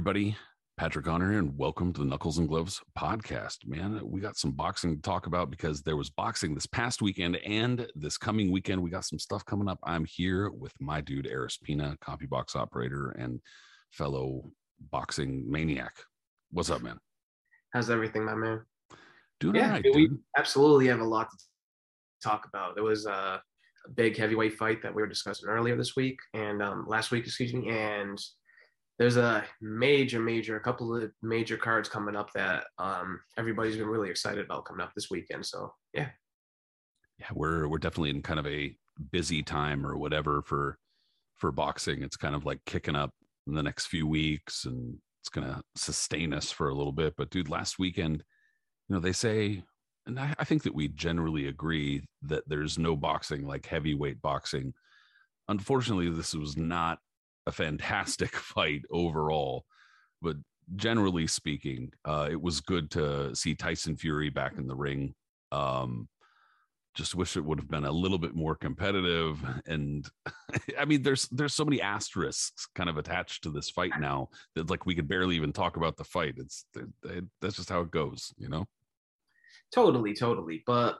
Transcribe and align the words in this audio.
everybody. 0.00 0.34
Patrick 0.78 1.04
here, 1.04 1.38
and 1.38 1.58
welcome 1.58 1.92
to 1.92 2.00
the 2.00 2.06
Knuckles 2.06 2.38
and 2.38 2.48
Gloves 2.48 2.80
podcast. 2.98 3.66
Man, 3.66 4.00
we 4.02 4.18
got 4.18 4.38
some 4.38 4.50
boxing 4.50 4.96
to 4.96 5.02
talk 5.02 5.26
about 5.26 5.50
because 5.50 5.82
there 5.82 5.98
was 5.98 6.08
boxing 6.08 6.54
this 6.54 6.64
past 6.64 7.02
weekend 7.02 7.36
and 7.44 7.86
this 7.94 8.16
coming 8.16 8.50
weekend. 8.50 8.82
We 8.82 8.88
got 8.88 9.04
some 9.04 9.18
stuff 9.18 9.44
coming 9.44 9.68
up. 9.68 9.78
I'm 9.84 10.06
here 10.06 10.48
with 10.48 10.72
my 10.80 11.02
dude, 11.02 11.26
Aris 11.30 11.58
Pina, 11.58 11.98
CompuBox 12.02 12.56
operator 12.56 13.10
and 13.10 13.42
fellow 13.90 14.50
boxing 14.90 15.44
maniac. 15.46 15.92
What's 16.50 16.70
up, 16.70 16.80
man? 16.80 16.98
How's 17.74 17.90
everything, 17.90 18.24
my 18.24 18.34
man? 18.34 18.62
Doing 19.38 19.56
yeah, 19.56 19.66
all 19.66 19.70
right, 19.72 19.84
we 19.84 20.08
dude. 20.08 20.18
absolutely 20.34 20.86
have 20.86 21.00
a 21.00 21.04
lot 21.04 21.28
to 21.30 21.36
talk 22.26 22.46
about. 22.48 22.74
There 22.74 22.84
was 22.84 23.04
a, 23.04 23.42
a 23.84 23.90
big 23.94 24.16
heavyweight 24.16 24.54
fight 24.54 24.80
that 24.82 24.94
we 24.94 25.02
were 25.02 25.08
discussing 25.08 25.50
earlier 25.50 25.76
this 25.76 25.94
week 25.94 26.18
and 26.32 26.62
um, 26.62 26.86
last 26.88 27.10
week, 27.10 27.26
excuse 27.26 27.52
me, 27.52 27.68
and 27.68 28.18
there's 29.00 29.16
a 29.16 29.42
major, 29.62 30.20
major, 30.20 30.56
a 30.56 30.60
couple 30.60 30.94
of 30.94 31.10
major 31.22 31.56
cards 31.56 31.88
coming 31.88 32.14
up 32.14 32.30
that 32.34 32.64
um, 32.78 33.18
everybody's 33.38 33.78
been 33.78 33.86
really 33.86 34.10
excited 34.10 34.44
about 34.44 34.66
coming 34.66 34.84
up 34.84 34.92
this 34.94 35.10
weekend. 35.10 35.46
So 35.46 35.72
yeah, 35.94 36.10
Yeah, 37.18 37.28
we're 37.32 37.66
we're 37.66 37.78
definitely 37.78 38.10
in 38.10 38.20
kind 38.20 38.38
of 38.38 38.46
a 38.46 38.76
busy 39.10 39.42
time 39.42 39.86
or 39.86 39.96
whatever 39.96 40.42
for 40.42 40.76
for 41.38 41.50
boxing. 41.50 42.02
It's 42.02 42.18
kind 42.18 42.34
of 42.34 42.44
like 42.44 42.60
kicking 42.66 42.94
up 42.94 43.10
in 43.46 43.54
the 43.54 43.62
next 43.62 43.86
few 43.86 44.06
weeks 44.06 44.66
and 44.66 44.98
it's 45.22 45.30
gonna 45.30 45.62
sustain 45.76 46.34
us 46.34 46.50
for 46.50 46.68
a 46.68 46.74
little 46.74 46.92
bit. 46.92 47.14
But 47.16 47.30
dude, 47.30 47.48
last 47.48 47.78
weekend, 47.78 48.22
you 48.88 48.94
know, 48.94 49.00
they 49.00 49.12
say, 49.12 49.62
and 50.04 50.20
I, 50.20 50.34
I 50.38 50.44
think 50.44 50.62
that 50.64 50.74
we 50.74 50.88
generally 50.88 51.46
agree 51.46 52.04
that 52.24 52.46
there's 52.46 52.78
no 52.78 52.96
boxing 52.96 53.46
like 53.46 53.64
heavyweight 53.64 54.20
boxing. 54.20 54.74
Unfortunately, 55.48 56.10
this 56.10 56.34
was 56.34 56.58
not 56.58 56.98
a 57.50 57.52
fantastic 57.52 58.34
fight 58.54 58.82
overall, 58.90 59.64
but 60.22 60.36
generally 60.76 61.26
speaking, 61.26 61.92
uh, 62.04 62.28
it 62.30 62.40
was 62.40 62.60
good 62.60 62.90
to 62.92 63.34
see 63.34 63.54
Tyson 63.54 63.96
Fury 63.96 64.30
back 64.30 64.56
in 64.56 64.66
the 64.66 64.76
ring. 64.76 65.14
Um, 65.52 66.08
just 66.94 67.14
wish 67.14 67.36
it 67.36 67.44
would 67.44 67.58
have 67.58 67.70
been 67.70 67.84
a 67.84 67.92
little 67.92 68.18
bit 68.18 68.34
more 68.34 68.56
competitive 68.56 69.38
and 69.66 70.10
i 70.78 70.84
mean 70.84 71.02
there's 71.04 71.28
there's 71.28 71.54
so 71.54 71.64
many 71.64 71.80
asterisks 71.80 72.66
kind 72.74 72.90
of 72.90 72.98
attached 72.98 73.44
to 73.44 73.50
this 73.50 73.70
fight 73.70 73.92
now 74.00 74.28
that 74.56 74.68
like 74.68 74.84
we 74.86 74.94
could 74.94 75.06
barely 75.06 75.36
even 75.36 75.52
talk 75.52 75.76
about 75.76 75.96
the 75.96 76.02
fight 76.02 76.34
it's 76.36 76.64
it, 76.74 76.88
it, 77.04 77.24
that's 77.40 77.54
just 77.54 77.70
how 77.70 77.80
it 77.80 77.92
goes 77.92 78.34
you 78.38 78.48
know 78.48 78.66
totally, 79.72 80.14
totally. 80.14 80.62
But 80.66 80.98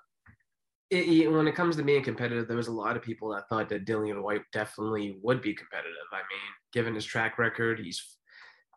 it, 0.90 1.08
it- 1.08 1.28
when 1.32 1.46
it 1.48 1.54
comes 1.54 1.76
to 1.76 1.82
being 1.82 2.02
competitive, 2.02 2.48
there 2.48 2.56
was 2.56 2.68
a 2.68 2.72
lot 2.72 2.96
of 2.96 3.02
people 3.02 3.30
that 3.30 3.48
thought 3.48 3.68
that 3.68 3.86
Dillian 3.86 4.22
Whyte 4.22 4.42
definitely 4.52 5.18
would 5.22 5.40
be 5.40 5.54
competitive. 5.54 5.94
I 6.12 6.16
mean, 6.16 6.52
given 6.72 6.94
his 6.94 7.04
track 7.04 7.38
record, 7.38 7.78
he's 7.78 8.16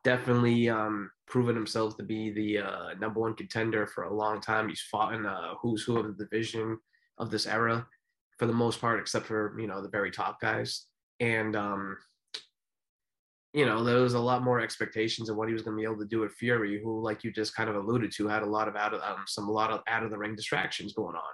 definitely 0.04 0.70
um, 0.70 1.10
proven 1.28 1.56
himself 1.56 1.98
to 1.98 2.04
be 2.04 2.30
the 2.32 2.60
uh, 2.60 2.94
number 3.00 3.20
one 3.20 3.34
contender 3.36 3.88
for 3.88 4.04
a 4.04 4.14
long 4.14 4.42
time. 4.42 4.70
He's 4.70 4.82
fought 4.92 5.14
in 5.14 5.26
a 5.26 5.54
who's 5.62 5.84
who 5.84 5.98
of 5.98 6.06
the 6.18 6.24
division 6.26 6.78
of 7.18 7.32
this 7.32 7.48
era 7.48 7.88
for 8.38 8.46
the 8.46 8.54
most 8.54 8.82
part, 8.82 9.00
except 9.00 9.26
for 9.26 9.58
you 9.60 9.68
know 9.68 9.82
the 9.82 9.90
very 9.90 10.12
top 10.12 10.40
guys. 10.42 10.86
And 11.20 11.56
um, 11.56 11.98
you 13.54 13.66
know 13.66 13.84
there 13.84 14.02
was 14.02 14.14
a 14.16 14.20
lot 14.20 14.44
more 14.44 14.60
expectations 14.60 15.30
of 15.30 15.38
what 15.38 15.48
he 15.48 15.54
was 15.54 15.62
going 15.64 15.78
to 15.78 15.82
be 15.82 15.86
able 15.86 16.02
to 16.02 16.08
do 16.08 16.20
with 16.20 16.34
Fury, 16.34 16.82
who, 16.84 17.02
like 17.02 17.24
you 17.24 17.32
just 17.32 17.56
kind 17.56 17.70
of 17.70 17.76
alluded 17.76 18.12
to, 18.14 18.28
had 18.28 18.44
a 18.44 18.48
lot 18.48 18.68
of 18.68 18.76
out 18.76 18.94
of 18.94 19.02
um, 19.02 19.24
some 19.28 19.48
a 19.48 19.52
lot 19.52 19.72
of 19.72 19.82
out 19.88 20.04
of 20.04 20.12
the 20.12 20.18
ring 20.18 20.36
distractions 20.36 20.94
going 20.94 21.16
on. 21.16 21.34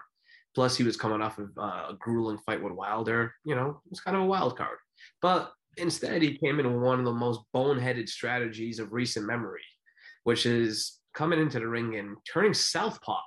Plus, 0.56 0.76
he 0.76 0.84
was 0.84 0.98
coming 0.98 1.22
off 1.22 1.38
of 1.38 1.52
uh, 1.58 1.88
a 1.90 1.98
grueling 2.00 2.40
fight 2.40 2.62
with 2.62 2.74
Wilder. 2.74 3.34
You 3.46 3.56
know, 3.56 3.82
it 3.86 3.90
was 3.90 4.02
kind 4.02 4.18
of 4.18 4.24
a 4.24 4.28
wild 4.28 4.58
card. 4.58 4.78
But 5.22 5.52
instead, 5.78 6.22
he 6.22 6.38
came 6.38 6.60
in 6.60 6.72
with 6.72 6.82
one 6.82 7.00
of 7.00 7.06
the 7.06 7.14
most 7.14 7.42
boneheaded 7.56 8.10
strategies 8.10 8.80
of 8.80 8.94
recent 8.94 9.26
memory, 9.26 9.64
which 10.24 10.46
is 10.46 11.00
coming 11.14 11.40
into 11.40 11.60
the 11.60 11.68
ring 11.68 11.96
and 11.96 12.18
turning 12.32 12.54
southpaw 12.54 13.22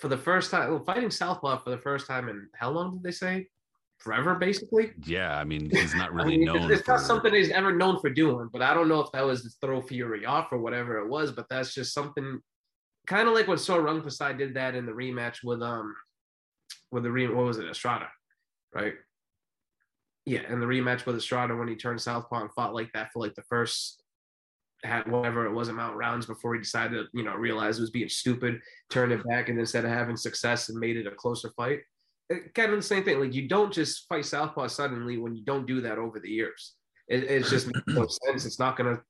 for 0.00 0.08
the 0.08 0.16
first 0.16 0.50
time, 0.50 0.84
fighting 0.84 1.10
southpaw 1.10 1.58
for 1.58 1.70
the 1.70 1.78
first 1.78 2.06
time 2.06 2.28
in 2.28 2.48
how 2.54 2.70
long 2.70 2.94
did 2.94 3.02
they 3.02 3.12
say? 3.12 3.48
Forever, 3.98 4.34
basically. 4.34 4.90
yeah 5.06 5.38
i 5.38 5.44
mean 5.44 5.70
he's 5.70 5.94
not 5.94 6.10
I 6.12 6.14
really 6.14 6.36
mean, 6.38 6.46
known 6.46 6.70
It's, 6.70 6.80
it's 6.80 6.88
not 6.88 7.00
something 7.00 7.32
he's 7.32 7.50
ever 7.50 7.72
known 7.72 8.00
for 8.00 8.10
doing, 8.10 8.50
but 8.52 8.60
I 8.60 8.74
don't 8.74 8.88
know 8.88 9.00
if 9.00 9.10
that 9.12 9.24
was 9.24 9.42
to 9.42 9.50
throw 9.60 9.80
Fury 9.80 10.26
off 10.26 10.48
or 10.52 10.58
whatever 10.58 10.98
it 10.98 11.08
was. 11.08 11.30
But 11.30 11.46
that's 11.48 11.72
just 11.72 11.94
something, 11.94 12.40
kind 13.06 13.28
of 13.28 13.34
like 13.34 13.48
when 13.48 13.58
Sor 13.58 13.82
Rungvisai 13.82 14.36
did 14.36 14.54
that 14.54 14.74
in 14.74 14.86
the 14.86 14.92
rematch 14.92 15.38
with 15.44 15.62
um, 15.62 15.94
with 16.90 17.02
the 17.02 17.10
re 17.10 17.28
what 17.28 17.44
was 17.44 17.58
it 17.58 17.68
Estrada, 17.68 18.08
right? 18.74 18.94
Yeah, 20.26 20.50
in 20.50 20.60
the 20.60 20.66
rematch 20.66 21.04
with 21.04 21.16
Estrada 21.16 21.54
when 21.54 21.68
he 21.68 21.76
turned 21.76 22.00
southpaw 22.00 22.42
and 22.42 22.52
fought 22.52 22.74
like 22.74 22.92
that 22.92 23.10
for 23.12 23.20
like 23.20 23.34
the 23.34 23.42
first 23.42 24.02
had 24.82 25.10
whatever 25.10 25.46
it 25.46 25.52
was 25.52 25.68
amount 25.68 25.96
rounds 25.96 26.26
before 26.26 26.54
he 26.54 26.60
decided 26.60 26.96
to 26.96 27.06
you 27.14 27.24
know 27.24 27.34
realize 27.34 27.78
it 27.78 27.82
was 27.82 27.90
being 27.90 28.08
stupid, 28.08 28.60
turned 28.90 29.12
it 29.12 29.26
back, 29.26 29.48
and 29.48 29.58
instead 29.58 29.84
of 29.84 29.90
having 29.90 30.16
success 30.16 30.68
and 30.68 30.78
made 30.78 30.96
it 30.96 31.06
a 31.06 31.10
closer 31.10 31.50
fight 31.56 31.80
it- 32.30 32.54
kind 32.54 32.70
of 32.72 32.78
the 32.78 32.82
same 32.82 33.04
thing. 33.04 33.20
Like 33.20 33.34
you 33.34 33.48
don't 33.48 33.72
just 33.72 34.08
fight 34.08 34.24
southpaw 34.24 34.68
suddenly 34.68 35.18
when 35.18 35.34
you 35.34 35.44
don't 35.44 35.66
do 35.66 35.80
that 35.82 35.98
over 35.98 36.20
the 36.20 36.30
years. 36.30 36.74
It, 37.08 37.24
it's 37.24 37.50
just 37.50 37.68
no 37.86 38.06
sense. 38.06 38.46
It's 38.46 38.58
not 38.58 38.76
going 38.76 38.96
to 38.96 39.02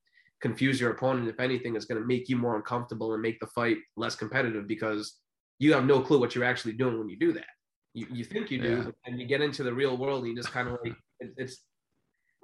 confuse 0.45 0.79
your 0.79 0.91
opponent. 0.91 1.27
If 1.27 1.41
anything, 1.41 1.75
it's 1.75 1.87
going 1.87 1.99
to 2.03 2.07
make 2.07 2.29
you 2.29 2.37
more 2.37 2.55
uncomfortable 2.57 3.15
and 3.15 3.23
make 3.23 3.41
the 3.41 3.47
fight 3.47 3.79
less 3.97 4.15
competitive 4.15 4.69
because 4.69 5.17
you 5.59 5.73
have 5.73 5.87
no 5.87 6.01
clue 6.01 6.21
what 6.21 6.35
you're 6.35 6.45
actually 6.45 6.75
doing 6.75 6.99
when 6.99 7.09
you 7.09 7.19
do 7.19 7.33
that. 7.33 7.47
You, 7.95 8.07
you 8.13 8.25
think 8.25 8.51
you 8.51 8.61
do, 8.61 8.69
Yeah. 8.77 8.83
but 8.83 8.95
then 9.07 9.19
you 9.19 9.27
get 9.27 9.41
into 9.41 9.63
the 9.63 9.73
real 9.73 9.97
world 9.97 10.25
and 10.25 10.29
you 10.31 10.37
just 10.37 10.53
kind 10.53 10.69
of 10.69 10.77
like 10.85 10.95
it, 11.21 11.33
it's 11.39 11.65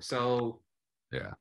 so. 0.00 0.62
Yeah. 1.12 1.33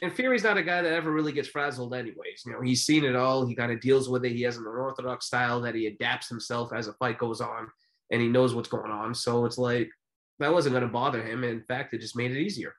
And 0.00 0.10
Fury's 0.10 0.44
not 0.44 0.56
a 0.56 0.62
guy 0.62 0.80
that 0.80 0.92
ever 0.94 1.10
really 1.12 1.32
gets 1.32 1.48
frazzled, 1.48 1.92
anyways. 1.92 2.42
You 2.46 2.52
know, 2.52 2.62
he's 2.62 2.86
seen 2.86 3.04
it 3.04 3.14
all. 3.14 3.44
He 3.46 3.54
kind 3.54 3.70
of 3.72 3.80
deals 3.80 4.08
with 4.08 4.24
it. 4.24 4.32
He 4.32 4.42
has 4.42 4.56
an 4.56 4.64
unorthodox 4.66 5.26
style 5.26 5.60
that 5.60 5.74
he 5.74 5.88
adapts 5.88 6.28
himself 6.30 6.72
as 6.72 6.88
a 6.88 6.94
fight 6.94 7.18
goes 7.18 7.42
on 7.42 7.68
and 8.10 8.22
he 8.22 8.28
knows 8.28 8.54
what's 8.54 8.68
going 8.68 8.90
on. 8.90 9.14
So 9.14 9.44
it's 9.44 9.58
like 9.58 9.90
that 10.38 10.52
wasn't 10.54 10.72
going 10.72 10.86
to 10.86 10.92
bother 10.92 11.22
him. 11.22 11.44
In 11.44 11.62
fact, 11.64 11.92
it 11.92 12.00
just 12.00 12.16
made 12.16 12.30
it 12.30 12.40
easier. 12.40 12.74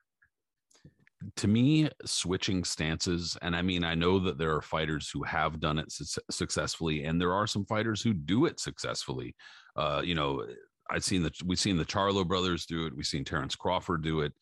To 1.36 1.48
me 1.48 1.88
switching 2.04 2.64
stances 2.64 3.36
and 3.42 3.54
i 3.54 3.60
mean 3.60 3.84
i 3.84 3.94
know 3.94 4.18
that 4.18 4.38
there 4.38 4.54
are 4.54 4.62
fighters 4.62 5.10
who 5.12 5.22
have 5.22 5.60
done 5.60 5.78
it 5.78 5.90
su- 5.92 6.20
successfully 6.30 7.04
and 7.04 7.20
there 7.20 7.34
are 7.34 7.46
some 7.46 7.64
fighters 7.66 8.00
who 8.00 8.12
do 8.12 8.46
it 8.46 8.58
successfully. 8.58 9.34
Uh 9.76 10.00
you 10.04 10.14
know 10.14 10.44
i've 10.90 11.04
seen 11.04 11.22
the 11.22 11.30
we've 11.44 11.58
seen 11.58 11.76
the 11.76 11.84
charlo 11.84 12.26
brothers 12.26 12.66
do 12.66 12.86
it 12.86 12.96
we've 12.96 13.06
seen 13.06 13.24
terrence 13.24 13.54
crawford 13.54 14.02
do 14.02 14.20
it. 14.20 14.32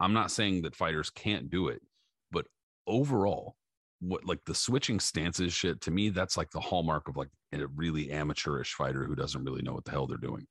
I'm 0.00 0.12
not 0.12 0.30
saying 0.30 0.62
that 0.62 0.76
fighters 0.76 1.10
can't 1.10 1.50
do 1.50 1.68
it 1.68 1.82
but 2.30 2.46
overall 2.86 3.56
what 4.00 4.24
like 4.24 4.44
the 4.46 4.54
switching 4.54 5.00
stances 5.00 5.52
shit 5.52 5.80
to 5.80 5.90
me 5.90 6.08
that's 6.08 6.36
like 6.36 6.50
the 6.50 6.60
hallmark 6.60 7.08
of 7.08 7.16
like 7.16 7.28
a 7.52 7.66
really 7.74 8.12
amateurish 8.12 8.74
fighter 8.74 9.04
who 9.04 9.16
doesn't 9.16 9.44
really 9.44 9.62
know 9.62 9.72
what 9.72 9.84
the 9.84 9.90
hell 9.90 10.06
they're 10.06 10.16
doing 10.18 10.46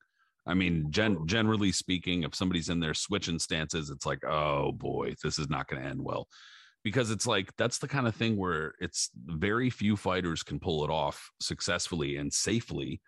I 0.47 0.53
mean, 0.53 0.87
gen- 0.89 1.27
generally 1.27 1.71
speaking, 1.71 2.23
if 2.23 2.33
somebody's 2.33 2.69
in 2.69 2.79
there 2.79 2.93
switching 2.93 3.37
stances, 3.37 3.89
it's 3.89 4.05
like, 4.05 4.23
oh 4.25 4.71
boy, 4.71 5.13
this 5.21 5.37
is 5.37 5.49
not 5.49 5.67
going 5.67 5.83
to 5.83 5.89
end 5.89 6.01
well. 6.01 6.27
Because 6.83 7.11
it's 7.11 7.27
like, 7.27 7.51
that's 7.57 7.79
the 7.79 7.87
kind 7.87 8.07
of 8.07 8.15
thing 8.15 8.37
where 8.37 8.73
it's 8.79 9.09
very 9.25 9.69
few 9.69 9.97
fighters 9.97 10.43
can 10.43 10.59
pull 10.59 10.85
it 10.85 10.89
off 10.89 11.29
successfully 11.41 12.15
and 12.15 12.31
safely. 12.31 13.01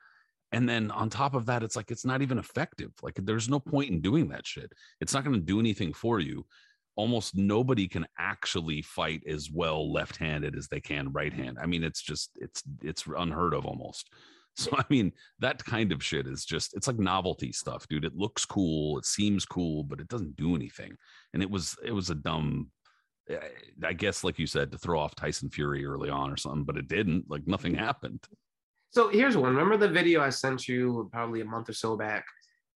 And 0.51 0.67
then 0.67 0.91
on 0.91 1.09
top 1.09 1.33
of 1.33 1.45
that, 1.45 1.63
it's 1.63 1.77
like, 1.77 1.91
it's 1.91 2.03
not 2.03 2.21
even 2.21 2.39
effective. 2.39 2.91
Like, 3.01 3.19
there's 3.23 3.47
no 3.47 3.59
point 3.59 3.91
in 3.91 4.01
doing 4.01 4.27
that 4.29 4.45
shit. 4.45 4.73
It's 4.99 5.13
not 5.13 5.23
going 5.23 5.35
to 5.35 5.45
do 5.45 5.59
anything 5.59 5.93
for 5.93 6.19
you. 6.19 6.45
Almost 6.95 7.37
nobody 7.37 7.87
can 7.87 8.05
actually 8.17 8.81
fight 8.81 9.21
as 9.25 9.49
well 9.49 9.93
left 9.93 10.17
handed 10.17 10.57
as 10.57 10.67
they 10.67 10.81
can 10.81 11.13
right 11.13 11.31
hand. 11.31 11.57
I 11.61 11.65
mean, 11.65 11.83
it's 11.83 12.01
just, 12.01 12.31
it's, 12.35 12.63
it's 12.81 13.05
unheard 13.05 13.53
of 13.53 13.65
almost. 13.65 14.09
So 14.59 14.75
I 14.77 14.83
mean, 14.89 15.13
that 15.39 15.63
kind 15.63 15.93
of 15.93 16.03
shit 16.03 16.27
is 16.27 16.43
just 16.43 16.75
it's 16.75 16.87
like 16.87 16.99
novelty 16.99 17.53
stuff, 17.53 17.87
dude. 17.87 18.03
It 18.03 18.17
looks 18.17 18.43
cool, 18.45 18.97
it 18.97 19.05
seems 19.05 19.45
cool, 19.45 19.83
but 19.83 20.01
it 20.01 20.09
doesn't 20.09 20.35
do 20.35 20.53
anything. 20.53 20.97
And 21.33 21.41
it 21.41 21.49
was 21.49 21.77
it 21.83 21.91
was 21.91 22.09
a 22.09 22.15
dumb 22.15 22.69
I 23.83 23.93
guess, 23.93 24.23
like 24.23 24.39
you 24.39 24.47
said, 24.47 24.71
to 24.71 24.77
throw 24.77 24.99
off 24.99 25.15
Tyson 25.15 25.49
Fury 25.49 25.85
early 25.85 26.09
on 26.09 26.31
or 26.31 26.37
something, 26.37 26.63
but 26.63 26.77
it 26.77 26.87
didn't. 26.87 27.29
Like 27.29 27.47
nothing 27.47 27.75
happened. 27.75 28.23
So 28.91 29.09
here's 29.09 29.37
one. 29.37 29.55
Remember 29.55 29.77
the 29.77 29.93
video 29.93 30.21
I 30.21 30.29
sent 30.29 30.67
you 30.67 31.09
probably 31.11 31.41
a 31.41 31.45
month 31.45 31.69
or 31.69 31.73
so 31.73 31.95
back 31.95 32.25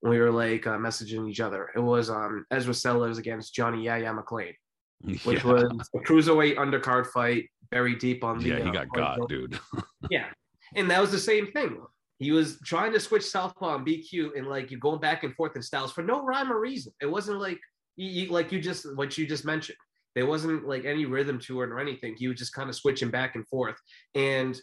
when 0.02 0.12
we 0.12 0.20
were 0.20 0.32
like 0.32 0.68
uh, 0.68 0.78
messaging 0.78 1.30
each 1.30 1.40
other? 1.40 1.70
It 1.76 1.80
was 1.80 2.10
um, 2.10 2.46
Ezra 2.52 2.74
Sellers 2.74 3.18
against 3.18 3.56
Johnny 3.56 3.84
Yaya 3.86 4.14
McClain, 4.14 4.54
which 5.24 5.44
yeah. 5.44 5.52
was 5.52 5.90
a 5.96 6.00
cruiserweight 6.00 6.58
undercard 6.58 7.08
fight, 7.08 7.50
very 7.72 7.96
deep 7.96 8.24
on 8.24 8.38
the. 8.38 8.50
Yeah, 8.50 8.60
he 8.60 8.70
uh, 8.70 8.72
got 8.72 8.90
got, 8.94 9.30
dude. 9.30 9.60
yeah, 10.12 10.28
and 10.76 10.90
that 10.90 11.02
was 11.02 11.12
the 11.12 11.20
same 11.20 11.52
thing. 11.52 11.78
He 12.20 12.32
was 12.32 12.60
trying 12.64 12.94
to 12.94 13.00
switch 13.00 13.24
southpaw 13.24 13.76
and 13.76 13.86
BQ, 13.86 14.38
and 14.38 14.48
like 14.48 14.72
you 14.72 14.78
going 14.78 15.00
back 15.00 15.24
and 15.24 15.36
forth 15.36 15.56
in 15.56 15.62
styles 15.62 15.92
for 15.92 16.04
no 16.04 16.24
rhyme 16.24 16.52
or 16.52 16.60
reason. 16.60 16.94
It 17.02 17.08
wasn't 17.08 17.40
like 17.40 17.60
you, 17.96 18.30
like 18.30 18.52
you 18.52 18.60
just 18.60 18.86
what 18.96 19.18
you 19.18 19.28
just 19.28 19.46
mentioned. 19.46 19.78
There 20.16 20.26
wasn't 20.26 20.68
like 20.68 20.86
any 20.86 21.06
rhythm 21.06 21.40
to 21.40 21.62
it 21.64 21.70
or 21.70 21.80
anything. 21.80 22.16
He 22.18 22.28
was 22.28 22.38
just 22.38 22.54
kind 22.54 22.70
of 22.70 22.76
switching 22.76 23.10
back 23.10 23.36
and 23.36 23.48
forth. 23.48 23.76
And 24.14 24.60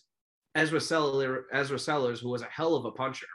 Ezra 0.55 0.81
Sellers, 0.81 1.45
Ezra 1.53 1.79
Sellers, 1.79 2.21
who 2.21 2.31
was 2.31 2.43
a 2.43 2.49
hell 2.51 2.75
of 2.77 2.85
a 2.85 2.93
puncher, 2.93 3.27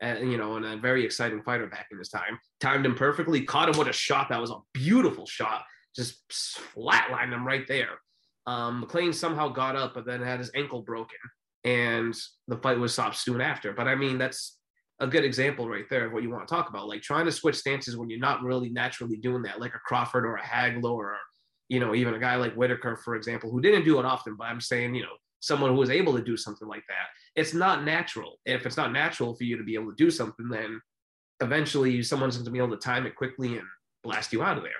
and 0.00 0.30
you 0.30 0.38
know, 0.38 0.56
and 0.56 0.64
a 0.64 0.76
very 0.76 1.04
exciting 1.04 1.42
fighter 1.42 1.66
back 1.66 1.88
in 1.90 1.98
his 1.98 2.08
time, 2.08 2.38
timed 2.60 2.86
him 2.86 2.94
perfectly, 2.94 3.42
caught 3.42 3.68
him 3.68 3.78
with 3.78 3.88
a 3.88 3.92
shot 3.92 4.28
that 4.28 4.40
was 4.40 4.50
a 4.50 4.58
beautiful 4.72 5.26
shot, 5.26 5.64
just 5.94 6.22
flatlined 6.28 7.32
him 7.32 7.46
right 7.46 7.66
there. 7.66 7.98
Um, 8.46 8.84
McClain 8.84 9.14
somehow 9.14 9.48
got 9.48 9.76
up, 9.76 9.94
but 9.94 10.04
then 10.04 10.20
had 10.22 10.38
his 10.38 10.50
ankle 10.54 10.82
broken, 10.82 11.16
and 11.64 12.14
the 12.48 12.58
fight 12.58 12.78
was 12.78 12.92
stopped 12.92 13.16
soon 13.16 13.40
after. 13.40 13.72
But 13.72 13.88
I 13.88 13.94
mean, 13.94 14.18
that's 14.18 14.58
a 15.00 15.06
good 15.06 15.24
example 15.24 15.68
right 15.68 15.88
there 15.90 16.06
of 16.06 16.12
what 16.12 16.22
you 16.22 16.30
want 16.30 16.46
to 16.46 16.54
talk 16.54 16.68
about, 16.68 16.88
like 16.88 17.02
trying 17.02 17.24
to 17.26 17.32
switch 17.32 17.56
stances 17.56 17.96
when 17.96 18.10
you're 18.10 18.20
not 18.20 18.42
really 18.42 18.68
naturally 18.68 19.16
doing 19.16 19.42
that, 19.42 19.60
like 19.60 19.74
a 19.74 19.80
Crawford 19.84 20.24
or 20.24 20.36
a 20.36 20.42
Hagler 20.42 20.84
or 20.84 21.16
you 21.68 21.80
know 21.80 21.94
even 21.94 22.14
a 22.14 22.18
guy 22.18 22.36
like 22.36 22.54
Whitaker, 22.54 22.96
for 22.96 23.16
example, 23.16 23.50
who 23.50 23.60
didn't 23.60 23.84
do 23.84 23.98
it 23.98 24.04
often. 24.04 24.36
But 24.36 24.44
I'm 24.44 24.60
saying, 24.60 24.94
you 24.94 25.02
know, 25.02 25.16
someone 25.40 25.70
who 25.70 25.76
was 25.76 25.90
able 25.90 26.16
to 26.16 26.22
do 26.22 26.36
something 26.36 26.68
like 26.68 26.84
that. 26.88 27.08
It's 27.40 27.54
not 27.54 27.84
natural. 27.84 28.38
If 28.46 28.66
it's 28.66 28.76
not 28.76 28.92
natural 28.92 29.34
for 29.34 29.44
you 29.44 29.56
to 29.56 29.64
be 29.64 29.74
able 29.74 29.90
to 29.90 29.96
do 29.96 30.10
something, 30.10 30.48
then 30.48 30.80
eventually 31.40 32.02
someone's 32.02 32.36
going 32.36 32.46
to 32.46 32.50
be 32.50 32.58
able 32.58 32.70
to 32.70 32.76
time 32.76 33.06
it 33.06 33.16
quickly 33.16 33.58
and 33.58 33.66
blast 34.02 34.32
you 34.32 34.42
out 34.42 34.56
of 34.56 34.62
there. 34.62 34.72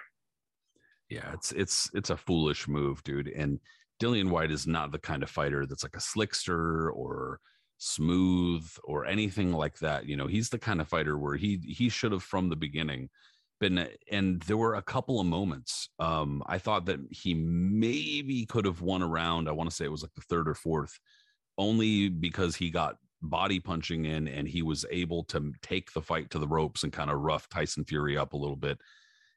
Yeah, 1.10 1.32
it's 1.32 1.52
it's 1.52 1.90
it's 1.94 2.10
a 2.10 2.16
foolish 2.16 2.66
move, 2.66 3.02
dude. 3.04 3.28
And 3.28 3.60
Dillian 4.00 4.31
Whyte 4.31 4.50
is 4.50 4.67
not 4.67 4.93
the 4.93 4.99
kind 4.99 5.23
of 5.23 5.31
fighter 5.31 5.67
that's 5.67 5.82
like 5.82 5.96
a 5.96 5.99
slickster 5.99 6.91
or 6.93 7.41
smooth 7.79 8.69
or 8.85 9.06
anything 9.06 9.52
like 9.52 9.79
that. 9.79 10.06
You 10.06 10.17
know, 10.17 10.26
he's 10.26 10.49
the 10.49 10.58
kind 10.58 10.81
of 10.81 10.88
fighter 10.88 11.19
where 11.19 11.37
he 11.37 11.61
he 11.67 11.88
should 11.88 12.12
have 12.12 12.23
from 12.23 12.49
the 12.49 12.56
beginning 12.56 13.11
been 13.61 13.88
and 14.11 14.43
there 14.43 14.56
were 14.56 14.75
a 14.75 14.82
couple 14.82 15.20
of 15.20 15.26
moments. 15.26 15.88
Um, 15.99 16.43
I 16.46 16.58
thought 16.58 16.87
that 16.87 17.00
he 17.11 17.35
maybe 17.35 18.46
could 18.46 18.64
have 18.64 18.81
won 18.82 19.02
around. 19.02 19.49
I 19.49 19.52
want 19.52 19.70
to 19.70 19.75
say 19.75 19.85
it 19.85 19.93
was 19.93 20.02
like 20.02 20.14
the 20.14 20.23
third 20.23 20.49
or 20.49 20.55
fourth, 20.55 20.99
only 21.56 22.08
because 22.08 22.56
he 22.56 22.70
got 22.70 22.96
body 23.23 23.61
punching 23.61 24.05
in 24.05 24.29
and 24.29 24.46
he 24.46 24.62
was 24.62 24.85
able 24.91 25.25
to 25.25 25.52
take 25.62 25.93
the 25.93 26.02
fight 26.02 26.31
to 26.31 26.38
the 26.38 26.49
ropes 26.49 26.82
and 26.82 26.93
kind 26.93 27.11
of 27.11 27.20
rough 27.20 27.49
Tyson 27.49 27.85
Fury 27.85 28.17
up 28.19 28.32
a 28.32 28.37
little 28.37 28.56
bit. 28.56 28.79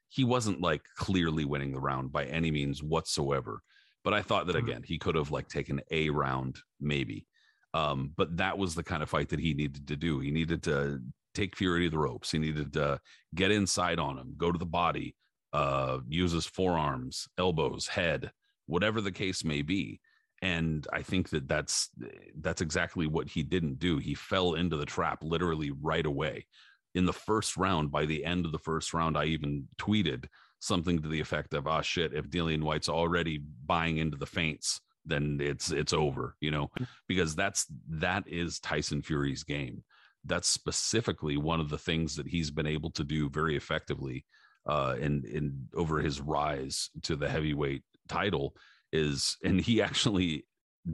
He 0.08 0.24
wasn't 0.24 0.60
like 0.60 0.82
clearly 0.96 1.44
winning 1.44 1.72
the 1.72 1.80
round 1.80 2.12
by 2.12 2.24
any 2.24 2.50
means 2.50 2.82
whatsoever. 2.82 3.62
But 4.04 4.14
I 4.14 4.22
thought 4.22 4.46
that 4.46 4.56
mm-hmm. 4.56 4.68
again, 4.68 4.82
he 4.84 4.98
could 4.98 5.16
have 5.16 5.30
like 5.30 5.48
taken 5.48 5.80
a 5.90 6.10
round, 6.10 6.58
maybe. 6.80 7.26
Um, 7.74 8.12
but 8.16 8.36
that 8.38 8.56
was 8.56 8.74
the 8.74 8.82
kind 8.82 9.02
of 9.02 9.10
fight 9.10 9.28
that 9.30 9.40
he 9.40 9.54
needed 9.54 9.88
to 9.88 9.96
do. 9.96 10.20
He 10.20 10.30
needed 10.30 10.62
to 10.64 11.00
take 11.34 11.56
Fury 11.56 11.84
to 11.84 11.90
the 11.90 11.98
ropes. 11.98 12.30
He 12.30 12.38
needed 12.38 12.72
to 12.74 13.00
get 13.34 13.50
inside 13.50 13.98
on 13.98 14.16
him, 14.18 14.34
go 14.36 14.50
to 14.50 14.58
the 14.58 14.64
body, 14.64 15.14
uh, 15.52 15.98
use 16.08 16.32
his 16.32 16.46
forearms, 16.46 17.28
elbows, 17.38 17.86
head, 17.86 18.32
whatever 18.66 19.00
the 19.00 19.12
case 19.12 19.44
may 19.44 19.62
be. 19.62 20.00
And 20.40 20.86
I 20.92 21.02
think 21.02 21.30
that 21.30 21.48
that's 21.48 21.90
that's 22.38 22.60
exactly 22.60 23.06
what 23.06 23.28
he 23.28 23.42
didn't 23.42 23.78
do. 23.80 23.98
He 23.98 24.14
fell 24.14 24.54
into 24.54 24.76
the 24.76 24.86
trap 24.86 25.18
literally 25.22 25.70
right 25.70 26.06
away. 26.06 26.46
In 26.94 27.06
the 27.06 27.12
first 27.12 27.56
round, 27.56 27.90
by 27.90 28.06
the 28.06 28.24
end 28.24 28.46
of 28.46 28.52
the 28.52 28.58
first 28.58 28.94
round, 28.94 29.18
I 29.18 29.24
even 29.26 29.68
tweeted 29.78 30.26
something 30.60 31.00
to 31.02 31.08
the 31.08 31.20
effect 31.20 31.54
of, 31.54 31.66
"Ah, 31.66 31.80
shit! 31.80 32.12
If 32.14 32.28
Dillian 32.28 32.62
Whyte's 32.62 32.88
already 32.88 33.38
buying 33.66 33.98
into 33.98 34.16
the 34.16 34.26
feints, 34.26 34.80
then 35.04 35.38
it's 35.40 35.70
it's 35.70 35.92
over." 35.92 36.36
You 36.40 36.50
know, 36.50 36.70
mm. 36.78 36.86
because 37.06 37.34
that's 37.34 37.66
that 37.88 38.24
is 38.26 38.60
Tyson 38.60 39.02
Fury's 39.02 39.44
game 39.44 39.84
that's 40.24 40.48
specifically 40.48 41.36
one 41.36 41.60
of 41.60 41.70
the 41.70 41.78
things 41.78 42.16
that 42.16 42.26
he's 42.26 42.50
been 42.50 42.66
able 42.66 42.90
to 42.90 43.04
do 43.04 43.30
very 43.30 43.56
effectively 43.56 44.24
uh, 44.66 44.96
in 45.00 45.24
in 45.24 45.68
over 45.74 46.00
his 46.00 46.20
rise 46.20 46.90
to 47.02 47.16
the 47.16 47.28
heavyweight 47.28 47.82
title 48.08 48.54
is, 48.92 49.36
and 49.42 49.60
he 49.60 49.82
actually 49.82 50.44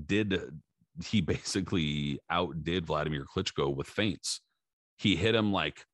did. 0.06 0.40
He 1.04 1.20
basically 1.20 2.20
outdid 2.30 2.86
Vladimir 2.86 3.24
Klitschko 3.24 3.74
with 3.74 3.88
feints. 3.88 4.40
He 4.96 5.16
hit 5.16 5.34
him 5.34 5.52
like 5.52 5.84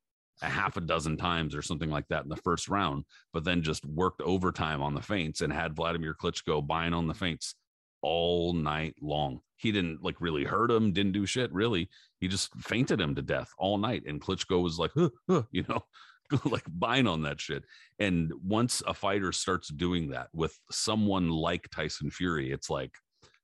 a 0.43 0.49
half 0.49 0.77
a 0.77 0.81
dozen 0.81 1.17
times 1.17 1.55
or 1.55 1.63
something 1.63 1.91
like 1.91 2.09
that 2.09 2.25
in 2.25 2.29
the 2.29 2.37
first 2.37 2.69
round, 2.69 3.05
but 3.33 3.45
then 3.45 3.63
just 3.63 3.85
worked 3.85 4.21
overtime 4.23 4.83
on 4.83 4.95
the 4.95 5.03
feints 5.03 5.41
and 5.41 5.53
had 5.53 5.75
Vladimir 5.75 6.15
Klitschko 6.15 6.67
buying 6.67 6.95
on 6.95 7.07
the 7.07 7.15
feints 7.15 7.55
all 8.03 8.53
night 8.53 8.95
long. 9.01 9.41
He 9.57 9.73
didn't 9.73 10.03
like 10.03 10.21
really 10.21 10.45
hurt 10.45 10.71
him, 10.71 10.93
didn't 10.93 11.13
do 11.13 11.27
shit 11.27 11.53
really. 11.53 11.91
He 12.19 12.29
just 12.29 12.55
fainted 12.61 13.01
him 13.01 13.15
to 13.15 13.23
death 13.23 13.51
all 13.59 13.79
night. 13.79 14.05
And 14.07 14.21
Klitschko 14.21 14.63
was 14.63 14.79
like, 14.79 14.93
huh, 14.97 15.11
huh, 15.29 15.43
you 15.53 15.65
know, 15.69 15.85
like 16.45 16.65
buying 16.69 17.07
on 17.07 17.23
that 17.23 17.41
shit. 17.41 17.65
And 17.99 18.33
once 18.43 18.83
a 18.87 18.95
fighter 18.95 19.33
starts 19.33 19.69
doing 19.69 20.11
that 20.11 20.29
with 20.33 20.59
someone 20.71 21.31
like 21.31 21.69
Tyson 21.71 22.11
Fury, 22.11 22.53
it's 22.53 22.71
like 22.71 22.93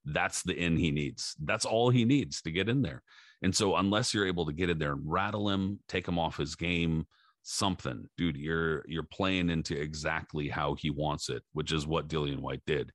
that's 0.04 0.42
the 0.42 0.54
in 0.54 0.76
he 0.76 0.90
needs. 0.90 1.34
That's 1.42 1.64
all 1.64 1.90
he 1.90 2.04
needs 2.04 2.42
to 2.42 2.52
get 2.52 2.68
in 2.68 2.82
there. 2.82 3.02
And 3.46 3.54
so 3.54 3.76
unless 3.76 4.12
you're 4.12 4.26
able 4.26 4.44
to 4.46 4.52
get 4.52 4.70
in 4.70 4.78
there 4.80 4.94
and 4.94 5.02
rattle 5.04 5.48
him, 5.48 5.78
take 5.86 6.08
him 6.08 6.18
off 6.18 6.36
his 6.36 6.56
game, 6.56 7.06
something, 7.44 8.08
dude, 8.18 8.36
you're 8.36 8.84
you're 8.88 9.04
playing 9.04 9.50
into 9.50 9.80
exactly 9.80 10.48
how 10.48 10.74
he 10.74 10.90
wants 10.90 11.28
it, 11.28 11.44
which 11.52 11.70
is 11.70 11.86
what 11.86 12.08
Dillian 12.08 12.40
Whyte 12.40 12.62
did. 12.66 12.90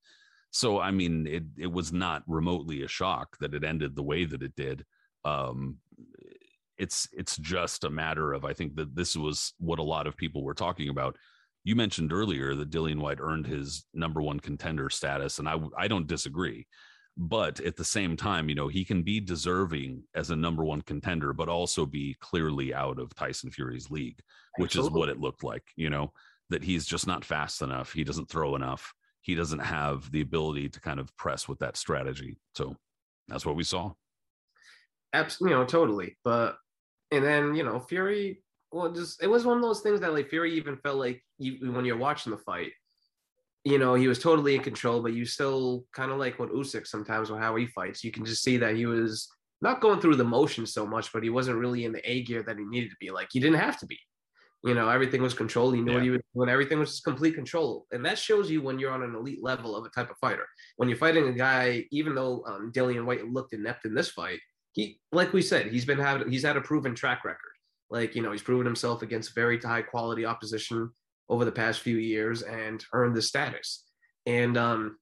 So 0.50 0.82
I 0.82 0.92
mean, 0.92 1.26
it 1.26 1.44
it 1.58 1.72
was 1.72 1.94
not 1.94 2.24
remotely 2.28 2.84
a 2.84 2.90
shock 2.90 3.38
that 3.40 3.54
it 3.54 3.64
ended 3.64 3.96
the 3.96 4.04
way 4.04 4.26
that 4.26 4.44
it 4.44 4.54
did. 4.58 4.84
Um, 5.24 5.78
it's 6.78 7.08
it's 7.14 7.38
just 7.38 7.86
a 7.86 7.90
matter 7.90 8.34
of 8.34 8.44
I 8.44 8.52
think 8.52 8.76
that 8.76 8.94
this 8.94 9.16
was 9.16 9.54
what 9.58 9.80
a 9.80 9.84
lot 9.84 10.06
of 10.06 10.18
people 10.18 10.44
were 10.44 10.54
talking 10.54 10.90
about. 10.90 11.16
You 11.64 11.78
mentioned 11.78 12.12
earlier 12.12 12.56
that 12.56 12.72
Dillian 12.72 13.00
Whyte 13.00 13.22
earned 13.22 13.48
his 13.48 13.86
number 13.94 14.22
one 14.22 14.42
contender 14.42 14.90
status, 14.90 15.40
and 15.40 15.48
I 15.48 15.56
I 15.78 15.88
don't 15.88 16.08
disagree. 16.08 16.68
But 17.18 17.60
at 17.60 17.76
the 17.76 17.86
same 17.86 18.16
time, 18.16 18.50
you 18.50 18.56
know, 18.56 18.68
he 18.68 18.86
can 18.86 19.04
be 19.04 19.20
deserving 19.20 20.04
as 20.16 20.30
a 20.30 20.36
number 20.36 20.64
one 20.64 20.82
contender, 20.82 21.34
but 21.34 21.50
also 21.50 21.86
be 21.86 22.16
clearly 22.20 22.74
out 22.74 23.00
of 23.00 23.14
Tyson 23.16 23.52
Fury's 23.52 23.92
league, 23.92 24.20
which 24.58 24.76
Absolutely. 24.76 24.90
is 24.90 25.00
what 25.00 25.10
it 25.10 25.20
looked 25.20 25.44
like. 25.44 25.64
You 25.76 25.90
know, 25.90 26.14
that 26.50 26.64
he's 26.64 26.86
just 26.86 27.08
not 27.08 27.26
fast 27.26 27.62
enough. 27.62 27.92
He 27.92 28.04
doesn't 28.04 28.30
throw 28.30 28.56
enough 28.56 28.94
he 29.22 29.36
doesn't 29.36 29.60
have 29.60 30.12
the 30.12 30.22
ability 30.22 30.70
to 30.70 30.82
kind 30.82 31.00
of 31.00 31.16
press 31.16 31.48
with 31.48 31.60
that 31.60 31.78
strategy. 31.78 32.38
So 32.56 32.76
that's 33.28 33.46
what 33.46 33.56
we 33.56 33.64
saw. 33.64 33.94
Absolutely, 35.14 35.54
you 35.54 35.60
know, 35.60 35.66
totally. 35.66 36.18
But 36.24 36.58
and 37.12 37.24
then 37.24 37.56
you 37.56 37.64
know, 37.64 37.80
Fury. 37.80 38.44
Well, 38.72 38.92
just 38.92 39.22
it 39.22 39.28
was 39.28 39.46
one 39.46 39.58
of 39.58 39.64
those 39.64 39.82
things 39.82 40.00
that 40.02 40.14
like 40.14 40.30
Fury 40.30 40.54
even 40.54 40.78
felt 40.78 40.98
like 40.98 41.22
you, 41.38 41.72
when 41.72 41.86
you're 41.86 41.98
watching 41.98 42.32
the 42.32 42.38
fight, 42.38 42.72
you 43.64 43.78
know, 43.78 43.94
he 43.94 44.08
was 44.08 44.20
totally 44.20 44.56
in 44.56 44.62
control, 44.62 45.02
but 45.02 45.14
you 45.14 45.26
still 45.26 45.86
kind 45.94 46.12
of 46.12 46.18
like 46.18 46.40
what 46.40 46.52
Usyk 46.52 46.88
sometimes 46.88 47.30
with 47.30 47.40
how 47.40 47.56
he 47.56 47.68
fights. 47.68 48.04
You 48.04 48.12
can 48.12 48.26
just 48.26 48.44
see 48.44 48.58
that 48.58 48.76
he 48.76 48.86
was 48.86 49.30
not 49.62 49.82
going 49.82 50.00
through 50.00 50.16
the 50.16 50.24
motions 50.24 50.74
so 50.74 50.86
much, 50.86 51.14
but 51.14 51.24
he 51.24 51.30
wasn't 51.30 51.60
really 51.60 51.86
in 51.86 51.92
the 51.92 52.12
A 52.12 52.24
gear 52.24 52.42
that 52.44 52.58
he 52.58 52.66
needed 52.66 52.90
to 52.90 52.96
be. 53.00 53.12
Like 53.12 53.28
he 53.32 53.40
didn't 53.40 53.60
have 53.60 53.78
to 53.80 53.86
be. 53.86 54.00
You 54.64 54.76
know, 54.76 54.90
everything 54.90 55.24
was 55.24 55.34
controlled. 55.34 55.76
You 55.76 55.84
knew 55.84 55.92
yeah. 55.92 55.98
what 55.98 56.04
he 56.04 56.10
was 56.12 56.22
doing. 56.36 56.50
Everything 56.50 56.80
was 56.80 56.92
just 56.92 57.04
complete 57.04 57.34
control. 57.34 57.88
And 57.92 58.06
that 58.06 58.18
shows 58.18 58.50
you 58.50 58.62
when 58.62 58.78
you're 58.78 58.92
on 58.92 59.02
an 59.02 59.16
elite 59.16 59.42
level 59.42 59.76
of 59.76 59.86
a 59.86 59.90
type 59.90 60.12
of 60.12 60.18
fighter. 60.18 60.46
When 60.78 60.88
you're 60.88 61.00
fighting 61.00 61.28
a 61.28 61.32
guy, 61.32 61.86
even 61.92 62.14
though 62.14 62.44
um, 62.46 62.72
Dillian 62.72 63.06
Whyte 63.06 63.28
looked 63.28 63.54
inept 63.54 63.86
in 63.86 63.96
this 63.96 64.10
fight, 64.10 64.40
he, 64.74 65.00
like 65.12 65.34
we 65.34 65.42
said, 65.42 65.68
he's 65.68 65.86
been 65.86 65.98
having, 65.98 66.30
he's 66.30 66.44
had 66.44 66.58
a 66.58 66.62
proven 66.62 66.94
track 66.94 67.26
record. 67.26 67.40
Like, 67.90 68.16
you 68.16 68.22
know, 68.22 68.32
he's 68.32 68.44
proven 68.44 68.66
himself 68.66 69.02
against 69.02 69.34
very 69.34 69.60
high 69.60 69.82
quality 69.82 70.26
opposition 70.26 70.92
over 71.32 71.46
the 71.46 71.52
past 71.52 71.80
few 71.80 71.98
years 71.98 72.44
and 72.44 72.86
earned 72.94 73.16
the 73.16 73.22
status. 73.24 73.86
And 74.28 74.56
um, 74.56 74.98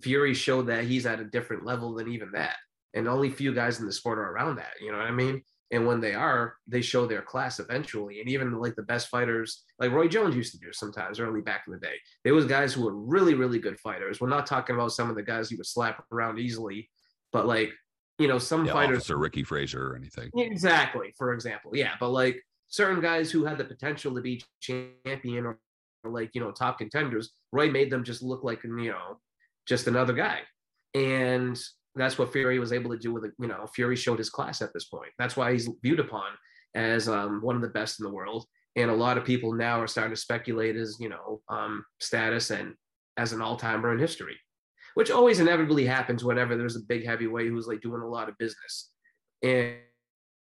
Fury 0.00 0.34
showed 0.34 0.68
that 0.68 0.84
he's 0.84 1.06
at 1.06 1.18
a 1.18 1.24
different 1.24 1.64
level 1.64 1.94
than 1.94 2.08
even 2.12 2.30
that. 2.32 2.56
And 2.94 3.08
only 3.08 3.30
few 3.30 3.52
guys 3.52 3.80
in 3.80 3.86
the 3.86 3.92
sport 3.92 4.18
are 4.18 4.30
around 4.30 4.56
that. 4.56 4.74
You 4.80 4.92
know 4.92 4.98
what 4.98 5.08
I 5.08 5.12
mean? 5.12 5.42
and 5.74 5.86
when 5.86 6.00
they 6.00 6.14
are 6.14 6.54
they 6.66 6.80
show 6.80 7.06
their 7.06 7.22
class 7.22 7.58
eventually 7.58 8.20
and 8.20 8.28
even 8.28 8.52
like 8.58 8.76
the 8.76 8.82
best 8.82 9.08
fighters 9.08 9.64
like 9.78 9.90
roy 9.90 10.06
jones 10.06 10.36
used 10.36 10.52
to 10.52 10.58
do 10.58 10.72
sometimes 10.72 11.18
early 11.18 11.40
back 11.40 11.64
in 11.66 11.72
the 11.72 11.78
day 11.78 11.96
there 12.22 12.34
was 12.34 12.44
guys 12.44 12.72
who 12.72 12.84
were 12.84 12.94
really 12.94 13.34
really 13.34 13.58
good 13.58 13.78
fighters 13.80 14.20
we're 14.20 14.28
not 14.28 14.46
talking 14.46 14.74
about 14.74 14.92
some 14.92 15.10
of 15.10 15.16
the 15.16 15.22
guys 15.22 15.50
you 15.50 15.56
would 15.56 15.66
slap 15.66 16.04
around 16.12 16.38
easily 16.38 16.88
but 17.32 17.46
like 17.46 17.72
you 18.18 18.28
know 18.28 18.38
some 18.38 18.64
yeah, 18.64 18.72
fighters 18.72 18.98
Officer 18.98 19.18
ricky 19.18 19.42
Fraser 19.42 19.90
or 19.90 19.96
anything 19.96 20.30
exactly 20.36 21.12
for 21.16 21.32
example 21.32 21.72
yeah 21.74 21.94
but 21.98 22.10
like 22.10 22.40
certain 22.68 23.00
guys 23.00 23.30
who 23.30 23.44
had 23.44 23.58
the 23.58 23.64
potential 23.64 24.14
to 24.14 24.20
be 24.20 24.42
champion 24.60 25.46
or, 25.46 25.58
or 26.04 26.10
like 26.10 26.30
you 26.34 26.40
know 26.40 26.50
top 26.50 26.78
contenders 26.78 27.30
Roy 27.52 27.70
made 27.70 27.90
them 27.90 28.04
just 28.04 28.22
look 28.22 28.44
like 28.44 28.62
you 28.64 28.90
know 28.90 29.18
just 29.66 29.86
another 29.86 30.12
guy, 30.12 30.40
and 30.94 31.58
that's 31.94 32.18
what 32.18 32.32
Fury 32.32 32.58
was 32.58 32.72
able 32.72 32.90
to 32.90 32.98
do 32.98 33.12
with 33.12 33.24
it. 33.24 33.32
You 33.38 33.48
know, 33.48 33.66
Fury 33.74 33.96
showed 33.96 34.18
his 34.18 34.30
class 34.30 34.60
at 34.60 34.72
this 34.72 34.84
point. 34.86 35.12
That's 35.18 35.36
why 35.36 35.52
he's 35.52 35.70
viewed 35.82 36.00
upon 36.00 36.32
as 36.74 37.08
um, 37.08 37.40
one 37.40 37.56
of 37.56 37.62
the 37.62 37.68
best 37.68 38.00
in 38.00 38.04
the 38.04 38.12
world. 38.12 38.46
And 38.76 38.90
a 38.90 38.94
lot 38.94 39.16
of 39.16 39.24
people 39.24 39.52
now 39.52 39.80
are 39.80 39.86
starting 39.86 40.14
to 40.14 40.20
speculate 40.20 40.74
his, 40.74 40.96
you 40.98 41.08
know, 41.08 41.40
um, 41.48 41.84
status 42.00 42.50
and 42.50 42.74
as 43.16 43.32
an 43.32 43.40
all-timer 43.40 43.92
in 43.92 44.00
history, 44.00 44.36
which 44.94 45.12
always 45.12 45.38
inevitably 45.38 45.86
happens 45.86 46.24
whenever 46.24 46.56
there's 46.56 46.74
a 46.74 46.80
big 46.80 47.06
heavyweight 47.06 47.48
who's 47.48 47.68
like 47.68 47.80
doing 47.80 48.02
a 48.02 48.08
lot 48.08 48.28
of 48.28 48.36
business 48.38 48.90
and 49.42 49.76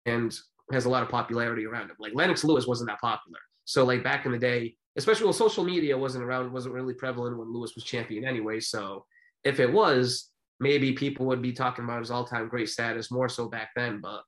and 0.07 0.37
has 0.73 0.85
a 0.85 0.89
lot 0.89 1.03
of 1.03 1.09
popularity 1.09 1.65
around 1.65 1.91
him. 1.91 1.97
Like 1.99 2.15
Lennox 2.15 2.45
Lewis 2.45 2.67
wasn't 2.67 2.91
that 2.91 3.01
popular. 3.01 3.39
So 3.65 3.85
like 3.85 4.03
back 4.03 4.27
in 4.27 4.33
the 4.33 4.39
day, 4.39 4.77
especially 4.97 5.27
when 5.27 5.35
social 5.35 5.65
media 5.65 5.97
wasn't 5.97 6.25
around, 6.25 6.53
wasn't 6.53 6.75
really 6.75 6.95
prevalent 6.95 7.39
when 7.39 7.53
Lewis 7.53 7.75
was 7.75 7.85
champion 7.85 8.25
anyway. 8.25 8.61
So 8.61 9.05
if 9.45 9.61
it 9.61 9.73
was, 9.73 10.31
maybe 10.59 10.93
people 10.93 11.27
would 11.27 11.43
be 11.43 11.53
talking 11.53 11.85
about 11.85 12.01
his 12.01 12.11
all-time 12.11 12.49
great 12.49 12.69
status 12.69 13.11
more 13.11 13.29
so 13.29 13.49
back 13.49 13.71
then. 13.77 14.01
But 14.01 14.23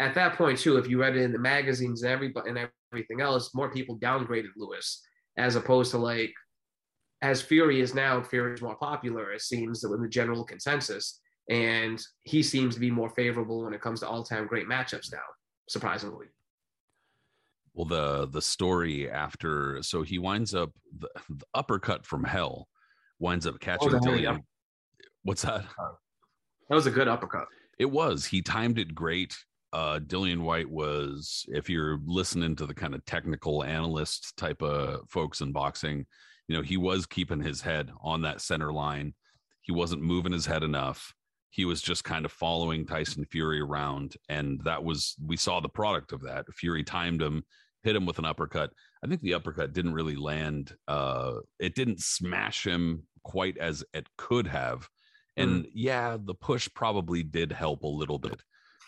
at 0.00 0.14
that 0.14 0.36
point 0.36 0.58
too, 0.58 0.76
if 0.76 0.88
you 0.88 1.00
read 1.00 1.16
it 1.16 1.22
in 1.22 1.32
the 1.32 1.38
magazines 1.38 2.02
and 2.02 2.12
everybody 2.12 2.50
and 2.50 2.68
everything 2.92 3.20
else, 3.20 3.54
more 3.54 3.70
people 3.70 3.98
downgraded 3.98 4.50
Lewis 4.56 5.02
as 5.36 5.56
opposed 5.56 5.92
to 5.92 5.98
like 5.98 6.34
as 7.22 7.42
Fury 7.42 7.80
is 7.80 7.94
now, 7.94 8.22
Fury 8.22 8.54
is 8.54 8.62
more 8.62 8.76
popular, 8.76 9.32
it 9.32 9.42
seems, 9.42 9.82
in 9.82 10.00
the 10.00 10.08
general 10.08 10.44
consensus. 10.44 11.20
And 11.50 12.00
he 12.22 12.42
seems 12.42 12.74
to 12.74 12.80
be 12.80 12.90
more 12.90 13.10
favorable 13.10 13.64
when 13.64 13.74
it 13.74 13.80
comes 13.80 14.00
to 14.00 14.08
all-time 14.08 14.46
great 14.46 14.68
matchups 14.68 15.12
now, 15.12 15.18
surprisingly. 15.68 16.26
Well, 17.74 17.86
the 17.86 18.26
the 18.26 18.42
story 18.42 19.10
after 19.10 19.82
so 19.82 20.02
he 20.02 20.18
winds 20.18 20.54
up 20.54 20.72
the, 20.98 21.08
the 21.28 21.44
uppercut 21.54 22.04
from 22.04 22.24
hell 22.24 22.68
winds 23.20 23.46
up 23.46 23.60
catching 23.60 23.94
oh, 23.94 23.98
Dillian. 23.98 24.42
What's 25.22 25.42
that? 25.42 25.64
That 26.68 26.74
was 26.74 26.86
a 26.86 26.90
good 26.90 27.08
uppercut. 27.08 27.46
It 27.78 27.90
was. 27.90 28.24
He 28.24 28.42
timed 28.42 28.78
it 28.78 28.94
great. 28.94 29.36
Uh, 29.72 29.98
Dillian 29.98 30.40
Whyte 30.40 30.68
was, 30.68 31.44
if 31.48 31.68
you're 31.68 32.00
listening 32.04 32.56
to 32.56 32.66
the 32.66 32.74
kind 32.74 32.94
of 32.94 33.04
technical 33.04 33.62
analyst 33.62 34.36
type 34.36 34.62
of 34.62 35.08
folks 35.08 35.40
in 35.40 35.52
boxing, 35.52 36.06
you 36.48 36.56
know, 36.56 36.62
he 36.62 36.76
was 36.76 37.06
keeping 37.06 37.40
his 37.40 37.60
head 37.60 37.90
on 38.02 38.22
that 38.22 38.40
center 38.40 38.72
line. 38.72 39.14
He 39.60 39.72
wasn't 39.72 40.02
moving 40.02 40.32
his 40.32 40.46
head 40.46 40.62
enough. 40.62 41.12
He 41.50 41.64
was 41.64 41.80
just 41.80 42.04
kind 42.04 42.24
of 42.24 42.32
following 42.32 42.86
Tyson 42.86 43.24
Fury 43.24 43.60
around. 43.60 44.16
And 44.28 44.60
that 44.64 44.84
was, 44.84 45.16
we 45.24 45.36
saw 45.36 45.60
the 45.60 45.68
product 45.68 46.12
of 46.12 46.22
that. 46.22 46.46
Fury 46.54 46.84
timed 46.84 47.22
him, 47.22 47.44
hit 47.82 47.96
him 47.96 48.06
with 48.06 48.18
an 48.18 48.24
uppercut. 48.24 48.70
I 49.02 49.06
think 49.06 49.22
the 49.22 49.34
uppercut 49.34 49.72
didn't 49.72 49.94
really 49.94 50.16
land. 50.16 50.74
Uh, 50.86 51.34
it 51.58 51.74
didn't 51.74 52.00
smash 52.00 52.66
him 52.66 53.04
quite 53.22 53.58
as 53.58 53.84
it 53.94 54.06
could 54.16 54.46
have. 54.46 54.88
And 55.36 55.64
mm. 55.64 55.70
yeah, 55.72 56.16
the 56.20 56.34
push 56.34 56.68
probably 56.74 57.22
did 57.22 57.52
help 57.52 57.82
a 57.82 57.88
little 57.88 58.18
bit, 58.18 58.42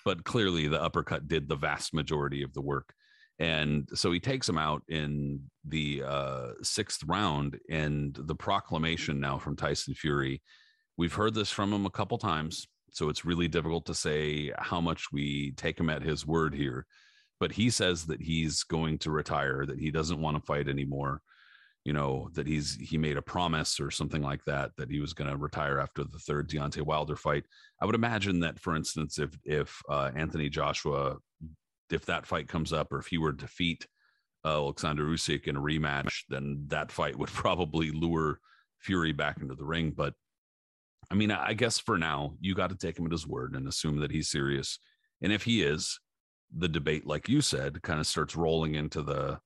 but 0.05 0.25
clearly 0.25 0.69
the 0.69 0.83
uppercut 0.83 1.29
did 1.29 1.49
the 1.49 1.57
vast 1.57 1.95
majority 1.95 2.43
of 2.43 2.53
the 2.53 2.63
work 2.63 2.95
and 3.41 3.89
so 3.95 4.13
he 4.13 4.21
takes 4.21 4.47
him 4.47 4.59
out 4.59 4.83
in 4.89 5.41
the 5.67 6.03
uh, 6.07 6.49
sixth 6.63 7.03
round 7.07 7.59
and 7.71 8.17
the 8.21 8.35
proclamation 8.35 9.19
now 9.19 9.39
from 9.39 9.57
tyson 9.57 9.95
fury 9.95 10.41
we've 11.01 11.15
heard 11.15 11.35
this 11.35 11.51
from 11.51 11.73
him 11.73 11.87
a 11.87 11.91
couple 11.91 12.19
times 12.19 12.69
so 12.93 13.09
it's 13.09 13.25
really 13.25 13.49
difficult 13.49 13.87
to 13.87 13.95
say 13.95 14.53
how 14.59 14.81
much 14.81 15.07
we 15.11 15.53
take 15.53 15.81
him 15.81 15.89
at 15.89 16.03
his 16.03 16.27
word 16.27 16.55
here 16.55 16.85
but 17.39 17.53
he 17.53 17.71
says 17.71 18.05
that 18.05 18.21
he's 18.21 18.63
going 18.65 18.99
to 18.99 19.11
retire 19.11 19.65
that 19.65 19.79
he 19.79 19.91
doesn't 19.91 20.21
want 20.21 20.37
to 20.37 20.43
fight 20.43 20.69
anymore 20.69 21.23
you 21.87 21.95
know 21.95 22.29
that 22.35 22.47
he's 22.47 22.75
he 22.75 22.99
made 22.99 23.17
a 23.17 23.23
promise 23.23 23.81
or 23.81 23.91
something 23.91 24.21
like 24.21 24.45
that 24.45 24.73
that 24.77 24.91
he 24.91 25.01
was 25.01 25.15
going 25.15 25.31
to 25.31 25.37
retire 25.39 25.79
after 25.79 26.05
the 26.05 26.19
third 26.19 26.47
Deontay 26.47 26.83
Wilder 26.83 27.17
fight. 27.17 27.45
I 27.81 27.87
would 27.87 27.95
imagine 27.95 28.41
that, 28.41 28.61
for 28.61 28.77
instance, 28.77 29.19
if 29.19 29.31
if 29.45 29.81
uh, 29.89 30.11
Anthony 30.15 30.51
Joshua 30.51 31.17
if 31.91 32.05
that 32.05 32.27
fight 32.27 32.49
comes 32.49 32.75
up, 32.75 32.93
or 32.93 32.99
if 32.99 33.07
he 33.07 33.17
were 33.17 33.33
to 33.33 33.39
defeat 33.39 33.87
uh, 34.45 34.63
Alexander 34.63 35.05
Usyk 35.05 35.47
in 35.47 35.57
a 35.57 35.61
rematch, 35.61 36.25
then 36.29 36.65
that 36.69 36.93
fight 36.93 37.17
would 37.19 37.31
probably 37.45 37.91
lure 37.91 38.41
Fury 38.81 39.13
back 39.13 39.41
into 39.41 39.55
the 39.55 39.65
ring. 39.65 39.93
But 39.97 40.15
I 41.11 41.15
mean, 41.15 41.31
I 41.31 41.55
guess 41.55 41.79
for 41.79 41.99
now, 41.99 42.35
you 42.41 42.55
got 42.55 42.71
to 42.71 42.77
take 42.77 42.99
him 42.99 43.07
at 43.07 43.13
his 43.13 43.27
word 43.27 43.55
and 43.55 43.67
assume 43.67 44.01
that 44.01 44.13
he's 44.13 44.31
serious. 44.31 44.79
And 45.23 45.33
if 45.33 45.43
he 45.43 45.63
is, 45.63 45.99
the 46.57 46.69
debate, 46.69 47.07
like 47.07 47.29
you 47.29 47.41
said, 47.41 47.83
kind 47.83 48.01
of 48.01 48.07
starts 48.07 48.37
rolling 48.37 48.75
into 48.75 49.03
the 49.03 49.39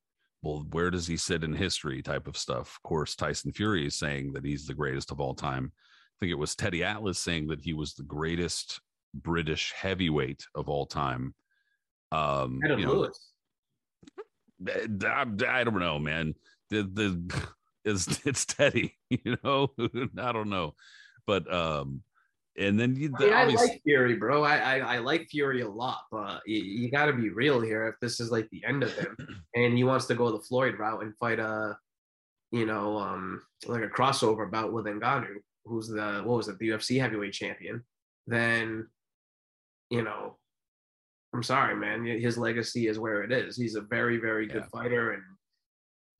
well, 0.45 0.63
where 0.71 0.91
does 0.91 1.07
he 1.07 1.17
sit 1.17 1.43
in 1.43 1.53
history 1.53 2.03
type 2.03 2.27
of 2.27 2.37
stuff. 2.37 2.77
Of 2.77 2.83
course, 2.83 3.15
Tyson 3.15 3.51
Fury 3.51 3.87
is 3.87 3.97
saying 3.97 4.33
that 4.33 4.45
he's 4.45 4.67
the 4.67 4.75
greatest 4.75 5.11
of 5.11 5.19
all 5.19 5.33
time. 5.33 5.71
I 5.73 6.15
think 6.19 6.31
it 6.31 6.37
was 6.37 6.55
Teddy 6.55 6.83
Atlas 6.83 7.17
saying 7.17 7.47
that 7.47 7.61
he 7.61 7.73
was 7.73 7.95
the 7.95 8.03
greatest 8.03 8.79
British 9.15 9.73
heavyweight 9.75 10.45
of 10.53 10.69
all 10.69 10.85
time. 10.85 11.33
Um, 12.11 12.59
Adam 12.63 12.79
you 12.79 12.85
know, 12.85 12.93
Lewis. 12.93 13.31
I, 15.03 15.25
I 15.47 15.63
don't 15.63 15.79
know, 15.79 15.97
man. 15.97 16.35
The 16.69 16.83
the 16.83 17.47
is 17.89 18.21
it's 18.25 18.45
Teddy, 18.45 18.95
you 19.09 19.37
know. 19.43 19.69
I 20.19 20.31
don't 20.31 20.49
know, 20.49 20.75
but 21.25 21.51
um, 21.53 22.01
and 22.57 22.79
then 22.79 22.95
you, 22.95 23.09
the, 23.09 23.33
I, 23.33 23.45
mean, 23.45 23.57
I, 23.57 23.61
like 23.61 23.81
Fury, 23.83 24.15
bro. 24.15 24.43
I, 24.43 24.57
I, 24.57 24.95
I 24.95 24.97
like 24.99 25.27
Fury 25.29 25.61
a 25.61 25.69
lot, 25.69 26.01
but 26.09 26.41
you, 26.45 26.63
you 26.63 26.89
got 26.89 27.05
to 27.05 27.13
be 27.13 27.29
real 27.29 27.59
here. 27.59 27.87
If 27.87 27.95
this 27.99 28.19
is 28.19 28.31
like 28.31 28.49
the 28.49 28.63
end 28.65 28.83
of 28.83 28.93
him, 28.93 29.17
and 29.55 29.77
he 29.77 29.83
wants 29.83 30.05
to 30.05 30.15
go 30.15 30.31
the 30.31 30.43
Floyd 30.43 30.79
route 30.79 31.03
and 31.03 31.17
fight 31.17 31.39
a, 31.39 31.77
you 32.51 32.65
know, 32.65 32.97
um, 32.97 33.41
like 33.67 33.83
a 33.83 33.87
crossover 33.87 34.49
bout 34.49 34.71
with 34.71 34.85
Ngannou, 34.85 35.35
who's 35.65 35.89
the 35.89 36.21
what 36.23 36.37
was 36.37 36.47
it, 36.47 36.57
the 36.59 36.69
UFC 36.69 36.99
heavyweight 36.99 37.33
champion, 37.33 37.83
then, 38.25 38.87
you 39.89 40.03
know, 40.03 40.37
I'm 41.33 41.43
sorry, 41.43 41.75
man. 41.75 42.05
His 42.05 42.37
legacy 42.37 42.87
is 42.87 42.97
where 42.97 43.21
it 43.23 43.33
is. 43.33 43.57
He's 43.57 43.75
a 43.75 43.81
very, 43.81 44.17
very 44.17 44.47
good 44.47 44.63
yeah. 44.63 44.79
fighter 44.79 45.11
and 45.11 45.23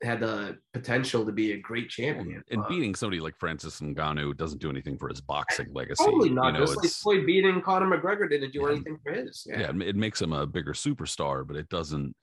had 0.04 0.20
the 0.20 0.58
potential 0.74 1.26
to 1.26 1.32
be 1.32 1.54
a 1.54 1.58
great 1.58 1.90
champion. 1.90 2.44
And 2.52 2.62
uh, 2.62 2.68
beating 2.68 2.96
somebody 2.96 3.22
like 3.22 3.36
Francis 3.38 3.80
Ngannou 3.80 4.36
doesn't 4.36 4.62
do 4.62 4.70
anything 4.70 4.98
for 4.98 5.08
his 5.08 5.22
boxing 5.22 5.68
legacy. 5.74 6.04
Totally 6.04 6.30
not. 6.30 6.54
You 6.54 6.60
know, 6.60 6.66
Just 6.66 6.78
like 6.78 6.92
Floyd 6.92 7.26
beating 7.26 7.62
Conor 7.62 7.98
McGregor 7.98 8.30
didn't 8.30 8.52
do 8.52 8.62
yeah, 8.62 8.70
anything 8.72 8.98
for 9.04 9.14
his. 9.14 9.48
Yeah. 9.50 9.62
yeah, 9.62 9.84
it 9.86 9.96
makes 9.96 10.22
him 10.22 10.34
a 10.34 10.46
bigger 10.46 10.74
superstar, 10.74 11.48
but 11.48 11.56
it 11.56 11.70
doesn't. 11.70 12.16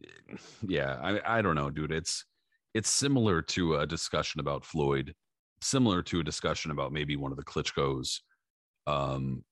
Yeah, 0.66 0.96
I 1.02 1.38
I 1.38 1.42
don't 1.42 1.56
know, 1.56 1.70
dude. 1.70 1.90
It's 1.90 2.24
it's 2.74 2.88
similar 2.88 3.42
to 3.42 3.76
a 3.76 3.86
discussion 3.86 4.40
about 4.40 4.64
Floyd, 4.64 5.14
similar 5.60 6.02
to 6.02 6.20
a 6.20 6.24
discussion 6.24 6.70
about 6.70 6.92
maybe 6.92 7.16
one 7.16 7.32
of 7.32 7.38
the 7.38 7.44
Klitschko's. 7.44 8.22
Um, 8.86 9.42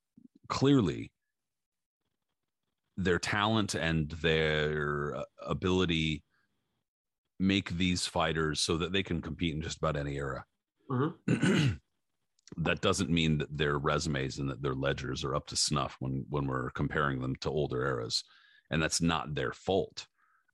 clearly, 0.48 1.10
their 2.96 3.18
talent 3.18 3.74
and 3.74 4.10
their 4.22 5.16
uh, 5.16 5.22
ability 5.44 6.22
make 7.38 7.70
these 7.70 8.06
fighters 8.06 8.60
so 8.60 8.76
that 8.76 8.92
they 8.92 9.02
can 9.02 9.20
compete 9.20 9.54
in 9.54 9.62
just 9.62 9.78
about 9.78 9.96
any 9.96 10.16
era. 10.16 10.44
Mm-hmm. 10.90 11.72
that 12.58 12.80
doesn't 12.80 13.10
mean 13.10 13.38
that 13.38 13.56
their 13.56 13.78
resumes 13.78 14.38
and 14.38 14.48
that 14.50 14.62
their 14.62 14.74
ledgers 14.74 15.24
are 15.24 15.34
up 15.34 15.46
to 15.48 15.56
snuff 15.56 15.96
when 16.00 16.24
when 16.30 16.46
we're 16.46 16.70
comparing 16.70 17.20
them 17.20 17.36
to 17.36 17.50
older 17.50 17.84
eras, 17.84 18.24
and 18.70 18.82
that's 18.82 19.00
not 19.00 19.34
their 19.34 19.52
fault. 19.52 20.06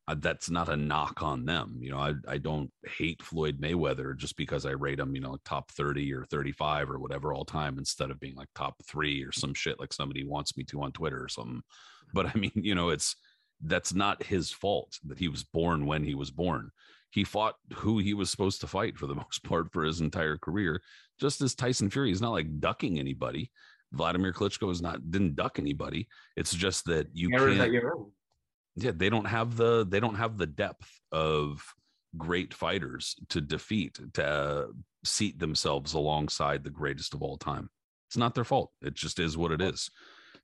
Uh, 0.08 0.16
that's 0.18 0.50
not 0.50 0.68
a 0.68 0.76
knock 0.76 1.22
on 1.22 1.44
them. 1.44 1.78
You 1.80 1.92
know, 1.92 1.98
I 1.98 2.14
I 2.26 2.38
don't 2.38 2.70
hate 2.98 3.22
Floyd 3.22 3.60
Mayweather 3.60 4.16
just 4.16 4.36
because 4.36 4.66
I 4.66 4.70
rate 4.70 4.98
him, 4.98 5.14
you 5.14 5.20
know, 5.20 5.36
top 5.44 5.70
thirty 5.70 6.12
or 6.12 6.24
thirty 6.24 6.52
five 6.52 6.90
or 6.90 6.98
whatever 6.98 7.32
all 7.32 7.44
time 7.44 7.78
instead 7.78 8.10
of 8.10 8.18
being 8.18 8.34
like 8.34 8.48
top 8.54 8.74
three 8.84 9.22
or 9.22 9.30
some 9.30 9.54
shit 9.54 9.78
like 9.78 9.92
somebody 9.92 10.24
wants 10.24 10.56
me 10.56 10.64
to 10.64 10.82
on 10.82 10.92
Twitter 10.92 11.22
or 11.22 11.28
something. 11.28 11.62
But 12.14 12.26
I 12.26 12.34
mean, 12.34 12.52
you 12.54 12.74
know, 12.74 12.88
it's 12.88 13.16
that's 13.62 13.94
not 13.94 14.22
his 14.22 14.50
fault 14.50 14.98
that 15.04 15.18
he 15.18 15.28
was 15.28 15.44
born 15.44 15.86
when 15.86 16.04
he 16.04 16.14
was 16.14 16.30
born. 16.30 16.70
He 17.10 17.24
fought 17.24 17.56
who 17.74 17.98
he 17.98 18.14
was 18.14 18.30
supposed 18.30 18.60
to 18.62 18.66
fight 18.66 18.96
for 18.96 19.06
the 19.06 19.14
most 19.22 19.44
part 19.44 19.72
for 19.72 19.84
his 19.84 20.00
entire 20.00 20.36
career. 20.36 20.82
Just 21.20 21.40
as 21.40 21.54
Tyson 21.54 21.90
Fury 21.90 22.10
is 22.10 22.22
not 22.22 22.32
like 22.32 22.60
ducking 22.60 22.98
anybody. 22.98 23.50
Vladimir 23.92 24.32
Klitschko 24.32 24.70
is 24.70 24.80
not 24.80 25.10
didn't 25.10 25.36
duck 25.36 25.58
anybody. 25.58 26.08
It's 26.36 26.54
just 26.54 26.86
that 26.86 27.08
you 27.12 27.28
can't. 27.56 27.72
Yeah, 28.74 28.92
they 28.94 29.10
don't 29.10 29.26
have 29.26 29.56
the 29.56 29.84
they 29.86 30.00
don't 30.00 30.14
have 30.14 30.38
the 30.38 30.46
depth 30.46 30.90
of 31.12 31.62
great 32.16 32.54
fighters 32.54 33.16
to 33.28 33.40
defeat 33.42 33.98
to 34.14 34.26
uh, 34.26 34.66
seat 35.04 35.38
themselves 35.38 35.92
alongside 35.92 36.64
the 36.64 36.70
greatest 36.70 37.12
of 37.12 37.22
all 37.22 37.36
time. 37.36 37.68
It's 38.08 38.16
not 38.16 38.34
their 38.34 38.44
fault. 38.44 38.70
It 38.80 38.94
just 38.94 39.18
is 39.18 39.36
what 39.36 39.52
it 39.52 39.60
is. 39.60 39.90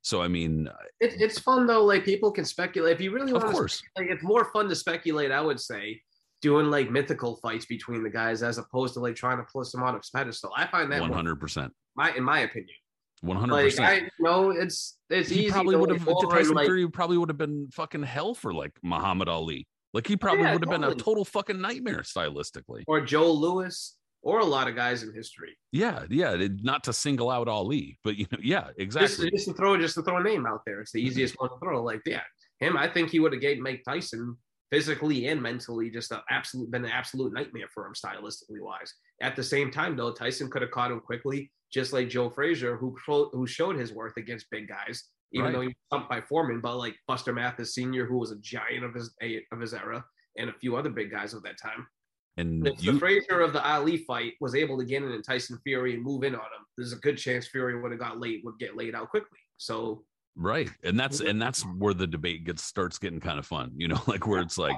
So 0.01 0.21
I 0.21 0.27
mean, 0.27 0.67
uh, 0.67 0.73
it, 0.99 1.15
it's 1.19 1.39
fun 1.39 1.67
though. 1.67 1.83
Like 1.83 2.05
people 2.05 2.31
can 2.31 2.45
speculate. 2.45 2.93
If 2.93 3.01
you 3.01 3.11
really 3.11 3.33
want, 3.33 3.45
of 3.45 3.51
course, 3.51 3.81
like 3.97 4.07
it's 4.09 4.23
more 4.23 4.45
fun 4.51 4.69
to 4.69 4.75
speculate. 4.75 5.31
I 5.31 5.41
would 5.41 5.59
say 5.59 6.01
doing 6.41 6.69
like 6.71 6.89
mythical 6.89 7.35
fights 7.41 7.65
between 7.65 8.01
the 8.03 8.09
guys 8.09 8.41
as 8.41 8.57
opposed 8.57 8.93
to 8.93 9.01
like 9.01 9.15
trying 9.15 9.37
to 9.37 9.43
pull 9.51 9.63
them 9.63 9.83
on 9.83 9.95
a 9.95 9.99
pedestal. 10.15 10.51
I 10.55 10.67
find 10.67 10.91
that 10.91 11.01
one 11.01 11.11
hundred 11.11 11.39
percent. 11.39 11.73
My 11.95 12.13
in 12.15 12.23
my 12.23 12.39
opinion. 12.39 12.75
One 13.21 13.35
hundred 13.35 13.63
percent. 13.63 13.85
I 13.85 14.09
know 14.19 14.51
it's 14.51 14.97
it's 15.09 15.29
he 15.29 15.41
easy. 15.41 15.51
Probably 15.51 15.75
would 15.75 15.89
have 15.89 16.07
Tyson 16.29 16.55
like, 16.55 16.67
Fury 16.67 16.87
probably 16.89 17.17
would 17.17 17.29
have 17.29 17.37
been 17.37 17.67
fucking 17.73 18.03
hell 18.03 18.33
for 18.33 18.53
like 18.53 18.71
Muhammad 18.81 19.27
Ali. 19.27 19.67
Like 19.93 20.07
he 20.07 20.15
probably 20.15 20.43
yeah, 20.43 20.53
would 20.53 20.63
have 20.63 20.69
totally. 20.69 20.93
been 20.93 20.99
a 20.99 21.03
total 21.03 21.25
fucking 21.25 21.59
nightmare 21.59 22.03
stylistically. 22.03 22.83
Or 22.87 23.01
Joe 23.01 23.31
Louis. 23.31 23.97
Or 24.21 24.39
a 24.39 24.45
lot 24.45 24.67
of 24.67 24.75
guys 24.75 25.03
in 25.03 25.13
history. 25.13 25.57
Yeah, 25.71 26.03
yeah. 26.09 26.35
Not 26.61 26.83
to 26.85 26.93
single 26.93 27.29
out 27.29 27.47
Ali, 27.47 27.97
but 28.03 28.17
you 28.17 28.25
know, 28.31 28.39
yeah, 28.41 28.67
exactly. 28.77 29.29
Just, 29.29 29.45
just 29.45 29.47
to 29.47 29.53
throw 29.53 29.77
just 29.77 29.95
to 29.95 30.01
throw 30.01 30.17
a 30.17 30.23
name 30.23 30.45
out 30.45 30.61
there. 30.65 30.81
It's 30.81 30.91
the 30.91 30.99
mm-hmm. 30.99 31.07
easiest 31.07 31.35
one 31.39 31.49
to 31.49 31.55
throw. 31.61 31.83
Like, 31.83 32.01
yeah, 32.05 32.21
him. 32.59 32.77
I 32.77 32.87
think 32.87 33.09
he 33.09 33.19
would 33.19 33.33
have 33.33 33.41
gave 33.41 33.59
Mike 33.59 33.83
Tyson 33.85 34.37
physically 34.71 35.27
and 35.27 35.41
mentally 35.41 35.89
just 35.89 36.11
an 36.11 36.19
absolute 36.29 36.69
been 36.69 36.85
an 36.85 36.91
absolute 36.91 37.33
nightmare 37.33 37.67
for 37.73 37.85
him 37.85 37.93
stylistically 37.93 38.61
wise. 38.61 38.93
At 39.21 39.35
the 39.35 39.43
same 39.43 39.71
time, 39.71 39.95
though, 39.95 40.11
Tyson 40.11 40.49
could 40.49 40.61
have 40.61 40.71
caught 40.71 40.91
him 40.91 40.99
quickly, 40.99 41.51
just 41.71 41.93
like 41.93 42.09
Joe 42.09 42.29
Frazier, 42.29 42.77
who 42.77 42.95
who 43.07 43.47
showed 43.47 43.77
his 43.77 43.93
worth 43.93 44.17
against 44.17 44.49
big 44.51 44.67
guys, 44.67 45.05
even 45.31 45.45
right. 45.45 45.53
though 45.53 45.61
he 45.61 45.67
was 45.67 45.75
stumped 45.87 46.09
by 46.09 46.21
Foreman. 46.21 46.61
But 46.61 46.77
like 46.77 46.95
Buster 47.07 47.33
Mathis 47.33 47.73
Sr., 47.73 48.05
who 48.05 48.17
was 48.17 48.31
a 48.31 48.39
giant 48.39 48.83
of 48.83 48.93
his 48.93 49.13
eh, 49.21 49.39
of 49.51 49.59
his 49.59 49.73
era, 49.73 50.03
and 50.37 50.49
a 50.49 50.59
few 50.59 50.75
other 50.75 50.89
big 50.89 51.11
guys 51.11 51.33
of 51.33 51.43
that 51.43 51.57
time. 51.57 51.87
And 52.37 52.67
if 52.67 52.83
you, 52.83 52.93
the 52.93 52.99
Frazier 52.99 53.41
of 53.41 53.53
the 53.53 53.65
Ali 53.67 53.97
fight 53.97 54.33
was 54.39 54.55
able 54.55 54.77
to 54.77 54.85
get 54.85 55.03
in 55.03 55.11
and 55.11 55.23
Tyson 55.23 55.59
Fury 55.63 55.93
and 55.93 56.03
move 56.03 56.23
in 56.23 56.35
on 56.35 56.41
him, 56.41 56.65
there's 56.77 56.93
a 56.93 56.97
good 56.97 57.17
chance 57.17 57.47
Fury 57.47 57.79
would 57.81 57.91
have 57.91 57.99
got 57.99 58.19
late, 58.19 58.41
would 58.45 58.59
get 58.59 58.77
laid 58.77 58.95
out 58.95 59.09
quickly. 59.09 59.39
So 59.57 60.03
right. 60.35 60.69
And 60.83 60.97
that's 60.97 61.19
and 61.19 61.41
that's 61.41 61.63
where 61.63 61.93
the 61.93 62.07
debate 62.07 62.45
gets 62.45 62.63
starts 62.63 62.97
getting 62.97 63.19
kind 63.19 63.39
of 63.39 63.45
fun 63.45 63.71
you 63.75 63.87
know 63.87 63.99
like 64.07 64.27
where 64.27 64.41
it's 64.41 64.57
like 64.57 64.77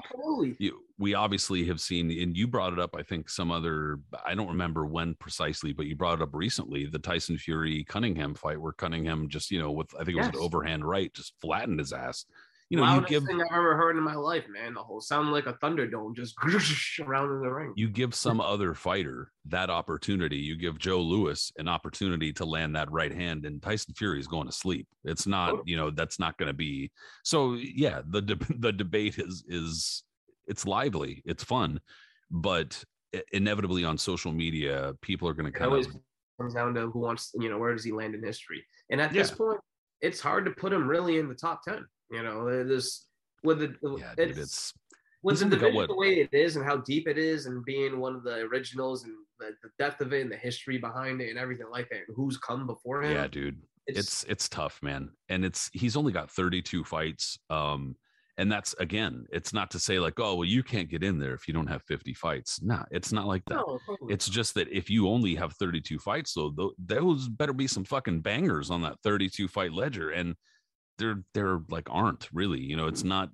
you, 0.58 0.80
we 0.98 1.14
obviously 1.14 1.66
have 1.66 1.82
seen 1.82 2.10
and 2.12 2.38
you 2.38 2.48
brought 2.48 2.74
it 2.74 2.80
up 2.80 2.96
i 2.96 3.04
think 3.04 3.30
some 3.30 3.52
other 3.52 4.00
i 4.26 4.34
don't 4.34 4.48
remember 4.48 4.86
when 4.86 5.14
precisely 5.16 5.74
but 5.74 5.88
you 5.88 5.96
brought 5.96 6.20
it 6.20 6.22
up 6.22 6.34
recently 6.34 6.86
the 6.86 7.00
tyson 7.00 7.38
fury 7.38 7.84
cunningham 7.84 8.34
fight 8.34 8.60
where 8.60 8.72
cunningham 8.72 9.28
just 9.28 9.52
you 9.52 9.60
know 9.60 9.72
with 9.72 9.94
i 9.96 10.04
think 10.04 10.16
it 10.16 10.22
was 10.22 10.28
yes. 10.28 10.36
an 10.36 10.42
overhand 10.42 10.86
right 10.86 11.14
just 11.14 11.34
flattened 11.42 11.80
his 11.80 11.92
ass 11.92 12.26
you 12.72 12.78
know, 12.78 12.84
Loudest 12.84 13.12
you 13.12 13.20
give 13.20 13.28
thing 13.28 13.42
I've 13.42 13.52
ever 13.52 13.76
heard 13.76 13.98
in 13.98 14.04
my 14.04 14.16
life, 14.16 14.46
man. 14.48 14.74
The 14.74 14.82
whole 14.82 15.02
sound 15.02 15.34
like 15.34 15.46
a 15.46 15.56
thunderdome 15.56 16.16
just 16.16 16.36
around 17.02 17.30
in 17.30 17.42
the 17.42 17.52
ring. 17.52 17.74
You 17.76 17.90
give 17.90 18.16
some 18.16 18.40
other 18.40 18.74
fighter 18.74 19.30
that 19.48 19.70
opportunity. 19.70 20.38
You 20.38 20.56
give 20.56 20.80
Joe 20.80 21.02
Louis 21.02 21.52
an 21.58 21.68
opportunity 21.68 22.32
to 22.32 22.46
land 22.46 22.74
that 22.78 22.90
right 22.90 23.14
hand, 23.14 23.46
and 23.46 23.62
Tyson 23.62 23.94
Fury 23.98 24.22
is 24.22 24.28
going 24.28 24.48
to 24.48 24.54
sleep. 24.54 24.88
It's 25.04 25.28
not, 25.28 25.52
oh. 25.52 25.64
you 25.66 25.76
know, 25.76 25.90
that's 25.90 26.18
not 26.18 26.38
going 26.38 26.48
to 26.48 26.54
be. 26.54 26.92
So 27.26 27.56
yeah, 27.56 28.04
the 28.08 28.22
de- 28.22 28.56
the 28.60 28.72
debate 28.72 29.20
is 29.20 29.44
is 29.50 30.04
it's 30.48 30.66
lively, 30.66 31.22
it's 31.26 31.44
fun, 31.44 31.82
but 32.32 32.82
inevitably 33.34 33.84
on 33.84 33.98
social 33.98 34.32
media, 34.32 34.94
people 35.02 35.28
are 35.28 35.34
going 35.34 35.52
to 35.52 35.60
kind 35.60 35.74
of 35.74 35.94
comes 36.40 36.54
down 36.54 36.74
to 36.76 36.90
who 36.90 37.00
wants, 37.00 37.32
you 37.38 37.50
know, 37.50 37.58
where 37.58 37.74
does 37.74 37.84
he 37.84 37.92
land 37.92 38.16
in 38.16 38.24
history? 38.24 38.66
And 38.90 39.02
at 39.02 39.14
yeah. 39.14 39.24
this 39.24 39.32
point, 39.32 39.60
it's 40.00 40.22
hard 40.22 40.46
to 40.46 40.52
put 40.52 40.72
him 40.72 40.88
really 40.88 41.20
in 41.20 41.28
the 41.28 41.36
top 41.36 41.64
ten. 41.66 41.86
You 42.12 42.24
know, 42.24 42.64
this 42.64 43.08
with 43.44 43.60
the 43.60 43.76
yeah, 43.98 44.14
it's, 44.18 44.36
dude, 44.36 44.44
it's 44.44 44.74
with 45.24 45.40
the 45.40 45.46
division 45.46 45.88
the 45.88 45.96
way 45.96 46.20
it 46.20 46.34
is 46.34 46.56
and 46.56 46.66
how 46.66 46.78
deep 46.78 47.08
it 47.08 47.18
is, 47.18 47.46
and 47.46 47.64
being 47.64 48.00
one 48.00 48.16
of 48.16 48.24
the 48.24 48.38
originals 48.42 49.04
and 49.04 49.14
the, 49.40 49.52
the 49.64 49.70
depth 49.80 50.02
of 50.02 50.14
it 50.14 50.22
and 50.22 50.32
the 50.32 50.38
history 50.38 50.78
behind 50.78 51.22
it 51.22 51.30
and 51.30 51.40
everything 51.40 51.70
like 51.72 51.90
that, 51.90 52.02
and 52.08 52.16
who's 52.16 52.38
come 52.38 52.68
before 52.68 53.04
him. 53.04 53.14
Yeah, 53.14 53.28
dude, 53.28 53.62
it's, 53.88 54.00
it's 54.00 54.24
it's 54.24 54.50
tough, 54.50 54.80
man, 54.82 55.10
and 55.30 55.46
it's 55.46 55.70
he's 55.74 55.96
only 55.96 56.12
got 56.12 56.32
32 56.32 56.84
fights. 56.84 57.38
Um, 57.50 57.96
and 58.38 58.52
that's 58.52 58.74
again, 58.80 59.26
it's 59.32 59.54
not 59.54 59.70
to 59.72 59.80
say 59.80 60.00
like, 60.00 60.20
oh, 60.20 60.36
well, 60.36 60.46
you 60.46 60.64
can't 60.64 60.90
get 60.90 61.04
in 61.04 61.20
there 61.20 61.34
if 61.34 61.48
you 61.48 61.54
don't 61.54 61.68
have 61.68 61.84
50 61.84 62.14
fights. 62.14 62.62
Nah, 62.62 62.86
it's 62.90 63.12
not 63.12 63.28
like 63.28 63.44
that. 63.46 63.56
No, 63.56 63.80
totally. 63.86 64.14
It's 64.14 64.28
just 64.28 64.56
that 64.56 64.68
if 64.70 64.90
you 64.90 65.08
only 65.10 65.36
have 65.36 65.54
32 65.54 66.00
fights, 66.00 66.34
though, 66.34 66.74
those 66.80 67.28
better 67.28 67.54
be 67.54 67.68
some 67.68 67.84
fucking 67.84 68.22
bangers 68.22 68.72
on 68.72 68.82
that 68.82 68.96
32 69.04 69.48
fight 69.48 69.74
ledger. 69.74 70.10
And 70.10 70.36
there 71.02 71.24
there 71.34 71.60
like 71.70 71.88
aren't 71.90 72.30
really 72.32 72.60
you 72.60 72.76
know 72.76 72.88
it's 72.88 73.02
mm-hmm. 73.02 73.10
not 73.10 73.30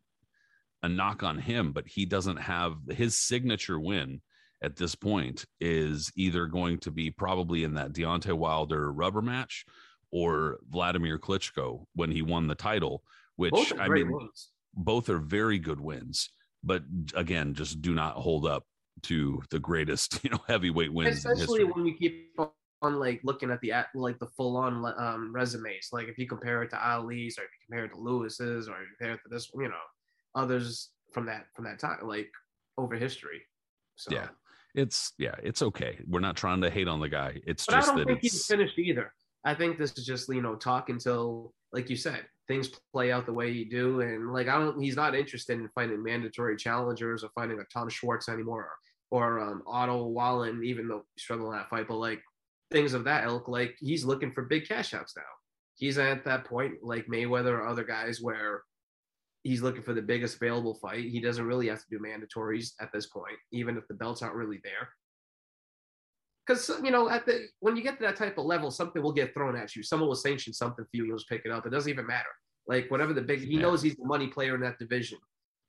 a 0.84 0.90
knock 0.90 1.24
on 1.24 1.38
him 1.38 1.72
but 1.72 1.88
he 1.88 2.06
doesn't 2.06 2.38
have 2.38 2.76
his 2.90 3.18
signature 3.18 3.80
win 3.80 4.22
at 4.64 4.76
this 4.76 4.96
point 4.96 5.46
is 5.60 6.12
either 6.16 6.48
going 6.48 6.80
to 6.80 6.90
be 6.90 7.12
probably 7.12 7.64
in 7.64 7.76
that 7.76 7.94
Deontay 7.94 8.34
Wilder 8.34 8.92
rubber 8.92 9.22
match 9.22 9.66
or 10.12 10.58
Vladimir 10.68 11.20
Klitschko 11.20 11.86
when 11.94 12.10
he 12.12 12.22
won 12.22 12.48
the 12.48 12.56
title 12.56 13.04
which 13.36 13.74
I 13.78 13.88
mean 13.88 14.12
wins. 14.12 14.50
both 14.74 15.10
are 15.10 15.20
very 15.20 15.60
good 15.60 15.80
wins 15.80 16.30
but 16.64 16.84
again 17.14 17.54
just 17.54 17.82
do 17.82 17.94
not 17.94 18.16
hold 18.16 18.46
up 18.46 18.64
to 19.04 19.42
the 19.52 19.60
greatest 19.60 20.20
you 20.24 20.30
know 20.30 20.40
heavyweight 20.48 20.94
wins 20.94 21.26
especially 21.26 21.64
when 21.64 21.86
you 21.86 21.96
keep 21.96 22.32
on 22.82 23.00
like 23.00 23.22
looking 23.24 23.52
at 23.52 23.60
the 23.62 23.72
at 23.72 23.88
like 23.96 24.20
the 24.20 24.28
full 24.28 24.58
on 24.58 24.86
um, 24.98 25.34
resumes. 25.34 25.90
Like 25.92 26.08
if 26.08 26.18
you 26.18 26.28
compare 26.28 26.64
it 26.64 26.70
to 26.72 26.90
Ali's 26.90 27.38
or 27.38 27.44
if 27.44 27.50
you 27.50 27.66
compare 27.68 27.86
it 27.86 27.94
to 27.94 28.00
Lewis's, 28.00 28.68
or 28.68 28.80
you 28.82 28.88
compare 28.98 29.16
it 29.16 29.22
to 29.24 29.30
this, 29.30 29.50
you 29.56 29.68
know, 29.68 29.76
others 30.36 30.90
from 31.14 31.26
that 31.26 31.48
from 31.56 31.66
that 31.66 31.80
time, 31.80 32.00
like 32.04 32.30
over 32.78 32.96
history. 32.96 33.42
So 33.96 34.14
yeah, 34.14 34.28
it's 34.76 35.14
yeah, 35.18 35.36
it's 35.44 35.62
okay. 35.62 35.98
We're 36.08 36.20
not 36.20 36.36
trying 36.36 36.62
to 36.62 36.70
hate 36.70 36.88
on 36.88 37.00
the 37.00 37.10
guy. 37.10 37.42
It's 37.46 37.66
but 37.66 37.76
just 37.76 37.90
I 37.90 37.92
don't 37.92 38.00
that 38.00 38.08
think 38.08 38.22
he's 38.22 38.46
finished 38.46 38.78
either. 38.78 39.14
I 39.44 39.54
think 39.56 39.78
this 39.78 39.98
is 39.98 40.06
just 40.06 40.30
you 40.30 40.42
know 40.42 40.56
talk 40.56 40.90
until 40.90 41.54
like 41.74 41.90
you 41.90 41.96
said 41.96 42.26
things 42.48 42.70
play 42.94 43.12
out 43.12 43.26
the 43.26 43.34
way 43.34 43.50
you 43.50 43.70
do, 43.70 44.02
and 44.02 44.32
like 44.32 44.48
I 44.48 44.60
don't. 44.60 44.82
He's 44.82 44.96
not 44.96 45.16
interested 45.16 45.60
in 45.60 45.70
finding 45.70 46.04
mandatory 46.04 46.56
challengers 46.58 47.24
or 47.24 47.30
finding 47.36 47.60
a 47.60 47.64
Tom 47.74 47.90
Schwarz 47.90 48.30
anymore 48.30 48.70
or, 49.12 49.24
or 49.24 49.40
um, 49.40 49.64
Otto 49.66 50.06
Wallin, 50.06 50.64
even 50.64 50.88
though 50.88 51.04
he's 51.16 51.24
struggling 51.24 51.54
that 51.54 51.70
fight. 51.70 51.88
But 51.88 51.98
like 51.98 52.22
things 52.72 52.94
of 52.94 53.04
that 53.06 53.26
ilk. 53.26 53.48
Like 53.48 53.76
he's 53.80 54.06
looking 54.06 54.32
for 54.32 54.44
big 54.44 54.68
cash 54.68 54.94
outs 54.94 55.14
now. 55.16 55.24
He's 55.76 55.98
at 55.98 56.26
that 56.26 56.46
point, 56.46 56.76
like 56.82 57.08
Mayweather 57.08 57.54
or 57.54 57.68
other 57.68 57.84
guys, 57.84 58.22
where 58.22 58.64
he's 59.44 59.62
looking 59.62 59.84
for 59.84 59.94
the 59.94 60.02
biggest 60.02 60.36
available 60.38 60.76
fight. 60.76 61.06
He 61.06 61.22
doesn't 61.22 61.46
really 61.46 61.68
have 61.68 61.80
to 61.80 61.86
do 61.90 62.00
mandatories 62.00 62.72
at 62.82 62.92
this 62.92 63.06
point, 63.08 63.38
even 63.52 63.78
if 63.78 63.88
the 63.88 63.94
belts 63.94 64.22
aren't 64.22 64.36
really 64.36 64.60
there. 64.64 64.90
Because 66.46 66.72
you 66.84 66.92
know, 66.92 67.10
at 67.10 67.26
the 67.26 67.48
when 67.60 67.76
you 67.76 67.84
get 67.84 67.98
to 67.98 68.06
that 68.06 68.16
type 68.16 68.38
of 68.38 68.46
level, 68.46 68.72
something 68.72 69.02
will 69.02 69.12
get 69.12 69.34
thrown 69.34 69.56
at 69.56 69.76
you. 69.76 69.84
Someone 69.84 70.08
will 70.08 70.16
sanction 70.16 70.54
something 70.54 70.86
for 70.86 70.90
you, 70.94 71.06
you'll 71.06 71.18
just 71.18 71.30
pick 71.30 71.44
it 71.46 71.52
up. 71.52 71.66
It 71.66 71.72
doesn't 71.72 71.92
even 71.92 72.08
matter. 72.08 72.30
Like 72.68 72.90
whatever 72.90 73.14
the 73.14 73.22
big, 73.22 73.40
he 73.40 73.56
yeah. 73.56 73.62
knows 73.62 73.82
he's 73.82 73.96
the 73.96 74.06
money 74.06 74.28
player 74.28 74.56
in 74.56 74.62
that 74.62 74.80
division. 74.80 75.20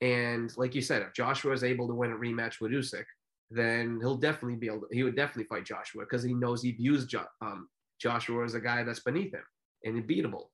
And 0.01 0.51
like 0.57 0.75
you 0.75 0.81
said, 0.81 1.01
if 1.01 1.13
Joshua 1.13 1.51
is 1.51 1.63
able 1.63 1.87
to 1.87 1.93
win 1.93 2.11
a 2.11 2.15
rematch 2.15 2.61
with 2.61 2.71
Usyk, 2.71 3.03
then 3.51 3.99
he'll 3.99 4.17
definitely 4.17 4.57
be 4.57 4.67
able 4.67 4.81
to, 4.81 4.87
he 4.91 5.03
would 5.03 5.15
definitely 5.15 5.45
fight 5.45 5.65
Joshua 5.65 6.03
because 6.03 6.23
he 6.23 6.33
knows 6.33 6.61
he 6.61 6.71
views 6.71 7.05
jo- 7.05 7.25
um, 7.41 7.67
Joshua 7.99 8.45
as 8.45 8.53
a 8.53 8.59
guy 8.59 8.83
that's 8.83 8.99
beneath 8.99 9.33
him 9.33 9.43
and 9.83 9.97
unbeatable. 9.97 10.51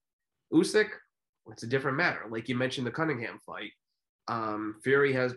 Usyk, 0.53 0.89
it's 1.51 1.63
a 1.63 1.67
different 1.67 1.97
matter. 1.97 2.21
Like 2.29 2.47
you 2.47 2.55
mentioned 2.55 2.87
the 2.87 2.91
Cunningham 2.91 3.39
fight. 3.45 3.71
Um, 4.27 4.75
Fury 4.83 5.13
has, 5.13 5.35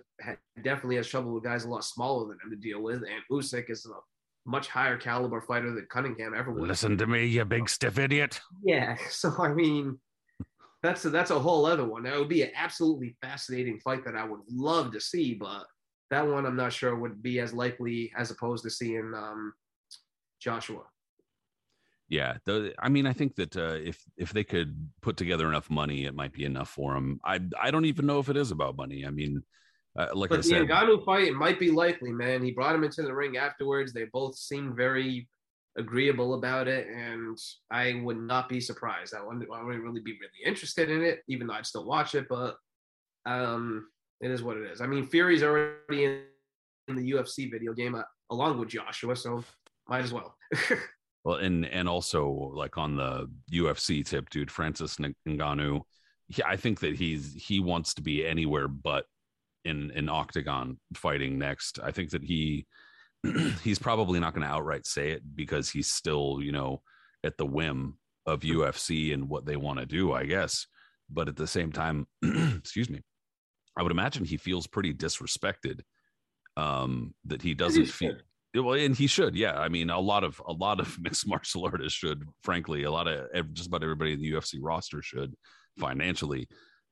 definitely 0.62 0.97
has 0.97 1.09
trouble 1.09 1.35
with 1.35 1.44
guys 1.44 1.64
a 1.64 1.68
lot 1.68 1.85
smaller 1.85 2.29
than 2.29 2.38
him 2.42 2.51
to 2.51 2.57
deal 2.57 2.83
with, 2.83 3.03
and 3.03 3.23
Usyk 3.31 3.71
is 3.71 3.87
a 3.87 3.99
much 4.49 4.68
higher 4.68 4.97
caliber 4.97 5.40
fighter 5.40 5.75
than 5.75 5.87
Cunningham 5.90 6.35
ever 6.35 6.51
was. 6.51 6.68
Listen 6.68 6.97
to 6.97 7.07
me, 7.07 7.27
you 7.27 7.44
big 7.44 7.68
stiff 7.68 7.99
idiot. 7.99 8.40
Yeah, 8.64 8.97
so 9.11 9.35
I 9.38 9.53
mean, 9.53 9.99
that's 10.83 11.05
a, 11.05 11.11
that's 11.11 11.31
a 11.31 11.38
whole 11.38 11.66
other 11.66 11.85
one. 11.85 12.05
That 12.05 12.18
would 12.18 12.29
be 12.29 12.42
an 12.42 12.51
absolutely 12.55 13.16
fascinating 13.21 13.81
fight 13.81 14.05
that 14.05 14.16
I 14.16 14.25
would 14.25 14.40
love 14.49 14.92
to 14.92 15.01
see, 15.01 15.35
but 15.35 15.64
that 16.11 16.27
one 16.27 16.47
I'm 16.47 16.57
not 16.57 16.73
sure 16.73 16.94
would 16.97 17.23
be 17.23 17.40
as 17.40 17.53
likely 17.53 18.12
as 18.16 18.31
opposed 18.31 18.64
to 18.64 18.71
seeing 18.71 19.12
um, 19.14 19.53
Joshua. 20.40 20.83
Yeah, 22.09 22.38
the, 22.47 22.73
I 22.79 22.88
mean, 22.88 23.07
I 23.07 23.12
think 23.12 23.35
that 23.37 23.57
uh, 23.57 23.75
if 23.75 24.03
if 24.16 24.33
they 24.33 24.44
could 24.44 24.88
put 25.03 25.18
together 25.18 25.47
enough 25.49 25.68
money, 25.68 26.07
it 26.07 26.14
might 26.14 26.33
be 26.33 26.44
enough 26.44 26.71
for 26.71 26.97
him. 26.97 27.21
I 27.25 27.40
I 27.61 27.71
don't 27.71 27.85
even 27.85 28.07
know 28.07 28.18
if 28.18 28.31
it 28.31 28.37
is 28.37 28.51
about 28.51 28.77
money. 28.79 29.05
I 29.05 29.11
mean, 29.11 29.42
uh, 29.99 30.09
like 30.14 30.31
but 30.31 30.38
I 30.38 30.42
said, 30.42 30.62
the 30.62 30.73
Ngannou 30.73 31.05
fight 31.05 31.29
it 31.29 31.35
might 31.35 31.61
be 31.61 31.71
likely, 31.71 32.12
man. 32.12 32.42
He 32.42 32.53
brought 32.53 32.75
him 32.75 32.85
into 32.85 33.03
the 33.03 33.14
ring 33.14 33.37
afterwards. 33.37 33.92
They 33.92 34.07
both 34.11 34.37
seemed 34.37 34.75
very 34.75 35.29
agreeable 35.77 36.33
about 36.35 36.66
it, 36.66 36.87
and 36.88 37.37
I 37.71 38.01
would 38.03 38.18
not 38.18 38.49
be 38.49 38.61
surprised. 38.61 39.14
I 39.14 39.23
wouldn't, 39.23 39.47
I 39.55 39.62
wouldn't 39.62 39.85
really 39.85 40.01
be 40.01 40.12
really 40.12 40.47
interested 40.47 40.88
in 40.88 41.03
it, 41.03 41.21
even 41.29 41.47
though 41.47 41.55
I'd 41.55 41.66
still 41.66 41.85
watch 41.85 42.14
it. 42.14 42.27
But 42.27 42.57
um, 43.27 43.87
it 44.21 44.31
is 44.31 44.43
what 44.43 44.57
it 44.57 44.71
is. 44.71 44.81
I 44.81 44.87
mean, 44.87 45.07
Fury's 45.07 45.43
already 45.43 46.05
in, 46.05 46.23
in 46.89 46.97
the 46.97 47.13
UFC 47.13 47.51
video 47.51 47.73
game 47.73 47.95
uh, 47.95 48.03
along 48.31 48.59
with 48.59 48.69
Joshua, 48.69 49.17
so 49.17 49.45
might 49.89 50.05
as 50.05 50.13
well. 50.13 50.35
well, 51.25 51.37
and 51.37 51.67
and 51.67 51.89
also 51.89 52.53
like 52.55 52.77
on 52.79 52.97
the 52.97 53.29
UFC 53.53 54.05
tip, 54.05 54.29
dude, 54.31 54.51
Francis 54.51 54.97
Ngannou, 55.27 55.83
I 56.45 56.57
think 56.57 56.81
that 56.81 56.97
he's 56.97 57.35
he 57.35 57.61
wants 57.61 57.95
to 57.95 58.03
be 58.03 58.27
anywhere 58.27 58.69
but 58.69 59.05
in 59.65 59.93
an 59.95 60.09
octagon 60.09 60.79
fighting 60.95 61.39
next. 61.39 61.79
I 61.83 61.93
think 61.93 62.11
that 62.11 62.23
he 62.23 62.67
he's 63.63 63.79
probably 63.79 64.21
not 64.21 64.35
going 64.35 64.47
to 64.47 64.53
outright 64.53 64.87
say 64.87 65.11
it 65.11 65.23
because 65.35 65.71
he's 65.71 65.91
still, 65.91 66.39
you 66.41 66.53
know, 66.53 66.83
at 67.25 67.37
the 67.37 67.47
whim 67.47 67.99
of 68.27 68.41
UFC 68.41 69.13
and 69.13 69.29
what 69.29 69.47
they 69.47 69.57
want 69.57 69.79
to 69.79 69.87
do, 69.87 70.13
I 70.13 70.25
guess. 70.25 70.67
But 71.11 71.29
at 71.29 71.37
the 71.37 71.47
same 71.47 71.73
time, 71.73 72.07
excuse 72.23 72.91
me, 72.91 73.03
I 73.79 73.83
would 73.83 73.93
imagine 73.93 74.25
he 74.25 74.37
feels 74.37 74.67
pretty 74.67 74.93
disrespected. 74.93 75.81
Um, 76.57 77.14
that 77.27 77.41
he 77.41 77.55
doesn't 77.55 77.85
he 77.85 77.88
feel 77.88 78.17
well, 78.55 78.73
and 78.75 78.97
he 78.97 79.07
should. 79.07 79.37
Yeah, 79.37 79.59
I 79.59 79.69
mean, 79.69 79.91
a 79.91 80.01
lot 80.01 80.25
of 80.25 80.43
a 80.47 80.53
lot 80.53 80.81
of 80.81 80.99
mixed 81.01 81.27
martial 81.29 81.64
artists 81.64 81.99
should. 81.99 82.25
Frankly, 82.43 82.83
a 82.83 82.91
lot 82.91 83.07
of 83.07 83.55
just 83.55 83.69
about 83.69 83.83
everybody 83.83 84.12
in 84.12 84.21
the 84.21 84.33
UFC 84.33 84.57
roster 84.61 85.01
should 85.03 85.35
financially, 85.79 86.49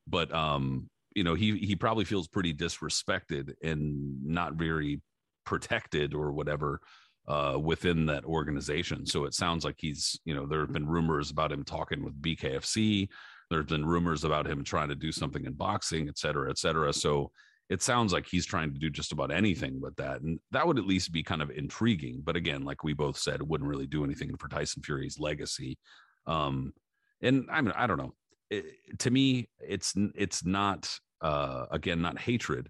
but 0.06 0.32
um, 0.32 0.88
you 1.14 1.24
know, 1.24 1.34
he 1.34 1.56
he 1.58 1.74
probably 1.74 2.04
feels 2.04 2.28
pretty 2.28 2.54
disrespected 2.54 3.54
and 3.62 4.24
not 4.24 4.54
very 4.54 5.00
protected 5.44 6.14
or 6.14 6.32
whatever 6.32 6.80
uh, 7.26 7.58
within 7.60 8.06
that 8.06 8.24
organization. 8.24 9.06
So 9.06 9.24
it 9.24 9.34
sounds 9.34 9.64
like 9.64 9.76
he's, 9.78 10.20
you 10.24 10.34
know, 10.34 10.46
there 10.46 10.60
have 10.60 10.72
been 10.72 10.86
rumors 10.86 11.30
about 11.30 11.52
him 11.52 11.64
talking 11.64 12.04
with 12.04 12.20
BKFC. 12.20 13.08
There's 13.50 13.66
been 13.66 13.86
rumors 13.86 14.24
about 14.24 14.46
him 14.46 14.64
trying 14.64 14.88
to 14.88 14.94
do 14.94 15.12
something 15.12 15.44
in 15.44 15.52
boxing, 15.52 16.08
et 16.08 16.18
cetera, 16.18 16.50
et 16.50 16.58
cetera. 16.58 16.92
So 16.92 17.30
it 17.68 17.82
sounds 17.82 18.12
like 18.12 18.26
he's 18.26 18.46
trying 18.46 18.72
to 18.72 18.78
do 18.78 18.90
just 18.90 19.12
about 19.12 19.32
anything 19.32 19.80
but 19.80 19.96
that. 19.96 20.20
And 20.20 20.38
that 20.52 20.66
would 20.66 20.78
at 20.78 20.86
least 20.86 21.12
be 21.12 21.22
kind 21.22 21.42
of 21.42 21.50
intriguing. 21.50 22.22
But 22.24 22.36
again, 22.36 22.62
like 22.64 22.84
we 22.84 22.92
both 22.92 23.18
said, 23.18 23.40
it 23.40 23.46
wouldn't 23.46 23.70
really 23.70 23.86
do 23.86 24.04
anything 24.04 24.36
for 24.36 24.48
Tyson 24.48 24.82
Fury's 24.82 25.18
legacy. 25.18 25.78
Um, 26.26 26.72
and 27.20 27.48
I 27.50 27.60
mean, 27.60 27.72
I 27.76 27.86
don't 27.86 27.98
know. 27.98 28.14
It, 28.50 28.98
to 29.00 29.10
me, 29.10 29.48
it's 29.58 29.94
it's 30.14 30.44
not 30.44 30.96
uh, 31.20 31.66
again 31.70 32.02
not 32.02 32.18
hatred, 32.18 32.68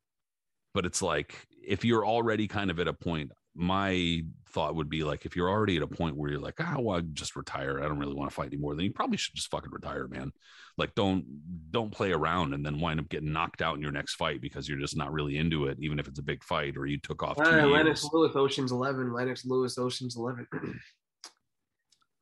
but 0.72 0.86
it's 0.86 1.02
like 1.02 1.46
if 1.66 1.84
you're 1.84 2.06
already 2.06 2.48
kind 2.48 2.70
of 2.70 2.80
at 2.80 2.88
a 2.88 2.92
point 2.92 3.32
my 3.56 4.22
thought 4.50 4.74
would 4.74 4.88
be 4.88 5.02
like 5.02 5.26
if 5.26 5.34
you're 5.34 5.48
already 5.48 5.76
at 5.76 5.82
a 5.82 5.86
point 5.86 6.16
where 6.16 6.30
you're 6.30 6.40
like, 6.40 6.56
ah, 6.60 6.76
well, 6.78 6.98
I 6.98 7.00
just 7.00 7.36
retire. 7.36 7.78
I 7.78 7.88
don't 7.88 7.98
really 7.98 8.14
want 8.14 8.30
to 8.30 8.34
fight 8.34 8.48
anymore. 8.48 8.74
Then 8.74 8.84
you 8.84 8.92
probably 8.92 9.16
should 9.16 9.34
just 9.34 9.50
fucking 9.50 9.70
retire, 9.70 10.06
man. 10.08 10.32
Like 10.78 10.94
don't 10.94 11.24
don't 11.70 11.90
play 11.90 12.12
around 12.12 12.54
and 12.54 12.64
then 12.64 12.80
wind 12.80 13.00
up 13.00 13.08
getting 13.08 13.32
knocked 13.32 13.62
out 13.62 13.76
in 13.76 13.82
your 13.82 13.92
next 13.92 14.14
fight 14.14 14.40
because 14.40 14.68
you're 14.68 14.78
just 14.78 14.96
not 14.96 15.12
really 15.12 15.38
into 15.38 15.66
it, 15.66 15.78
even 15.80 15.98
if 15.98 16.06
it's 16.06 16.18
a 16.18 16.22
big 16.22 16.44
fight 16.44 16.76
or 16.76 16.86
you 16.86 16.98
took 16.98 17.22
off. 17.22 17.38
Uh, 17.40 17.66
Lennox 17.66 18.06
Lewis, 18.12 18.32
Ocean's 18.34 18.72
Eleven. 18.72 19.12
Lennox 19.12 19.44
Lewis, 19.44 19.78
Ocean's 19.78 20.16
Eleven. 20.16 20.46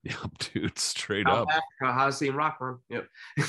yep, 0.04 0.16
dude, 0.54 0.78
straight 0.78 1.26
South 1.26 1.48
up. 1.48 1.62
Africa, 1.82 2.32
Rock 2.32 2.60
one. 2.60 2.78
Yep. 2.90 3.08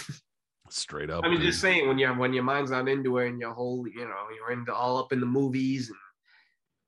straight 0.70 1.10
up. 1.10 1.24
I 1.24 1.30
mean, 1.30 1.40
dude. 1.40 1.48
just 1.48 1.62
saying 1.62 1.88
when 1.88 2.00
you 2.00 2.08
when 2.10 2.34
your 2.34 2.44
mind's 2.44 2.72
not 2.72 2.88
into 2.88 3.20
it 3.20 3.30
and 3.30 3.40
your 3.40 3.54
whole, 3.54 3.88
you 3.88 4.06
know, 4.06 4.28
you're 4.36 4.52
into 4.52 4.74
all 4.74 4.98
up 4.98 5.14
in 5.14 5.20
the 5.20 5.26
movies 5.26 5.90
and 5.90 5.98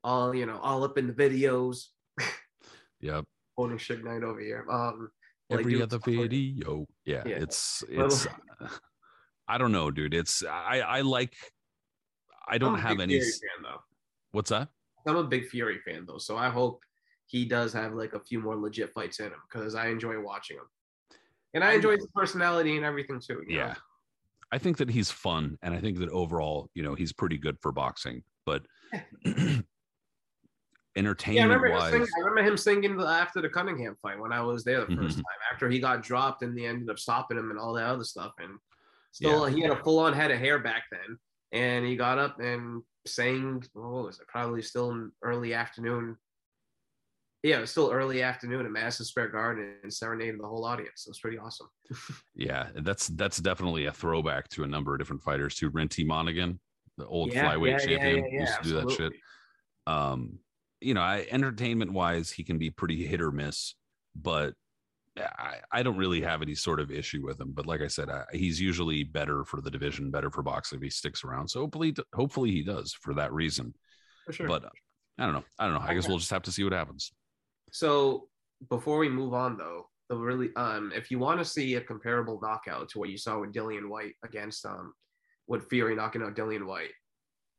all 0.04 0.34
you 0.34 0.46
know, 0.46 0.58
all 0.62 0.84
up 0.84 0.98
in 0.98 1.06
the 1.06 1.12
videos. 1.12 1.86
Yep. 3.00 3.24
Holding 3.56 3.78
Suge 3.78 4.04
Knight 4.04 4.22
over 4.22 4.40
here. 4.40 4.64
Um, 4.70 5.10
every 5.50 5.74
like, 5.74 5.84
other 5.84 5.98
video. 5.98 6.86
Yeah, 7.04 7.22
yeah, 7.26 7.36
it's 7.36 7.82
it's. 7.88 8.26
I 9.48 9.58
don't 9.58 9.72
know, 9.72 9.90
dude. 9.90 10.14
It's 10.14 10.44
I 10.44 10.80
I 10.80 11.00
like. 11.00 11.34
I 12.46 12.58
don't 12.58 12.78
have 12.78 13.00
any. 13.00 13.14
Fury 13.14 13.32
fan, 13.32 13.62
though. 13.62 13.80
What's 14.32 14.50
that? 14.50 14.68
I'm 15.06 15.16
a 15.16 15.24
big 15.24 15.48
Fury 15.48 15.78
fan 15.84 16.04
though, 16.06 16.18
so 16.18 16.36
I 16.36 16.50
hope 16.50 16.82
he 17.26 17.44
does 17.44 17.72
have 17.72 17.94
like 17.94 18.14
a 18.14 18.20
few 18.20 18.40
more 18.40 18.56
legit 18.56 18.92
fights 18.92 19.20
in 19.20 19.26
him 19.26 19.40
because 19.50 19.74
I 19.74 19.88
enjoy 19.88 20.20
watching 20.20 20.56
him, 20.56 20.64
and 21.54 21.64
I 21.64 21.74
enjoy 21.74 21.92
his 21.92 22.08
personality 22.14 22.76
and 22.76 22.84
everything 22.84 23.20
too. 23.20 23.42
yeah, 23.48 23.68
know? 23.68 23.74
I 24.52 24.58
think 24.58 24.76
that 24.78 24.90
he's 24.90 25.10
fun, 25.10 25.58
and 25.62 25.74
I 25.74 25.80
think 25.80 25.98
that 25.98 26.10
overall, 26.10 26.70
you 26.74 26.82
know, 26.82 26.94
he's 26.94 27.12
pretty 27.12 27.38
good 27.38 27.56
for 27.60 27.72
boxing. 27.72 28.22
But 28.44 28.62
entertainment 30.98 31.36
yeah, 31.36 31.54
I 31.54 31.56
remember, 31.56 31.78
wise. 31.78 31.92
Singing, 31.92 32.08
I 32.16 32.20
remember 32.20 32.50
him 32.50 32.56
singing 32.56 33.00
after 33.00 33.40
the 33.40 33.48
Cunningham 33.48 33.96
fight 34.02 34.18
when 34.18 34.32
I 34.32 34.42
was 34.42 34.64
there 34.64 34.80
the 34.80 34.86
1st 34.86 34.96
mm-hmm. 34.96 35.08
time. 35.08 35.24
After 35.52 35.70
he 35.70 35.78
got 35.78 36.02
dropped 36.02 36.42
and 36.42 36.56
they 36.56 36.66
ended 36.66 36.90
up 36.90 36.98
stopping 36.98 37.38
him 37.38 37.50
and 37.50 37.58
all 37.58 37.72
that 37.74 37.86
other 37.86 38.04
stuff. 38.04 38.32
And 38.38 38.58
still, 39.12 39.48
yeah. 39.48 39.54
he 39.54 39.62
had 39.62 39.70
a 39.70 39.82
full 39.82 40.00
on 40.00 40.12
head 40.12 40.30
of 40.30 40.38
hair 40.38 40.58
back 40.58 40.84
then. 40.90 41.18
And 41.52 41.86
he 41.86 41.96
got 41.96 42.18
up 42.18 42.40
and 42.40 42.82
sang, 43.06 43.62
what 43.72 44.04
was 44.04 44.18
it? 44.20 44.26
Probably 44.28 44.62
still 44.62 44.90
in 44.90 45.12
early 45.22 45.54
afternoon. 45.54 46.16
Yeah, 47.42 47.58
it 47.58 47.60
was 47.60 47.70
still 47.70 47.90
early 47.92 48.22
afternoon 48.22 48.66
at 48.66 48.72
Madison 48.72 49.06
Square 49.06 49.28
Garden 49.28 49.76
and 49.82 49.92
serenaded 49.92 50.40
the 50.40 50.46
whole 50.46 50.64
audience. 50.64 51.04
It 51.06 51.10
was 51.10 51.20
pretty 51.20 51.38
awesome. 51.38 51.68
yeah, 52.34 52.66
that's 52.74 53.06
that's 53.08 53.38
definitely 53.38 53.86
a 53.86 53.92
throwback 53.92 54.48
to 54.50 54.64
a 54.64 54.66
number 54.66 54.92
of 54.92 54.98
different 54.98 55.22
fighters 55.22 55.54
too. 55.54 55.70
Rinty 55.70 56.04
Monaghan, 56.04 56.58
the 56.96 57.06
old 57.06 57.32
yeah, 57.32 57.44
flyweight 57.44 57.70
yeah, 57.70 57.78
champion, 57.78 58.32
yeah, 58.32 58.40
used 58.40 58.62
to 58.62 58.68
do 58.68 58.74
that 58.74 58.90
shit. 58.90 59.12
Um, 59.86 60.40
you 60.80 60.94
know, 60.94 61.00
I, 61.00 61.26
entertainment 61.30 61.92
wise, 61.92 62.30
he 62.30 62.44
can 62.44 62.58
be 62.58 62.70
pretty 62.70 63.06
hit 63.06 63.20
or 63.20 63.32
miss, 63.32 63.74
but 64.14 64.54
I, 65.16 65.56
I 65.72 65.82
don't 65.82 65.96
really 65.96 66.20
have 66.22 66.42
any 66.42 66.54
sort 66.54 66.80
of 66.80 66.90
issue 66.90 67.24
with 67.24 67.40
him. 67.40 67.52
But 67.52 67.66
like 67.66 67.80
I 67.80 67.88
said, 67.88 68.08
I, 68.08 68.24
he's 68.32 68.60
usually 68.60 69.04
better 69.04 69.44
for 69.44 69.60
the 69.60 69.70
division, 69.70 70.10
better 70.10 70.30
for 70.30 70.42
boxing 70.42 70.78
if 70.78 70.82
he 70.82 70.90
sticks 70.90 71.24
around. 71.24 71.48
So 71.48 71.60
hopefully, 71.60 71.94
hopefully 72.14 72.52
he 72.52 72.62
does 72.62 72.92
for 72.92 73.14
that 73.14 73.32
reason. 73.32 73.74
For 74.26 74.32
sure. 74.32 74.48
But 74.48 74.64
uh, 74.64 74.70
I 75.18 75.24
don't 75.24 75.34
know. 75.34 75.44
I 75.58 75.64
don't 75.64 75.74
know. 75.74 75.80
I 75.80 75.94
guess 75.94 76.08
we'll 76.08 76.18
just 76.18 76.30
have 76.30 76.42
to 76.42 76.52
see 76.52 76.64
what 76.64 76.72
happens. 76.72 77.12
So 77.72 78.28
before 78.68 78.98
we 78.98 79.08
move 79.08 79.34
on, 79.34 79.56
though, 79.56 79.88
the 80.08 80.16
really 80.16 80.50
um, 80.56 80.92
if 80.94 81.10
you 81.10 81.18
want 81.18 81.38
to 81.38 81.44
see 81.44 81.74
a 81.74 81.80
comparable 81.80 82.38
knockout 82.40 82.88
to 82.90 82.98
what 82.98 83.10
you 83.10 83.18
saw 83.18 83.40
with 83.40 83.52
Dillian 83.52 83.88
Whyte 83.88 84.14
against 84.24 84.64
um, 84.64 84.94
with 85.46 85.68
Fury 85.68 85.94
knocking 85.94 86.22
out 86.22 86.34
Dillian 86.34 86.64
Whyte, 86.64 86.92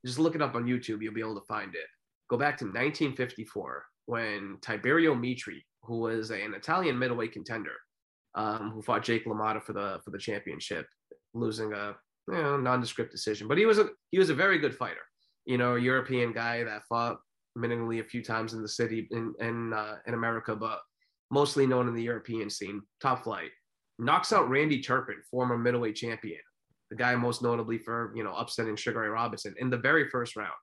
just 0.05 0.17
look 0.17 0.35
it 0.35 0.41
up 0.41 0.55
on 0.55 0.65
YouTube. 0.65 1.01
You'll 1.01 1.13
be 1.13 1.21
able 1.21 1.39
to 1.39 1.45
find 1.45 1.75
it 1.75 1.85
go 2.29 2.37
back 2.37 2.57
to 2.57 2.65
1954 2.65 3.83
when 4.05 4.57
Tiberio 4.61 5.19
Mitri, 5.19 5.65
who 5.83 5.99
was 5.99 6.31
an 6.31 6.53
Italian 6.53 6.97
middleweight 6.97 7.33
contender, 7.33 7.75
um, 8.35 8.71
who 8.71 8.81
fought 8.81 9.03
Jake 9.03 9.25
LaMotta 9.25 9.63
for 9.63 9.73
the 9.73 9.99
for 10.03 10.11
the 10.11 10.17
championship, 10.17 10.85
losing 11.33 11.73
a 11.73 11.95
you 12.27 12.35
know, 12.35 12.57
nondescript 12.57 13.11
decision. 13.11 13.47
But 13.47 13.57
he 13.57 13.65
was 13.65 13.79
a 13.79 13.89
he 14.11 14.19
was 14.19 14.29
a 14.29 14.35
very 14.35 14.59
good 14.59 14.75
fighter. 14.75 15.01
You 15.45 15.57
know, 15.57 15.75
European 15.75 16.31
guy 16.31 16.63
that 16.63 16.83
fought 16.87 17.17
minimally 17.57 17.99
a 17.99 18.03
few 18.03 18.23
times 18.23 18.53
in 18.53 18.61
the 18.61 18.67
city 18.67 19.07
in 19.11 19.33
in 19.39 19.73
uh, 19.73 19.97
in 20.05 20.13
America, 20.13 20.55
but 20.55 20.79
mostly 21.31 21.65
known 21.65 21.87
in 21.87 21.95
the 21.95 22.03
European 22.03 22.49
scene. 22.49 22.81
Top 23.01 23.23
flight. 23.23 23.51
Knocks 23.97 24.31
out 24.31 24.49
Randy 24.49 24.81
Turpin, 24.81 25.17
former 25.29 25.57
middleweight 25.57 25.95
champion, 25.95 26.39
the 26.89 26.95
guy 26.95 27.15
most 27.15 27.41
notably 27.41 27.79
for 27.79 28.13
you 28.15 28.23
know 28.23 28.33
upsetting 28.35 28.75
Sugar 28.75 29.01
Ray 29.01 29.09
Robinson 29.09 29.55
in 29.57 29.69
the 29.69 29.77
very 29.77 30.09
first 30.09 30.35
round 30.35 30.53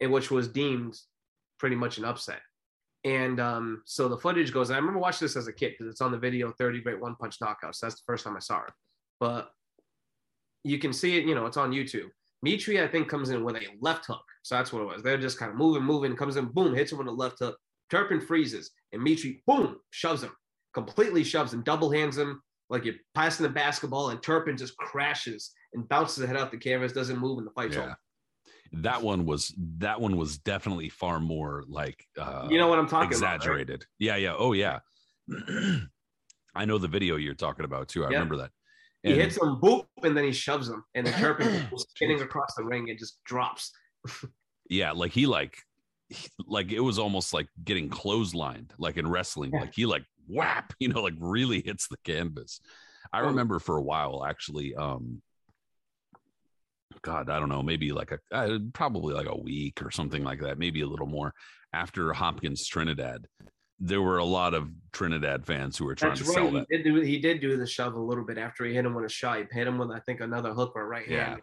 in 0.00 0.10
which 0.10 0.30
was 0.30 0.48
deemed 0.48 0.98
pretty 1.58 1.76
much 1.76 1.98
an 1.98 2.04
upset. 2.04 2.40
And 3.04 3.38
um, 3.38 3.82
so 3.84 4.08
the 4.08 4.16
footage 4.16 4.52
goes, 4.52 4.70
I 4.70 4.76
remember 4.76 4.98
watching 4.98 5.26
this 5.26 5.36
as 5.36 5.46
a 5.46 5.52
kid 5.52 5.72
because 5.72 5.90
it's 5.90 6.00
on 6.00 6.10
the 6.10 6.18
video 6.18 6.52
30 6.52 6.80
Great 6.80 7.00
One 7.00 7.16
Punch 7.16 7.38
Knockouts. 7.38 7.80
That's 7.80 7.96
the 7.96 8.02
first 8.06 8.24
time 8.24 8.36
I 8.36 8.40
saw 8.40 8.62
it. 8.62 8.72
But 9.20 9.50
you 10.62 10.78
can 10.78 10.92
see 10.92 11.18
it, 11.18 11.26
you 11.26 11.34
know, 11.34 11.46
it's 11.46 11.58
on 11.58 11.72
YouTube. 11.72 12.08
Mitri, 12.42 12.82
I 12.82 12.88
think, 12.88 13.08
comes 13.08 13.30
in 13.30 13.44
with 13.44 13.56
a 13.56 13.66
left 13.80 14.06
hook. 14.06 14.24
So 14.42 14.54
that's 14.54 14.72
what 14.72 14.82
it 14.82 14.86
was. 14.86 15.02
They're 15.02 15.18
just 15.18 15.38
kind 15.38 15.50
of 15.50 15.56
moving, 15.56 15.82
moving, 15.82 16.16
comes 16.16 16.36
in, 16.36 16.46
boom, 16.46 16.74
hits 16.74 16.92
him 16.92 16.98
with 16.98 17.06
a 17.06 17.12
left 17.12 17.38
hook. 17.38 17.56
Turpin 17.90 18.20
freezes, 18.20 18.70
and 18.92 19.02
Mitri, 19.02 19.42
boom, 19.46 19.76
shoves 19.90 20.22
him, 20.22 20.32
completely 20.72 21.22
shoves 21.22 21.52
him, 21.52 21.62
double 21.62 21.90
hands 21.90 22.16
him 22.16 22.42
like 22.70 22.84
you're 22.84 22.94
passing 23.14 23.44
the 23.44 23.52
basketball, 23.52 24.10
and 24.10 24.22
Turpin 24.22 24.56
just 24.56 24.76
crashes 24.78 25.52
and 25.74 25.88
bounces 25.88 26.16
the 26.16 26.26
head 26.26 26.36
off 26.36 26.50
the 26.50 26.56
canvas, 26.56 26.92
doesn't 26.92 27.18
move, 27.18 27.38
and 27.38 27.46
the 27.46 27.52
fight's 27.52 27.76
yeah. 27.76 27.82
over 27.82 27.96
that 28.82 29.02
one 29.02 29.24
was 29.24 29.54
that 29.78 30.00
one 30.00 30.16
was 30.16 30.38
definitely 30.38 30.88
far 30.88 31.20
more 31.20 31.64
like 31.68 32.06
uh 32.18 32.46
you 32.50 32.58
know 32.58 32.68
what 32.68 32.78
i'm 32.78 32.88
talking 32.88 33.08
exaggerated 33.08 33.68
about, 33.68 33.80
right? 33.80 33.86
yeah 33.98 34.16
yeah. 34.16 34.34
Oh 34.36 34.52
yeah. 34.52 34.80
I 36.56 36.64
know 36.64 36.78
the 36.78 36.88
video 36.88 37.16
you're 37.16 37.34
talking 37.34 37.64
about 37.64 37.88
too. 37.88 38.04
I 38.04 38.08
yeah. 38.08 38.14
remember 38.14 38.36
that. 38.36 38.50
And, 39.02 39.14
he 39.14 39.20
hits 39.20 39.36
him 39.36 39.60
boop 39.60 39.86
and 40.02 40.16
then 40.16 40.24
he 40.24 40.32
shoves 40.32 40.68
him 40.68 40.84
and 40.94 41.06
the 41.06 41.10
turpin 41.12 41.66
goes 41.70 41.86
spinning 41.90 42.20
across 42.20 42.54
the 42.56 42.64
ring 42.64 42.90
and 42.90 42.98
just 42.98 43.22
drops. 43.24 43.72
Yeah 44.70 44.92
like 44.92 45.12
he 45.12 45.26
like 45.26 45.58
he, 46.08 46.26
like 46.46 46.72
it 46.72 46.80
was 46.80 46.98
almost 46.98 47.34
like 47.34 47.48
getting 47.64 47.90
clotheslined 47.90 48.70
like 48.78 48.96
in 48.96 49.06
wrestling. 49.06 49.50
Yeah. 49.52 49.60
like 49.60 49.74
he 49.74 49.84
like 49.84 50.04
whap 50.26 50.72
you 50.80 50.88
know 50.88 51.02
like 51.02 51.14
really 51.18 51.60
hits 51.60 51.86
the 51.88 51.98
canvas. 52.02 52.60
I 53.12 53.18
remember 53.18 53.58
for 53.58 53.76
a 53.76 53.82
while 53.82 54.24
actually 54.24 54.74
um 54.74 55.20
God, 57.04 57.28
I 57.28 57.38
don't 57.38 57.50
know, 57.50 57.62
maybe 57.62 57.92
like 57.92 58.12
a 58.12 58.18
uh, 58.32 58.58
probably 58.72 59.14
like 59.14 59.28
a 59.28 59.38
week 59.38 59.82
or 59.82 59.90
something 59.90 60.24
like 60.24 60.40
that, 60.40 60.58
maybe 60.58 60.80
a 60.80 60.86
little 60.86 61.06
more 61.06 61.34
after 61.72 62.12
Hopkins 62.14 62.66
Trinidad. 62.66 63.28
There 63.78 64.00
were 64.00 64.18
a 64.18 64.24
lot 64.24 64.54
of 64.54 64.70
Trinidad 64.92 65.44
fans 65.44 65.76
who 65.76 65.84
were 65.84 65.94
trying 65.94 66.14
That's 66.14 66.22
to 66.22 66.26
right. 66.28 66.34
sell 66.34 66.50
that. 66.52 66.66
He 66.70 66.76
did, 66.78 66.84
do, 66.84 67.00
he 67.00 67.18
did 67.18 67.40
do 67.40 67.56
the 67.58 67.66
shove 67.66 67.94
a 67.94 68.00
little 68.00 68.24
bit 68.24 68.38
after 68.38 68.64
he 68.64 68.72
hit 68.72 68.86
him 68.86 68.94
with 68.94 69.04
a 69.04 69.08
shot. 69.08 69.38
He 69.38 69.44
hit 69.52 69.66
him 69.66 69.76
with 69.76 69.90
I 69.90 70.00
think 70.00 70.20
another 70.20 70.54
hook 70.54 70.72
or 70.74 70.88
right 70.88 71.06
yeah. 71.06 71.30
hand. 71.30 71.42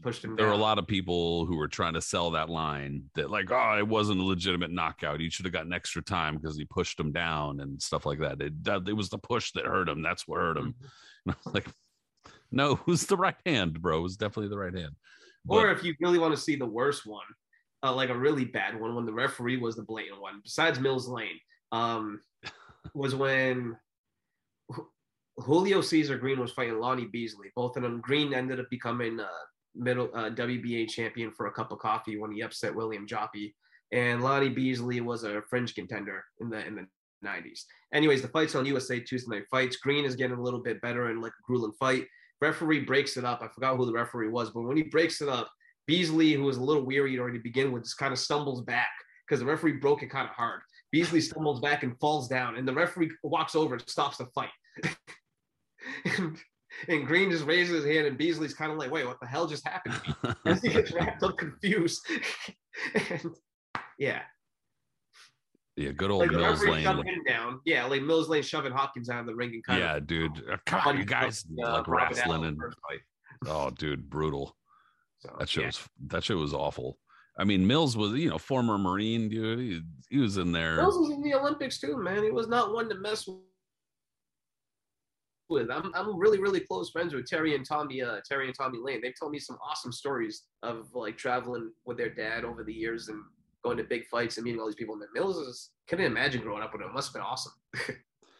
Pushed 0.00 0.24
him. 0.24 0.36
There 0.36 0.46
down. 0.46 0.54
were 0.54 0.58
a 0.58 0.62
lot 0.62 0.78
of 0.78 0.86
people 0.86 1.44
who 1.44 1.56
were 1.56 1.66
trying 1.66 1.94
to 1.94 2.00
sell 2.00 2.30
that 2.30 2.48
line 2.48 3.02
that 3.16 3.30
like, 3.30 3.50
oh, 3.50 3.76
it 3.76 3.86
wasn't 3.86 4.20
a 4.20 4.24
legitimate 4.24 4.70
knockout. 4.70 5.18
He 5.18 5.28
should 5.28 5.44
have 5.44 5.52
gotten 5.52 5.72
extra 5.72 6.00
time 6.00 6.36
because 6.36 6.56
he 6.56 6.64
pushed 6.64 6.98
him 7.00 7.10
down 7.10 7.58
and 7.58 7.82
stuff 7.82 8.06
like 8.06 8.20
that. 8.20 8.40
It, 8.40 8.52
it 8.88 8.96
was 8.96 9.10
the 9.10 9.18
push 9.18 9.50
that 9.52 9.66
hurt 9.66 9.88
him. 9.88 10.00
That's 10.00 10.26
what 10.26 10.38
hurt 10.38 10.56
him. 10.56 10.76
Mm-hmm. 11.28 11.50
like, 11.54 11.66
no, 12.52 12.76
who's 12.86 13.06
the 13.06 13.16
right 13.16 13.36
hand, 13.44 13.80
bro. 13.80 13.98
It 13.98 14.02
was 14.02 14.16
definitely 14.16 14.48
the 14.48 14.58
right 14.58 14.74
hand. 14.74 14.94
But, 15.44 15.54
or 15.54 15.70
if 15.70 15.82
you 15.82 15.94
really 16.00 16.18
want 16.18 16.34
to 16.34 16.40
see 16.40 16.54
the 16.54 16.66
worst 16.66 17.06
one, 17.06 17.24
uh, 17.82 17.92
like 17.92 18.10
a 18.10 18.16
really 18.16 18.44
bad 18.44 18.78
one, 18.78 18.94
when 18.94 19.06
the 19.06 19.12
referee 19.12 19.56
was 19.56 19.74
the 19.74 19.82
blatant 19.82 20.20
one, 20.20 20.40
besides 20.44 20.78
Mills 20.78 21.08
Lane, 21.08 21.40
um, 21.72 22.20
was 22.94 23.14
when 23.14 23.76
Julio 25.38 25.80
Cesar 25.80 26.18
Green 26.18 26.38
was 26.38 26.52
fighting 26.52 26.78
Lonnie 26.78 27.06
Beasley. 27.06 27.48
Both 27.56 27.76
of 27.76 27.82
them, 27.82 28.00
Green 28.00 28.34
ended 28.34 28.60
up 28.60 28.70
becoming 28.70 29.18
a 29.18 29.28
middle 29.74 30.10
uh, 30.14 30.30
WBA 30.30 30.88
champion 30.88 31.32
for 31.32 31.46
a 31.46 31.52
cup 31.52 31.72
of 31.72 31.78
coffee 31.78 32.18
when 32.18 32.30
he 32.30 32.42
upset 32.42 32.74
William 32.74 33.06
Joppy, 33.06 33.54
and 33.92 34.22
Lonnie 34.22 34.48
Beasley 34.48 35.00
was 35.00 35.24
a 35.24 35.42
fringe 35.48 35.74
contender 35.74 36.24
in 36.40 36.50
the 36.50 36.64
in 36.64 36.76
the 36.76 36.86
90s. 37.24 37.64
Anyways, 37.94 38.22
the 38.22 38.28
fight's 38.28 38.54
on 38.54 38.66
USA 38.66 39.00
Tuesday 39.00 39.36
Night 39.36 39.46
Fights. 39.50 39.76
Green 39.76 40.04
is 40.04 40.16
getting 40.16 40.36
a 40.36 40.42
little 40.42 40.60
bit 40.60 40.80
better 40.80 41.10
in 41.10 41.20
like 41.20 41.32
a 41.32 41.42
grueling 41.46 41.72
fight. 41.78 42.06
Referee 42.42 42.80
breaks 42.80 43.16
it 43.16 43.24
up. 43.24 43.40
I 43.40 43.46
forgot 43.46 43.76
who 43.76 43.86
the 43.86 43.92
referee 43.92 44.28
was, 44.28 44.50
but 44.50 44.62
when 44.62 44.76
he 44.76 44.82
breaks 44.82 45.22
it 45.22 45.28
up, 45.28 45.48
Beasley, 45.86 46.32
who 46.32 46.42
was 46.42 46.56
a 46.56 46.62
little 46.62 46.84
weary 46.84 47.16
already 47.16 47.38
to 47.38 47.42
begin 47.42 47.70
with, 47.70 47.84
just 47.84 47.98
kind 47.98 48.12
of 48.12 48.18
stumbles 48.18 48.62
back 48.62 48.90
because 49.24 49.38
the 49.38 49.46
referee 49.46 49.74
broke 49.74 50.02
it 50.02 50.08
kind 50.10 50.28
of 50.28 50.34
hard. 50.34 50.60
Beasley 50.90 51.20
stumbles 51.20 51.60
back 51.60 51.84
and 51.84 51.96
falls 52.00 52.26
down, 52.26 52.56
and 52.56 52.66
the 52.66 52.74
referee 52.74 53.12
walks 53.22 53.54
over 53.54 53.74
and 53.76 53.88
stops 53.88 54.16
the 54.16 54.26
fight. 54.34 54.50
and, 56.18 56.36
and 56.88 57.06
Green 57.06 57.30
just 57.30 57.46
raises 57.46 57.84
his 57.84 57.94
hand, 57.94 58.08
and 58.08 58.18
Beasley's 58.18 58.54
kind 58.54 58.72
of 58.72 58.78
like, 58.78 58.90
"Wait, 58.90 59.06
what 59.06 59.20
the 59.20 59.26
hell 59.26 59.46
just 59.46 59.66
happened?" 59.66 60.00
He 60.62 60.68
gets 60.68 60.92
wrapped 60.92 61.22
up, 61.22 61.38
confused. 61.38 62.04
and 62.94 63.36
yeah, 64.00 64.22
Yeah, 65.76 65.90
good 65.92 66.10
old 66.10 66.20
like 66.22 66.30
Mills 66.32 66.62
Lane. 66.64 66.84
him 66.84 67.24
down. 67.26 67.60
Yeah, 67.64 67.86
like 67.86 68.02
Mills 68.02 68.28
Lane 68.28 68.42
shoving 68.42 68.72
Hopkins 68.72 69.08
out 69.08 69.20
of 69.20 69.26
the 69.26 69.34
ring 69.34 69.52
and 69.54 69.64
kind 69.64 69.80
Yeah, 69.80 69.96
of 69.96 70.06
dude. 70.06 70.44
Uh, 70.50 70.56
Come 70.66 70.82
on, 70.86 70.98
you 70.98 71.04
guys 71.04 71.44
uh, 71.64 71.72
like 71.72 71.88
Robert 71.88 72.16
wrestling 72.16 72.44
and 72.44 72.58
oh, 73.46 73.70
dude, 73.70 74.10
brutal. 74.10 74.54
So, 75.20 75.34
That 75.38 75.48
shit 75.48 75.62
yeah. 75.62 75.66
was 75.68 75.88
that 76.08 76.24
shit 76.24 76.36
was 76.36 76.52
awful. 76.52 76.98
I 77.38 77.44
mean, 77.44 77.66
Mills 77.66 77.96
was 77.96 78.12
you 78.12 78.28
know 78.28 78.38
former 78.38 78.76
Marine 78.76 79.30
dude. 79.30 79.58
He, 79.58 79.80
he 80.10 80.18
was 80.18 80.36
in 80.36 80.52
there. 80.52 80.76
Mills 80.76 80.98
was 80.98 81.10
in 81.10 81.22
the 81.22 81.34
Olympics 81.34 81.80
too, 81.80 81.96
man. 81.96 82.22
He 82.22 82.30
was 82.30 82.48
not 82.48 82.74
one 82.74 82.90
to 82.90 82.94
mess 82.96 83.26
with. 85.48 85.70
I'm, 85.70 85.90
I'm 85.94 86.18
really, 86.18 86.38
really 86.38 86.60
close 86.60 86.90
friends 86.90 87.14
with 87.14 87.26
Terry 87.26 87.54
and 87.54 87.64
Tommy, 87.66 88.02
uh, 88.02 88.18
Terry 88.28 88.46
and 88.46 88.54
Tommy 88.54 88.78
Lane. 88.82 89.00
They've 89.02 89.14
told 89.18 89.32
me 89.32 89.38
some 89.38 89.56
awesome 89.66 89.92
stories 89.92 90.42
of 90.62 90.88
like 90.94 91.16
traveling 91.16 91.70
with 91.86 91.96
their 91.96 92.10
dad 92.12 92.44
over 92.44 92.62
the 92.62 92.74
years 92.74 93.08
and 93.08 93.22
going 93.62 93.76
to 93.76 93.84
big 93.84 94.06
fights 94.08 94.36
and 94.36 94.44
meeting 94.44 94.60
all 94.60 94.66
these 94.66 94.74
people. 94.74 94.94
And 94.94 95.04
Mills 95.14 95.36
is 95.36 95.70
couldn't 95.88 96.06
imagine 96.06 96.42
growing 96.42 96.62
up 96.62 96.72
with 96.72 96.82
him. 96.82 96.88
It 96.88 96.94
must 96.94 97.08
have 97.08 97.14
been 97.14 97.22
awesome. 97.22 97.52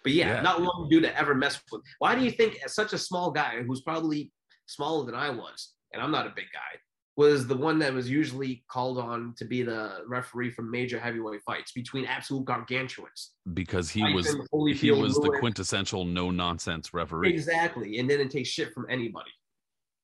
but 0.02 0.12
yeah, 0.12 0.34
Yeah. 0.36 0.40
not 0.42 0.60
one 0.60 0.88
dude 0.88 1.04
to 1.04 1.18
ever 1.18 1.34
mess 1.34 1.60
with. 1.70 1.82
Why 1.98 2.14
do 2.14 2.22
you 2.22 2.30
think 2.30 2.58
as 2.64 2.74
such 2.74 2.92
a 2.92 2.98
small 2.98 3.30
guy 3.30 3.62
who's 3.62 3.82
probably 3.82 4.32
smaller 4.66 5.04
than 5.06 5.14
I 5.14 5.30
was, 5.30 5.74
and 5.92 6.02
I'm 6.02 6.10
not 6.10 6.26
a 6.26 6.32
big 6.34 6.46
guy, 6.52 6.78
was 7.16 7.46
the 7.46 7.56
one 7.56 7.78
that 7.78 7.92
was 7.92 8.08
usually 8.08 8.64
called 8.68 8.96
on 8.98 9.34
to 9.36 9.44
be 9.44 9.62
the 9.62 9.98
referee 10.06 10.50
for 10.50 10.62
major 10.62 10.98
heavyweight 10.98 11.42
fights 11.44 11.72
between 11.72 12.06
absolute 12.06 12.46
gargantuans. 12.46 13.32
because 13.52 13.90
he 13.90 14.02
was 14.14 14.24
Tyson, 14.26 14.40
he 14.40 14.88
Holyfield, 14.88 15.00
was 15.02 15.14
the 15.16 15.36
quintessential 15.38 16.06
no 16.06 16.30
nonsense 16.30 16.94
referee. 16.94 17.28
Exactly. 17.28 17.98
And 17.98 18.08
didn't 18.08 18.30
take 18.30 18.46
shit 18.46 18.72
from 18.72 18.86
anybody. 18.88 19.30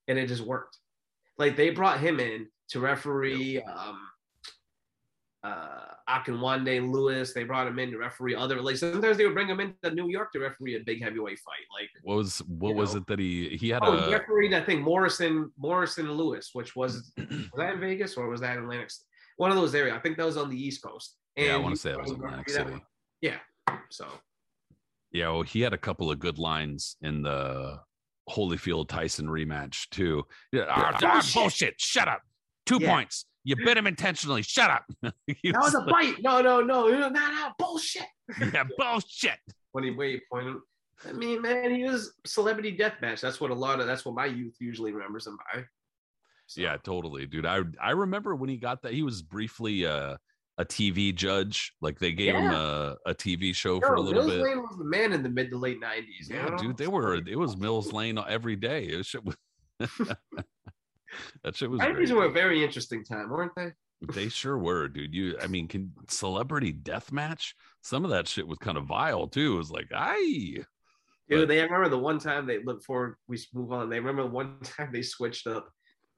And 0.06 0.18
it 0.18 0.26
just 0.26 0.42
worked. 0.42 0.76
Like 1.38 1.56
they 1.56 1.70
brought 1.70 1.98
him 2.00 2.20
in 2.20 2.48
to 2.70 2.80
referee 2.80 3.62
um 3.62 3.98
uh 5.44 5.84
Akinwande 6.08 6.90
Lewis. 6.90 7.32
They 7.32 7.44
brought 7.44 7.66
him 7.66 7.78
in 7.78 7.90
to 7.92 7.98
referee 7.98 8.34
other 8.34 8.60
like 8.60 8.76
sometimes 8.76 9.16
they 9.16 9.24
would 9.24 9.34
bring 9.34 9.48
him 9.48 9.60
into 9.60 9.94
New 9.94 10.08
York 10.08 10.32
to 10.32 10.40
referee 10.40 10.76
a 10.76 10.80
big 10.80 11.02
heavyweight 11.02 11.38
fight. 11.38 11.66
Like 11.78 11.90
What 12.02 12.16
was 12.16 12.38
what 12.48 12.74
was 12.74 12.94
know. 12.94 13.00
it 13.00 13.06
that 13.06 13.18
he 13.18 13.56
he 13.60 13.68
had 13.68 13.82
oh, 13.84 13.92
a 13.92 14.10
refereed 14.10 14.54
I 14.54 14.62
think 14.62 14.82
Morrison 14.82 15.52
Morrison 15.56 16.10
Lewis, 16.10 16.50
which 16.52 16.74
was 16.74 17.12
was 17.18 17.50
that 17.56 17.74
in 17.74 17.80
Vegas 17.80 18.16
or 18.16 18.28
was 18.28 18.40
that 18.40 18.56
in 18.56 18.64
Atlantic? 18.64 18.90
One 19.36 19.50
of 19.50 19.56
those 19.56 19.74
areas. 19.74 19.96
I 19.96 20.00
think 20.00 20.16
that 20.16 20.26
was 20.26 20.36
on 20.36 20.50
the 20.50 20.60
East 20.60 20.82
Coast. 20.82 21.16
yeah 21.36 21.54
I 21.54 21.56
want 21.58 21.74
to 21.74 21.80
say 21.80 21.90
it 21.90 22.00
was 22.00 22.10
Atlantic 22.10 22.48
City. 22.50 22.82
Yeah. 23.20 23.36
So 23.90 24.06
Yeah, 25.12 25.30
well, 25.30 25.42
he 25.42 25.60
had 25.60 25.72
a 25.72 25.78
couple 25.78 26.10
of 26.10 26.18
good 26.18 26.38
lines 26.38 26.96
in 27.02 27.22
the 27.22 27.80
Holyfield 28.28 28.88
Tyson 28.88 29.26
rematch 29.26 29.88
too. 29.90 30.24
Yeah, 30.52 30.64
ah, 30.68 30.92
ah, 30.94 31.12
Bullshit. 31.12 31.34
bullshit. 31.34 31.80
Shut 31.80 32.08
up. 32.08 32.22
Two 32.68 32.78
Yeah. 32.80 32.92
points. 32.94 33.24
You 33.44 33.56
bit 33.56 33.76
him 33.78 33.86
intentionally. 33.86 34.42
Shut 34.42 34.70
up. 34.70 34.84
That 35.02 35.14
was 35.44 35.74
a 35.74 35.78
like, 35.86 35.88
bite. 36.16 36.22
No, 36.22 36.40
no, 36.42 36.60
no, 36.60 36.86
no, 36.88 37.08
no, 37.08 37.08
no, 37.08 37.48
bullshit. 37.58 38.02
yeah, 38.52 38.64
bullshit. 38.76 39.38
when 39.72 39.84
he 39.84 39.90
way 39.90 40.12
he 40.12 40.20
pointed. 40.30 40.56
I 41.08 41.12
mean, 41.12 41.40
man, 41.42 41.74
he 41.74 41.84
was 41.84 42.12
celebrity 42.26 42.76
deathmatch. 42.76 43.20
That's 43.20 43.40
what 43.40 43.50
a 43.50 43.54
lot 43.54 43.80
of 43.80 43.86
that's 43.86 44.04
what 44.04 44.14
my 44.14 44.26
youth 44.26 44.56
usually 44.60 44.92
remembers 44.92 45.26
him 45.26 45.38
by. 45.54 45.64
So, 46.46 46.60
Yeah, 46.60 46.76
totally, 46.82 47.24
dude. 47.26 47.46
I 47.46 47.60
I 47.80 47.90
remember 47.92 48.34
when 48.34 48.50
he 48.50 48.56
got 48.56 48.82
that. 48.82 48.92
He 48.92 49.02
was 49.02 49.22
briefly 49.22 49.86
uh, 49.86 50.16
a 50.58 50.64
TV 50.64 51.14
judge. 51.14 51.72
Like 51.80 51.98
they 52.00 52.12
gave 52.12 52.34
him 52.34 52.50
a, 52.50 52.96
a 53.06 53.14
TV 53.14 53.54
show 53.54 53.78
for 53.80 53.94
a 53.94 53.98
Yo, 53.98 54.02
little 54.02 54.24
Mills 54.24 54.34
bit. 54.34 54.42
Lane 54.42 54.58
was 54.62 54.76
the 54.76 54.84
man 54.84 55.12
in 55.12 55.22
the 55.22 55.28
mid 55.30 55.50
to 55.50 55.56
late 55.56 55.78
nineties. 55.80 56.28
Yeah, 56.30 56.54
dude, 56.58 56.76
they 56.76 56.88
were. 56.88 57.14
It 57.14 57.38
was 57.38 57.56
Mills 57.56 57.92
Lane 57.92 58.18
every 58.28 58.56
day. 58.56 58.84
It 58.86 58.96
was, 59.24 59.36
that 61.44 61.56
shit 61.56 61.70
was. 61.70 61.78
Nineties 61.80 62.12
were 62.12 62.26
a 62.26 62.30
very 62.32 62.64
interesting 62.64 63.04
time, 63.04 63.30
weren't 63.30 63.52
they? 63.56 63.72
They 64.12 64.28
sure 64.28 64.58
were, 64.58 64.86
dude. 64.88 65.12
You, 65.12 65.36
I 65.42 65.48
mean, 65.48 65.66
can 65.66 65.92
celebrity 66.08 66.72
death 66.72 67.10
match? 67.10 67.56
Some 67.82 68.04
of 68.04 68.10
that 68.10 68.28
shit 68.28 68.46
was 68.46 68.58
kind 68.58 68.78
of 68.78 68.84
vile 68.86 69.26
too. 69.26 69.54
It 69.54 69.58
was 69.58 69.70
like, 69.70 69.88
I 69.92 70.58
Dude, 71.28 71.40
But- 71.40 71.48
they 71.48 71.60
remember 71.62 71.88
the 71.88 71.98
one 71.98 72.18
time 72.18 72.46
they 72.46 72.62
look 72.62 72.78
before 72.78 73.18
we 73.28 73.38
move 73.52 73.72
on. 73.72 73.90
They 73.90 73.98
remember 73.98 74.22
the 74.22 74.28
one 74.28 74.58
time 74.62 74.90
they 74.92 75.02
switched 75.02 75.46
up. 75.46 75.68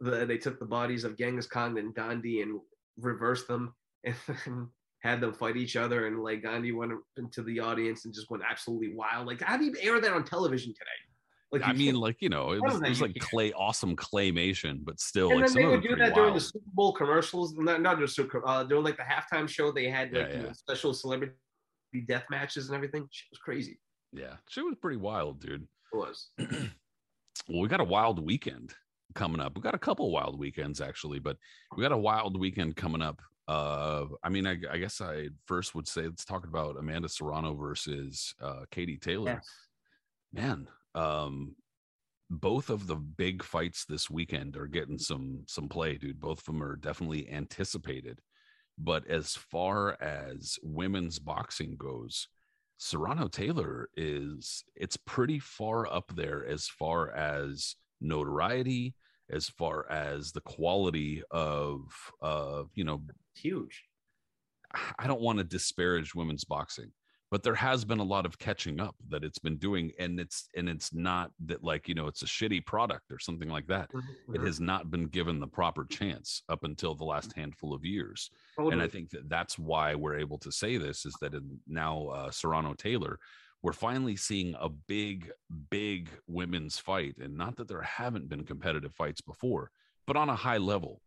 The, 0.00 0.24
they 0.24 0.38
took 0.38 0.58
the 0.58 0.66
bodies 0.66 1.04
of 1.04 1.18
Genghis 1.18 1.46
Khan 1.46 1.76
and 1.76 1.94
Gandhi 1.94 2.42
and 2.42 2.60
reversed 2.98 3.48
them 3.48 3.74
and 4.04 4.68
had 5.00 5.20
them 5.20 5.32
fight 5.32 5.56
each 5.56 5.76
other. 5.76 6.06
And 6.06 6.22
like 6.22 6.42
Gandhi 6.42 6.72
went 6.72 6.92
into 7.16 7.42
the 7.42 7.60
audience 7.60 8.04
and 8.04 8.14
just 8.14 8.30
went 8.30 8.42
absolutely 8.48 8.94
wild. 8.94 9.26
Like, 9.26 9.42
how 9.42 9.56
do 9.56 9.64
you 9.64 9.74
air 9.80 10.00
that 10.00 10.12
on 10.12 10.24
television 10.24 10.72
today? 10.72 10.90
Like, 11.52 11.62
I 11.62 11.72
you 11.72 11.78
mean, 11.78 11.94
like 11.96 12.18
you 12.20 12.28
know, 12.28 12.52
it 12.52 12.62
was, 12.62 12.80
it 12.80 12.88
was 12.88 13.00
like 13.00 13.16
clay, 13.18 13.52
awesome 13.52 13.96
claymation, 13.96 14.84
but 14.84 15.00
still, 15.00 15.30
and 15.30 15.40
like 15.40 15.52
then 15.52 15.62
they 15.62 15.68
would 15.68 15.82
do 15.82 15.96
that 15.96 16.14
during 16.14 16.34
the. 16.34 16.40
Super 16.40 16.64
Bowl 16.74 16.92
commercials. 16.92 17.54
Not, 17.56 17.82
not 17.82 17.98
just 17.98 18.14
Super, 18.14 18.46
uh, 18.46 18.62
during 18.62 18.84
like 18.84 18.96
the 18.96 19.02
halftime 19.02 19.48
show, 19.48 19.72
they 19.72 19.88
had 19.88 20.12
like 20.12 20.28
Yeah, 20.28 20.36
you 20.36 20.42
know, 20.44 20.52
special 20.52 20.94
celebrity 20.94 21.34
death 22.06 22.24
matches 22.30 22.68
and 22.68 22.76
everything. 22.76 23.08
Shit 23.10 23.26
was 23.32 23.40
crazy. 23.40 23.80
Yeah, 24.12 24.34
shit 24.48 24.64
was 24.64 24.76
pretty 24.80 24.98
wild, 24.98 25.40
dude. 25.40 25.66
It 25.92 25.96
was. 25.96 26.30
Well, 27.48 27.62
we 27.62 27.68
got 27.68 27.80
a 27.80 27.84
wild 27.84 28.24
weekend 28.24 28.74
coming 29.14 29.40
up. 29.40 29.56
We 29.56 29.62
got 29.62 29.74
a 29.74 29.78
couple 29.78 30.10
wild 30.10 30.38
weekends 30.38 30.80
actually, 30.80 31.18
but 31.18 31.36
we 31.76 31.82
got 31.82 31.90
a 31.90 31.96
wild 31.96 32.38
weekend 32.38 32.76
coming 32.76 33.02
up. 33.02 33.20
Uh, 33.48 34.04
I 34.22 34.28
mean, 34.28 34.46
I, 34.46 34.56
I 34.70 34.78
guess 34.78 35.00
I 35.00 35.28
first 35.46 35.74
would 35.74 35.88
say 35.88 36.02
let's 36.02 36.24
talk 36.24 36.46
about 36.46 36.76
Amanda 36.78 37.08
Serrano 37.08 37.54
versus 37.54 38.34
uh, 38.40 38.64
Katie 38.70 38.98
Taylor. 38.98 39.42
Man, 40.32 40.68
um, 40.94 41.54
both 42.30 42.70
of 42.70 42.86
the 42.86 42.96
big 42.96 43.42
fights 43.42 43.84
this 43.84 44.08
weekend 44.08 44.56
are 44.56 44.66
getting 44.66 44.98
some 44.98 45.44
some 45.46 45.68
play, 45.68 45.96
dude. 45.96 46.20
Both 46.20 46.40
of 46.40 46.44
them 46.46 46.62
are 46.62 46.76
definitely 46.76 47.30
anticipated. 47.30 48.20
But 48.78 49.06
as 49.08 49.34
far 49.34 50.00
as 50.00 50.58
women's 50.62 51.18
boxing 51.18 51.76
goes, 51.76 52.28
Serrano 52.78 53.28
Taylor 53.28 53.90
is 53.96 54.64
it's 54.76 54.96
pretty 54.96 55.38
far 55.38 55.86
up 55.92 56.12
there 56.14 56.46
as 56.46 56.66
far 56.66 57.10
as 57.10 57.74
notoriety, 58.00 58.94
as 59.28 59.48
far 59.48 59.90
as 59.90 60.32
the 60.32 60.40
quality 60.40 61.22
of 61.30 61.92
uh, 62.22 62.62
you 62.74 62.84
know, 62.84 63.02
Huge. 63.36 63.84
I 64.98 65.06
don't 65.06 65.20
want 65.20 65.38
to 65.38 65.44
disparage 65.44 66.14
women's 66.14 66.44
boxing, 66.44 66.92
but 67.30 67.44
there 67.44 67.54
has 67.54 67.84
been 67.84 68.00
a 68.00 68.04
lot 68.04 68.26
of 68.26 68.38
catching 68.38 68.80
up 68.80 68.96
that 69.08 69.22
it's 69.22 69.38
been 69.38 69.56
doing, 69.56 69.92
and 69.98 70.18
it's 70.18 70.48
and 70.56 70.68
it's 70.68 70.92
not 70.92 71.30
that 71.46 71.62
like 71.62 71.88
you 71.88 71.94
know 71.94 72.06
it's 72.08 72.22
a 72.22 72.26
shitty 72.26 72.64
product 72.66 73.12
or 73.12 73.18
something 73.18 73.48
like 73.48 73.66
that. 73.68 73.90
Mm-hmm. 73.92 74.34
It 74.34 74.40
has 74.42 74.60
not 74.60 74.90
been 74.90 75.06
given 75.06 75.38
the 75.38 75.46
proper 75.46 75.84
chance 75.84 76.42
up 76.48 76.64
until 76.64 76.94
the 76.94 77.04
last 77.04 77.32
handful 77.36 77.72
of 77.72 77.84
years, 77.84 78.30
Totally. 78.56 78.72
and 78.72 78.82
I 78.82 78.88
think 78.88 79.10
that 79.10 79.28
that's 79.28 79.58
why 79.58 79.94
we're 79.94 80.18
able 80.18 80.38
to 80.38 80.50
say 80.50 80.76
this 80.76 81.06
is 81.06 81.14
that 81.20 81.34
in 81.34 81.58
now 81.68 82.08
uh, 82.08 82.30
Serrano 82.30 82.74
Taylor, 82.74 83.18
we're 83.62 83.72
finally 83.72 84.16
seeing 84.16 84.56
a 84.58 84.68
big, 84.68 85.30
big 85.70 86.10
women's 86.26 86.78
fight, 86.78 87.16
and 87.18 87.36
not 87.36 87.56
that 87.56 87.68
there 87.68 87.82
haven't 87.82 88.28
been 88.28 88.44
competitive 88.44 88.94
fights 88.94 89.20
before, 89.20 89.70
but 90.06 90.16
on 90.16 90.30
a 90.30 90.36
high 90.36 90.58
level, 90.58 91.00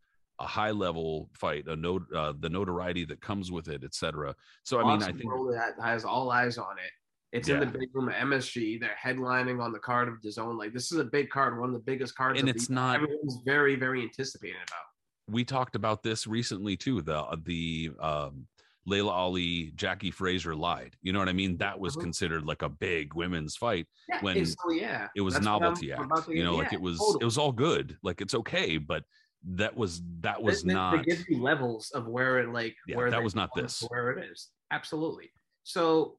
a 0.44 0.46
high 0.46 0.72
level 0.72 1.30
fight, 1.34 1.68
a 1.68 1.76
note, 1.76 2.04
uh, 2.14 2.34
the 2.38 2.50
notoriety 2.50 3.06
that 3.06 3.22
comes 3.22 3.50
with 3.52 3.70
it, 3.70 3.84
etc. 3.84 4.36
So 4.64 4.80
I 4.80 4.84
mean, 4.84 5.02
I 5.02 5.08
think 5.08 5.24
that 5.54 5.74
has 5.82 6.04
all 6.04 6.30
eyes 6.32 6.58
on 6.58 6.78
it. 6.78 6.92
It's 7.32 7.50
in 7.50 7.60
the 7.62 7.66
big 7.66 7.90
room 7.94 8.10
at 8.10 8.22
MSG. 8.28 8.80
They're 8.80 8.98
headlining 9.02 9.60
on 9.60 9.72
the 9.72 9.80
card 9.80 10.08
of 10.08 10.22
the 10.22 10.32
zone. 10.32 10.56
Like 10.58 10.74
this 10.74 10.92
is 10.92 11.00
a 11.00 11.04
big 11.06 11.30
card, 11.30 11.58
one 11.60 11.70
of 11.70 11.74
the 11.74 11.80
biggest 11.82 12.14
cards. 12.16 12.40
And 12.40 12.48
of 12.50 12.54
the 12.54 12.60
it's 12.60 12.70
not- 12.70 12.96
Everyone's 12.98 13.40
very, 13.46 13.76
very 13.76 14.04
anticipated 14.04 14.58
about. 14.68 15.34
we 15.34 15.44
talked 15.46 15.76
about 15.76 16.04
this 16.04 16.28
recently 16.28 16.76
too. 16.78 17.02
The 17.02 17.24
the 17.46 17.92
um, 18.00 18.46
Laila 18.86 19.12
Ali, 19.12 19.72
Jacqui 19.78 20.14
Frazier-Lyde. 20.14 20.98
You 21.02 21.14
know 21.14 21.20
what 21.20 21.30
I 21.30 21.34
mean? 21.34 21.56
That 21.58 21.80
was 21.80 21.96
Mhm. 21.96 22.02
considered 22.02 22.44
like 22.46 22.62
a 22.64 22.70
big 22.70 23.14
women's 23.14 23.56
fight. 23.56 23.88
Yeah, 24.10 24.20
When 24.22 24.46
yeah, 24.72 25.08
it 25.16 25.22
was 25.22 25.36
That's 25.36 25.46
novelty 25.46 25.94
act 25.94 26.28
you 26.28 26.44
know 26.44 26.56
like 26.56 26.74
it 26.74 26.82
was 26.82 27.00
totally. 27.00 27.20
it 27.22 27.26
was 27.26 27.38
all 27.38 27.54
good 27.54 27.98
like 28.04 28.20
it's 28.20 28.36
okay 28.36 28.78
but 28.78 29.04
that 29.44 29.76
was 29.76 30.02
that 30.22 30.42
was 30.42 30.64
they- 30.64 30.74
not 30.74 30.98
They 30.98 31.16
give 31.16 31.26
you 31.30 31.42
levels 31.42 31.92
of 31.92 32.08
where 32.08 32.40
it 32.40 32.50
like 32.50 32.76
Yeah, 32.88 32.98
where 32.98 33.12
that 33.12 33.24
was 33.24 33.36
not 33.36 33.50
this. 33.56 33.84
Where 33.90 34.12
it 34.12 34.26
is, 34.32 34.50
absolutely. 34.72 35.32
So 35.64 36.18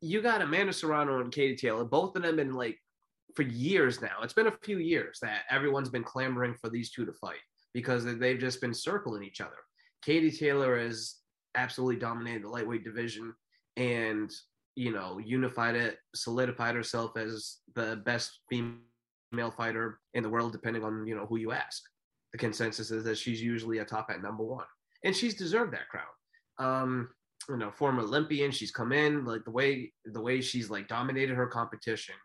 you 0.00 0.20
got 0.20 0.42
Amanda 0.42 0.72
Serrano 0.72 1.20
and 1.20 1.32
Katie 1.32 1.56
Taylor. 1.56 1.84
Both 1.84 2.16
of 2.16 2.22
them 2.22 2.38
in 2.38 2.52
like 2.52 2.78
for 3.34 3.42
years 3.42 4.00
now. 4.00 4.18
It's 4.22 4.34
been 4.34 4.46
a 4.46 4.58
few 4.62 4.78
years 4.78 5.18
that 5.22 5.42
everyone's 5.50 5.88
been 5.88 6.04
clamoring 6.04 6.54
for 6.60 6.68
these 6.68 6.90
two 6.90 7.06
to 7.06 7.12
fight 7.14 7.40
because 7.72 8.04
they've 8.04 8.38
just 8.38 8.60
been 8.60 8.74
circling 8.74 9.24
each 9.24 9.40
other. 9.40 9.56
Katie 10.02 10.30
Taylor 10.30 10.78
has 10.78 11.16
absolutely 11.56 11.96
dominated 11.96 12.44
the 12.44 12.48
lightweight 12.48 12.84
division 12.84 13.34
and 13.76 14.30
you 14.76 14.92
know 14.92 15.18
unified 15.18 15.74
it, 15.74 15.98
solidified 16.14 16.74
herself 16.74 17.16
as 17.16 17.58
the 17.74 18.02
best 18.04 18.40
female 18.50 19.50
fighter 19.56 19.98
in 20.12 20.22
the 20.22 20.28
world, 20.28 20.52
depending 20.52 20.84
on 20.84 21.06
you 21.06 21.16
know 21.16 21.26
who 21.26 21.38
you 21.38 21.52
ask. 21.52 21.82
The 22.34 22.38
consensus 22.38 22.90
is 22.90 23.04
that 23.04 23.16
she's 23.16 23.40
usually 23.40 23.78
a 23.78 23.84
top 23.84 24.08
at 24.10 24.20
number 24.20 24.42
one, 24.42 24.66
and 25.04 25.14
she's 25.14 25.34
deserved 25.34 25.72
that 25.72 25.88
crown. 25.88 26.04
Um, 26.58 27.08
you 27.48 27.56
know 27.56 27.70
former 27.70 28.02
Olympian. 28.02 28.50
She's 28.50 28.72
come 28.72 28.90
in 28.90 29.24
like 29.24 29.44
the 29.44 29.52
way 29.52 29.92
the 30.04 30.20
way 30.20 30.40
she's 30.40 30.68
like 30.68 30.88
dominated 30.88 31.36
her 31.36 31.46
competition 31.46 32.16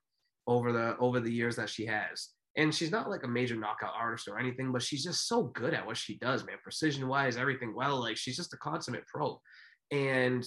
over 0.48 0.72
the 0.72 0.98
over 0.98 1.20
the 1.20 1.32
years 1.32 1.56
that 1.58 1.70
she 1.70 1.86
has. 1.86 2.30
And 2.58 2.74
she's 2.74 2.92
not 2.92 3.08
like 3.10 3.24
a 3.24 3.28
major 3.28 3.56
knockout 3.56 3.94
artist 3.96 4.28
or 4.28 4.40
anything, 4.40 4.72
but 4.72 4.82
she's 4.82 5.04
just 5.04 5.28
so 5.28 5.44
good 5.44 5.76
at 5.76 5.86
what 5.86 5.96
she 5.96 6.18
does, 6.18 6.44
man. 6.44 6.58
Precision 6.64 7.08
wise, 7.08 7.38
everything 7.38 7.76
well. 7.76 8.00
Like 8.00 8.18
she's 8.18 8.36
just 8.36 8.54
a 8.54 8.58
consummate 8.58 9.06
pro. 9.06 9.40
And 9.92 10.44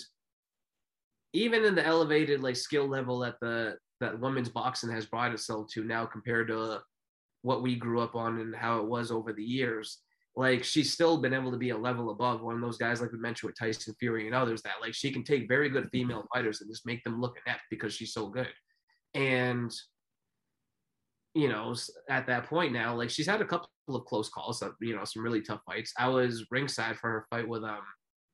even 1.33 1.65
in 1.65 1.77
the 1.77 1.87
elevated 1.87 2.43
like 2.43 2.57
skill 2.57 2.89
level 2.89 3.21
that 3.21 3.37
the 3.41 3.77
that 4.01 4.19
women's 4.19 4.49
boxing 4.49 4.91
has 4.91 5.07
brought 5.07 5.33
itself 5.33 5.69
to 5.73 5.85
now 5.85 6.05
compared 6.05 6.49
to 6.49 6.81
what 7.43 7.63
we 7.63 7.77
grew 7.77 8.01
up 8.01 8.15
on 8.15 8.41
and 8.41 8.55
how 8.55 8.79
it 8.79 8.87
was 8.87 9.11
over 9.11 9.33
the 9.33 9.45
years, 9.45 9.99
like 10.35 10.65
she's 10.65 10.93
still 10.93 11.19
been 11.19 11.35
able 11.35 11.51
to 11.51 11.59
be 11.59 11.71
a 11.71 11.77
level 11.77 12.11
above 12.11 12.43
one 12.43 12.55
of 12.55 12.61
those 12.61 12.79
guys 12.79 13.01
like 13.01 13.13
we 13.13 13.19
mentioned 13.19 13.49
with 13.49 13.59
Tyson 13.59 13.95
Fury 13.99 14.27
and 14.27 14.35
others 14.35 14.63
that 14.63 14.81
like 14.81 14.95
she 14.95 15.11
can 15.11 15.25
take 15.25 15.49
very 15.49 15.69
good 15.69 15.89
female 15.93 16.27
fighters 16.33 16.61
and 16.61 16.71
just 16.71 16.87
make 16.87 17.05
them 17.05 17.21
look 17.21 17.37
inept 17.45 17.63
because 17.71 17.93
she's 17.93 18.15
so 18.15 18.29
good. 18.29 18.49
And 19.15 19.71
you 21.35 21.49
know, 21.49 21.75
at 22.11 22.27
that 22.27 22.47
point 22.47 22.73
now, 22.73 22.95
like 22.95 23.11
she's 23.11 23.27
had 23.27 23.41
a 23.41 23.47
couple 23.47 23.69
of 23.89 24.05
close 24.05 24.29
calls, 24.29 24.63
you 24.81 24.95
know, 24.95 25.05
some 25.05 25.23
really 25.23 25.41
tough 25.41 25.61
fights. 25.67 25.93
I 25.99 26.09
was 26.09 26.47
ringside 26.51 26.99
for 26.99 27.11
her 27.11 27.27
fight 27.31 27.49
with 27.49 27.65
um 27.65 27.81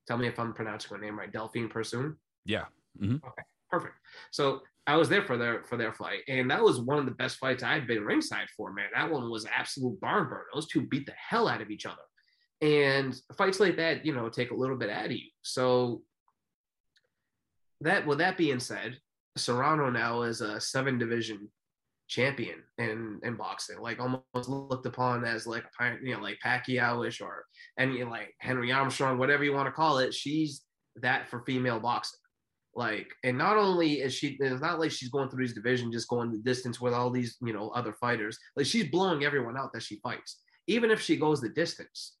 tell 0.07 0.17
me 0.17 0.27
if 0.27 0.39
I'm 0.39 0.53
pronouncing 0.53 0.95
her 0.95 1.03
name 1.03 1.17
right, 1.17 1.31
Delphine 1.31 1.69
Persoon. 1.69 2.17
Yeah. 2.45 2.65
Mm-hmm. 3.01 3.15
Okay, 3.15 3.43
perfect. 3.69 3.95
So 4.31 4.61
I 4.89 4.95
was 4.95 5.07
there 5.07 5.21
for 5.21 5.37
their 5.37 5.63
for 5.65 5.77
their 5.77 5.93
fight, 5.93 6.21
and 6.27 6.49
that 6.49 6.63
was 6.63 6.81
one 6.81 6.97
of 6.97 7.05
the 7.05 7.11
best 7.11 7.37
fights 7.37 7.61
I've 7.61 7.85
been 7.85 8.03
ringside 8.03 8.47
for. 8.57 8.73
Man, 8.73 8.87
that 8.95 9.11
one 9.11 9.29
was 9.29 9.45
absolute 9.45 10.01
barn 10.01 10.27
burn. 10.27 10.41
Those 10.51 10.67
two 10.67 10.81
beat 10.81 11.05
the 11.05 11.13
hell 11.13 11.47
out 11.47 11.61
of 11.61 11.69
each 11.69 11.85
other, 11.85 12.01
and 12.61 13.15
fights 13.37 13.59
like 13.59 13.77
that, 13.77 14.03
you 14.03 14.15
know, 14.15 14.29
take 14.29 14.49
a 14.49 14.55
little 14.55 14.77
bit 14.77 14.89
out 14.89 15.05
of 15.05 15.11
you. 15.11 15.29
So 15.43 16.01
that 17.81 18.07
with 18.07 18.17
that 18.17 18.35
being 18.35 18.59
said, 18.59 18.97
Serrano 19.37 19.91
now 19.91 20.23
is 20.23 20.41
a 20.41 20.59
seven 20.59 20.97
division 20.97 21.49
champion 22.07 22.63
in 22.79 23.19
in 23.23 23.35
boxing, 23.35 23.79
like 23.79 23.99
almost 23.99 24.49
looked 24.49 24.87
upon 24.87 25.23
as 25.23 25.45
like 25.45 25.65
a 25.79 25.95
you 26.01 26.15
know 26.15 26.21
like 26.21 26.39
Pacquiao-ish 26.43 27.21
or 27.21 27.45
any 27.77 28.03
like 28.03 28.33
Henry 28.39 28.71
Armstrong, 28.71 29.19
whatever 29.19 29.43
you 29.43 29.53
want 29.53 29.67
to 29.67 29.71
call 29.71 29.99
it. 29.99 30.15
She's 30.15 30.63
that 30.95 31.29
for 31.29 31.43
female 31.45 31.79
boxing. 31.79 32.18
Like, 32.75 33.13
and 33.23 33.37
not 33.37 33.57
only 33.57 34.01
is 34.01 34.13
she, 34.13 34.37
it's 34.39 34.61
not 34.61 34.79
like 34.79 34.91
she's 34.91 35.09
going 35.09 35.29
through 35.29 35.45
these 35.45 35.55
divisions, 35.55 35.93
just 35.93 36.07
going 36.07 36.31
the 36.31 36.37
distance 36.37 36.79
with 36.79 36.93
all 36.93 37.09
these, 37.09 37.37
you 37.41 37.53
know, 37.53 37.69
other 37.69 37.93
fighters. 37.93 38.37
Like, 38.55 38.65
she's 38.65 38.89
blowing 38.89 39.25
everyone 39.25 39.57
out 39.57 39.73
that 39.73 39.83
she 39.83 39.99
fights. 40.01 40.41
Even 40.67 40.91
if 40.91 41.01
she 41.01 41.17
goes 41.17 41.41
the 41.41 41.49
distance, 41.49 42.15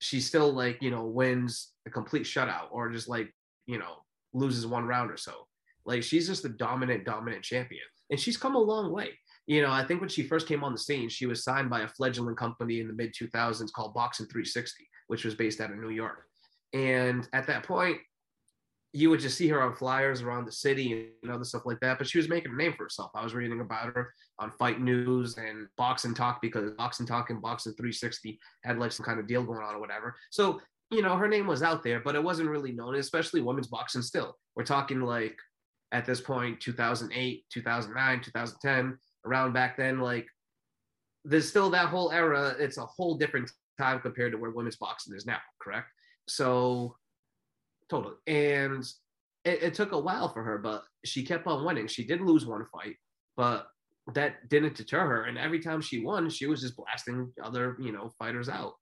she 0.00 0.20
still, 0.20 0.52
like, 0.52 0.82
you 0.82 0.90
know, 0.90 1.04
wins 1.04 1.72
a 1.86 1.90
complete 1.90 2.24
shutout 2.24 2.66
or 2.72 2.90
just 2.90 3.08
like, 3.08 3.32
you 3.66 3.78
know, 3.78 4.02
loses 4.32 4.66
one 4.66 4.86
round 4.86 5.10
or 5.10 5.16
so. 5.16 5.46
Like, 5.84 6.02
she's 6.02 6.26
just 6.26 6.44
a 6.44 6.48
dominant, 6.48 7.04
dominant 7.04 7.44
champion. 7.44 7.84
And 8.10 8.18
she's 8.18 8.36
come 8.36 8.56
a 8.56 8.60
long 8.60 8.92
way. 8.92 9.10
You 9.46 9.62
know, 9.62 9.70
I 9.70 9.84
think 9.84 10.00
when 10.00 10.10
she 10.10 10.22
first 10.22 10.46
came 10.46 10.62
on 10.62 10.72
the 10.72 10.78
scene, 10.78 11.08
she 11.08 11.26
was 11.26 11.44
signed 11.44 11.70
by 11.70 11.80
a 11.80 11.88
fledgling 11.88 12.36
company 12.36 12.80
in 12.80 12.86
the 12.86 12.94
mid 12.94 13.14
2000s 13.14 13.72
called 13.72 13.94
Boxing 13.94 14.26
360, 14.26 14.88
which 15.06 15.24
was 15.24 15.34
based 15.34 15.60
out 15.60 15.70
of 15.70 15.78
New 15.78 15.90
York. 15.90 16.26
And 16.72 17.28
at 17.32 17.46
that 17.48 17.64
point, 17.64 17.98
you 18.92 19.08
would 19.08 19.20
just 19.20 19.38
see 19.38 19.48
her 19.48 19.62
on 19.62 19.74
flyers 19.74 20.20
around 20.20 20.44
the 20.44 20.52
city 20.52 21.08
and 21.22 21.32
other 21.32 21.44
stuff 21.44 21.62
like 21.64 21.80
that. 21.80 21.96
But 21.96 22.06
she 22.06 22.18
was 22.18 22.28
making 22.28 22.52
a 22.52 22.56
name 22.56 22.74
for 22.76 22.84
herself. 22.84 23.10
I 23.14 23.24
was 23.24 23.34
reading 23.34 23.60
about 23.60 23.86
her 23.86 24.12
on 24.38 24.52
Fight 24.52 24.80
News 24.80 25.38
and 25.38 25.66
Boxing 25.78 26.14
Talk 26.14 26.42
because 26.42 26.72
Boxing 26.72 27.06
Talk 27.06 27.30
and 27.30 27.40
Boxing 27.40 27.72
360 27.72 28.38
had 28.64 28.78
like 28.78 28.92
some 28.92 29.06
kind 29.06 29.18
of 29.18 29.26
deal 29.26 29.44
going 29.44 29.62
on 29.62 29.74
or 29.74 29.80
whatever. 29.80 30.14
So, 30.30 30.60
you 30.90 31.00
know, 31.00 31.16
her 31.16 31.28
name 31.28 31.46
was 31.46 31.62
out 31.62 31.82
there, 31.82 32.00
but 32.00 32.14
it 32.14 32.22
wasn't 32.22 32.50
really 32.50 32.72
known, 32.72 32.96
especially 32.96 33.40
women's 33.40 33.68
boxing 33.68 34.02
still. 34.02 34.36
We're 34.56 34.64
talking 34.64 35.00
like 35.00 35.38
at 35.92 36.04
this 36.04 36.20
point, 36.20 36.60
2008, 36.60 37.44
2009, 37.50 38.20
2010, 38.20 38.98
around 39.24 39.54
back 39.54 39.78
then, 39.78 40.00
like 40.00 40.26
there's 41.24 41.48
still 41.48 41.70
that 41.70 41.88
whole 41.88 42.12
era. 42.12 42.54
It's 42.58 42.76
a 42.76 42.84
whole 42.84 43.14
different 43.14 43.50
time 43.78 44.00
compared 44.00 44.32
to 44.32 44.38
where 44.38 44.50
women's 44.50 44.76
boxing 44.76 45.16
is 45.16 45.24
now, 45.24 45.38
correct? 45.62 45.88
So 46.28 46.96
totally. 47.92 48.14
And 48.26 48.84
it, 49.44 49.62
it, 49.62 49.74
took 49.74 49.92
a 49.92 49.98
while 49.98 50.32
for 50.32 50.42
her, 50.42 50.56
but 50.56 50.84
she 51.04 51.22
kept 51.22 51.46
on 51.46 51.64
winning. 51.64 51.86
She 51.86 52.06
did 52.06 52.22
lose 52.22 52.46
one 52.46 52.64
fight, 52.72 52.96
but 53.36 53.66
that 54.14 54.48
didn't 54.48 54.76
deter 54.76 55.06
her. 55.06 55.24
And 55.24 55.36
every 55.36 55.60
time 55.60 55.82
she 55.82 56.02
won, 56.02 56.30
she 56.30 56.46
was 56.46 56.62
just 56.62 56.76
blasting 56.76 57.30
other, 57.42 57.76
you 57.78 57.92
know, 57.92 58.10
fighters 58.18 58.48
out. 58.48 58.72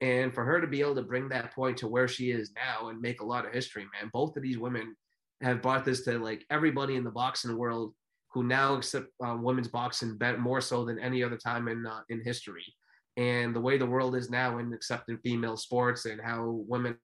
And 0.00 0.32
for 0.32 0.44
her 0.44 0.60
to 0.60 0.68
be 0.68 0.80
able 0.80 0.94
to 0.94 1.02
bring 1.02 1.28
that 1.30 1.52
point 1.52 1.78
to 1.78 1.88
where 1.88 2.06
she 2.06 2.30
is 2.30 2.52
now 2.54 2.88
and 2.88 3.00
make 3.00 3.20
a 3.20 3.24
lot 3.24 3.44
of 3.44 3.52
history, 3.52 3.82
man, 3.82 4.08
both 4.12 4.36
of 4.36 4.42
these 4.42 4.56
women 4.56 4.94
have 5.42 5.62
brought 5.62 5.84
this 5.84 6.02
to 6.04 6.18
like 6.18 6.46
everybody 6.48 6.94
in 6.94 7.04
the 7.04 7.10
boxing 7.10 7.56
world 7.56 7.92
who 8.32 8.44
now 8.44 8.76
accept 8.76 9.08
uh, 9.24 9.36
women's 9.38 9.68
boxing 9.68 10.16
more 10.38 10.60
so 10.60 10.84
than 10.84 11.00
any 11.00 11.24
other 11.24 11.36
time 11.36 11.66
in 11.66 11.84
uh, 11.84 12.00
in 12.08 12.22
history. 12.24 12.64
And 13.16 13.54
the 13.54 13.60
way 13.60 13.76
the 13.76 13.86
world 13.86 14.14
is 14.14 14.30
now 14.30 14.58
in 14.58 14.72
accepting 14.72 15.18
female 15.18 15.56
sports 15.56 16.06
and 16.06 16.20
how 16.20 16.62
women 16.68 16.96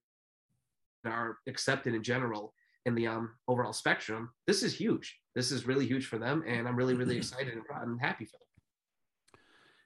are 1.08 1.38
accepted 1.46 1.94
in 1.94 2.02
general 2.02 2.54
in 2.84 2.94
the 2.94 3.06
um, 3.06 3.32
overall 3.48 3.72
spectrum, 3.72 4.30
this 4.46 4.62
is 4.62 4.74
huge. 4.74 5.18
This 5.34 5.50
is 5.50 5.66
really 5.66 5.86
huge 5.86 6.06
for 6.06 6.18
them, 6.18 6.44
and 6.46 6.66
I'm 6.66 6.76
really, 6.76 6.94
really 6.94 7.16
excited 7.18 7.52
and 7.52 7.64
proud 7.64 7.86
and 7.86 8.00
happy 8.00 8.24
for 8.24 8.32
them. 8.32 9.40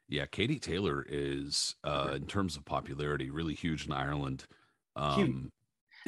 Yeah, 0.09 0.27
Katie 0.27 0.59
Taylor 0.59 1.07
is, 1.09 1.77
uh, 1.85 2.13
in 2.17 2.27
terms 2.27 2.57
of 2.57 2.65
popularity, 2.65 3.31
really 3.31 3.55
huge 3.55 3.87
in 3.87 3.93
Ireland. 3.93 4.45
Um, 4.97 5.51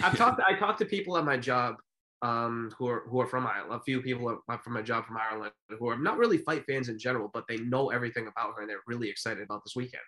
I've 0.03 0.17
talked. 0.19 0.41
I 0.47 0.55
talked 0.59 0.81
to 0.81 0.85
people 0.85 1.17
at 1.17 1.25
my 1.25 1.37
job 1.37 1.77
um, 2.21 2.73
who 2.77 2.89
are 2.89 3.05
who 3.09 3.21
are 3.21 3.27
from 3.27 3.47
Ireland. 3.47 3.81
A 3.81 3.85
few 3.85 4.03
people 4.03 4.41
are 4.49 4.59
from 4.59 4.73
my 4.73 4.83
job 4.83 5.07
from 5.07 5.17
Ireland 5.17 5.53
who 5.79 5.89
are 5.89 5.97
not 5.97 6.19
really 6.19 6.39
fight 6.39 6.65
fans 6.69 6.89
in 6.89 6.99
general, 6.99 7.31
but 7.33 7.45
they 7.49 7.59
know 7.59 7.91
everything 7.91 8.27
about 8.27 8.55
her 8.57 8.63
and 8.63 8.71
they're 8.71 8.83
really 8.89 9.09
excited 9.09 9.45
about 9.45 9.63
this 9.65 9.77
weekend 9.77 10.03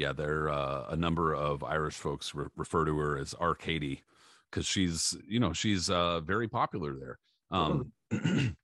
yeah, 0.00 0.14
there 0.14 0.48
uh, 0.48 0.86
a 0.88 0.96
number 0.96 1.34
of 1.34 1.62
Irish 1.62 1.96
folks 1.96 2.34
re- 2.34 2.46
refer 2.56 2.86
to 2.86 2.98
her 2.98 3.18
as 3.18 3.34
Arcady 3.34 4.02
because 4.50 4.64
she's 4.64 5.14
you 5.28 5.38
know 5.38 5.52
she's 5.52 5.90
uh, 5.90 6.20
very 6.20 6.48
popular 6.48 6.94
there. 6.98 7.18
Um, 7.50 7.92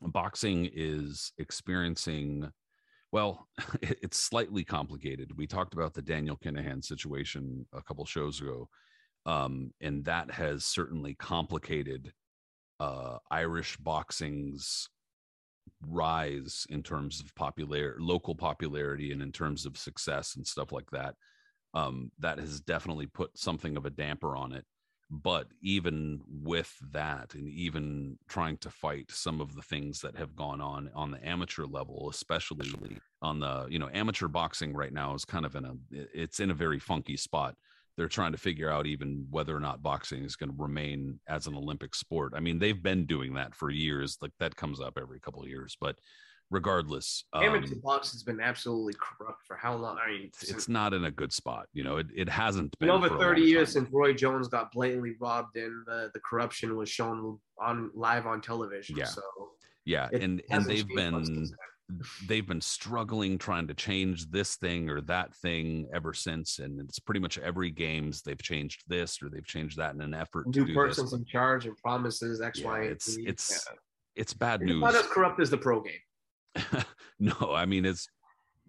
boxing 0.00 0.70
is 0.72 1.32
experiencing 1.38 2.48
well 3.10 3.48
it's 3.82 4.18
slightly 4.18 4.62
complicated 4.62 5.30
we 5.34 5.46
talked 5.46 5.72
about 5.72 5.94
the 5.94 6.02
daniel 6.02 6.36
kinahan 6.36 6.84
situation 6.84 7.64
a 7.72 7.80
couple 7.80 8.04
shows 8.04 8.42
ago 8.42 8.68
um, 9.24 9.72
and 9.80 10.04
that 10.04 10.30
has 10.30 10.66
certainly 10.66 11.14
complicated 11.14 12.12
uh, 12.78 13.16
irish 13.30 13.78
boxing's 13.78 14.90
rise 15.86 16.66
in 16.70 16.82
terms 16.82 17.20
of 17.20 17.34
popular 17.34 17.96
local 17.98 18.34
popularity 18.34 19.12
and 19.12 19.22
in 19.22 19.32
terms 19.32 19.66
of 19.66 19.76
success 19.76 20.36
and 20.36 20.46
stuff 20.46 20.72
like 20.72 20.90
that 20.90 21.14
um, 21.74 22.10
that 22.18 22.38
has 22.38 22.60
definitely 22.60 23.06
put 23.06 23.36
something 23.36 23.76
of 23.76 23.84
a 23.84 23.90
damper 23.90 24.36
on 24.36 24.52
it. 24.52 24.64
But 25.08 25.46
even 25.62 26.20
with 26.26 26.74
that 26.90 27.34
and 27.34 27.48
even 27.48 28.18
trying 28.28 28.56
to 28.58 28.70
fight 28.70 29.10
some 29.10 29.40
of 29.40 29.54
the 29.54 29.62
things 29.62 30.00
that 30.00 30.16
have 30.16 30.34
gone 30.34 30.60
on 30.60 30.90
on 30.96 31.12
the 31.12 31.24
amateur 31.24 31.64
level 31.64 32.10
especially 32.10 32.72
on 33.22 33.38
the 33.38 33.66
you 33.70 33.78
know 33.78 33.88
amateur 33.94 34.26
boxing 34.26 34.74
right 34.74 34.92
now 34.92 35.14
is 35.14 35.24
kind 35.24 35.46
of 35.46 35.54
in 35.54 35.64
a 35.64 35.74
it's 35.92 36.40
in 36.40 36.50
a 36.50 36.54
very 36.54 36.80
funky 36.80 37.16
spot 37.16 37.54
they're 37.96 38.08
trying 38.08 38.32
to 38.32 38.38
figure 38.38 38.70
out 38.70 38.86
even 38.86 39.26
whether 39.30 39.56
or 39.56 39.60
not 39.60 39.82
boxing 39.82 40.24
is 40.24 40.36
going 40.36 40.50
to 40.50 40.56
remain 40.58 41.18
as 41.28 41.46
an 41.46 41.54
Olympic 41.54 41.94
sport. 41.94 42.34
I 42.36 42.40
mean, 42.40 42.58
they've 42.58 42.82
been 42.82 43.06
doing 43.06 43.34
that 43.34 43.54
for 43.54 43.70
years. 43.70 44.18
Like 44.20 44.32
that 44.38 44.56
comes 44.56 44.80
up 44.80 44.98
every 45.00 45.18
couple 45.20 45.42
of 45.42 45.48
years, 45.48 45.76
but 45.80 45.96
regardless, 46.50 47.24
amateur 47.34 47.74
um, 47.74 47.80
boxing's 47.82 48.22
been 48.22 48.40
absolutely 48.40 48.94
corrupt 49.00 49.42
for 49.46 49.56
how 49.56 49.74
long? 49.74 49.98
I 50.04 50.10
mean, 50.10 50.22
it's, 50.26 50.50
it's 50.50 50.68
not 50.68 50.92
in 50.92 51.06
a 51.06 51.10
good 51.10 51.32
spot. 51.32 51.66
You 51.72 51.84
know, 51.84 51.96
it, 51.96 52.06
it 52.14 52.28
hasn't 52.28 52.78
been 52.78 52.90
over 52.90 53.08
30 53.08 53.40
years 53.40 53.72
since 53.72 53.88
Roy 53.90 54.12
Jones 54.12 54.48
got 54.48 54.72
blatantly 54.72 55.14
robbed 55.18 55.56
and 55.56 55.84
the, 55.86 56.10
the 56.12 56.20
corruption 56.20 56.76
was 56.76 56.90
shown 56.90 57.38
on 57.60 57.90
live 57.94 58.26
on 58.26 58.42
television. 58.42 58.96
Yeah. 58.96 59.06
So 59.06 59.22
yeah. 59.86 60.08
And, 60.12 60.42
and 60.50 60.64
they've 60.66 60.86
been, 60.88 61.48
they've 62.26 62.46
been 62.46 62.60
struggling 62.60 63.38
trying 63.38 63.66
to 63.68 63.74
change 63.74 64.28
this 64.30 64.56
thing 64.56 64.90
or 64.90 65.00
that 65.00 65.32
thing 65.36 65.86
ever 65.94 66.12
since 66.12 66.58
and 66.58 66.80
it's 66.80 66.98
pretty 66.98 67.20
much 67.20 67.38
every 67.38 67.70
games 67.70 68.22
they've 68.22 68.42
changed 68.42 68.82
this 68.88 69.22
or 69.22 69.28
they've 69.28 69.46
changed 69.46 69.76
that 69.76 69.94
in 69.94 70.00
an 70.00 70.12
effort 70.12 70.46
new 70.48 70.74
persons 70.74 71.12
this. 71.12 71.20
in 71.20 71.24
charge 71.24 71.66
and 71.66 71.76
promises 71.76 72.40
x 72.40 72.60
yeah, 72.60 72.66
y 72.66 72.80
it's 72.80 73.16
it's 73.18 73.66
yeah. 73.68 73.76
it's 74.16 74.34
bad 74.34 74.60
news 74.60 74.80
not 74.80 74.94
as 74.94 75.06
corrupt 75.06 75.40
as 75.40 75.50
the 75.50 75.58
pro 75.58 75.80
game. 75.80 76.84
No 77.18 77.54
i 77.54 77.64
mean 77.64 77.86
it's 77.86 78.08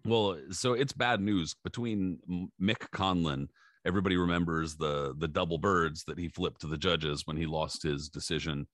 well 0.05 0.37
so 0.51 0.73
it's 0.73 0.93
bad 0.93 1.19
news. 1.19 1.55
Between 1.63 2.19
mick 2.61 2.89
conlan 2.91 3.47
everybody 3.85 4.15
remembers 4.15 4.75
the 4.75 5.13
the 5.17 5.27
double 5.27 5.57
birds 5.57 6.03
that 6.05 6.17
he 6.17 6.29
flipped 6.29 6.61
to 6.61 6.67
the 6.67 6.77
judges 6.77 7.23
when 7.25 7.35
he 7.35 7.45
lost 7.45 7.83
his 7.83 8.09
decision. 8.09 8.67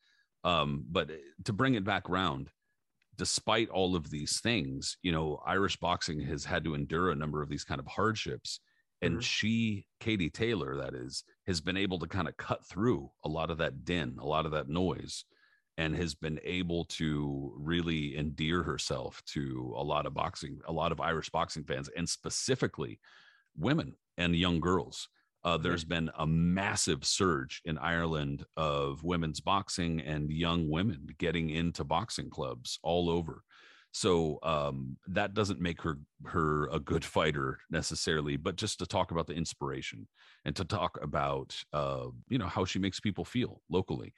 Um 0.44 0.86
but 0.92 1.10
to 1.46 1.54
bring 1.54 1.74
it 1.74 1.84
back 1.84 2.10
around 2.10 2.50
despite 3.16 3.70
all 3.70 3.96
of 3.96 4.10
these 4.10 4.40
things, 4.42 4.98
you 5.02 5.12
know, 5.12 5.42
Irish 5.46 5.78
boxing 5.78 6.20
has 6.22 6.46
had 6.46 6.64
to 6.66 6.74
endure 6.76 7.12
a 7.12 7.16
number 7.16 7.42
of 7.42 7.50
these 7.50 7.64
kind 7.64 7.80
of 7.80 7.88
hardships. 7.88 8.60
and 9.02 9.20
Mhm. 9.20 9.22
she 9.22 9.86
katie 10.00 10.30
taylor 10.30 10.78
that 10.78 10.94
is 10.94 11.26
has 11.46 11.60
been 11.60 11.76
able 11.76 12.00
to 12.00 12.08
kind 12.08 12.28
of 12.30 12.38
cut 12.38 12.66
through 12.66 13.12
a 13.26 13.28
lot 13.30 13.50
of 13.52 13.58
that 13.58 13.84
din 13.84 14.18
a 14.20 14.26
lot 14.26 14.46
of 14.46 14.52
that 14.54 14.70
noise 14.70 15.26
and 15.78 15.96
has 15.96 16.16
been 16.16 16.40
able 16.44 16.86
to 16.86 17.54
really 17.58 18.16
endear 18.18 18.64
herself 18.64 19.22
to 19.26 19.74
a 19.76 19.84
lot 19.84 20.06
of 20.06 20.14
boxing 20.14 20.62
a 20.68 20.72
lot 20.72 20.92
of 20.92 21.02
irish 21.02 21.30
boxing 21.30 21.66
fans 21.66 21.90
and 21.90 22.08
specifically 22.08 23.00
women 23.56 23.96
and 24.18 24.36
young 24.36 24.60
girls 24.60 25.10
uh, 25.44 25.58
there's 25.58 25.84
been 25.84 26.10
a 26.18 26.26
massive 26.26 27.04
surge 27.04 27.62
in 27.66 27.78
Ireland 27.78 28.46
of 28.56 29.04
women's 29.04 29.42
boxing 29.42 30.02
and 30.02 30.32
young 30.32 30.70
women 30.70 31.08
getting 31.18 31.50
into 31.50 31.84
boxing 31.84 32.30
clubs 32.30 32.80
all 32.82 33.10
over. 33.10 33.44
So 33.92 34.40
um, 34.42 34.98
that 35.08 35.36
doesn't 35.36 35.62
make 35.62 35.82
her 35.84 36.00
her 36.26 36.68
a 36.70 36.80
good 36.80 37.06
fighter 37.06 37.60
necessarily, 37.70 38.38
but 38.38 38.56
just 38.56 38.80
to 38.80 38.88
talk 38.88 39.12
about 39.12 39.28
the 39.28 39.36
inspiration 39.36 40.08
and 40.46 40.56
to 40.56 40.66
talk 40.66 40.98
about 41.02 41.56
uh, 41.74 42.08
you 42.28 42.40
know 42.40 42.48
how 42.48 42.66
she 42.66 42.80
makes 42.80 43.00
people 43.00 43.24
feel 43.24 43.62
locally, 43.70 44.14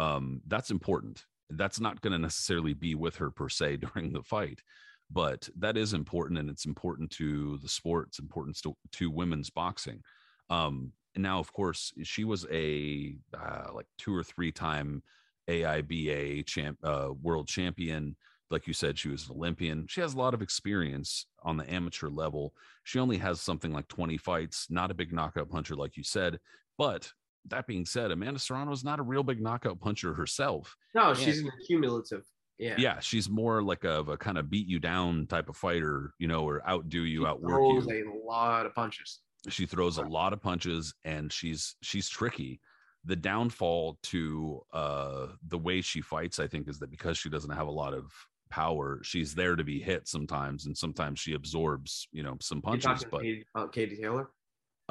um, 0.00 0.40
that's 0.48 0.72
important. 0.72 1.24
That's 1.50 1.78
not 1.78 2.00
going 2.00 2.14
to 2.14 2.18
necessarily 2.18 2.72
be 2.72 2.96
with 2.96 3.16
her 3.16 3.30
per 3.30 3.48
se 3.48 3.76
during 3.94 4.12
the 4.12 4.24
fight, 4.24 4.60
but 5.08 5.48
that 5.56 5.76
is 5.76 5.92
important, 5.92 6.40
and 6.40 6.50
it's 6.50 6.66
important 6.66 7.10
to 7.12 7.58
the 7.58 7.68
sport. 7.68 8.08
It's 8.08 8.18
important 8.18 8.58
to, 8.62 8.74
to 8.92 9.10
women's 9.10 9.50
boxing. 9.50 10.02
Um, 10.50 10.92
and 11.14 11.22
now, 11.22 11.38
of 11.38 11.52
course, 11.52 11.92
she 12.02 12.24
was 12.24 12.46
a 12.50 13.16
uh, 13.38 13.72
like 13.74 13.86
two 13.98 14.14
or 14.14 14.22
three 14.22 14.52
time 14.52 15.02
AIBA 15.48 16.46
champ, 16.46 16.78
uh, 16.82 17.10
world 17.20 17.48
champion. 17.48 18.16
Like 18.50 18.66
you 18.66 18.74
said, 18.74 18.98
she 18.98 19.08
was 19.08 19.28
an 19.28 19.36
Olympian. 19.36 19.86
She 19.88 20.00
has 20.02 20.14
a 20.14 20.18
lot 20.18 20.34
of 20.34 20.42
experience 20.42 21.26
on 21.42 21.56
the 21.56 21.70
amateur 21.72 22.08
level. 22.08 22.54
She 22.84 22.98
only 22.98 23.16
has 23.18 23.40
something 23.40 23.72
like 23.72 23.88
20 23.88 24.18
fights, 24.18 24.66
not 24.68 24.90
a 24.90 24.94
big 24.94 25.12
knockout 25.12 25.48
puncher, 25.48 25.74
like 25.74 25.96
you 25.96 26.04
said. 26.04 26.38
But 26.76 27.10
that 27.48 27.66
being 27.66 27.86
said, 27.86 28.10
Amanda 28.10 28.38
Serrano 28.38 28.72
is 28.72 28.84
not 28.84 29.00
a 29.00 29.02
real 29.02 29.22
big 29.22 29.40
knockout 29.40 29.80
puncher 29.80 30.12
herself. 30.14 30.76
No, 30.94 31.14
she's 31.14 31.40
an 31.40 31.50
accumulative. 31.60 32.24
Yeah. 32.58 32.76
Yeah, 32.78 33.00
she's 33.00 33.28
more 33.28 33.62
like 33.62 33.84
a, 33.84 34.00
a 34.00 34.16
kind 34.16 34.38
of 34.38 34.50
beat 34.50 34.68
you 34.68 34.78
down 34.78 35.26
type 35.26 35.48
of 35.48 35.56
fighter, 35.56 36.12
you 36.18 36.28
know, 36.28 36.46
or 36.46 36.66
outdo 36.68 37.02
you, 37.02 37.22
She 37.22 37.26
outwork 37.26 37.50
throws 37.50 37.86
you 37.86 38.22
a 38.22 38.28
lot 38.28 38.66
of 38.66 38.74
punches. 38.74 39.20
She 39.48 39.66
throws 39.66 39.98
a 39.98 40.02
lot 40.02 40.32
of 40.32 40.40
punches 40.40 40.94
and 41.04 41.32
she's 41.32 41.76
she's 41.82 42.08
tricky 42.08 42.60
the 43.04 43.16
downfall 43.16 43.98
to 44.02 44.60
uh 44.72 45.26
the 45.48 45.58
way 45.58 45.80
she 45.80 46.00
fights 46.00 46.38
i 46.38 46.46
think 46.46 46.68
is 46.68 46.78
that 46.78 46.90
because 46.90 47.18
she 47.18 47.28
doesn't 47.28 47.50
have 47.50 47.66
a 47.66 47.70
lot 47.70 47.94
of 47.94 48.12
power 48.50 49.00
she's 49.02 49.34
there 49.34 49.56
to 49.56 49.64
be 49.64 49.80
hit 49.80 50.06
sometimes 50.06 50.66
and 50.66 50.76
sometimes 50.76 51.18
she 51.18 51.32
absorbs 51.32 52.06
you 52.12 52.22
know 52.22 52.36
some 52.40 52.60
punches 52.60 53.04
but 53.10 53.22
Katie, 53.22 53.46
about 53.54 53.72
Katie 53.72 53.96
Taylor. 53.96 54.28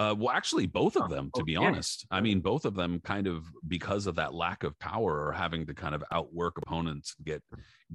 Uh 0.02 0.14
well 0.18 0.32
actually 0.40 0.66
both 0.66 0.96
of 0.96 1.04
Oh, 1.06 1.08
them 1.16 1.26
to 1.36 1.42
oh, 1.42 1.46
be 1.52 1.56
honest. 1.56 1.98
I 2.12 2.20
mean 2.22 2.40
both 2.42 2.66
of 2.66 2.76
them 2.76 3.00
kind 3.14 3.28
of 3.28 3.38
because 3.68 4.04
of 4.08 4.16
that 4.16 4.34
lack 4.34 4.64
of 4.64 4.78
power 4.80 5.14
are 5.28 5.32
having 5.44 5.66
to 5.68 5.74
kind 5.84 5.94
of 5.98 6.04
outwork 6.12 6.58
opponents 6.58 7.16
get 7.30 7.42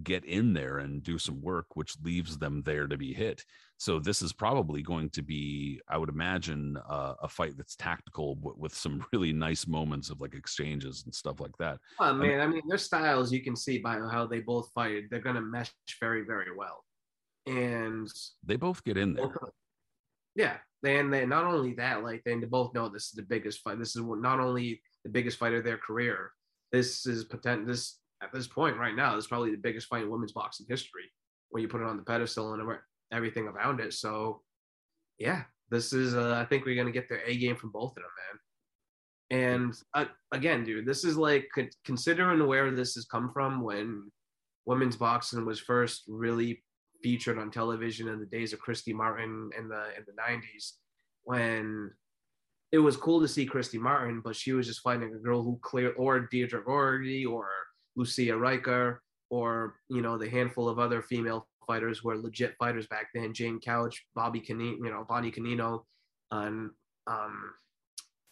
get 0.03 0.25
in 0.25 0.53
there 0.53 0.79
and 0.85 1.03
do 1.03 1.17
some 1.19 1.39
work 1.41 1.67
which 1.75 1.93
leaves 2.09 2.33
them 2.39 2.63
there 2.65 2.87
to 2.87 2.97
be 2.97 3.13
hit. 3.13 3.39
So 3.79 3.99
this 4.09 4.21
is 4.27 4.33
probably 4.33 4.83
going 4.93 5.09
to 5.11 5.23
be 5.23 5.81
i 5.89 5.97
would 6.01 6.09
imagine 6.19 6.63
uh, 6.97 7.15
a 7.23 7.29
fight 7.39 7.55
that's 7.57 7.77
tactical 7.77 8.29
with 8.65 8.75
some 8.75 8.97
really 9.13 9.33
nice 9.33 9.67
moments 9.67 10.11
of 10.11 10.21
like 10.21 10.35
exchanges 10.35 10.97
and 11.05 11.15
stuff 11.15 11.39
like 11.41 11.57
that. 11.59 11.77
Oh 11.99 12.13
mean- 12.13 12.29
man, 12.31 12.41
I 12.41 12.47
mean, 12.47 12.63
their 12.69 12.79
styles 12.91 13.33
you 13.33 13.43
can 13.43 13.57
see 13.65 13.77
by 13.79 13.95
how 14.15 14.27
they 14.27 14.41
both 14.41 14.69
fight. 14.75 15.05
They're 15.11 15.27
gonna 15.29 15.41
mesh 15.57 15.73
very, 16.01 16.23
very 16.33 16.53
well. 16.57 16.79
And 17.47 18.09
they 18.45 18.57
both 18.57 18.83
get 18.85 18.97
in 18.97 19.15
there. 19.15 19.31
yeah, 20.35 20.57
and 20.95 21.13
they 21.13 21.27
not 21.27 21.45
only 21.45 21.75
that, 21.75 22.03
like 22.03 22.23
they 22.25 22.35
both 22.37 22.75
know 22.75 22.89
this 22.89 23.07
is 23.07 23.13
the 23.13 23.23
biggest 23.23 23.61
fight. 23.63 23.79
This 23.79 23.97
is 23.97 24.03
not 24.03 24.41
only 24.41 24.81
the 25.05 25.11
biggest 25.11 25.39
fight 25.39 25.55
of 25.55 25.65
their 25.65 25.79
career. 25.79 26.31
This 26.73 27.07
is 27.07 27.25
potent. 27.25 27.67
This 27.67 27.99
at 28.23 28.33
this 28.33 28.47
point 28.47 28.79
right 28.79 28.97
now 28.97 29.15
this 29.15 29.25
is 29.25 29.29
probably 29.29 29.51
the 29.51 29.59
biggest 29.59 29.89
fight 29.89 30.03
in 30.03 30.11
women's 30.11 30.33
boxing 30.33 30.67
history 30.69 31.05
when 31.51 31.63
you 31.63 31.69
put 31.69 31.83
it 31.83 31.87
on 31.87 31.99
the 31.99 32.03
pedestal 32.03 32.55
and 32.55 32.79
everything 33.13 33.47
around 33.47 33.81
it. 33.81 33.93
So 33.93 34.43
yeah, 35.19 35.43
this 35.71 35.93
is. 35.93 36.15
Uh, 36.15 36.35
I 36.35 36.45
think 36.45 36.65
we're 36.65 36.77
gonna 36.77 36.93
get 36.93 37.09
their 37.09 37.23
A 37.27 37.37
game 37.37 37.57
from 37.57 37.71
both 37.71 37.91
of 37.91 37.97
them, 37.97 38.05
man. 38.31 38.41
And 39.29 39.75
uh, 39.95 40.05
again, 40.33 40.65
dude, 40.65 40.87
this 40.87 41.05
is 41.05 41.17
like 41.17 41.49
considering 41.85 42.47
where 42.47 42.71
this 42.71 42.95
has 42.95 43.07
come 43.07 43.31
from 43.33 43.63
when 43.63 44.11
women's 44.67 44.97
boxing 44.97 45.45
was 45.45 45.61
first 45.61 46.05
really 46.09 46.63
featured 47.03 47.39
on 47.39 47.51
television 47.51 48.09
in 48.09 48.19
the 48.19 48.27
days 48.27 48.53
of 48.53 48.61
Christy 48.61 48.93
Martin 48.93 49.51
in 49.59 49.69
the 49.69 49.85
in 49.97 50.05
the 50.07 50.13
90s 50.13 50.73
when 51.25 51.91
it 52.73 52.79
was 52.79 52.97
cool 52.97 53.21
to 53.21 53.29
see 53.29 53.47
Christy 53.47 53.79
Martin, 53.79 54.21
but 54.21 54.37
she 54.37 54.53
was 54.53 54.67
just 54.67 54.81
fighting 54.81 55.15
a 55.15 55.19
girl 55.19 55.43
who 55.43 55.59
clear 55.63 55.93
or 55.93 56.21
Deirdre 56.21 56.63
Gogarty 56.63 57.27
or 57.27 57.49
Lucia 57.97 58.33
Rijker 58.33 58.99
or 59.31 59.77
you 59.89 60.03
know 60.03 60.19
the 60.19 60.29
handful 60.29 60.69
of 60.69 60.79
other 60.79 61.03
female 61.03 61.49
fighters 61.67 62.05
were 62.05 62.17
legit 62.17 62.55
fighters 62.59 62.87
back 62.87 63.09
then, 63.15 63.35
Jane 63.35 63.61
Couch, 63.61 64.05
Bobby 64.15 64.41
Canino, 64.41 64.77
you 64.85 64.91
know, 64.91 65.05
Bonnie 65.09 65.33
Canino, 65.33 65.85
and 66.31 66.71
um, 67.07 67.53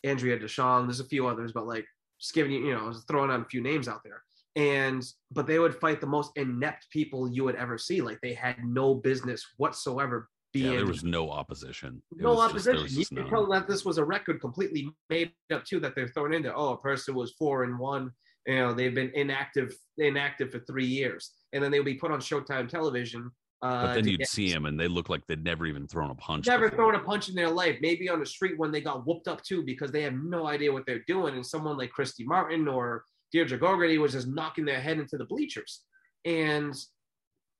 Andrea 0.05 0.39
Deschamps. 0.39 0.87
There's 0.87 1.01
a 1.01 1.09
few 1.09 1.27
others, 1.27 1.53
but 1.53 1.67
like 1.67 1.87
just 2.21 2.35
giving 2.35 2.53
you, 2.53 2.67
you 2.67 2.75
know, 2.75 2.93
throwing 3.09 3.31
out 3.31 3.41
a 3.41 3.45
few 3.47 3.61
names 3.61 3.89
out 3.89 4.03
there 4.05 4.23
and 4.57 5.05
but 5.32 5.46
they 5.46 5.59
would 5.59 5.74
fight 5.74 6.00
the 6.00 6.07
most 6.07 6.30
inept 6.36 6.88
people 6.90 7.28
you 7.28 7.44
would 7.44 7.57
ever 7.57 7.76
see. 7.78 8.00
Like 8.00 8.20
they 8.22 8.34
had 8.34 8.57
no 8.64 8.94
business 8.94 9.44
whatsoever 9.57 10.28
being 10.52 10.70
yeah 10.70 10.76
there 10.76 10.86
was 10.86 11.02
no 11.02 11.30
opposition 11.32 12.00
It 12.12 12.22
no 12.22 12.34
just- 12.36 12.50
opposition. 12.50 12.82
was 12.82 12.92
you 12.92 13.00
just 13.00 13.14
can 13.14 13.28
tell 13.28 13.46
that 13.50 13.66
this 13.66 13.84
was 13.84 13.98
a 13.98 14.05
record 14.05 14.40
completely 14.40 14.88
made 15.11 15.32
up 15.52 15.64
too 15.64 15.80
that 15.80 15.96
they're 15.96 16.07
throwing 16.09 16.32
in 16.34 16.42
there. 16.42 16.57
Oh, 16.57 16.70
a 16.74 16.78
person 16.80 17.14
was 17.14 17.32
four 17.32 17.64
and 17.64 17.78
one. 17.78 18.12
You 18.46 18.57
know, 18.57 18.72
they've 18.74 18.94
been 18.94 19.11
inactive 19.14 19.74
inactive 19.98 20.50
for 20.52 20.61
three 20.61 20.86
years, 20.86 21.32
and 21.52 21.62
then 21.62 21.70
they 21.72 21.78
would 21.80 21.86
be 21.86 21.94
put 21.94 22.11
on 22.12 22.20
Showtime 22.20 22.68
television. 22.68 23.30
Uh, 23.62 23.86
but 23.86 23.94
then 23.94 24.07
you'd 24.07 24.18
get- 24.18 24.28
see 24.28 24.52
them 24.52 24.66
and 24.66 24.78
they 24.78 24.86
look 24.88 25.09
like 25.09 25.26
they'd 25.26 25.42
never 25.42 25.64
even 25.64 25.88
thrown 25.88 26.11
a 26.11 26.14
punch 26.14 26.46
never 26.46 26.68
before. 26.68 26.92
thrown 26.92 26.94
a 27.00 27.02
punch 27.02 27.30
in 27.30 27.34
their 27.34 27.48
life. 27.48 27.78
Maybe 27.80 28.11
on 28.11 28.20
the 28.20 28.26
street 28.26 28.59
when 28.59 28.70
they 28.70 28.82
got 28.82 29.07
whooped 29.07 29.26
up 29.26 29.42
too, 29.42 29.64
because 29.64 29.90
they 29.90 30.02
have 30.02 30.12
no 30.12 30.46
idea 30.46 30.70
what 30.70 30.84
they're 30.86 31.02
doing. 31.09 31.34
And 31.34 31.44
someone 31.46 31.78
like 31.78 31.90
Christy 31.90 32.24
Martin 32.24 32.68
or 32.68 33.05
Deirdre 33.35 33.59
Gogarty 33.59 34.01
was 34.01 34.12
just 34.12 34.28
knocking 34.28 34.64
their 34.64 34.80
head 34.80 35.01
into 35.01 35.18
the 35.18 35.24
bleachers. 35.24 35.80
And 36.24 36.72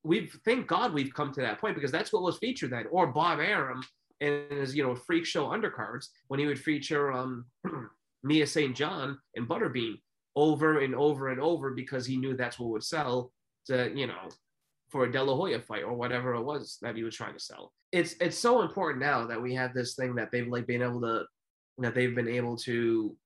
we've 0.05 0.39
thank 0.45 0.67
God 0.67 0.93
we've 0.93 1.13
come 1.13 1.33
to 1.33 1.41
that 1.41 1.59
point 1.59 1.75
because 1.75 1.91
that's 1.91 2.13
what 2.13 2.23
was 2.23 2.37
featured 2.37 2.71
then. 2.71 2.85
Or 2.91 3.07
Bob 3.07 3.39
Arum 3.39 3.83
and 4.21 4.49
his 4.49 4.73
you 4.73 4.83
know 4.83 4.95
freak 4.95 5.25
show 5.25 5.47
undercards 5.47 6.07
when 6.29 6.39
he 6.39 6.45
would 6.45 6.57
feature 6.57 7.11
um 7.11 7.45
Mia 8.23 8.47
St. 8.47 8.73
John 8.73 9.19
and 9.35 9.49
Butterbean 9.49 9.95
over 10.37 10.79
and 10.79 10.95
over 10.95 11.27
and 11.29 11.41
over 11.41 11.71
because 11.71 12.05
he 12.05 12.15
knew 12.15 12.37
that's 12.37 12.57
what 12.57 12.69
would 12.69 12.83
sell 12.83 13.33
to 13.65 13.91
you 13.93 14.07
know 14.07 14.29
for 14.89 15.03
a 15.03 15.11
De 15.11 15.21
La 15.21 15.35
Hoya 15.35 15.59
fight 15.59 15.83
or 15.83 15.93
whatever 15.93 16.35
it 16.35 16.43
was 16.43 16.77
that 16.81 16.95
he 16.95 17.03
was 17.03 17.15
trying 17.17 17.33
to 17.33 17.39
sell. 17.39 17.73
It's 17.91 18.15
it's 18.21 18.37
so 18.37 18.61
important 18.61 19.03
now 19.03 19.27
that 19.27 19.41
we 19.41 19.53
have 19.55 19.73
this 19.73 19.95
thing 19.95 20.15
that 20.15 20.31
they've 20.31 20.47
like 20.47 20.67
been 20.67 20.81
able 20.81 21.01
to 21.01 21.25
that 21.79 21.93
they've 21.93 22.15
been 22.15 22.29
able 22.29 22.55
to 22.59 23.17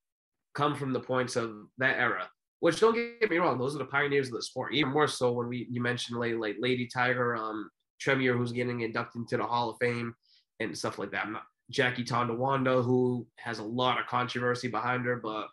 come 0.56 0.76
from 0.76 0.94
the 0.94 1.00
points 1.00 1.36
of 1.36 1.52
that 1.78 2.00
era. 2.00 2.28
Which 2.62 2.80
don't 2.80 2.94
get 2.94 3.30
me 3.30 3.38
wrong, 3.38 3.58
those 3.58 3.76
are 3.76 3.80
the 3.80 3.86
pioneers 3.86 4.28
of 4.28 4.34
the 4.34 4.42
sport. 4.42 4.74
Even 4.74 4.92
more 4.92 5.08
so 5.08 5.32
when 5.32 5.48
we 5.48 5.68
you 5.70 5.82
mentioned 5.82 6.20
like, 6.20 6.36
like 6.36 6.58
Lady 6.60 6.90
Tyger, 6.94 7.38
um, 7.40 7.70
Trimiar, 8.02 8.38
who's 8.38 8.52
getting 8.52 8.82
inducted 8.82 9.22
into 9.22 9.38
the 9.38 9.44
Hall 9.44 9.70
of 9.70 9.78
Fame 9.80 10.14
and 10.60 10.78
stuff 10.78 11.00
like 11.00 11.12
that. 11.12 11.26
I'm 11.26 11.34
not, 11.34 11.44
Jackie 11.70 12.04
Tonawanda, 12.04 12.84
who 12.84 13.26
has 13.38 13.60
a 13.60 13.64
lot 13.64 14.00
of 14.00 14.08
controversy 14.08 14.68
behind 14.68 15.06
her, 15.06 15.16
but 15.18 15.48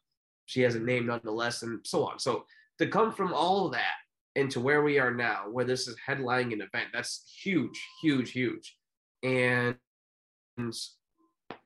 she 0.46 0.62
has 0.62 0.74
a 0.74 0.80
name 0.80 1.07
nonetheless, 1.07 1.62
and 1.62 1.80
so 1.84 2.04
on. 2.07 2.18
So 2.18 2.44
to 2.78 2.86
come 2.86 3.12
from 3.12 3.32
all 3.32 3.66
of 3.66 3.72
that 3.72 3.94
into 4.34 4.61
where 4.61 4.82
we 4.82 4.98
are 4.98 5.12
now, 5.12 5.44
where 5.50 5.64
this 5.64 5.86
is 5.86 5.96
headlining 6.09 6.52
an 6.52 6.62
event, 6.62 6.88
that's 6.92 7.24
huge, 7.42 7.80
huge, 8.02 8.32
huge. 8.32 8.76
And, 9.22 9.76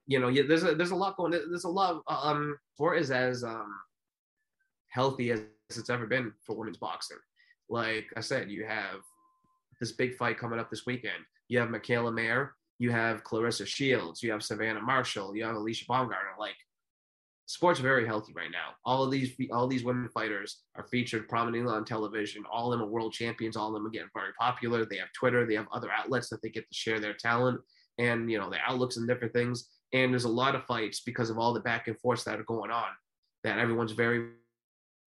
you 0.07 0.19
know, 0.21 0.29
yeah, 0.29 0.43
there's 0.47 0.65
a 0.65 0.75
there's 0.75 0.93
a 0.93 0.97
lot 0.97 1.17
going. 1.17 1.33
There's 1.33 1.65
a 1.65 1.69
lot. 1.69 2.03
Um, 2.09 2.57
sport 2.75 2.99
is 2.99 3.11
as 3.11 3.45
um 3.45 3.73
healthy 4.91 5.31
as 5.31 5.41
it's 5.71 5.91
ever 5.91 6.07
been 6.07 6.33
for 6.45 6.57
women's 6.57 6.79
boxing. 6.79 7.19
Like 7.69 8.07
I 8.17 8.21
said, 8.21 8.51
you 8.51 8.65
have 8.65 9.01
this 9.81 9.93
big 9.93 10.15
fight 10.17 10.39
coming 10.39 10.59
up 10.59 10.71
this 10.71 10.87
weekend. 10.87 11.25
You 11.49 11.59
have 11.61 11.69
Mikaela 11.69 12.13
Mayer, 12.13 12.55
you 12.79 12.91
have 12.91 13.25
Claressa 13.25 13.67
Shields, 13.67 14.23
you 14.23 14.31
have 14.33 14.43
Savannah 14.43 14.81
Marshall, 14.81 15.37
you 15.37 15.45
have 15.45 15.57
Alycia 15.57 15.87
Baumgardner. 15.87 16.39
Like 16.39 16.57
sports 17.47 17.81
very 17.81 18.07
healthy 18.07 18.33
right 18.35 18.51
now. 18.53 18.75
All 18.85 19.03
of 19.03 19.11
these 19.11 19.35
all 19.53 19.67
these 19.67 19.83
women 19.83 20.09
fighters 20.09 20.63
are 20.77 20.87
featured 20.87 21.29
prominently 21.29 21.73
on 21.73 21.85
television. 21.85 22.45
All 22.51 22.73
of 22.73 22.79
them 22.79 22.87
are 22.87 22.91
world 22.91 23.13
champions. 23.13 23.57
All 23.57 23.69
of 23.69 23.75
them 23.75 23.87
are 23.87 23.91
getting 23.91 24.09
very 24.15 24.33
popular. 24.39 24.85
They 24.85 24.99
have 24.99 25.13
Twitter. 25.13 25.45
They 25.47 25.55
have 25.55 25.67
other 25.73 25.91
outlets 25.91 26.29
that 26.29 26.43
they 26.43 26.51
get 26.51 26.69
to 26.69 26.75
share 26.75 27.01
their 27.01 27.15
talent 27.15 27.61
and 27.99 28.31
you 28.31 28.39
know 28.39 28.51
their 28.51 28.63
outlooks 28.67 28.97
and 28.97 29.09
different 29.09 29.33
things. 29.33 29.69
And 29.93 30.13
there's 30.13 30.25
a 30.25 30.29
lot 30.29 30.55
of 30.55 30.65
fights 30.65 31.01
because 31.01 31.31
of 31.31 31.39
all 31.39 31.53
the 31.53 31.61
back 31.61 31.89
and 31.89 31.99
forth 31.99 32.25
that 32.25 32.39
are 32.39 32.45
going 32.45 32.71
on 32.71 32.89
that 33.43 33.59
everyone's 33.59 33.93
very 33.93 34.29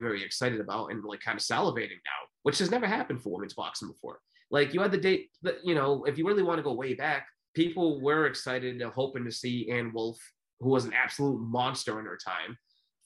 very 0.00 0.22
excited 0.22 0.60
about 0.60 0.90
and 0.90 1.04
like 1.04 1.20
kind 1.20 1.38
of 1.38 1.44
salivating 1.44 2.00
now, 2.04 2.20
which 2.42 2.58
has 2.58 2.70
never 2.70 2.86
happened 2.86 3.22
for 3.22 3.32
women's 3.32 3.54
boxing 3.54 3.88
before. 3.88 4.18
Like 4.50 4.74
you 4.74 4.80
had 4.80 4.92
the 4.92 4.98
date 4.98 5.30
that 5.42 5.64
you 5.64 5.74
know, 5.74 6.04
if 6.04 6.18
you 6.18 6.26
really 6.26 6.42
want 6.42 6.58
to 6.58 6.62
go 6.62 6.72
way 6.72 6.94
back, 6.94 7.26
people 7.54 8.00
were 8.00 8.26
excited 8.26 8.80
and 8.80 8.92
hoping 8.92 9.24
to 9.24 9.32
see 9.32 9.70
Ann 9.70 9.92
Wolfe, 9.92 10.20
who 10.60 10.70
was 10.70 10.84
an 10.84 10.92
absolute 10.92 11.40
monster 11.40 11.98
in 12.00 12.06
her 12.06 12.18
time, 12.22 12.56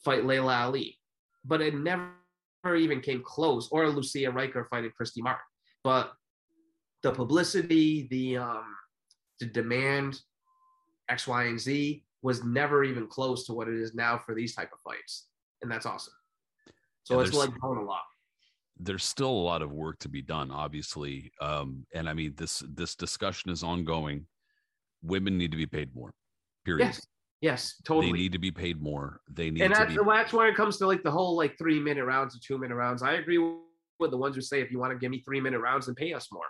fight 0.05 0.24
Laila 0.24 0.55
Ali. 0.55 0.99
But 1.45 1.61
it 1.61 1.74
never 1.74 2.11
even 2.76 3.01
came 3.01 3.22
close, 3.24 3.68
or 3.70 3.89
Lucia 3.89 4.32
Rijker 4.32 4.66
fighting 4.68 4.91
Christy 4.97 5.22
Martin. 5.22 5.43
But 5.84 6.12
the 7.03 7.12
publicity, 7.12 8.09
the 8.11 8.39
um, 8.39 8.64
the 9.39 9.47
demand, 9.47 10.20
X, 11.09 11.28
Y, 11.28 11.45
and 11.45 11.61
Z 11.61 12.03
was 12.22 12.43
never 12.43 12.82
even 12.82 13.07
close 13.07 13.47
to 13.47 13.53
what 13.53 13.68
it 13.68 13.74
is 13.74 13.95
now 13.95 14.18
for 14.18 14.34
these 14.34 14.55
type 14.55 14.70
of 14.72 14.80
fights, 14.80 15.28
and 15.62 15.70
that's 15.70 15.87
awesome. 15.87 16.14
So 17.07 17.21
yeah, 17.21 17.27
it's 17.27 17.37
like 17.37 17.51
growing 17.61 17.79
a 17.79 17.85
lot. 17.85 18.03
There's 18.79 19.05
still 19.05 19.31
a 19.31 19.31
lot 19.31 19.63
of 19.63 19.71
work 19.71 20.01
to 20.01 20.09
be 20.09 20.23
done, 20.23 20.51
obviously, 20.51 21.31
um, 21.41 21.87
and 21.95 22.09
I 22.09 22.15
mean 22.15 22.35
this 22.37 22.65
this 22.69 22.97
discussion 22.97 23.53
is 23.53 23.63
ongoing. 23.63 24.27
Women 25.03 25.39
need 25.39 25.53
to 25.53 25.57
be 25.57 25.67
paid 25.67 25.95
more. 25.95 26.13
Period. 26.65 26.87
Yes. 26.87 27.07
Yes, 27.43 27.75
totally. 27.85 28.13
They 28.13 28.19
need 28.19 28.33
to 28.33 28.39
be 28.39 28.51
paid 28.51 28.83
more. 28.83 29.21
They 29.31 29.51
need 29.51 29.63
and 29.63 29.73
that's, 29.73 29.93
be. 29.93 29.99
that's 30.05 30.33
where 30.33 30.49
it 30.49 30.57
comes 30.57 30.79
to 30.79 30.87
like 30.87 31.03
the 31.03 31.11
whole 31.11 31.37
like 31.37 31.57
three 31.59 31.79
minute 31.79 32.05
rounds 32.05 32.35
or 32.35 32.41
two 32.43 32.59
minute 32.59 32.75
rounds. 32.75 33.03
I 33.03 33.13
agree 33.13 33.39
with 34.01 34.11
the 34.11 34.17
ones 34.17 34.35
who 34.35 34.41
say 34.41 34.63
if 34.63 34.73
you 34.73 34.81
want 34.81 34.93
to 34.93 34.99
give 34.99 35.11
me 35.11 35.21
three 35.21 35.41
minute 35.41 35.61
rounds, 35.61 35.87
then 35.87 35.95
pay 35.95 36.13
us 36.13 36.27
more. 36.33 36.47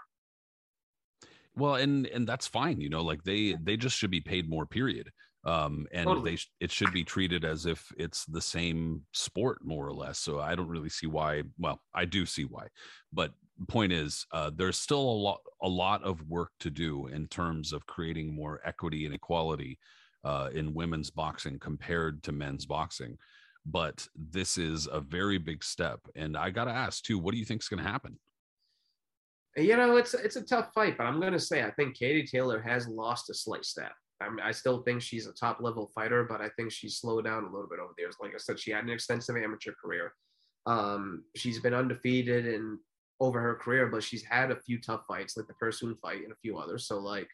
Well, 1.55 1.75
and 1.75 2.07
and 2.07 2.27
that's 2.27 2.47
fine. 2.47 2.81
You 2.81 2.89
know, 2.89 3.03
like 3.03 3.25
they 3.25 3.57
they 3.61 3.77
just 3.77 3.97
should 3.97 4.13
be 4.13 4.21
paid 4.21 4.49
more. 4.49 4.65
Period 4.65 5.11
um, 5.47 5.87
and 5.93 6.07
totally. 6.07 6.33
they 6.33 6.65
it 6.65 6.73
should 6.73 6.93
be 6.93 7.05
treated 7.05 7.45
as 7.45 7.67
if 7.67 7.91
it's 7.97 8.25
the 8.27 8.41
same 8.41 9.03
sport 9.13 9.59
more 9.65 9.87
or 9.87 9.93
less. 9.93 10.19
So 10.19 10.41
i 10.41 10.55
don't 10.55 10.69
really 10.69 10.89
see 10.89 11.07
why 11.07 11.45
well 11.59 11.81
i 11.95 12.05
do 12.05 12.27
see 12.27 12.45
why. 12.45 12.67
But 13.13 13.33
point 13.69 13.93
is 13.93 14.27
uh, 14.33 14.51
there's 14.55 14.77
still 14.77 15.01
a 15.01 15.01
lot 15.01 15.41
a 15.63 15.69
lot 15.69 16.03
of 16.03 16.21
work 16.29 16.51
to 16.61 16.71
do 16.71 17.07
in 17.07 17.29
terms 17.29 17.73
of 17.73 17.87
creating 17.87 18.35
more 18.35 18.61
equity 18.65 19.07
and 19.07 19.15
equality 19.15 19.79
uh, 20.25 20.51
in 20.53 20.75
women's 20.75 21.11
boxing 21.11 21.59
compared 21.59 22.23
to 22.25 22.33
men's 22.33 22.67
boxing. 22.67 23.17
But 23.65 24.07
this 24.15 24.59
is 24.59 24.89
a 24.91 25.01
very 25.01 25.39
big 25.39 25.63
step 25.63 26.01
and 26.17 26.37
i 26.37 26.51
gotta 26.51 26.73
ask 26.73 27.05
too 27.05 27.19
what 27.19 27.33
do 27.33 27.39
you 27.39 27.45
think 27.45 27.63
is 27.63 27.69
going 27.69 27.83
to 27.83 27.89
happen? 27.89 28.19
You 29.57 29.77
know 29.77 29.97
it's 29.97 30.13
it's 30.13 30.37
a 30.37 30.43
tough 30.43 30.71
fight 30.75 30.99
but 30.99 31.05
i'm 31.05 31.19
going 31.19 31.33
to 31.33 31.41
say 31.41 31.65
i 31.65 31.71
think 31.71 31.97
katie 31.97 32.27
taylor 32.27 32.61
has 32.61 32.87
lost 32.89 33.31
a 33.31 33.35
slight 33.35 33.65
step 33.65 33.93
I 34.21 34.29
mean, 34.29 34.41
I 34.41 34.53
still 34.53 34.83
think 34.83 35.03
she's 35.03 35.27
a 35.27 35.33
top 35.33 35.61
level 35.61 35.91
fighter, 35.95 36.25
but 36.25 36.41
I 36.41 36.49
think 36.57 36.73
she's 36.73 36.97
slowed 36.97 37.25
down 37.25 37.45
a 37.45 37.53
little 37.53 37.69
bit 37.69 37.79
over 37.79 37.93
the 37.97 38.03
years. 38.03 38.17
Like 38.21 38.33
I 38.35 38.39
said, 38.39 38.59
she 38.59 38.71
had 38.71 38.85
an 38.85 38.91
extensive 38.91 39.37
amateur 39.37 39.73
career. 39.73 40.15
Um, 40.65 41.25
she's 41.37 41.61
been 41.61 41.75
undefeated 41.75 42.47
and 42.47 42.79
over 43.21 43.41
her 43.41 43.55
career, 43.55 43.87
but 43.87 44.03
she's 44.03 44.25
had 44.25 44.51
a 44.51 44.61
few 44.61 44.81
tough 44.81 45.03
fights, 45.07 45.37
like 45.37 45.47
the 45.47 45.55
Persoon 45.55 45.97
fight 46.03 46.23
and 46.23 46.33
a 46.33 46.37
few 46.43 46.59
others. 46.59 46.87
So 46.87 46.99
like, 46.99 47.29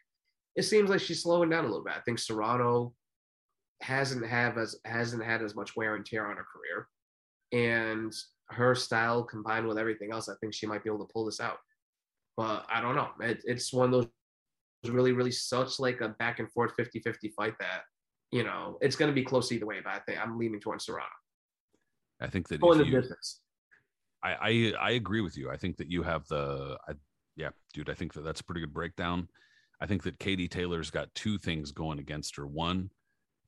it 0.57 0.63
seems 0.63 0.91
like 0.91 1.01
she's 1.01 1.23
slowing 1.23 1.51
down 1.51 1.65
a 1.65 1.69
little 1.69 1.85
bit. 1.85 1.95
I 1.97 2.01
think 2.01 2.19
Serrano 2.19 2.95
hasn't 3.81 4.27
have 4.27 4.59
as 4.59 4.77
hasn't 4.85 5.25
had 5.25 5.43
as 5.43 5.55
much 5.57 5.77
wear 5.77 5.97
and 5.97 6.05
tear 6.05 6.27
on 6.27 6.37
her 6.37 6.45
career, 6.53 6.89
and 7.53 8.13
her 8.51 8.75
style 8.75 9.23
combined 9.23 9.67
with 9.67 9.79
everything 9.79 10.13
else, 10.13 10.29
I 10.29 10.35
think 10.41 10.55
she 10.55 10.67
might 10.67 10.85
be 10.85 10.91
able 10.91 11.05
to 11.07 11.13
pull 11.13 11.25
this 11.25 11.41
out. 11.41 11.59
But 12.37 12.67
I 12.71 12.81
don't 12.81 12.97
know. 12.97 13.09
It, 13.21 13.43
it's 13.45 13.73
one 13.73 13.87
of 13.87 13.93
those 13.93 14.07
really, 14.91 15.13
really 15.13 15.31
such 15.31 15.79
like 15.79 16.01
a 16.01 16.11
back 16.11 16.39
and 16.39 16.51
forth 16.51 16.73
50 16.77 17.01
50 17.01 17.29
fight 17.37 17.55
that, 17.61 17.83
you 18.31 18.43
know, 18.43 18.79
it's 18.81 18.97
going 18.97 19.11
to 19.11 19.15
be 19.15 19.23
close 19.23 19.53
either 19.53 19.67
way, 19.67 19.81
but 19.83 19.93
I 19.93 19.99
think 20.01 20.19
I'm 20.21 20.39
leaning 20.39 20.61
towards 20.61 20.87
Serrano. 20.87 21.09
I 22.21 22.29
think 22.29 22.49
that 22.49 22.61
Pulling 22.61 22.79
the 22.79 22.87
you, 22.87 23.01
distance. 23.01 23.41
I, 24.23 24.35
I, 24.41 24.73
I 24.81 24.91
agree 24.93 25.21
with 25.21 25.37
you. 25.37 25.51
I 25.51 25.57
think 25.57 25.77
that 25.79 25.91
you 25.91 26.03
have 26.03 26.27
the, 26.29 26.79
I, 26.89 26.93
yeah, 27.37 27.51
dude, 27.75 27.91
I 27.91 27.95
think 27.95 28.13
that 28.15 28.23
that's 28.23 28.41
a 28.41 28.45
pretty 28.45 28.61
good 28.61 28.73
breakdown. 28.73 29.29
I 29.81 29.87
think 29.87 30.03
that 30.05 30.19
Katie 30.19 30.49
Taylor's 30.49 30.91
got 30.91 31.13
two 31.15 31.39
things 31.39 31.73
going 31.73 31.99
against 31.99 32.37
her. 32.37 32.47
One, 32.47 32.91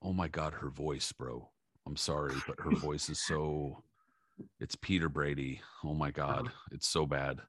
oh 0.03 0.13
my 0.13 0.29
God, 0.29 0.53
her 0.55 0.71
voice, 0.71 1.13
bro. 1.13 1.49
I'm 1.87 1.97
sorry, 1.97 2.35
but 2.47 2.59
her 2.61 2.71
voice 2.73 3.09
is 3.09 3.25
so, 3.25 3.85
it's 4.59 4.75
Peter 4.75 5.09
Brady. 5.09 5.61
Oh 5.85 5.95
my 5.95 6.11
God, 6.11 6.51
it's 6.73 6.89
so 6.89 7.07
bad 7.07 7.41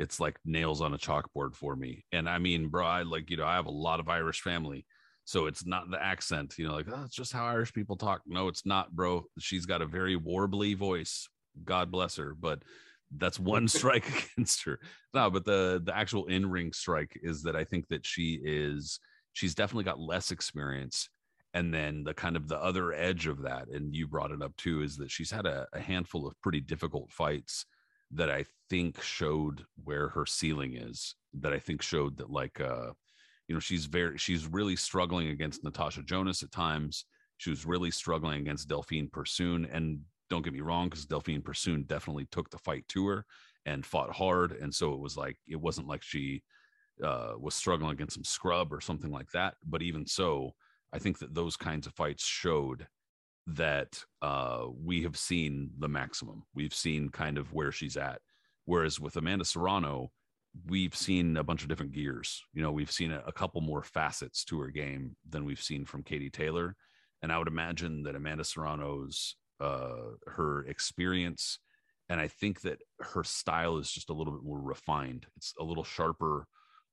it's 0.00 0.18
like 0.18 0.38
nails 0.46 0.80
on 0.80 0.94
a 0.94 0.98
chalkboard 0.98 1.54
for 1.54 1.76
me. 1.76 2.06
And 2.10 2.26
I 2.26 2.38
mean, 2.38 2.68
bro, 2.68 2.86
I 2.86 3.02
like, 3.02 3.28
you 3.28 3.36
know, 3.36 3.44
I 3.44 3.56
have 3.56 3.66
a 3.66 3.70
lot 3.70 4.00
of 4.00 4.08
Irish 4.08 4.40
family. 4.40 4.86
So 5.26 5.46
it's 5.46 5.66
not 5.66 5.90
the 5.90 6.02
accent, 6.02 6.54
you 6.56 6.66
know, 6.66 6.74
like, 6.74 6.86
oh, 6.90 7.02
it's 7.04 7.14
just 7.14 7.34
how 7.34 7.44
Irish 7.44 7.74
people 7.74 7.96
talk. 7.96 8.22
No, 8.26 8.48
it's 8.48 8.64
not, 8.64 8.90
bro. 8.96 9.26
She's 9.38 9.66
got 9.66 9.82
a 9.82 9.86
very 9.86 10.18
warbly 10.18 10.74
voice. 10.74 11.28
God 11.64 11.90
bless 11.90 12.16
her. 12.16 12.34
But 12.34 12.62
that's 13.14 13.38
one 13.38 13.68
strike 13.78 14.08
against 14.08 14.64
her. 14.64 14.80
No, 15.12 15.30
but 15.30 15.44
the 15.44 15.82
the 15.84 15.94
actual 15.94 16.26
in-ring 16.26 16.72
strike 16.72 17.20
is 17.22 17.42
that 17.42 17.54
I 17.54 17.64
think 17.64 17.86
that 17.88 18.06
she 18.06 18.40
is 18.42 18.98
she's 19.34 19.54
definitely 19.54 19.84
got 19.84 20.00
less 20.00 20.30
experience. 20.30 21.10
And 21.52 21.74
then 21.74 22.04
the 22.04 22.14
kind 22.14 22.36
of 22.36 22.48
the 22.48 22.58
other 22.58 22.92
edge 22.92 23.26
of 23.26 23.42
that, 23.42 23.68
and 23.68 23.94
you 23.94 24.06
brought 24.06 24.30
it 24.30 24.40
up 24.40 24.56
too, 24.56 24.82
is 24.82 24.96
that 24.96 25.10
she's 25.10 25.30
had 25.30 25.46
a, 25.46 25.66
a 25.74 25.80
handful 25.80 26.26
of 26.26 26.40
pretty 26.40 26.60
difficult 26.60 27.12
fights 27.12 27.66
that 28.12 28.30
I 28.30 28.44
think 28.68 29.02
showed 29.02 29.64
where 29.84 30.08
her 30.08 30.26
ceiling 30.26 30.76
is. 30.76 31.14
That 31.34 31.52
I 31.52 31.58
think 31.58 31.82
showed 31.82 32.16
that 32.18 32.30
like 32.30 32.60
uh, 32.60 32.90
you 33.50 33.54
know, 33.54 33.60
she's 33.60 33.86
very 33.86 34.16
she's 34.16 34.46
really 34.46 34.76
struggling 34.76 35.28
against 35.28 35.64
Natasha 35.64 36.02
Jonas 36.04 36.44
at 36.44 36.52
times. 36.52 37.04
She 37.38 37.50
was 37.50 37.66
really 37.66 37.90
struggling 37.90 38.40
against 38.40 38.68
Delphine 38.68 39.10
Persoon. 39.10 39.66
And 39.72 40.00
don't 40.28 40.42
get 40.42 40.52
me 40.52 40.60
wrong, 40.60 40.88
because 40.88 41.04
Delphine 41.04 41.42
Persoon 41.42 41.82
definitely 41.82 42.26
took 42.30 42.48
the 42.50 42.58
fight 42.58 42.86
to 42.90 43.06
her 43.08 43.26
and 43.66 43.84
fought 43.84 44.12
hard. 44.12 44.52
And 44.52 44.72
so 44.72 44.92
it 44.92 45.00
was 45.00 45.16
like 45.16 45.36
it 45.48 45.60
wasn't 45.60 45.88
like 45.88 46.04
she 46.04 46.44
uh, 47.02 47.32
was 47.38 47.54
struggling 47.56 47.90
against 47.90 48.14
some 48.14 48.24
scrub 48.24 48.72
or 48.72 48.80
something 48.80 49.10
like 49.10 49.30
that. 49.32 49.54
But 49.66 49.82
even 49.82 50.06
so, 50.06 50.52
I 50.92 51.00
think 51.00 51.18
that 51.18 51.34
those 51.34 51.56
kinds 51.56 51.88
of 51.88 51.94
fights 51.94 52.24
showed 52.24 52.86
that 53.56 54.02
uh, 54.22 54.66
we 54.82 55.02
have 55.02 55.16
seen 55.16 55.70
the 55.78 55.88
maximum. 55.88 56.44
We've 56.54 56.74
seen 56.74 57.08
kind 57.08 57.38
of 57.38 57.52
where 57.52 57.72
she's 57.72 57.96
at. 57.96 58.20
Whereas 58.64 59.00
with 59.00 59.16
Amanda 59.16 59.44
Serrano, 59.44 60.10
we've 60.66 60.94
seen 60.94 61.36
a 61.36 61.44
bunch 61.44 61.62
of 61.62 61.68
different 61.68 61.92
gears. 61.92 62.42
You 62.52 62.62
know, 62.62 62.72
we've 62.72 62.90
seen 62.90 63.12
a, 63.12 63.22
a, 63.26 63.32
couple 63.32 63.60
more 63.60 63.82
facets 63.82 64.44
to 64.46 64.58
her 64.60 64.68
game 64.68 65.16
than 65.28 65.44
we've 65.44 65.62
seen 65.62 65.84
from 65.84 66.02
Katie 66.02 66.30
Taylor. 66.30 66.76
And 67.22 67.32
I 67.32 67.38
would 67.38 67.48
imagine 67.48 68.02
that 68.04 68.16
Amanda 68.16 68.44
Serrano's 68.44 69.36
uh, 69.60 70.14
her 70.26 70.64
experience, 70.66 71.58
and 72.08 72.20
I 72.20 72.28
think 72.28 72.62
that 72.62 72.78
her 73.00 73.22
style 73.24 73.76
is 73.76 73.90
just 73.90 74.10
a 74.10 74.14
little 74.14 74.32
bit 74.32 74.42
more 74.42 74.60
refined. 74.60 75.26
It's 75.36 75.52
a 75.60 75.64
little 75.64 75.84
sharper, 75.84 76.46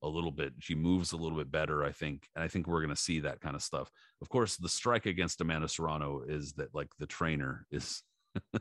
a 0.03 0.07
little 0.07 0.31
bit. 0.31 0.53
She 0.59 0.75
moves 0.75 1.11
a 1.11 1.17
little 1.17 1.37
bit 1.37 1.51
better, 1.51 1.83
I 1.83 1.91
think. 1.91 2.27
And 2.35 2.43
I 2.43 2.47
think 2.47 2.67
we're 2.67 2.81
going 2.81 2.95
to 2.95 3.01
see 3.01 3.19
that 3.21 3.41
kind 3.41 3.55
of 3.55 3.61
stuff. 3.61 3.89
Of 4.21 4.29
course, 4.29 4.57
the 4.57 4.69
strike 4.69 5.05
against 5.05 5.41
Amanda 5.41 5.67
Serrano 5.67 6.21
is 6.27 6.53
that 6.53 6.73
like 6.73 6.89
the 6.99 7.07
trainer 7.07 7.65
is, 7.71 8.03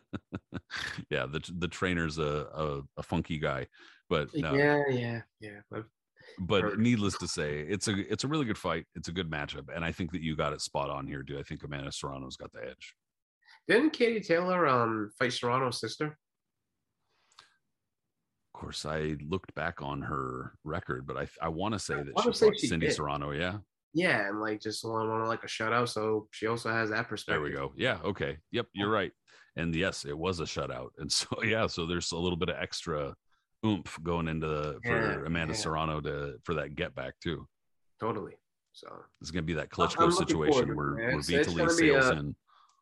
yeah, 1.10 1.26
the 1.26 1.42
the 1.58 1.68
trainer's 1.68 2.18
a, 2.18 2.46
a, 2.54 2.80
a 2.96 3.02
funky 3.02 3.38
guy, 3.38 3.66
but 4.08 4.34
no. 4.34 4.54
yeah, 4.54 4.82
yeah, 4.88 5.20
yeah. 5.40 5.60
I've 5.74 5.84
but 6.38 6.62
heard. 6.62 6.78
needless 6.78 7.16
to 7.18 7.28
say, 7.28 7.60
it's 7.60 7.88
a 7.88 8.10
it's 8.10 8.24
a 8.24 8.28
really 8.28 8.46
good 8.46 8.58
fight. 8.58 8.86
It's 8.94 9.08
a 9.08 9.12
good 9.12 9.30
matchup, 9.30 9.68
and 9.74 9.84
I 9.84 9.92
think 9.92 10.12
that 10.12 10.22
you 10.22 10.34
got 10.36 10.52
it 10.52 10.60
spot 10.60 10.90
on 10.90 11.06
here, 11.06 11.22
dude. 11.22 11.38
I 11.38 11.42
think 11.42 11.62
Amanda 11.62 11.92
Serrano's 11.92 12.36
got 12.36 12.52
the 12.52 12.64
edge. 12.64 12.94
Didn't 13.68 13.90
Katie 13.90 14.20
Taylor 14.20 14.66
um 14.66 15.10
fight 15.18 15.32
Serrano's 15.32 15.80
sister? 15.80 16.16
Course, 18.56 18.84
I 18.84 19.16
looked 19.28 19.54
back 19.54 19.82
on 19.82 20.02
her 20.02 20.54
record, 20.64 21.06
but 21.06 21.16
I 21.16 21.28
I 21.40 21.48
want 21.48 21.74
to 21.74 21.78
say 21.78 21.94
that 21.94 22.12
she 22.22 22.32
fought 22.32 22.58
Cindy 22.58 22.86
did. 22.86 22.94
Serrano. 22.94 23.30
Yeah. 23.30 23.58
Yeah, 23.94 24.28
and 24.28 24.40
like 24.40 24.60
just 24.60 24.84
want 24.84 25.08
to 25.08 25.28
like 25.28 25.42
a 25.42 25.46
shutout, 25.46 25.88
so 25.88 26.28
she 26.30 26.46
also 26.46 26.70
has 26.70 26.90
that 26.90 27.08
perspective. 27.08 27.42
There 27.42 27.42
we 27.42 27.50
go. 27.50 27.72
Yeah. 27.76 27.98
Okay. 28.04 28.36
Yep. 28.52 28.66
You're 28.74 28.90
right. 28.90 29.12
And 29.56 29.74
yes, 29.74 30.04
it 30.04 30.16
was 30.16 30.40
a 30.40 30.44
shutout, 30.44 30.90
and 30.98 31.10
so 31.10 31.26
yeah, 31.44 31.66
so 31.66 31.86
there's 31.86 32.12
a 32.12 32.18
little 32.18 32.36
bit 32.36 32.50
of 32.50 32.56
extra 32.60 33.14
oomph 33.64 33.98
going 34.02 34.28
into 34.28 34.46
the, 34.46 34.78
for 34.84 35.20
yeah, 35.20 35.26
Amanda 35.26 35.54
yeah. 35.54 35.60
Serrano 35.60 36.00
to 36.02 36.34
for 36.44 36.54
that 36.54 36.74
get 36.74 36.94
back 36.94 37.14
too. 37.22 37.46
Totally. 37.98 38.34
So 38.72 38.88
it's 39.22 39.30
gonna 39.30 39.44
be 39.44 39.54
that 39.54 39.70
Klitschko 39.70 40.12
situation 40.12 40.76
where, 40.76 40.94
where 40.94 41.16
Vitaly 41.18 41.70
sails 41.70 42.06
a, 42.08 42.12
in. 42.12 42.36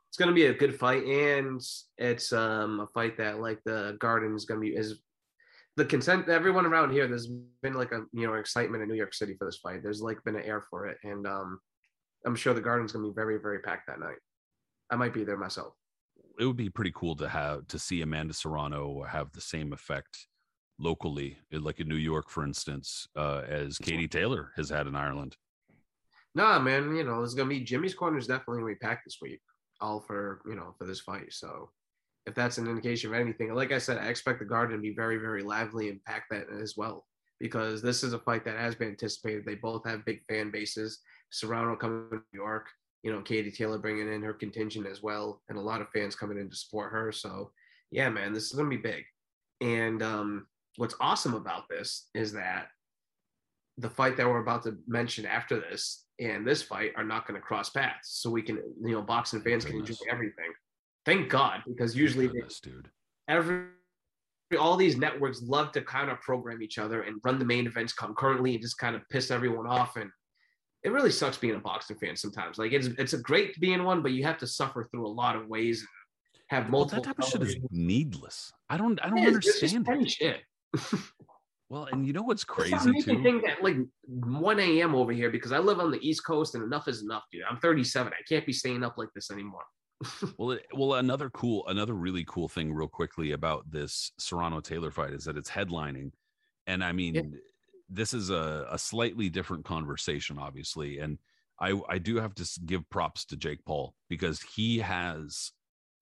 It's 0.09 0.19
gonna 0.19 0.33
be 0.33 0.47
a 0.47 0.55
good 0.55 0.75
fight, 0.75 1.05
and 1.05 1.61
it's 1.97 2.33
um 2.33 2.81
a 2.81 2.89
fight 2.89 3.17
that 3.19 3.41
like 3.41 3.61
the 3.65 3.97
Garden 4.01 4.35
is 4.35 4.45
gonna 4.47 4.61
be 4.61 4.75
is 4.75 4.99
the 5.77 5.85
consent 5.85 6.29
everyone 6.29 6.67
around 6.67 6.91
here 6.91 7.07
there's 7.07 7.29
been 7.63 7.75
like 7.75 7.93
a 7.93 8.03
you 8.13 8.27
know 8.27 8.35
excitement 8.35 8.83
in 8.83 8.89
new 8.89 8.95
york 8.95 9.15
city 9.15 9.35
for 9.39 9.47
this 9.47 9.59
fight. 9.59 9.83
There's 9.83 10.03
like 10.03 10.23
been 10.25 10.37
an 10.37 10.45
air 10.45 10.63
for 10.71 10.87
it 10.87 10.99
and 11.03 11.27
um 11.27 11.59
i'm 12.27 12.37
sure 12.37 12.55
the 12.55 12.61
garden's 12.61 12.93
going 12.93 13.05
to 13.05 13.11
be 13.11 13.15
very 13.15 13.39
very 13.39 13.59
packed 13.59 13.87
that 13.89 14.01
night. 14.01 14.19
I 14.91 14.97
might 14.97 15.15
be 15.15 15.25
there 15.25 15.37
myself. 15.37 15.75
It 16.39 16.45
would 16.45 16.57
be 16.57 16.69
pretty 16.69 16.93
cool 16.95 17.17
to 17.17 17.29
have 17.29 17.67
to 17.69 17.79
see 17.79 18.03
amanda 18.03 18.35
serrano 18.35 19.03
have 19.03 19.33
the 19.33 19.41
same 19.41 19.73
effect 19.73 20.27
locally 20.79 21.39
like 21.53 21.81
in 21.81 21.89
new 21.89 21.95
york 21.95 22.29
for 22.29 22.45
instance 22.45 23.07
uh, 23.17 23.43
as 23.49 23.79
katie 23.79 24.09
taylor 24.09 24.53
has 24.57 24.71
had 24.71 24.87
in 24.87 24.97
ireland. 24.97 25.37
Nah 26.35 26.59
man 26.59 26.97
you 26.97 27.05
know 27.05 27.23
it's 27.23 27.35
going 27.35 27.49
to 27.49 27.55
be 27.55 27.65
jimmy's 27.65 27.95
corner 27.95 28.19
is 28.19 28.27
definitely 28.27 28.61
going 28.61 28.75
to 28.75 28.81
be 28.81 28.87
packed 28.87 29.05
this 29.05 29.19
week 29.23 29.41
all 29.81 30.01
for 30.01 30.41
you 30.47 30.57
know 30.57 30.75
for 30.79 30.85
this 30.85 31.01
fight 31.01 31.33
so 31.33 31.71
if 32.27 32.35
that's 32.35 32.59
an 32.59 32.67
indication 32.67 33.13
of 33.13 33.21
anything. 33.21 33.55
Like 33.55 33.73
I 33.73 33.79
said, 33.79 33.99
I 33.99 34.07
expect 34.09 34.39
the 34.39 34.45
Garden 34.47 34.77
to 34.77 34.83
be 34.83 34.95
very, 34.95 35.19
very 35.19 35.43
lively 35.43 35.89
and 35.91 36.03
pack 36.05 36.25
that 36.31 36.47
as 36.61 36.75
well. 36.77 37.05
because 37.41 37.83
this 37.83 38.03
is 38.03 38.13
a 38.13 38.19
fight 38.19 38.45
that 38.45 38.57
has 38.57 38.75
been 38.75 38.89
anticipated. 38.89 39.45
They 39.45 39.57
both 39.57 39.87
have 39.87 40.05
big 40.05 40.23
fan 40.29 40.51
bases. 40.51 41.01
Serrano 41.31 41.77
coming 41.77 42.09
to 42.11 42.17
New 42.17 42.41
York, 42.41 42.69
you 43.03 43.13
know, 43.13 43.21
Katie 43.21 43.51
Taylor 43.51 43.79
bringing 43.79 44.13
in 44.13 44.23
her 44.23 44.33
contingent 44.33 44.87
as 44.87 45.03
well, 45.03 45.43
and 45.49 45.59
a 45.59 45.61
lot 45.61 45.81
of 45.81 45.89
fans 45.91 46.15
coming 46.15 46.39
in 46.39 46.49
to 46.49 46.57
support 46.57 46.93
her. 46.93 47.13
So, 47.13 47.51
yeah, 47.91 48.09
man, 48.09 48.33
this 48.33 48.45
is 48.45 48.53
gonna 48.53 48.69
be 48.69 48.77
big. 48.77 49.05
And 49.61 50.03
um, 50.03 50.47
what's 50.77 50.95
awesome 51.01 51.35
about 51.35 51.69
this 51.69 52.09
is 52.15 52.33
that 52.33 52.69
the 53.79 53.91
fight 53.91 54.17
that 54.17 54.27
we're 54.27 54.41
about 54.41 54.63
to 54.65 54.79
mention 54.87 55.27
after 55.27 55.59
this 55.61 56.05
and 56.21 56.47
this 56.47 56.63
fight 56.63 56.93
are 56.97 57.05
not 57.05 57.27
going 57.27 57.39
to 57.39 57.45
cross 57.45 57.71
paths, 57.71 58.21
so 58.21 58.31
we 58.31 58.43
can, 58.43 58.57
you 58.81 58.93
know, 58.93 59.03
boxing 59.03 59.41
fans 59.41 59.65
can 59.65 59.77
enjoy 59.77 59.95
everything. 60.09 60.53
Thank 61.05 61.29
God, 61.29 61.63
because 61.67 61.97
usually 61.97 62.29
goodness, 62.29 62.61
they, 62.61 62.71
dude. 62.71 62.89
every 63.29 63.67
all 64.59 64.77
these 64.77 64.97
networks 64.97 65.43
love 65.43 65.73
to 65.73 65.83
kind 65.83 66.11
of 66.11 66.21
program 66.21 66.63
each 66.63 66.79
other 66.79 67.03
and 67.03 67.21
run 67.25 67.39
the 67.39 67.45
main 67.45 67.67
events 67.67 67.93
concurrently 67.93 68.53
and 68.55 68.63
just 68.63 68.79
kind 68.79 68.95
of 68.95 69.03
piss 69.11 69.31
everyone 69.31 69.67
off 69.67 69.97
and 69.97 70.11
it 70.85 70.93
really 70.93 71.11
sucks 71.11 71.39
being 71.39 71.55
a 71.55 71.59
boxing 71.59 71.97
fan 71.97 72.15
sometimes. 72.15 72.59
Like 72.59 72.73
it's 72.73 72.89
it's 72.99 73.15
a 73.15 73.19
great 73.19 73.55
to 73.55 73.61
be 73.61 73.73
in 73.73 73.85
one 73.85 74.03
but 74.03 74.13
you 74.13 74.23
have 74.25 74.39
to 74.39 74.47
suffer 74.47 74.85
through 74.91 75.07
a 75.07 75.09
lot 75.09 75.35
of 75.35 75.49
ways 75.49 75.81
and 75.81 75.89
have 76.49 76.71
multiple 76.71 77.03
well, 77.03 77.15
that 77.15 77.17
type 77.17 77.27
of 77.27 77.31
shit 77.31 77.43
is 77.43 77.57
needless. 77.71 78.53
I 78.69 78.77
don't 78.77 79.03
i 79.03 79.09
don't 79.09 79.19
it 79.19 79.29
understand 79.29 79.89
it. 79.89 80.11
shit. 80.11 80.43
Well 81.71 81.89
and 81.91 82.07
you 82.07 82.13
know 82.13 82.23
what's 82.23 82.45
crazy 82.45 82.77
too? 83.03 83.23
think 83.23 83.43
that 83.47 83.65
like 83.65 83.77
1 84.07 84.61
a.m 84.61 84.95
over 84.95 85.13
here 85.13 85.31
because 85.31 85.51
i 85.51 85.59
live 85.59 85.81
on 85.81 85.91
the 85.91 85.99
east 86.07 86.25
coast 86.25 86.55
and 86.55 86.63
enough 86.63 86.87
is 86.89 87.03
enough 87.03 87.25
dude. 87.33 87.43
I'm 87.51 87.57
37 87.57 88.13
i 88.13 88.23
can't 88.29 88.45
be 88.45 88.53
staying 88.53 88.85
up 88.85 88.97
like 88.99 89.09
this 89.15 89.31
anymore 89.31 89.65
well, 90.39 90.53
it, 90.53 90.67
well, 90.73 90.95
another 90.95 91.31
cool, 91.31 91.67
another 91.69 91.95
really 91.95 92.25
cool 92.27 92.49
thing, 92.49 92.73
real 92.73 92.89
quickly 92.89 93.33
about 93.33 93.71
this 93.71 94.13
Serrano 94.19 94.61
Taylor 94.61 94.91
fight 94.91 95.13
is 95.13 95.25
that 95.25 95.37
it's 95.37 95.51
headlining, 95.51 96.13
and 96.67 96.83
I 96.83 96.93
mean, 96.93 97.15
yeah. 97.15 97.23
this 97.89 98.15
is 98.15 98.31
a, 98.31 98.67
a 98.71 98.79
slightly 98.79 99.29
different 99.29 99.65
conversation, 99.65 100.39
obviously, 100.39 100.99
and 100.99 101.19
I 101.61 101.81
I 101.89 101.99
do 101.99 102.17
have 102.17 102.35
to 102.37 102.49
give 102.67 102.89
props 102.91 103.25
to 103.27 103.37
Jake 103.37 103.65
Paul 103.65 103.95
because 104.09 104.41
he 104.41 104.79
has 104.79 105.53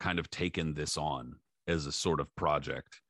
kind 0.00 0.18
of 0.18 0.30
taken 0.30 0.74
this 0.74 0.96
on 0.96 1.36
as 1.68 1.86
a 1.86 1.92
sort 1.92 2.20
of 2.20 2.34
project 2.34 3.00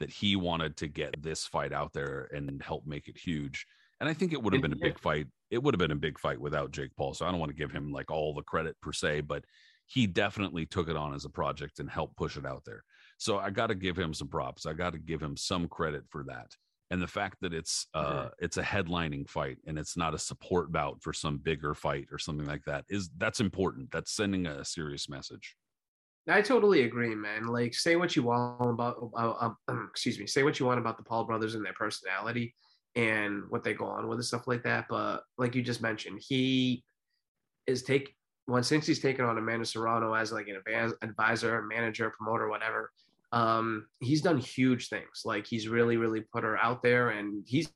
that 0.00 0.10
he 0.10 0.36
wanted 0.36 0.76
to 0.76 0.88
get 0.88 1.22
this 1.22 1.46
fight 1.46 1.72
out 1.72 1.92
there 1.92 2.28
and 2.32 2.62
help 2.62 2.86
make 2.86 3.08
it 3.08 3.16
huge. 3.16 3.66
And 4.00 4.08
I 4.08 4.14
think 4.14 4.32
it 4.32 4.42
would 4.42 4.52
have 4.52 4.60
been 4.60 4.72
a 4.72 4.76
big 4.76 4.98
fight. 4.98 5.28
It 5.50 5.62
would 5.62 5.74
have 5.74 5.78
been 5.78 5.92
a 5.92 5.96
big 5.96 6.18
fight 6.18 6.40
without 6.40 6.72
Jake 6.72 6.90
Paul. 6.96 7.14
So 7.14 7.24
I 7.24 7.30
don't 7.30 7.38
want 7.38 7.50
to 7.50 7.56
give 7.56 7.70
him 7.70 7.92
like 7.92 8.10
all 8.10 8.34
the 8.34 8.42
credit 8.42 8.74
per 8.82 8.92
se, 8.92 9.20
but 9.20 9.44
he 9.92 10.06
definitely 10.06 10.64
took 10.64 10.88
it 10.88 10.96
on 10.96 11.12
as 11.12 11.26
a 11.26 11.30
project 11.30 11.78
and 11.78 11.90
helped 11.90 12.16
push 12.16 12.38
it 12.38 12.46
out 12.46 12.64
there. 12.64 12.82
So 13.18 13.38
I 13.38 13.50
got 13.50 13.66
to 13.66 13.74
give 13.74 13.96
him 13.96 14.14
some 14.14 14.28
props. 14.28 14.64
I 14.64 14.72
got 14.72 14.94
to 14.94 14.98
give 14.98 15.22
him 15.22 15.36
some 15.36 15.68
credit 15.68 16.04
for 16.08 16.24
that. 16.24 16.50
And 16.90 17.00
the 17.00 17.06
fact 17.06 17.38
that 17.42 17.52
it's 17.52 17.86
uh 17.94 18.04
mm-hmm. 18.04 18.28
it's 18.38 18.56
a 18.56 18.62
headlining 18.62 19.28
fight 19.28 19.58
and 19.66 19.78
it's 19.78 19.96
not 19.96 20.14
a 20.14 20.18
support 20.18 20.72
bout 20.72 21.02
for 21.02 21.12
some 21.12 21.38
bigger 21.38 21.74
fight 21.74 22.06
or 22.10 22.18
something 22.18 22.46
like 22.46 22.64
that 22.64 22.84
is 22.88 23.10
that's 23.18 23.40
important. 23.40 23.90
That's 23.90 24.12
sending 24.12 24.46
a 24.46 24.64
serious 24.64 25.08
message. 25.08 25.56
I 26.28 26.40
totally 26.40 26.82
agree, 26.82 27.14
man. 27.14 27.46
Like, 27.46 27.74
say 27.74 27.96
what 27.96 28.14
you 28.14 28.22
want 28.22 28.70
about, 28.70 29.10
uh, 29.16 29.50
um, 29.68 29.88
excuse 29.90 30.18
me, 30.18 30.26
say 30.26 30.42
what 30.42 30.60
you 30.60 30.66
want 30.66 30.78
about 30.78 30.96
the 30.96 31.02
Paul 31.02 31.24
brothers 31.24 31.54
and 31.54 31.64
their 31.64 31.72
personality 31.72 32.54
and 32.94 33.42
what 33.48 33.64
they 33.64 33.74
go 33.74 33.86
on 33.86 34.06
with 34.06 34.18
and 34.18 34.24
stuff 34.24 34.46
like 34.46 34.62
that. 34.62 34.86
But 34.88 35.22
like 35.36 35.54
you 35.54 35.62
just 35.62 35.82
mentioned, 35.82 36.22
he 36.26 36.84
is 37.66 37.82
take 37.82 38.14
when 38.46 38.62
since 38.62 38.86
he's 38.86 39.00
taken 39.00 39.24
on 39.24 39.38
Amanda 39.38 39.64
Serrano 39.64 40.14
as 40.14 40.32
like 40.32 40.48
an 40.48 40.94
advisor, 41.02 41.62
manager, 41.62 42.12
promoter, 42.16 42.48
whatever, 42.48 42.90
um, 43.32 43.86
he's 44.00 44.20
done 44.22 44.38
huge 44.38 44.88
things. 44.88 45.22
Like 45.24 45.46
he's 45.46 45.68
really, 45.68 45.96
really 45.96 46.20
put 46.20 46.44
her 46.44 46.58
out 46.58 46.82
there, 46.82 47.10
and 47.10 47.44
he's, 47.46 47.70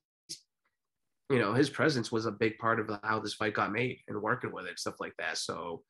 you 1.31 1.39
know, 1.39 1.55
his 1.55 1.71
presence 1.71 2.13
was 2.13 2.27
a 2.27 2.33
big 2.33 2.59
part 2.59 2.79
of 2.79 2.91
how 3.03 3.21
this 3.21 3.35
fight 3.35 3.55
got 3.55 3.73
made 3.73 3.99
and 4.09 4.21
working 4.21 4.53
with 4.53 4.67
it, 4.67 4.79
stuff 4.79 5.01
like 5.01 5.15
that. 5.19 5.39
So, 5.39 5.83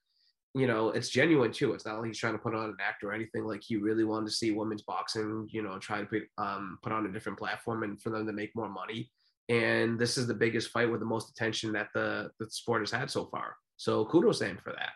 you 0.55 0.67
know, 0.67 0.91
it's 0.91 1.11
genuine 1.11 1.53
too. 1.53 1.75
It's 1.75 1.85
not 1.85 1.99
like 1.99 2.07
he's 2.07 2.19
trying 2.19 2.35
to 2.35 2.39
put 2.39 2.55
on 2.55 2.71
an 2.71 2.77
act 2.81 3.03
or 3.03 3.13
anything. 3.13 3.45
Like 3.45 3.63
he 3.63 3.77
really 3.77 4.05
wanted 4.05 4.27
to 4.27 4.33
see 4.33 4.53
women's 4.53 4.83
boxing, 4.83 5.49
you 5.51 5.63
know, 5.63 5.79
try 5.79 6.01
to 6.01 6.07
put 6.07 6.23
um, 6.39 6.79
put 6.83 6.93
on 6.93 7.07
a 7.07 7.13
different 7.13 7.39
platform 7.39 7.83
and 7.83 8.01
for 8.01 8.11
them 8.11 8.27
to 8.27 8.33
make 8.33 8.55
more 8.55 8.69
money. 8.69 9.11
And 9.49 9.99
this 9.99 10.17
is 10.17 10.27
the 10.27 10.35
biggest 10.35 10.71
fight 10.71 10.91
with 10.91 11.01
the 11.01 11.07
most 11.07 11.31
attention 11.31 11.73
that 11.73 11.89
the 11.95 12.31
the 12.39 12.49
sport 12.51 12.83
has 12.83 12.91
had 12.91 13.11
so 13.11 13.27
far. 13.27 13.57
So 13.77 14.05
kudos 14.07 14.39
to 14.41 14.47
him 14.47 14.59
for 14.63 14.73
that. 14.73 14.93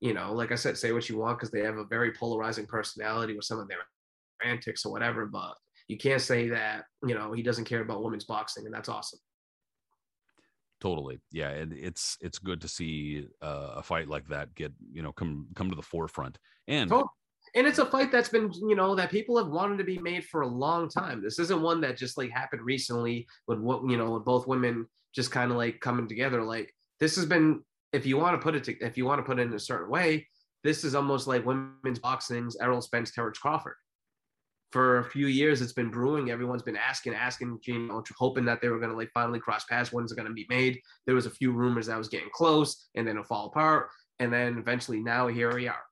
You 0.00 0.14
know, 0.14 0.32
like 0.32 0.52
I 0.52 0.54
said, 0.54 0.76
say 0.76 0.92
what 0.92 1.08
you 1.08 1.18
want 1.18 1.38
because 1.38 1.50
they 1.50 1.60
have 1.60 1.76
a 1.76 1.84
very 1.84 2.12
polarizing 2.12 2.66
personality 2.66 3.34
with 3.34 3.44
some 3.44 3.58
of 3.58 3.68
their 3.68 3.78
antics 4.44 4.84
or 4.84 4.92
whatever, 4.92 5.26
but 5.26 5.54
you 5.88 5.96
can't 5.96 6.20
say 6.20 6.48
that, 6.50 6.84
you 7.04 7.14
know, 7.14 7.32
he 7.32 7.42
doesn't 7.42 7.64
care 7.64 7.80
about 7.80 8.04
women's 8.04 8.24
boxing, 8.24 8.64
and 8.66 8.74
that's 8.74 8.88
awesome. 8.88 9.18
Totally. 10.80 11.18
Yeah. 11.32 11.50
And 11.50 11.72
it's 11.72 12.16
it's 12.20 12.38
good 12.38 12.60
to 12.60 12.68
see 12.68 13.26
uh, 13.42 13.72
a 13.76 13.82
fight 13.82 14.08
like 14.08 14.28
that 14.28 14.54
get, 14.54 14.72
you 14.92 15.02
know, 15.02 15.12
come 15.12 15.48
come 15.56 15.70
to 15.70 15.76
the 15.76 15.82
forefront. 15.82 16.38
And 16.68 16.92
and 17.54 17.66
it's 17.66 17.78
a 17.78 17.86
fight 17.86 18.12
that's 18.12 18.28
been, 18.28 18.52
you 18.52 18.76
know, 18.76 18.94
that 18.94 19.10
people 19.10 19.36
have 19.38 19.48
wanted 19.48 19.78
to 19.78 19.84
be 19.84 19.98
made 19.98 20.24
for 20.24 20.42
a 20.42 20.46
long 20.46 20.88
time. 20.88 21.22
This 21.22 21.38
isn't 21.38 21.62
one 21.62 21.80
that 21.80 21.96
just 21.96 22.18
like 22.18 22.30
happened 22.30 22.62
recently 22.62 23.26
with 23.46 23.58
what, 23.58 23.88
you 23.88 23.96
know, 23.96 24.10
with 24.10 24.24
both 24.24 24.46
women 24.46 24.86
just 25.14 25.30
kind 25.30 25.50
of 25.50 25.56
like 25.56 25.80
coming 25.80 26.06
together. 26.06 26.42
Like 26.44 26.72
this 27.00 27.16
has 27.16 27.26
been 27.26 27.64
if 27.92 28.06
you 28.06 28.16
want 28.16 28.38
to 28.38 28.42
put 28.42 28.54
it 28.54 28.64
to, 28.64 28.78
if 28.80 28.96
you 28.96 29.04
want 29.04 29.18
to 29.18 29.22
put 29.22 29.38
it 29.38 29.42
in 29.42 29.54
a 29.54 29.58
certain 29.58 29.90
way, 29.90 30.26
this 30.64 30.84
is 30.84 30.94
almost 30.94 31.26
like 31.26 31.46
women's 31.46 31.98
boxing's 31.98 32.56
Errol 32.60 32.80
Spence, 32.80 33.10
Terrence 33.12 33.38
Crawford. 33.38 33.76
For 34.70 34.98
a 34.98 35.04
few 35.04 35.28
years, 35.28 35.62
it's 35.62 35.72
been 35.72 35.90
brewing. 35.90 36.30
Everyone's 36.30 36.62
been 36.62 36.76
asking, 36.76 37.14
asking, 37.14 37.58
you 37.64 37.78
know, 37.78 38.02
hoping 38.18 38.44
that 38.44 38.60
they 38.60 38.68
were 38.68 38.78
going 38.78 38.90
to 38.90 38.96
like 38.96 39.10
finally 39.14 39.40
cross 39.40 39.64
paths. 39.64 39.92
When's 39.92 40.12
it 40.12 40.16
going 40.16 40.28
to 40.28 40.34
be 40.34 40.46
made? 40.50 40.78
There 41.06 41.14
was 41.14 41.24
a 41.24 41.30
few 41.30 41.52
rumors 41.52 41.86
that 41.86 41.96
was 41.96 42.08
getting 42.08 42.28
close, 42.34 42.88
and 42.94 43.06
then 43.06 43.16
it'll 43.16 43.24
fall 43.24 43.46
apart, 43.46 43.88
and 44.18 44.30
then 44.30 44.58
eventually, 44.58 45.00
now 45.00 45.26
here 45.28 45.54
we 45.54 45.68
are. 45.68 45.82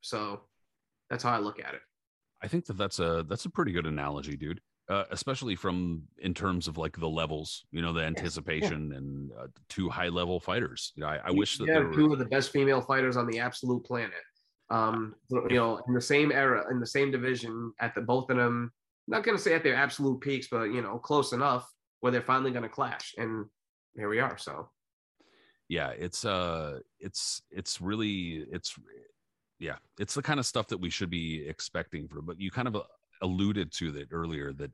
So 0.00 0.44
that's 1.10 1.22
how 1.22 1.32
I 1.32 1.38
look 1.38 1.60
at 1.60 1.74
it. 1.74 1.80
I 2.42 2.48
think 2.48 2.64
that 2.66 2.78
that's 2.78 2.98
a 2.98 3.26
that's 3.28 3.44
a 3.44 3.50
pretty 3.50 3.72
good 3.72 3.86
analogy, 3.86 4.36
dude 4.36 4.60
uh, 4.88 5.04
especially 5.10 5.56
from 5.56 6.02
in 6.18 6.34
terms 6.34 6.68
of 6.68 6.76
like 6.76 6.96
the 6.98 7.08
levels, 7.08 7.64
you 7.70 7.80
know, 7.80 7.92
the 7.92 8.02
anticipation 8.02 8.90
yeah. 8.90 8.98
and 8.98 9.30
uh, 9.32 9.46
two 9.68 9.88
high 9.88 10.08
level 10.08 10.38
fighters. 10.38 10.92
You 10.94 11.02
know, 11.02 11.08
I, 11.08 11.20
I 11.24 11.30
wish 11.30 11.58
that 11.58 11.66
yeah, 11.66 11.90
two 11.94 12.12
of 12.12 12.18
the 12.18 12.26
best 12.26 12.50
female 12.50 12.80
fighters 12.80 13.16
on 13.16 13.26
the 13.26 13.38
absolute 13.38 13.84
planet. 13.84 14.12
Um, 14.70 15.14
you 15.30 15.56
know, 15.56 15.80
in 15.88 15.94
the 15.94 16.00
same 16.00 16.32
era, 16.32 16.64
in 16.70 16.80
the 16.80 16.86
same 16.86 17.10
division, 17.10 17.72
at 17.80 17.94
the 17.94 18.00
both 18.00 18.30
of 18.30 18.36
them. 18.36 18.72
Not 19.06 19.22
going 19.22 19.36
to 19.36 19.42
say 19.42 19.54
at 19.54 19.62
their 19.62 19.74
absolute 19.74 20.20
peaks, 20.20 20.48
but 20.50 20.64
you 20.64 20.80
know, 20.80 20.98
close 20.98 21.32
enough 21.32 21.70
where 22.00 22.10
they're 22.10 22.22
finally 22.22 22.50
going 22.50 22.62
to 22.62 22.68
clash, 22.68 23.14
and 23.18 23.46
here 23.96 24.08
we 24.08 24.18
are. 24.18 24.38
So, 24.38 24.70
yeah, 25.68 25.90
it's 25.90 26.24
uh, 26.24 26.80
it's 27.00 27.42
it's 27.50 27.80
really 27.80 28.46
it's 28.50 28.74
yeah, 29.58 29.76
it's 29.98 30.14
the 30.14 30.22
kind 30.22 30.40
of 30.40 30.46
stuff 30.46 30.68
that 30.68 30.78
we 30.78 30.90
should 30.90 31.10
be 31.10 31.46
expecting 31.46 32.08
for. 32.08 32.22
But 32.22 32.40
you 32.40 32.50
kind 32.50 32.68
of 32.68 32.76
uh, 32.76 32.82
alluded 33.22 33.72
to 33.72 33.92
that 33.92 34.08
earlier 34.12 34.52
that 34.52 34.70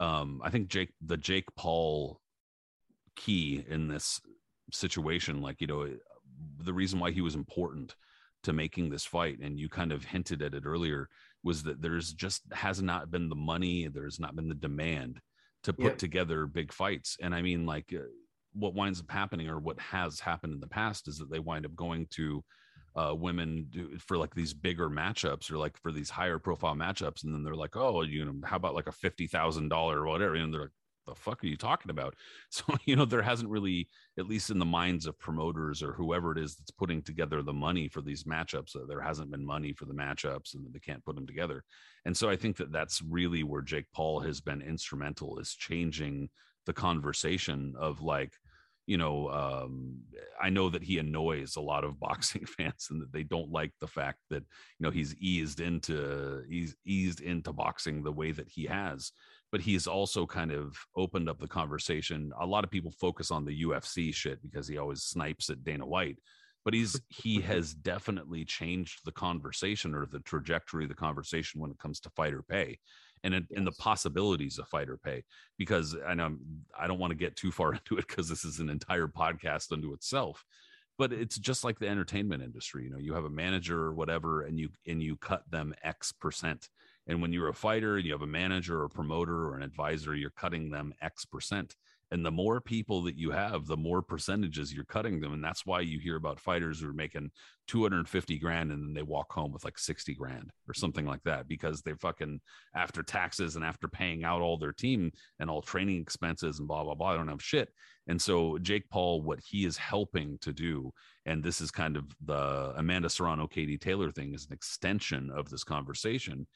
um, 0.00 0.40
I 0.44 0.50
think 0.50 0.68
Jake 0.68 0.92
the 1.04 1.16
Jake 1.16 1.46
Paul 1.56 2.20
key 3.16 3.64
in 3.68 3.88
this 3.88 4.20
situation, 4.72 5.42
like 5.42 5.60
you 5.60 5.66
know, 5.66 5.88
the 6.58 6.72
reason 6.72 7.00
why 7.00 7.10
he 7.10 7.20
was 7.20 7.34
important 7.34 7.94
to 8.44 8.52
making 8.52 8.90
this 8.90 9.04
fight, 9.04 9.38
and 9.40 9.58
you 9.58 9.68
kind 9.68 9.92
of 9.92 10.04
hinted 10.04 10.42
at 10.42 10.54
it 10.54 10.64
earlier, 10.64 11.08
was 11.42 11.62
that 11.64 11.82
there's 11.82 12.12
just 12.12 12.42
has 12.52 12.80
not 12.80 13.10
been 13.10 13.28
the 13.28 13.34
money, 13.34 13.88
there's 13.88 14.20
not 14.20 14.36
been 14.36 14.48
the 14.48 14.54
demand 14.54 15.20
to 15.64 15.72
put 15.72 15.84
yep. 15.84 15.98
together 15.98 16.46
big 16.46 16.72
fights, 16.72 17.16
and 17.20 17.34
I 17.34 17.42
mean 17.42 17.66
like. 17.66 17.92
Uh, 17.92 18.04
what 18.54 18.74
winds 18.74 18.98
up 18.98 19.10
happening 19.10 19.46
or 19.46 19.58
what 19.58 19.78
has 19.78 20.18
happened 20.18 20.54
in 20.54 20.58
the 20.58 20.66
past 20.66 21.06
is 21.06 21.18
that 21.18 21.30
they 21.30 21.38
wind 21.38 21.66
up 21.66 21.76
going 21.76 22.06
to 22.10 22.42
uh, 22.98 23.14
women 23.14 23.66
do 23.70 23.96
for 23.98 24.16
like 24.16 24.34
these 24.34 24.52
bigger 24.52 24.90
matchups 24.90 25.52
or 25.52 25.56
like 25.56 25.76
for 25.78 25.92
these 25.92 26.10
higher 26.10 26.38
profile 26.38 26.74
matchups, 26.74 27.22
and 27.22 27.32
then 27.32 27.44
they're 27.44 27.54
like, 27.54 27.76
oh, 27.76 28.02
you 28.02 28.24
know, 28.24 28.34
how 28.44 28.56
about 28.56 28.74
like 28.74 28.88
a 28.88 28.92
fifty 28.92 29.28
thousand 29.28 29.68
dollar 29.68 30.00
or 30.00 30.06
whatever, 30.06 30.34
and 30.34 30.52
they're 30.52 30.62
like, 30.62 30.70
the 31.06 31.14
fuck 31.14 31.42
are 31.42 31.46
you 31.46 31.56
talking 31.56 31.90
about? 31.90 32.14
So 32.50 32.64
you 32.86 32.96
know, 32.96 33.04
there 33.04 33.22
hasn't 33.22 33.50
really, 33.50 33.88
at 34.18 34.26
least 34.26 34.50
in 34.50 34.58
the 34.58 34.64
minds 34.64 35.06
of 35.06 35.18
promoters 35.18 35.82
or 35.82 35.92
whoever 35.92 36.32
it 36.32 36.38
is 36.38 36.56
that's 36.56 36.70
putting 36.72 37.02
together 37.02 37.42
the 37.42 37.52
money 37.52 37.88
for 37.88 38.00
these 38.00 38.24
matchups, 38.24 38.74
uh, 38.74 38.86
there 38.88 39.02
hasn't 39.02 39.30
been 39.30 39.46
money 39.46 39.72
for 39.72 39.84
the 39.84 39.94
matchups, 39.94 40.54
and 40.54 40.66
they 40.72 40.80
can't 40.80 41.04
put 41.04 41.14
them 41.14 41.26
together. 41.26 41.62
And 42.04 42.16
so 42.16 42.28
I 42.28 42.36
think 42.36 42.56
that 42.56 42.72
that's 42.72 43.00
really 43.02 43.44
where 43.44 43.62
Jake 43.62 43.86
Paul 43.94 44.20
has 44.20 44.40
been 44.40 44.62
instrumental 44.62 45.38
is 45.38 45.54
changing 45.54 46.30
the 46.66 46.72
conversation 46.72 47.74
of 47.78 48.02
like 48.02 48.32
you 48.88 48.96
know, 48.96 49.28
um, 49.28 49.98
I 50.40 50.48
know 50.48 50.70
that 50.70 50.82
he 50.82 50.96
annoys 50.98 51.56
a 51.56 51.60
lot 51.60 51.84
of 51.84 52.00
boxing 52.08 52.46
fans 52.46 52.88
and 52.90 53.02
that 53.02 53.12
they 53.12 53.22
don't 53.22 53.52
like 53.52 53.72
the 53.80 53.86
fact 53.86 54.18
that, 54.30 54.42
you 54.42 54.80
know, 54.80 54.90
he's 54.90 55.14
eased 55.16 55.60
into, 55.60 56.42
he's 56.48 56.74
eased 56.86 57.20
into 57.20 57.52
boxing 57.52 58.02
the 58.02 58.10
way 58.10 58.32
that 58.32 58.48
he 58.48 58.64
has, 58.64 59.12
but 59.52 59.60
he's 59.60 59.86
also 59.86 60.24
kind 60.24 60.50
of 60.50 60.74
opened 60.96 61.28
up 61.28 61.38
the 61.38 61.46
conversation. 61.46 62.32
A 62.40 62.46
lot 62.46 62.64
of 62.64 62.70
people 62.70 62.90
focus 62.98 63.30
on 63.30 63.44
the 63.44 63.62
UFC 63.62 64.12
shit 64.12 64.42
because 64.42 64.66
he 64.66 64.78
always 64.78 65.02
snipes 65.02 65.50
at 65.50 65.62
Dana 65.64 65.84
White, 65.84 66.16
but 66.64 66.72
he's, 66.72 66.98
he 67.10 67.42
has 67.42 67.74
definitely 67.74 68.46
changed 68.46 69.00
the 69.04 69.12
conversation 69.12 69.94
or 69.94 70.06
the 70.06 70.20
trajectory 70.20 70.84
of 70.84 70.88
the 70.88 70.94
conversation 70.94 71.60
when 71.60 71.70
it 71.70 71.78
comes 71.78 72.00
to 72.00 72.10
fighter 72.16 72.42
pay. 72.42 72.78
And 73.24 73.34
it, 73.34 73.44
and 73.54 73.66
the 73.66 73.72
possibilities 73.72 74.58
of 74.58 74.68
fighter 74.68 74.96
pay 74.96 75.24
because 75.56 75.96
I 76.06 76.14
know 76.14 76.36
I 76.78 76.86
don't 76.86 76.98
want 76.98 77.10
to 77.10 77.16
get 77.16 77.36
too 77.36 77.52
far 77.52 77.72
into 77.74 77.98
it 77.98 78.06
because 78.06 78.28
this 78.28 78.44
is 78.44 78.60
an 78.60 78.70
entire 78.70 79.08
podcast 79.08 79.72
unto 79.72 79.92
itself 79.92 80.44
but 80.98 81.12
it's 81.12 81.38
just 81.38 81.62
like 81.64 81.78
the 81.78 81.88
entertainment 81.88 82.42
industry 82.42 82.84
you 82.84 82.90
know 82.90 82.98
you 82.98 83.14
have 83.14 83.24
a 83.24 83.30
manager 83.30 83.80
or 83.80 83.94
whatever 83.94 84.42
and 84.42 84.58
you 84.58 84.68
and 84.86 85.02
you 85.02 85.16
cut 85.16 85.48
them 85.50 85.74
x 85.82 86.12
percent 86.12 86.68
and 87.06 87.22
when 87.22 87.32
you're 87.32 87.48
a 87.48 87.54
fighter 87.54 87.96
and 87.96 88.04
you 88.04 88.12
have 88.12 88.22
a 88.22 88.26
manager 88.26 88.80
or 88.80 88.84
a 88.84 88.90
promoter 88.90 89.46
or 89.46 89.56
an 89.56 89.62
advisor 89.62 90.14
you're 90.14 90.30
cutting 90.30 90.70
them 90.70 90.92
x 91.00 91.24
percent 91.24 91.76
and 92.10 92.24
the 92.24 92.30
more 92.30 92.60
people 92.60 93.02
that 93.02 93.16
you 93.16 93.30
have 93.30 93.66
the 93.66 93.76
more 93.76 94.02
percentages 94.02 94.72
you're 94.72 94.84
cutting 94.84 95.20
them 95.20 95.32
and 95.32 95.44
that's 95.44 95.66
why 95.66 95.80
you 95.80 95.98
hear 95.98 96.16
about 96.16 96.40
fighters 96.40 96.80
who 96.80 96.88
are 96.88 96.94
making 96.94 97.30
250 97.66 98.38
grand 98.38 98.72
and 98.72 98.82
then 98.82 98.94
they 98.94 99.02
walk 99.02 99.30
home 99.32 99.52
with 99.52 99.64
like 99.64 99.78
60 99.78 100.14
grand 100.14 100.50
or 100.66 100.74
something 100.74 101.06
like 101.06 101.22
that 101.24 101.46
because 101.48 101.82
they 101.82 101.92
fucking 101.94 102.40
after 102.74 103.02
taxes 103.02 103.56
and 103.56 103.64
after 103.64 103.88
paying 103.88 104.24
out 104.24 104.40
all 104.40 104.56
their 104.56 104.72
team 104.72 105.10
and 105.38 105.50
all 105.50 105.62
training 105.62 106.00
expenses 106.00 106.58
and 106.58 106.66
blah 106.66 106.82
blah 106.82 106.94
blah 106.94 107.08
I 107.08 107.16
don't 107.16 107.28
have 107.28 107.42
shit. 107.42 107.68
And 108.06 108.20
so 108.20 108.58
Jake 108.58 108.88
Paul 108.88 109.22
what 109.22 109.40
he 109.40 109.66
is 109.66 109.76
helping 109.76 110.38
to 110.38 110.52
do 110.52 110.92
and 111.26 111.42
this 111.42 111.60
is 111.60 111.70
kind 111.70 111.96
of 111.96 112.04
the 112.24 112.72
Amanda 112.76 113.10
Serrano 113.10 113.46
Katie 113.46 113.78
Taylor 113.78 114.10
thing 114.10 114.34
is 114.34 114.46
an 114.46 114.54
extension 114.54 115.30
of 115.30 115.50
this 115.50 115.64
conversation 115.64 116.46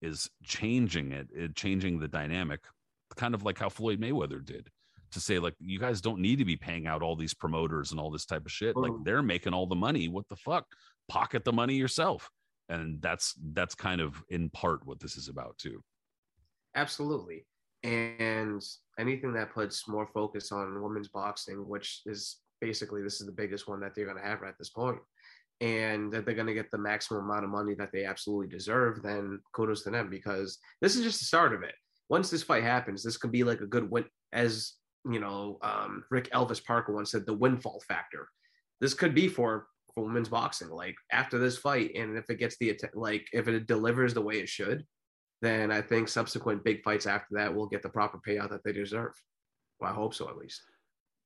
is 0.00 0.28
changing 0.42 1.12
it, 1.12 1.28
it 1.32 1.54
changing 1.54 1.98
the 1.98 2.08
dynamic 2.08 2.60
kind 3.14 3.34
of 3.34 3.44
like 3.44 3.58
how 3.58 3.68
Floyd 3.68 4.00
Mayweather 4.00 4.42
did 4.42 4.70
to 5.12 5.20
say 5.20 5.38
like 5.38 5.54
you 5.60 5.78
guys 5.78 6.00
don't 6.00 6.20
need 6.20 6.38
to 6.38 6.44
be 6.44 6.56
paying 6.56 6.86
out 6.86 7.02
all 7.02 7.16
these 7.16 7.34
promoters 7.34 7.90
and 7.90 8.00
all 8.00 8.10
this 8.10 8.26
type 8.26 8.44
of 8.44 8.52
shit. 8.52 8.76
Like 8.76 8.92
they're 9.04 9.22
making 9.22 9.54
all 9.54 9.66
the 9.66 9.74
money. 9.74 10.08
What 10.08 10.28
the 10.28 10.36
fuck? 10.36 10.66
Pocket 11.08 11.44
the 11.44 11.52
money 11.52 11.74
yourself. 11.74 12.30
And 12.68 13.00
that's 13.02 13.34
that's 13.52 13.74
kind 13.74 14.00
of 14.00 14.22
in 14.28 14.50
part 14.50 14.86
what 14.86 15.00
this 15.00 15.16
is 15.16 15.28
about 15.28 15.58
too. 15.58 15.82
Absolutely. 16.74 17.46
And 17.84 18.62
anything 18.98 19.32
that 19.34 19.52
puts 19.52 19.88
more 19.88 20.06
focus 20.06 20.52
on 20.52 20.82
women's 20.82 21.08
boxing 21.08 21.66
which 21.66 22.02
is 22.06 22.38
basically 22.60 23.02
this 23.02 23.20
is 23.20 23.26
the 23.26 23.32
biggest 23.32 23.68
one 23.68 23.80
that 23.80 23.94
they're 23.94 24.04
going 24.06 24.16
to 24.16 24.22
have 24.22 24.42
at 24.44 24.56
this 24.58 24.70
point 24.70 24.98
and 25.60 26.12
that 26.12 26.24
they're 26.24 26.34
going 26.34 26.46
to 26.46 26.54
get 26.54 26.70
the 26.70 26.78
maximum 26.78 27.24
amount 27.24 27.44
of 27.44 27.50
money 27.50 27.74
that 27.74 27.90
they 27.92 28.04
absolutely 28.04 28.46
deserve 28.46 29.02
then 29.02 29.40
kudos 29.52 29.82
to 29.82 29.90
them 29.90 30.08
because 30.08 30.58
this 30.80 30.96
is 30.96 31.02
just 31.02 31.18
the 31.18 31.24
start 31.24 31.52
of 31.54 31.62
it. 31.62 31.74
Once 32.08 32.30
this 32.30 32.42
fight 32.42 32.62
happens 32.62 33.02
this 33.02 33.16
could 33.16 33.32
be 33.32 33.44
like 33.44 33.60
a 33.60 33.66
good 33.66 33.90
win 33.90 34.04
as 34.32 34.74
you 35.10 35.20
know, 35.20 35.58
um, 35.62 36.04
Rick 36.10 36.30
Elvis 36.32 36.64
Parker 36.64 36.92
once 36.92 37.10
said 37.10 37.26
the 37.26 37.34
windfall 37.34 37.82
factor. 37.86 38.28
This 38.80 38.94
could 38.94 39.14
be 39.14 39.28
for 39.28 39.66
for 39.94 40.04
women's 40.04 40.28
boxing. 40.28 40.68
Like 40.68 40.96
after 41.10 41.38
this 41.38 41.58
fight, 41.58 41.92
and 41.94 42.16
if 42.16 42.28
it 42.30 42.38
gets 42.38 42.56
the 42.58 42.78
like 42.94 43.26
if 43.32 43.48
it 43.48 43.66
delivers 43.66 44.14
the 44.14 44.22
way 44.22 44.34
it 44.40 44.48
should, 44.48 44.84
then 45.40 45.70
I 45.70 45.80
think 45.82 46.08
subsequent 46.08 46.64
big 46.64 46.82
fights 46.82 47.06
after 47.06 47.34
that 47.36 47.54
will 47.54 47.66
get 47.66 47.82
the 47.82 47.88
proper 47.88 48.18
payout 48.26 48.50
that 48.50 48.64
they 48.64 48.72
deserve. 48.72 49.12
Well, 49.80 49.90
I 49.90 49.94
hope 49.94 50.14
so 50.14 50.28
at 50.28 50.36
least. 50.36 50.62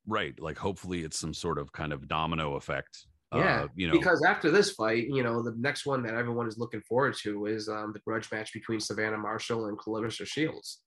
Right. 0.07 0.39
Like 0.41 0.59
hopefully 0.59 1.03
it's 1.03 1.19
some 1.19 1.35
sort 1.35 1.59
of 1.59 1.73
kind 1.73 1.93
of 1.93 2.09
domino 2.09 2.55
effect. 2.55 3.07
Yeah, 3.35 3.65
uh, 3.65 3.69
you 3.75 3.89
know, 3.89 3.93
because 3.93 4.25
after 4.25 4.53
this 4.53 4.71
fight, 4.71 5.09
you 5.09 5.25
know, 5.25 5.43
the 5.43 5.55
next 5.59 5.85
one 5.85 6.01
that 6.05 6.15
everyone 6.15 6.47
is 6.47 6.59
looking 6.59 6.81
forward 6.83 7.17
to 7.23 7.47
is 7.47 7.69
um, 7.69 7.93
the 7.93 7.99
grudge 8.07 8.31
match 8.31 8.53
between 8.53 8.79
Savannah 8.79 9.19
Marshall 9.19 9.67
and 9.67 9.77
Claressa 9.77 10.25
Shields 10.25 10.83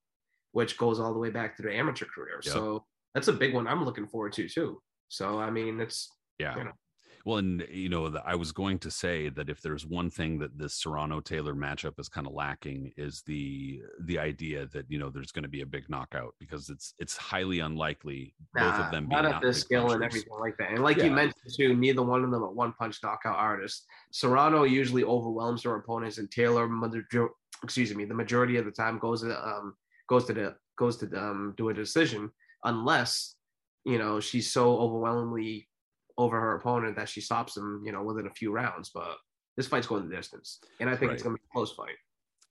which 0.52 0.78
goes 0.78 1.00
all 1.00 1.14
the 1.14 1.20
way 1.20 1.30
back 1.30 1.56
to 1.56 1.62
their 1.62 1.74
amateur 1.74 2.06
career. 2.06 2.40
Yep. 2.44 2.54
So 2.54 2.86
that's 3.14 3.28
a 3.28 3.34
big 3.34 3.54
one 3.54 3.68
I'm 3.68 3.86
looking 3.86 4.08
forward 4.08 4.34
to 4.34 4.48
too. 4.48 4.82
So 5.08 5.40
I 5.40 5.50
mean, 5.50 5.80
it's 5.80 6.10
yeah. 6.40 6.58
You 6.58 6.64
know. 6.66 6.72
Well, 7.26 7.38
and 7.38 7.68
you 7.70 7.90
know, 7.90 8.10
the, 8.10 8.24
I 8.26 8.36
was 8.36 8.52
going 8.52 8.80
to 8.80 8.92
say 8.92 9.30
that 9.30 9.50
if 9.50 9.62
there's 9.62 9.86
one 9.86 10.10
thing 10.10 10.40
that 10.40 10.58
this 10.58 10.76
Serrano 10.76 11.20
Taylor 11.20 11.54
matchup 11.54 12.00
is 12.00 12.08
kind 12.08 12.26
of 12.26 12.34
lacking 12.34 12.94
is 12.98 13.22
the 13.26 13.82
the 14.06 14.18
idea 14.18 14.68
that 14.68 14.86
you 14.90 14.98
know 14.98 15.10
there's 15.10 15.32
going 15.32 15.44
to 15.44 15.50
be 15.50 15.62
a 15.62 15.66
big 15.66 15.90
knockout 15.90 16.34
because 16.40 16.70
it's 16.70 16.94
it's 16.98 17.18
highly 17.18 17.60
unlikely 17.60 18.34
nah, 18.56 18.72
both 18.72 18.86
of 18.86 18.92
them 18.92 19.08
being 19.08 19.22
not 19.22 19.34
at 19.34 19.42
this 19.42 19.62
skill 19.62 19.82
punchers. 19.88 19.96
and 19.96 20.04
everything 20.06 20.40
like 20.40 20.58
that. 20.58 20.72
And 20.72 20.82
like 20.82 20.98
yeah. 20.98 21.06
you 21.06 21.12
mentioned 21.12 21.54
too, 21.56 21.76
neither 21.76 22.02
one 22.02 22.24
of 22.24 22.32
them 22.32 22.44
are 22.44 22.52
one 22.52 22.74
punch 22.74 23.00
knockout 23.04 23.38
artists. 23.38 23.86
Serrano 24.12 24.64
usually 24.64 25.04
overwhelms 25.04 25.64
their 25.64 25.76
opponents, 25.76 26.20
and 26.20 26.32
Taylor, 26.32 26.70
excuse 27.64 27.94
me, 27.94 28.06
the 28.06 28.14
majority 28.14 28.58
of 28.58 28.66
the 28.66 28.72
time 28.72 28.98
goes 28.98 29.24
um 29.24 29.76
goes 30.10 30.26
to 30.26 30.34
the 30.34 30.56
goes 30.78 30.98
to 30.98 31.06
um, 31.18 31.54
do 31.58 31.70
a 31.70 31.74
decision 31.74 32.30
unless 32.64 33.36
you 33.86 33.98
know 33.98 34.20
she's 34.20 34.52
so 34.52 34.78
overwhelmingly 34.80 35.68
over 36.18 36.40
her 36.40 36.56
opponent 36.56 36.96
that 36.96 37.08
she 37.08 37.22
stops 37.22 37.56
him 37.56 37.82
you 37.86 37.92
know 37.92 38.04
within 38.04 38.28
a 38.28 38.34
few 38.34 38.52
rounds 38.52 38.92
but 38.94 39.16
this 39.56 39.68
fight's 39.68 39.88
going 39.88 40.10
the 40.10 40.16
distance 40.16 40.60
and 40.80 40.90
i 40.90 40.96
think 40.96 41.10
right. 41.10 41.14
it's 41.14 41.24
going 41.24 41.36
to 41.36 41.40
be 41.40 41.46
a 41.50 41.54
close 41.54 41.72
fight 41.72 41.96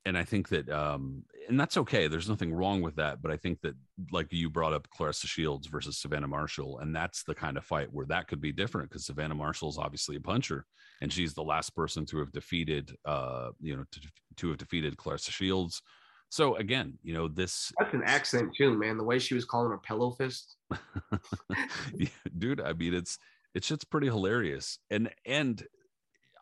and 0.08 0.16
I 0.16 0.24
think 0.24 0.48
that, 0.48 0.70
um, 0.70 1.22
and 1.50 1.60
that's 1.60 1.76
okay. 1.76 2.08
There's 2.08 2.30
nothing 2.30 2.54
wrong 2.54 2.80
with 2.80 2.96
that. 2.96 3.20
But 3.20 3.30
I 3.30 3.36
think 3.36 3.60
that, 3.60 3.74
like 4.10 4.32
you 4.32 4.48
brought 4.48 4.72
up, 4.72 4.88
claressa 4.88 5.26
Shields 5.26 5.66
versus 5.66 5.98
Savannah 5.98 6.26
Marshall, 6.26 6.78
and 6.78 6.96
that's 6.96 7.24
the 7.24 7.34
kind 7.34 7.58
of 7.58 7.64
fight 7.64 7.92
where 7.92 8.06
that 8.06 8.26
could 8.26 8.40
be 8.40 8.50
different 8.50 8.88
because 8.88 9.04
Savannah 9.04 9.34
Marshall 9.34 9.68
is 9.68 9.76
obviously 9.76 10.16
a 10.16 10.20
puncher, 10.20 10.64
and 11.02 11.12
she's 11.12 11.34
the 11.34 11.42
last 11.42 11.76
person 11.76 12.06
to 12.06 12.18
have 12.20 12.32
defeated, 12.32 12.96
uh, 13.04 13.50
you 13.60 13.76
know, 13.76 13.84
to, 13.92 14.00
to 14.36 14.48
have 14.48 14.56
defeated 14.56 14.96
claressa 14.96 15.30
Shields. 15.30 15.82
So 16.30 16.56
again, 16.56 16.98
you 17.02 17.14
know, 17.14 17.28
this 17.28 17.72
that's 17.78 17.94
an 17.94 18.02
accent 18.04 18.54
too, 18.56 18.76
man. 18.76 18.98
The 18.98 19.04
way 19.04 19.18
she 19.18 19.34
was 19.34 19.44
calling 19.44 19.70
her 19.70 19.78
pillow 19.78 20.10
fist. 20.10 20.56
Dude, 22.38 22.60
I 22.60 22.72
mean 22.74 22.94
it's 22.94 23.18
it's 23.54 23.66
just 23.66 23.90
pretty 23.90 24.08
hilarious. 24.08 24.78
And 24.90 25.10
and 25.24 25.64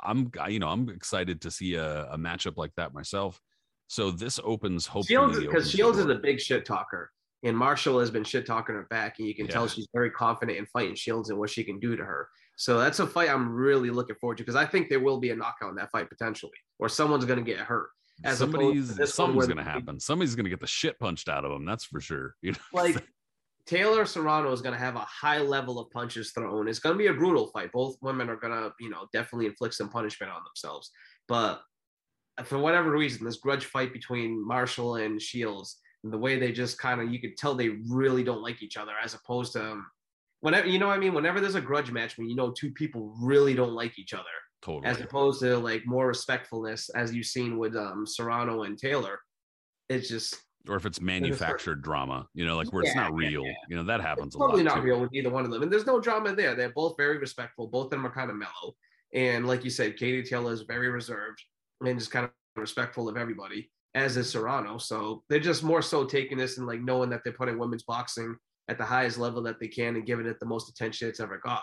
I'm 0.02 0.30
you 0.48 0.58
know, 0.58 0.68
I'm 0.68 0.88
excited 0.88 1.40
to 1.42 1.50
see 1.50 1.74
a, 1.74 2.06
a 2.10 2.18
matchup 2.18 2.56
like 2.56 2.74
that 2.76 2.94
myself. 2.94 3.40
So 3.88 4.10
this 4.10 4.40
opens 4.42 4.86
hopefully 4.86 5.46
because 5.46 5.70
Shields, 5.70 5.98
is 5.98 6.06
a 6.06 6.16
big 6.16 6.40
shit 6.40 6.64
talker. 6.64 7.12
And 7.44 7.56
Marshall 7.56 8.00
has 8.00 8.10
been 8.10 8.24
shit 8.24 8.46
talking 8.46 8.74
her 8.74 8.86
back, 8.90 9.18
and 9.18 9.28
you 9.28 9.34
can 9.34 9.46
yeah. 9.46 9.52
tell 9.52 9.68
she's 9.68 9.86
very 9.94 10.10
confident 10.10 10.58
in 10.58 10.66
fighting 10.66 10.96
Shields 10.96 11.30
and 11.30 11.38
what 11.38 11.50
she 11.50 11.62
can 11.62 11.78
do 11.78 11.94
to 11.94 12.04
her. 12.04 12.28
So 12.56 12.78
that's 12.78 12.98
a 12.98 13.06
fight 13.06 13.28
I'm 13.28 13.54
really 13.54 13.90
looking 13.90 14.16
forward 14.16 14.38
to 14.38 14.42
because 14.42 14.56
I 14.56 14.64
think 14.64 14.88
there 14.88 15.00
will 15.00 15.20
be 15.20 15.30
a 15.30 15.36
knockout 15.36 15.70
in 15.70 15.76
that 15.76 15.92
fight 15.92 16.08
potentially, 16.08 16.58
or 16.78 16.88
someone's 16.88 17.24
going 17.24 17.38
to 17.38 17.44
get 17.44 17.60
hurt. 17.60 17.90
As 18.24 18.38
somebody's 18.38 19.12
something's 19.12 19.46
going 19.46 19.58
to 19.58 19.62
happen. 19.62 20.00
Somebody's 20.00 20.34
going 20.34 20.44
to 20.44 20.50
get 20.50 20.60
the 20.60 20.66
shit 20.66 20.98
punched 20.98 21.28
out 21.28 21.44
of 21.44 21.50
them. 21.50 21.64
That's 21.64 21.84
for 21.84 22.00
sure. 22.00 22.34
You 22.42 22.52
know? 22.52 22.58
Like 22.72 23.04
Taylor 23.66 24.06
Serrano 24.06 24.52
is 24.52 24.62
going 24.62 24.74
to 24.74 24.78
have 24.78 24.94
a 24.96 25.00
high 25.00 25.38
level 25.38 25.78
of 25.78 25.90
punches 25.90 26.30
thrown. 26.32 26.68
It's 26.68 26.78
going 26.78 26.94
to 26.94 26.98
be 26.98 27.08
a 27.08 27.12
brutal 27.12 27.48
fight. 27.48 27.72
Both 27.72 27.96
women 28.00 28.30
are 28.30 28.36
going 28.36 28.52
to, 28.52 28.72
you 28.80 28.88
know, 28.88 29.06
definitely 29.12 29.46
inflict 29.46 29.74
some 29.74 29.88
punishment 29.88 30.32
on 30.32 30.42
themselves. 30.44 30.90
But 31.28 31.60
for 32.44 32.58
whatever 32.58 32.90
reason, 32.90 33.24
this 33.24 33.36
grudge 33.36 33.64
fight 33.64 33.92
between 33.92 34.46
Marshall 34.46 34.96
and 34.96 35.20
Shields, 35.20 35.78
and 36.04 36.12
the 36.12 36.18
way 36.18 36.38
they 36.38 36.52
just 36.52 36.78
kind 36.78 37.00
of, 37.00 37.12
you 37.12 37.20
could 37.20 37.36
tell 37.36 37.54
they 37.54 37.70
really 37.88 38.22
don't 38.22 38.42
like 38.42 38.62
each 38.62 38.76
other, 38.76 38.92
as 39.02 39.14
opposed 39.14 39.54
to 39.54 39.64
um, 39.72 39.86
whenever, 40.40 40.68
you 40.68 40.78
know, 40.78 40.90
I 40.90 40.98
mean, 40.98 41.14
whenever 41.14 41.40
there's 41.40 41.56
a 41.56 41.60
grudge 41.60 41.90
match, 41.90 42.16
when 42.16 42.28
you 42.28 42.36
know 42.36 42.52
two 42.52 42.70
people 42.70 43.16
really 43.20 43.54
don't 43.54 43.72
like 43.72 43.98
each 43.98 44.14
other, 44.14 44.24
Totally. 44.62 44.86
As 44.86 45.00
opposed 45.00 45.40
to 45.40 45.58
like 45.58 45.86
more 45.86 46.06
respectfulness, 46.06 46.88
as 46.90 47.14
you've 47.14 47.26
seen 47.26 47.58
with 47.58 47.76
um, 47.76 48.06
Serrano 48.06 48.62
and 48.62 48.78
Taylor. 48.78 49.20
It's 49.88 50.08
just 50.08 50.36
or 50.68 50.76
if 50.76 50.86
it's 50.86 51.00
manufactured 51.00 51.82
drama, 51.82 52.26
you 52.34 52.44
know, 52.44 52.56
like 52.56 52.72
where 52.72 52.82
yeah, 52.82 52.90
it's 52.90 52.96
not 52.96 53.14
real, 53.14 53.42
yeah, 53.42 53.50
yeah. 53.50 53.54
you 53.68 53.76
know, 53.76 53.84
that 53.84 54.00
happens 54.00 54.34
it's 54.34 54.36
totally 54.36 54.62
not 54.62 54.76
too. 54.76 54.82
real 54.82 55.00
with 55.00 55.14
either 55.14 55.30
one 55.30 55.44
of 55.44 55.50
them. 55.50 55.62
And 55.62 55.72
there's 55.72 55.86
no 55.86 56.00
drama 56.00 56.34
there. 56.34 56.54
They're 56.54 56.70
both 56.70 56.96
very 56.96 57.18
respectful. 57.18 57.68
Both 57.68 57.86
of 57.86 57.90
them 57.90 58.06
are 58.06 58.12
kind 58.12 58.30
of 58.30 58.36
mellow. 58.36 58.74
And 59.14 59.46
like 59.46 59.64
you 59.64 59.70
said, 59.70 59.96
Katie 59.96 60.22
Taylor 60.22 60.52
is 60.52 60.62
very 60.62 60.88
reserved 60.88 61.40
and 61.84 61.98
just 61.98 62.10
kind 62.10 62.24
of 62.24 62.32
respectful 62.56 63.08
of 63.08 63.16
everybody, 63.16 63.70
as 63.94 64.16
is 64.16 64.30
Serrano. 64.30 64.78
So 64.78 65.22
they're 65.28 65.38
just 65.38 65.62
more 65.62 65.82
so 65.82 66.04
taking 66.04 66.38
this 66.38 66.58
and 66.58 66.66
like 66.66 66.80
knowing 66.80 67.10
that 67.10 67.22
they're 67.22 67.32
putting 67.32 67.58
women's 67.58 67.84
boxing 67.84 68.36
at 68.68 68.78
the 68.78 68.84
highest 68.84 69.18
level 69.18 69.42
that 69.42 69.60
they 69.60 69.68
can 69.68 69.94
and 69.96 70.06
giving 70.06 70.26
it 70.26 70.40
the 70.40 70.46
most 70.46 70.68
attention 70.68 71.08
it's 71.08 71.20
ever 71.20 71.40
got, 71.44 71.62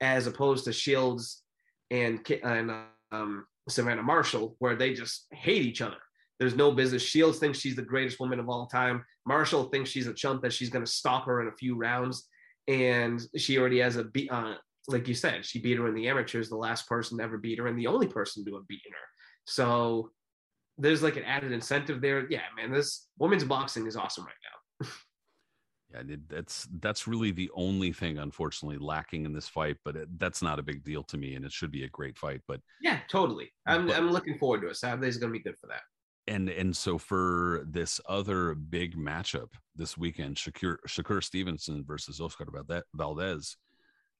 as 0.00 0.26
opposed 0.26 0.64
to 0.64 0.72
Shields 0.72 1.42
and 1.90 2.20
and 2.42 2.72
um, 3.12 3.46
Savannah 3.68 4.02
Marshall, 4.02 4.56
where 4.58 4.76
they 4.76 4.94
just 4.94 5.26
hate 5.32 5.62
each 5.62 5.82
other. 5.82 5.96
There's 6.38 6.54
no 6.54 6.70
business. 6.70 7.02
Shields 7.02 7.38
thinks 7.38 7.58
she's 7.58 7.76
the 7.76 7.82
greatest 7.82 8.20
woman 8.20 8.38
of 8.38 8.48
all 8.48 8.66
time. 8.66 9.04
Marshall 9.26 9.64
thinks 9.64 9.90
she's 9.90 10.06
a 10.06 10.14
chump 10.14 10.42
that 10.42 10.52
she's 10.52 10.70
going 10.70 10.84
to 10.84 10.90
stop 10.90 11.24
her 11.26 11.40
in 11.40 11.48
a 11.48 11.56
few 11.56 11.76
rounds, 11.76 12.28
and 12.68 13.20
she 13.36 13.58
already 13.58 13.80
has 13.80 13.96
a 13.96 14.04
beat. 14.04 14.30
Uh, 14.30 14.54
like 14.86 15.06
you 15.06 15.14
said, 15.14 15.44
she 15.44 15.60
beat 15.60 15.76
her 15.76 15.88
in 15.88 15.94
the 15.94 16.08
amateurs, 16.08 16.48
the 16.48 16.56
last 16.56 16.88
person 16.88 17.18
to 17.18 17.24
ever 17.24 17.36
beat 17.36 17.58
her, 17.58 17.66
and 17.66 17.78
the 17.78 17.86
only 17.86 18.06
person 18.06 18.44
to 18.44 18.54
have 18.54 18.68
beaten 18.68 18.92
her. 18.92 19.08
So 19.44 20.10
there's 20.78 21.02
like 21.02 21.16
an 21.16 21.24
added 21.24 21.52
incentive 21.52 22.00
there. 22.00 22.26
Yeah, 22.30 22.42
man, 22.56 22.72
this 22.72 23.08
women's 23.18 23.44
boxing 23.44 23.86
is 23.86 23.96
awesome 23.96 24.24
right 24.24 24.34
now. 24.44 24.57
Yeah, 25.92 26.16
that's 26.28 26.68
that's 26.80 27.06
really 27.06 27.30
the 27.30 27.50
only 27.54 27.92
thing, 27.92 28.18
unfortunately, 28.18 28.78
lacking 28.78 29.24
in 29.24 29.32
this 29.32 29.48
fight. 29.48 29.78
But 29.84 29.96
it, 29.96 30.18
that's 30.18 30.42
not 30.42 30.58
a 30.58 30.62
big 30.62 30.84
deal 30.84 31.02
to 31.04 31.16
me, 31.16 31.34
and 31.34 31.44
it 31.44 31.52
should 31.52 31.70
be 31.70 31.84
a 31.84 31.88
great 31.88 32.18
fight. 32.18 32.42
But 32.46 32.60
yeah, 32.82 32.98
totally. 33.10 33.50
I'm 33.66 33.86
but, 33.86 33.96
I'm 33.96 34.10
looking 34.10 34.36
forward 34.38 34.60
to 34.62 34.68
it. 34.68 34.76
Saturday's 34.76 35.16
going 35.16 35.32
to 35.32 35.38
be 35.38 35.42
good 35.42 35.58
for 35.58 35.68
that. 35.68 35.82
And 36.26 36.50
and 36.50 36.76
so 36.76 36.98
for 36.98 37.64
this 37.66 38.02
other 38.06 38.54
big 38.54 38.96
matchup 38.96 39.48
this 39.76 39.96
weekend, 39.96 40.36
Shakur 40.36 40.76
Shakur 40.86 41.24
Stevenson 41.24 41.84
versus 41.86 42.20
Oscar 42.20 42.46
Valdez. 42.94 43.56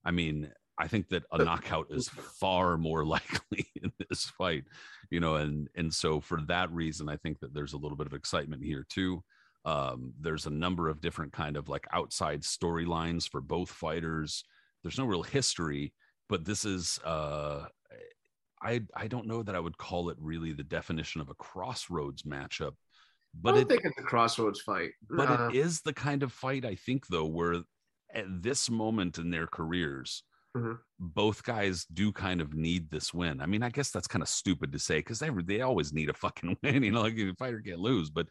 I 0.05 0.11
mean, 0.11 0.51
I 0.79 0.87
think 0.87 1.09
that 1.09 1.25
a 1.33 1.45
knockout 1.45 1.89
is 1.91 2.09
far 2.09 2.79
more 2.79 3.05
likely 3.05 3.67
in 3.83 3.93
this 4.09 4.25
fight, 4.25 4.65
you 5.11 5.21
know, 5.21 5.35
and 5.35 5.69
and 5.75 5.93
so 5.93 6.21
for 6.21 6.41
that 6.49 6.71
reason, 6.73 7.11
I 7.11 7.17
think 7.17 7.41
that 7.41 7.53
there's 7.53 7.75
a 7.75 7.79
little 7.79 7.97
bit 7.97 8.07
of 8.07 8.15
excitement 8.15 8.65
here 8.65 8.87
too. 8.89 9.23
Um, 9.69 10.15
there's 10.19 10.47
a 10.47 10.51
number 10.51 10.89
of 10.89 11.03
different 11.03 11.35
kind 11.35 11.55
of 11.55 11.69
like 11.69 11.87
outside 11.93 12.41
storylines 12.41 13.29
for 13.29 13.43
both 13.43 13.69
fighters. 13.69 14.43
There's 14.83 14.97
no 14.97 15.05
real 15.05 15.23
history, 15.23 15.93
but 16.31 16.47
this 16.47 16.65
is 16.65 16.99
uh, 17.05 17.67
I 18.63 18.81
I 18.97 19.09
don't 19.09 19.27
know 19.27 19.43
that 19.43 19.55
I 19.55 19.61
would 19.61 19.77
call 19.77 20.09
it 20.09 20.17
really 20.19 20.53
the 20.55 20.65
definition 20.65 21.21
of 21.21 21.29
a 21.29 21.35
crossroads 21.35 22.23
matchup. 22.23 22.73
But 23.35 23.51
I 23.51 23.53
don't 23.57 23.63
it, 23.65 23.69
think 23.69 23.85
it's 23.85 23.99
a 23.99 24.05
crossroads 24.05 24.63
fight. 24.63 24.93
But 25.11 25.29
uh, 25.29 25.49
it 25.49 25.57
is 25.57 25.83
the 25.83 25.93
kind 25.93 26.23
of 26.23 26.33
fight 26.33 26.65
I 26.65 26.75
think 26.75 27.07
though 27.09 27.27
where 27.27 27.57
at 28.15 28.25
this 28.43 28.71
moment 28.71 29.19
in 29.19 29.31
their 29.31 29.47
careers, 29.47 30.23
mm-hmm. 30.57 30.77
both 30.99 31.43
guys 31.43 31.85
do 31.93 32.11
kind 32.11 32.41
of 32.41 32.55
need 32.55 32.91
this 32.91 33.13
win. 33.13 33.43
I 33.43 33.47
mean, 33.47 33.63
I 33.63 33.69
guess 33.69 33.91
that's 33.91 34.09
kind 34.09 34.23
of 34.23 34.31
stupid 34.31 34.73
to 34.73 34.79
say 34.79 35.01
because 35.01 35.19
they 35.19 35.29
they 35.45 35.61
always 35.61 35.93
need 35.93 36.09
a 36.09 36.15
fucking 36.15 36.57
win. 36.63 36.83
You 36.85 36.93
know, 36.93 37.03
like 37.03 37.19
a 37.19 37.35
fighter 37.35 37.61
can't 37.61 37.81
lose. 37.81 38.09
But 38.09 38.29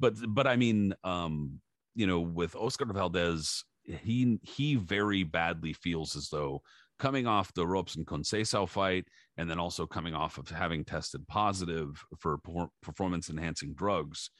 but 0.00 0.14
but 0.28 0.46
I 0.46 0.56
mean, 0.56 0.94
um, 1.04 1.60
you 1.94 2.06
know, 2.06 2.20
with 2.20 2.56
Oscar 2.56 2.86
Valdez, 2.86 3.64
he 3.84 4.38
he 4.42 4.76
very 4.76 5.22
badly 5.22 5.72
feels 5.72 6.16
as 6.16 6.28
though 6.28 6.62
coming 6.98 7.26
off 7.26 7.54
the 7.54 7.66
Robson 7.66 8.04
Conceição 8.04 8.68
fight 8.68 9.06
and 9.36 9.48
then 9.48 9.58
also 9.58 9.86
coming 9.86 10.14
off 10.14 10.38
of 10.38 10.48
having 10.48 10.84
tested 10.84 11.26
positive 11.28 12.02
for 12.18 12.38
performance 12.82 13.30
enhancing 13.30 13.74
drugs 13.74 14.30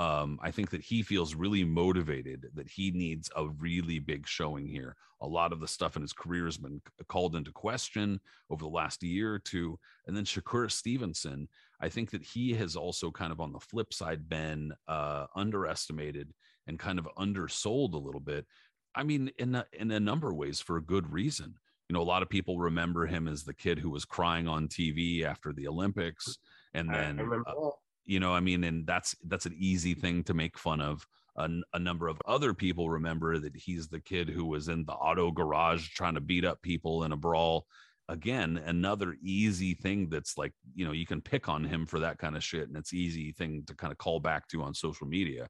um, 0.00 0.38
I 0.42 0.50
think 0.50 0.70
that 0.70 0.80
he 0.80 1.02
feels 1.02 1.34
really 1.34 1.62
motivated 1.62 2.46
that 2.54 2.70
he 2.70 2.90
needs 2.90 3.30
a 3.36 3.46
really 3.46 3.98
big 3.98 4.26
showing 4.26 4.66
here. 4.66 4.96
A 5.20 5.26
lot 5.26 5.52
of 5.52 5.60
the 5.60 5.68
stuff 5.68 5.94
in 5.94 6.00
his 6.00 6.14
career 6.14 6.46
has 6.46 6.56
been 6.56 6.80
called 7.08 7.36
into 7.36 7.52
question 7.52 8.18
over 8.48 8.64
the 8.64 8.70
last 8.70 9.02
year 9.02 9.34
or 9.34 9.38
two. 9.38 9.78
And 10.06 10.16
then 10.16 10.24
Shakur 10.24 10.70
Stevenson, 10.70 11.48
I 11.80 11.88
think 11.88 12.10
that 12.10 12.22
he 12.22 12.52
has 12.54 12.76
also 12.76 13.10
kind 13.10 13.32
of 13.32 13.40
on 13.40 13.52
the 13.52 13.60
flip 13.60 13.92
side 13.92 14.28
been 14.28 14.72
uh, 14.88 15.26
underestimated 15.34 16.32
and 16.66 16.78
kind 16.78 16.98
of 16.98 17.08
undersold 17.16 17.94
a 17.94 17.98
little 17.98 18.20
bit. 18.20 18.46
I 18.94 19.02
mean, 19.02 19.30
in 19.38 19.54
a, 19.54 19.64
in 19.72 19.90
a 19.90 20.00
number 20.00 20.30
of 20.30 20.36
ways 20.36 20.60
for 20.60 20.76
a 20.76 20.82
good 20.82 21.10
reason. 21.12 21.54
You 21.88 21.94
know, 21.94 22.02
a 22.02 22.04
lot 22.04 22.22
of 22.22 22.28
people 22.28 22.58
remember 22.58 23.06
him 23.06 23.26
as 23.26 23.42
the 23.42 23.54
kid 23.54 23.78
who 23.78 23.90
was 23.90 24.04
crying 24.04 24.46
on 24.46 24.68
TV 24.68 25.24
after 25.24 25.52
the 25.52 25.66
Olympics, 25.66 26.38
and 26.72 26.88
then 26.88 27.18
uh, 27.46 27.70
you 28.10 28.18
know 28.20 28.34
i 28.34 28.40
mean 28.40 28.64
and 28.64 28.86
that's 28.86 29.14
that's 29.26 29.46
an 29.46 29.54
easy 29.56 29.94
thing 29.94 30.24
to 30.24 30.34
make 30.34 30.58
fun 30.58 30.80
of 30.80 31.06
a, 31.36 31.48
a, 31.74 31.78
number 31.78 32.08
of 32.08 32.20
other 32.26 32.52
people 32.52 32.90
remember 32.90 33.38
that 33.38 33.54
he's 33.54 33.88
the 33.88 34.00
kid 34.00 34.28
who 34.28 34.44
was 34.44 34.68
in 34.68 34.84
the 34.84 34.92
auto 34.92 35.30
garage 35.30 35.88
trying 35.90 36.14
to 36.14 36.20
beat 36.20 36.44
up 36.44 36.60
people 36.60 37.04
in 37.04 37.12
a 37.12 37.16
brawl 37.16 37.66
again 38.10 38.60
another 38.66 39.16
easy 39.22 39.72
thing 39.72 40.08
that's 40.10 40.36
like 40.36 40.52
you 40.74 40.84
know 40.84 40.92
you 40.92 41.06
can 41.06 41.20
pick 41.20 41.48
on 41.48 41.64
him 41.64 41.86
for 41.86 42.00
that 42.00 42.18
kind 42.18 42.36
of 42.36 42.42
shit 42.42 42.68
and 42.68 42.76
it's 42.76 42.92
easy 42.92 43.32
thing 43.32 43.62
to 43.66 43.74
kind 43.74 43.92
of 43.92 43.98
call 43.98 44.18
back 44.18 44.46
to 44.48 44.62
on 44.62 44.74
social 44.74 45.06
media 45.06 45.48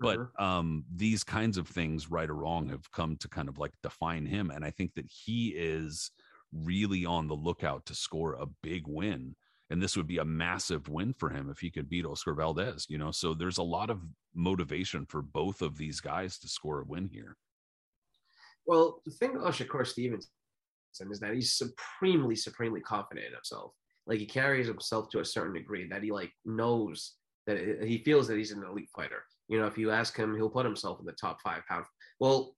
but 0.00 0.18
um 0.38 0.84
these 0.94 1.22
kinds 1.22 1.56
of 1.56 1.68
things 1.68 2.10
right 2.10 2.28
or 2.28 2.34
wrong 2.34 2.68
have 2.68 2.90
come 2.90 3.16
to 3.16 3.28
kind 3.28 3.48
of 3.48 3.58
like 3.58 3.72
define 3.82 4.26
him 4.26 4.50
and 4.50 4.64
i 4.64 4.70
think 4.70 4.92
that 4.94 5.06
he 5.08 5.48
is 5.56 6.10
really 6.52 7.06
on 7.06 7.28
the 7.28 7.34
lookout 7.34 7.86
to 7.86 7.94
score 7.94 8.34
a 8.34 8.46
big 8.62 8.82
win 8.86 9.34
and 9.70 9.80
this 9.80 9.96
would 9.96 10.08
be 10.08 10.18
a 10.18 10.24
massive 10.24 10.88
win 10.88 11.12
for 11.12 11.30
him 11.30 11.48
if 11.48 11.60
he 11.60 11.70
could 11.70 11.88
beat 11.88 12.04
Oscar 12.04 12.34
Valdez. 12.34 12.86
You 12.88 12.98
know, 12.98 13.12
so 13.12 13.34
there's 13.34 13.58
a 13.58 13.62
lot 13.62 13.88
of 13.88 14.02
motivation 14.34 15.06
for 15.06 15.22
both 15.22 15.62
of 15.62 15.78
these 15.78 16.00
guys 16.00 16.40
to 16.40 16.48
score 16.48 16.80
a 16.80 16.84
win 16.84 17.08
here. 17.12 17.36
Well, 18.66 19.00
the 19.06 19.12
thing 19.12 19.36
about 19.36 19.54
Shakur 19.54 19.86
Stevenson 20.92 21.12
is 21.12 21.20
that 21.20 21.34
he's 21.34 21.52
supremely, 21.52 22.36
supremely 22.36 22.80
confident 22.80 23.26
in 23.26 23.32
himself. 23.32 23.72
Like 24.06 24.18
he 24.18 24.26
carries 24.26 24.66
himself 24.66 25.08
to 25.10 25.20
a 25.20 25.24
certain 25.24 25.54
degree 25.54 25.88
that 25.88 26.02
he 26.02 26.10
like 26.10 26.32
knows 26.44 27.14
that 27.46 27.82
he 27.82 27.98
feels 28.04 28.28
that 28.28 28.36
he's 28.36 28.52
an 28.52 28.64
elite 28.64 28.90
fighter. 28.94 29.24
You 29.48 29.58
know, 29.58 29.66
if 29.66 29.78
you 29.78 29.90
ask 29.90 30.16
him, 30.16 30.36
he'll 30.36 30.50
put 30.50 30.66
himself 30.66 31.00
in 31.00 31.06
the 31.06 31.12
top 31.12 31.40
five 31.42 31.62
pound. 31.68 31.84
Well, 32.18 32.54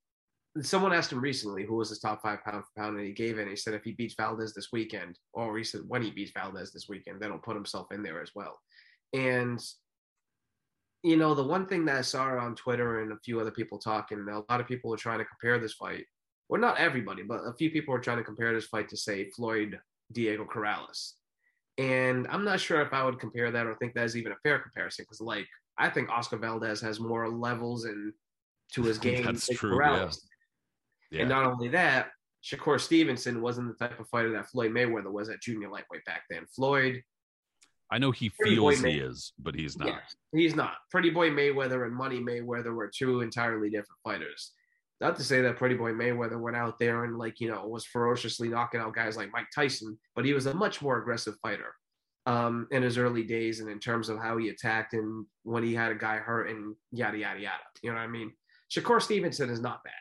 someone 0.61 0.93
asked 0.93 1.11
him 1.11 1.21
recently 1.21 1.65
who 1.65 1.75
was 1.75 1.89
his 1.89 1.99
top 1.99 2.21
five 2.21 2.43
pound 2.43 2.63
for 2.63 2.81
pound, 2.81 2.97
and 2.97 3.05
he 3.05 3.13
gave 3.13 3.37
it. 3.37 3.43
And 3.43 3.49
he 3.49 3.55
said 3.55 3.73
if 3.73 3.83
he 3.83 3.93
beats 3.93 4.15
Valdez 4.15 4.53
this 4.53 4.71
weekend, 4.71 5.17
or 5.33 5.57
he 5.57 5.63
said 5.63 5.81
when 5.87 6.01
he 6.01 6.11
beats 6.11 6.31
Valdez 6.31 6.71
this 6.71 6.87
weekend, 6.87 7.21
then 7.21 7.31
he'll 7.31 7.39
put 7.39 7.55
himself 7.55 7.87
in 7.91 8.03
there 8.03 8.21
as 8.21 8.31
well. 8.35 8.59
And 9.13 9.59
you 11.03 11.17
know, 11.17 11.35
the 11.35 11.43
one 11.43 11.65
thing 11.65 11.83
that 11.85 11.97
I 11.97 12.01
saw 12.01 12.37
on 12.37 12.55
Twitter 12.55 13.01
and 13.01 13.11
a 13.11 13.19
few 13.25 13.39
other 13.39 13.51
people 13.51 13.77
talking, 13.77 14.25
a 14.29 14.51
lot 14.51 14.61
of 14.61 14.67
people 14.67 14.93
are 14.93 14.97
trying 14.97 15.19
to 15.19 15.25
compare 15.25 15.59
this 15.59 15.73
fight. 15.73 16.05
Well, 16.53 16.61
not 16.61 16.77
everybody, 16.77 17.23
but 17.23 17.39
a 17.47 17.53
few 17.53 17.71
people 17.71 17.95
are 17.95 17.99
trying 17.99 18.19
to 18.19 18.23
compare 18.23 18.53
this 18.53 18.67
fight 18.67 18.87
to 18.89 18.95
say 18.95 19.27
Floyd 19.31 19.79
Diego 20.11 20.45
Corrales. 20.45 21.13
And 21.79 22.27
I'm 22.29 22.45
not 22.45 22.59
sure 22.59 22.79
if 22.83 22.93
I 22.93 23.03
would 23.03 23.19
compare 23.19 23.49
that 23.49 23.65
or 23.65 23.73
think 23.73 23.95
that 23.95 24.03
is 24.03 24.15
even 24.15 24.33
a 24.33 24.37
fair 24.43 24.59
comparison 24.59 25.03
because, 25.03 25.19
like, 25.19 25.47
I 25.79 25.89
think 25.89 26.09
Oscar 26.09 26.37
Valdez 26.37 26.79
has 26.81 26.99
more 26.99 27.27
levels 27.27 27.85
and 27.85 28.13
to 28.73 28.83
his 28.83 28.97
game. 28.99 29.25
That's 29.25 29.47
true. 29.47 29.75
Corrales. 29.75 30.19
Yeah. 31.09 31.21
And 31.21 31.29
not 31.29 31.47
only 31.47 31.69
that, 31.69 32.09
Shakur 32.43 32.79
Stevenson 32.79 33.41
wasn't 33.41 33.75
the 33.75 33.87
type 33.87 33.99
of 33.99 34.07
fighter 34.09 34.31
that 34.33 34.47
Floyd 34.51 34.73
Mayweather 34.73 35.11
was 35.11 35.29
at 35.29 35.41
junior 35.41 35.69
lightweight 35.71 36.05
back 36.05 36.21
then. 36.29 36.45
Floyd, 36.55 37.01
I 37.89 37.97
know 37.97 38.11
he 38.11 38.29
feels 38.29 38.79
he 38.79 38.99
is, 38.99 39.33
but 39.39 39.55
he's 39.55 39.75
not. 39.75 39.87
Yeah, 39.87 39.99
he's 40.35 40.55
not. 40.55 40.75
Pretty 40.91 41.09
Boy 41.09 41.31
Mayweather 41.31 41.87
and 41.87 41.95
Money 41.95 42.19
Mayweather 42.19 42.75
were 42.75 42.91
two 42.95 43.21
entirely 43.21 43.71
different 43.71 43.99
fighters. 44.03 44.51
Not 45.01 45.17
to 45.17 45.23
say 45.23 45.41
that 45.41 45.57
Pretty 45.57 45.75
Boy 45.75 45.91
Mayweather 45.91 46.39
went 46.39 46.55
out 46.55 46.79
there 46.79 47.03
and 47.03 47.17
like 47.17 47.39
you 47.39 47.49
know 47.49 47.67
was 47.67 47.85
ferociously 47.85 48.47
knocking 48.47 48.79
out 48.79 48.95
guys 48.95 49.17
like 49.17 49.31
Mike 49.31 49.47
Tyson, 49.53 49.97
but 50.15 50.25
he 50.25 50.33
was 50.33 50.45
a 50.45 50.53
much 50.53 50.81
more 50.81 50.99
aggressive 50.99 51.35
fighter 51.41 51.73
um, 52.25 52.67
in 52.71 52.83
his 52.83 52.97
early 52.97 53.23
days 53.23 53.59
and 53.59 53.69
in 53.69 53.79
terms 53.79 54.09
of 54.09 54.19
how 54.19 54.37
he 54.37 54.49
attacked 54.49 54.93
and 54.93 55.25
when 55.43 55.63
he 55.63 55.73
had 55.73 55.91
a 55.91 55.95
guy 55.95 56.17
hurt 56.17 56.49
and 56.49 56.75
yada 56.91 57.17
yada 57.17 57.39
yada. 57.39 57.63
You 57.81 57.91
know 57.91 57.97
what 57.97 58.03
I 58.03 58.07
mean? 58.07 58.31
Shakur 58.71 59.01
Stevenson 59.01 59.49
is 59.49 59.59
not 59.59 59.81
that 59.83 59.91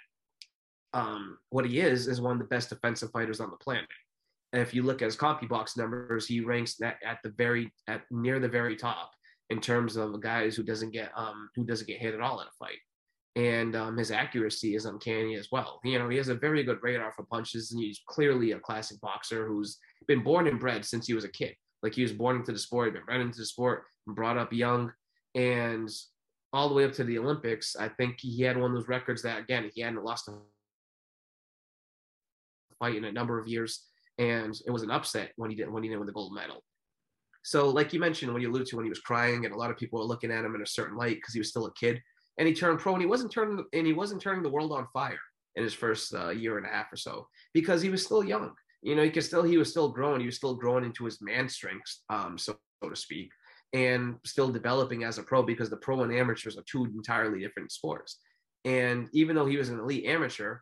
um, 0.94 1.38
what 1.50 1.66
he 1.66 1.80
is 1.80 2.06
is 2.06 2.20
one 2.20 2.32
of 2.32 2.38
the 2.38 2.44
best 2.44 2.68
defensive 2.68 3.10
fighters 3.10 3.40
on 3.40 3.50
the 3.50 3.56
planet. 3.56 3.88
And 4.52 4.60
if 4.60 4.74
you 4.74 4.82
look 4.82 5.00
at 5.00 5.06
his 5.06 5.16
CompuBox 5.16 5.76
numbers, 5.76 6.26
he 6.26 6.40
ranks 6.40 6.76
that 6.76 6.96
at 7.04 7.18
the 7.24 7.30
very 7.30 7.72
at 7.88 8.02
near 8.10 8.38
the 8.38 8.48
very 8.48 8.76
top 8.76 9.12
in 9.50 9.60
terms 9.60 9.96
of 9.96 10.20
guys 10.20 10.54
who 10.56 10.62
doesn't 10.62 10.90
get 10.90 11.10
um, 11.16 11.48
who 11.54 11.64
doesn't 11.64 11.86
get 11.86 11.98
hit 11.98 12.14
at 12.14 12.20
all 12.20 12.40
in 12.40 12.46
a 12.46 12.50
fight. 12.58 12.78
And 13.34 13.74
um, 13.74 13.96
his 13.96 14.10
accuracy 14.10 14.74
is 14.74 14.84
uncanny 14.84 15.36
as 15.36 15.48
well. 15.50 15.80
You 15.84 15.98
know, 15.98 16.08
he 16.08 16.18
has 16.18 16.28
a 16.28 16.34
very 16.34 16.62
good 16.64 16.82
radar 16.82 17.12
for 17.12 17.24
punches, 17.24 17.72
and 17.72 17.80
he's 17.80 18.02
clearly 18.06 18.52
a 18.52 18.60
classic 18.60 19.00
boxer 19.00 19.46
who's 19.46 19.78
been 20.06 20.22
born 20.22 20.46
and 20.46 20.60
bred 20.60 20.84
since 20.84 21.06
he 21.06 21.14
was 21.14 21.24
a 21.24 21.30
kid. 21.30 21.54
Like 21.82 21.94
he 21.94 22.02
was 22.02 22.12
born 22.12 22.36
into 22.36 22.52
the 22.52 22.58
sport, 22.58 22.88
he 22.88 22.92
been 22.92 23.04
bred 23.04 23.20
into 23.20 23.38
the 23.38 23.46
sport, 23.46 23.84
brought 24.06 24.36
up 24.36 24.52
young, 24.52 24.92
and 25.34 25.90
all 26.52 26.68
the 26.68 26.74
way 26.74 26.84
up 26.84 26.92
to 26.92 27.04
the 27.04 27.18
Olympics. 27.18 27.74
I 27.74 27.88
think 27.88 28.16
he 28.20 28.42
had 28.42 28.58
one 28.58 28.70
of 28.70 28.76
those 28.76 28.88
records 28.88 29.22
that 29.22 29.40
again 29.40 29.70
he 29.74 29.80
hadn't 29.80 30.04
lost 30.04 30.28
a 30.28 30.34
fight 32.78 32.96
in 32.96 33.04
a 33.04 33.12
number 33.12 33.38
of 33.38 33.48
years, 33.48 33.86
and 34.18 34.54
it 34.66 34.70
was 34.70 34.82
an 34.82 34.90
upset 34.90 35.32
when 35.36 35.50
he 35.50 35.56
didn't 35.56 35.72
when 35.72 35.82
he 35.82 35.88
didn't 35.88 36.00
win 36.00 36.06
the 36.06 36.12
gold 36.12 36.34
medal. 36.34 36.62
So, 37.44 37.68
like 37.68 37.92
you 37.92 37.98
mentioned, 37.98 38.32
when 38.32 38.42
you 38.42 38.50
alluded 38.50 38.68
to 38.68 38.76
when 38.76 38.84
he 38.84 38.90
was 38.90 39.00
crying, 39.00 39.44
and 39.44 39.54
a 39.54 39.58
lot 39.58 39.70
of 39.70 39.76
people 39.76 39.98
were 39.98 40.04
looking 40.04 40.30
at 40.30 40.44
him 40.44 40.54
in 40.54 40.62
a 40.62 40.66
certain 40.66 40.96
light 40.96 41.16
because 41.16 41.34
he 41.34 41.40
was 41.40 41.48
still 41.48 41.66
a 41.66 41.74
kid, 41.74 42.00
and 42.38 42.48
he 42.48 42.54
turned 42.54 42.78
pro, 42.78 42.94
and 42.94 43.02
he 43.02 43.08
wasn't 43.08 43.32
turning 43.32 43.64
and 43.72 43.86
he 43.86 43.92
wasn't 43.92 44.22
turning 44.22 44.42
the 44.42 44.50
world 44.50 44.72
on 44.72 44.86
fire 44.92 45.18
in 45.56 45.62
his 45.62 45.74
first 45.74 46.14
uh, 46.14 46.30
year 46.30 46.56
and 46.56 46.66
a 46.66 46.70
half 46.70 46.92
or 46.92 46.96
so 46.96 47.26
because 47.52 47.82
he 47.82 47.90
was 47.90 48.04
still 48.04 48.24
young. 48.24 48.52
You 48.82 48.96
know, 48.96 49.04
he 49.04 49.10
could 49.10 49.24
still 49.24 49.42
he 49.42 49.58
was 49.58 49.70
still 49.70 49.90
growing. 49.90 50.20
He 50.20 50.26
was 50.26 50.36
still 50.36 50.54
growing 50.54 50.84
into 50.84 51.04
his 51.04 51.20
man 51.20 51.48
strengths, 51.48 52.02
um, 52.10 52.38
so, 52.38 52.56
so 52.82 52.90
to 52.90 52.96
speak, 52.96 53.30
and 53.72 54.16
still 54.24 54.50
developing 54.50 55.04
as 55.04 55.18
a 55.18 55.22
pro 55.22 55.42
because 55.42 55.70
the 55.70 55.76
pro 55.76 56.02
and 56.02 56.12
amateurs 56.12 56.56
are 56.56 56.64
two 56.70 56.84
entirely 56.84 57.40
different 57.40 57.70
sports. 57.70 58.18
And 58.64 59.08
even 59.12 59.36
though 59.36 59.46
he 59.46 59.56
was 59.56 59.68
an 59.68 59.80
elite 59.80 60.06
amateur, 60.06 60.58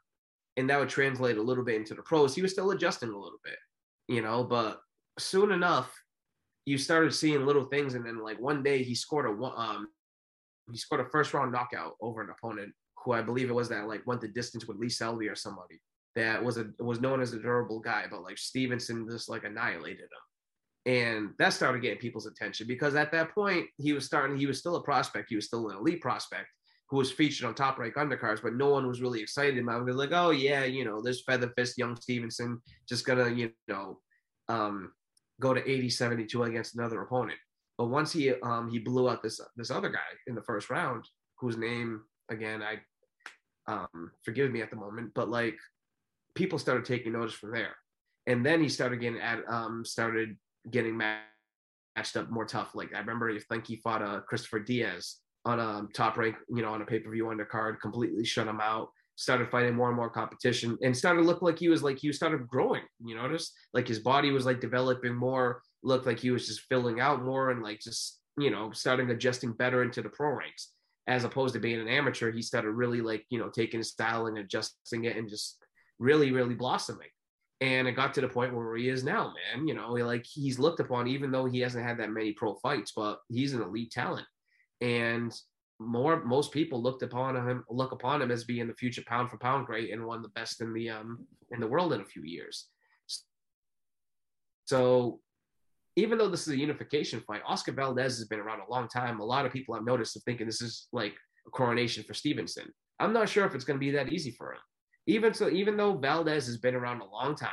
and 0.57 0.69
that 0.69 0.79
would 0.79 0.89
translate 0.89 1.39
a 1.39 1.43
little 1.43 1.65
bit 1.65 1.77
into 1.77 1.95
the 1.95 2.03
pros. 2.03 2.35
He 2.35 2.43
was 2.43 2.53
still 2.53 2.71
adjusting 2.71 3.11
a 3.11 3.19
little 3.19 3.41
bit, 3.45 3.57
you 4.09 4.23
know, 4.23 4.45
but 4.45 4.81
soon 5.19 5.53
enough, 5.53 5.93
you 6.67 6.77
started 6.79 7.15
seeing 7.15 7.47
little 7.47 7.65
things, 7.65 7.95
and 7.95 8.05
then 8.05 8.23
like 8.23 8.39
one 8.41 8.63
day 8.63 8.83
he 8.83 8.95
scored 8.95 9.27
a 9.27 9.45
um, 9.45 9.89
he 10.71 10.79
scored 10.79 11.01
a 11.01 11.11
first 11.11 11.35
round 11.35 11.53
knockout 11.53 11.95
over 12.01 12.23
an 12.23 12.31
opponent 12.31 12.73
who 13.05 13.13
I 13.13 13.23
believe 13.23 13.49
it 13.49 13.55
was 13.55 13.69
that 13.71 13.89
like 13.89 14.07
went 14.07 14.21
the 14.21 14.29
distance 14.29 14.67
with 14.67 14.79
Lee 14.79 14.89
Selby 14.89 15.29
or 15.29 15.35
somebody 15.35 15.81
that 16.17 16.43
was 16.43 16.59
a 16.59 16.67
was 16.79 17.01
known 17.01 17.21
as 17.21 17.33
a 17.33 17.39
durable 17.39 17.81
guy, 17.81 18.07
but 18.11 18.23
like 18.23 18.39
Stevenson 18.39 19.07
just 19.09 19.29
like 19.29 19.45
annihilated 19.45 20.01
him. 20.01 20.93
And 20.93 21.31
that 21.39 21.53
started 21.53 21.83
getting 21.83 21.99
people's 21.99 22.27
attention 22.27 22.67
because 22.67 22.95
at 22.95 23.13
that 23.13 23.35
point 23.35 23.67
he 23.77 23.93
was 23.93 24.07
starting, 24.07 24.39
he 24.39 24.47
was 24.47 24.59
still 24.59 24.77
a 24.77 24.83
prospect, 24.83 25.29
he 25.29 25.37
was 25.37 25.47
still 25.47 25.69
an 25.69 25.77
elite 25.77 26.01
prospect, 26.01 26.49
who 26.89 26.97
was 26.97 27.13
featured 27.13 27.47
on 27.47 27.55
top 27.55 27.79
rank 27.79 27.95
undercards, 27.95 28.43
but 28.43 28.55
no 28.55 28.71
one 28.71 28.87
was 28.87 29.01
really 29.01 29.21
excited 29.21 29.59
about 29.59 29.89
it. 29.89 29.95
Like, 29.95 30.13
oh 30.13 30.31
yeah, 30.31 30.65
you 30.65 30.85
know, 30.85 31.01
there's 31.01 31.23
Feather 31.23 31.53
Fist, 31.57 31.79
young 31.79 31.97
Stevenson, 31.97 32.61
just 32.89 33.07
gonna, 33.07 33.31
you 33.31 33.53
know, 33.69 34.01
um, 34.49 34.93
go 35.39 35.55
to 35.55 35.71
80, 35.71 35.91
72 35.91 36.43
against 36.43 36.75
another 36.75 37.03
opponent. 37.03 37.39
But 37.81 37.89
once 37.89 38.13
he 38.13 38.35
um 38.43 38.69
he 38.69 38.79
blew 38.79 39.09
out 39.09 39.23
this 39.23 39.41
this 39.57 39.71
other 39.71 39.89
guy 39.89 40.11
in 40.27 40.35
the 40.35 40.43
first 40.43 40.69
round, 40.69 41.03
whose 41.39 41.57
name 41.57 42.03
again 42.29 42.63
I 42.63 42.81
um 43.73 44.11
forgive 44.23 44.53
me 44.53 44.61
at 44.61 44.69
the 44.69 44.77
moment, 44.77 45.13
but 45.15 45.31
like 45.31 45.57
people 46.35 46.59
started 46.59 46.85
taking 46.85 47.15
notice 47.15 47.33
from 47.33 47.53
there. 47.53 47.75
And 48.27 48.45
then 48.45 48.63
he 48.63 48.69
started 48.69 49.01
getting 49.01 49.23
at 49.23 49.39
um 49.49 49.83
started 49.87 50.37
getting 50.71 50.95
matched 50.95 52.19
up 52.19 52.31
more 52.31 52.45
tough. 52.45 52.75
Like 52.75 52.95
I 52.95 52.99
remember 52.99 53.31
I 53.31 53.39
think 53.49 53.67
he 53.67 53.77
fought 53.77 54.03
uh 54.03 54.21
Christopher 54.29 54.61
Diaz 54.61 55.17
on 55.47 55.59
a 55.59 55.87
top 55.95 56.19
rank, 56.19 56.37
you 56.51 56.61
know, 56.61 56.75
on 56.75 56.83
a 56.83 56.85
pay-per-view 56.85 57.25
undercard, 57.25 57.81
completely 57.81 58.27
shut 58.27 58.47
him 58.47 58.61
out 58.61 58.91
started 59.17 59.51
fighting 59.51 59.75
more 59.75 59.89
and 59.89 59.97
more 59.97 60.09
competition 60.09 60.79
and 60.83 60.97
started 60.97 61.27
look 61.27 61.43
like 61.43 61.59
he 61.59 61.69
was 61.69 61.83
like 61.83 61.99
he 61.99 62.11
started 62.11 62.49
growing 62.49 62.81
you 63.05 63.15
notice 63.15 63.53
like 63.75 63.87
his 63.87 63.99
body 63.99 64.31
was 64.31 64.47
like 64.47 64.63
developing 64.63 65.15
more 65.15 65.61
looked 65.83 66.07
like 66.07 66.19
he 66.19 66.31
was 66.31 66.47
just 66.47 66.63
filling 66.63 67.01
out 67.01 67.23
more 67.23 67.51
and 67.51 67.63
like 67.63 67.81
just 67.81 68.21
you 68.39 68.51
know 68.51 68.71
starting 68.73 69.11
adjusting 69.11 69.53
better 69.53 69.83
into 69.83 70.03
the 70.03 70.09
pro 70.09 70.31
ranks 70.31 70.73
as 71.07 71.25
opposed 71.25 71.55
to 71.55 71.61
being 71.61 71.81
an 71.81 71.89
amateur. 71.89 72.31
He 72.31 72.43
started 72.43 72.71
really 72.71 73.01
like 73.01 73.25
you 73.31 73.39
know 73.39 73.49
taking 73.49 73.81
his 73.81 73.91
style 73.91 74.27
and 74.27 74.39
adjusting 74.39 75.05
it 75.05 75.17
and 75.17 75.29
just 75.29 75.59
really 75.99 76.33
really 76.33 76.55
blossoming. 76.55 77.09
And 77.63 77.87
it 77.87 77.93
got 77.93 78.15
to 78.15 78.23
the 78.23 78.29
point 78.29 78.55
where 78.55 78.75
he 78.77 78.89
is 78.89 79.05
now 79.05 79.33
man. 79.55 79.67
You 79.67 79.75
know 79.75 79.93
like 79.93 80.25
he's 80.25 80.59
looked 80.59 80.81
upon 80.81 81.07
even 81.09 81.31
though 81.31 81.47
he 81.47 81.61
hasn't 81.61 81.85
had 81.85 81.99
that 81.99 82.11
many 82.11 82.33
pro 82.33 82.55
fights 82.57 82.93
but 82.95 83.19
he's 83.29 83.55
an 83.55 83.63
elite 83.63 83.91
talent. 83.91 84.27
And 84.81 85.35
more 85.79 86.23
most 86.25 86.53
people 86.53 86.83
looked 86.83 87.03
upon 87.03 87.37
him 87.37 87.65
look 87.71 87.93
upon 87.93 88.21
him 88.21 88.31
as 88.31 88.45
being 88.45 88.69
the 88.69 88.75
future 88.75 89.03
pound 89.07 89.31
for 89.31 89.39
pound 89.39 89.65
great 89.65 89.91
and 89.91 90.05
one 90.05 90.19
of 90.19 90.23
the 90.23 90.29
best 90.31 90.61
in 90.61 90.75
the 90.75 90.91
um 90.91 91.27
in 91.53 91.59
the 91.61 91.67
world 91.67 91.93
in 91.93 92.01
a 92.01 92.05
few 92.05 92.23
years. 92.23 92.69
So 94.67 95.21
even 96.01 96.19
though 96.19 96.29
this 96.29 96.47
is 96.47 96.55
a 96.55 96.59
unification 96.59 97.21
fight, 97.21 97.43
Oscar 97.47 97.73
Valdez 97.73 98.17
has 98.19 98.27
been 98.27 98.41
around 98.41 98.61
a 98.61 98.71
long 98.71 98.89
time. 98.89 99.21
A 99.21 99.25
lot 99.25 99.47
of 99.47 99.53
people 99.53 99.75
I've 99.75 99.85
noticed 99.85 100.17
are 100.17 100.21
thinking 100.21 100.47
this 100.47 100.63
is 100.63 100.89
like 100.93 101.15
a 101.47 101.51
coronation 101.51 102.03
for 102.05 102.15
Stevenson. 102.15 102.73
I'm 102.99 103.13
not 103.13 103.29
sure 103.29 103.45
if 103.45 103.55
it's 103.55 103.65
going 103.65 103.79
to 103.79 103.85
be 103.85 103.91
that 103.93 104.13
easy 104.13 104.31
for 104.31 104.53
him. 104.53 104.61
Even 105.07 105.35
so, 105.35 105.49
even 105.49 105.77
though 105.77 105.97
Valdez 105.97 106.47
has 106.47 106.59
been 106.59 106.75
around 106.75 107.01
a 107.01 107.07
long 107.07 107.35
time, 107.35 107.51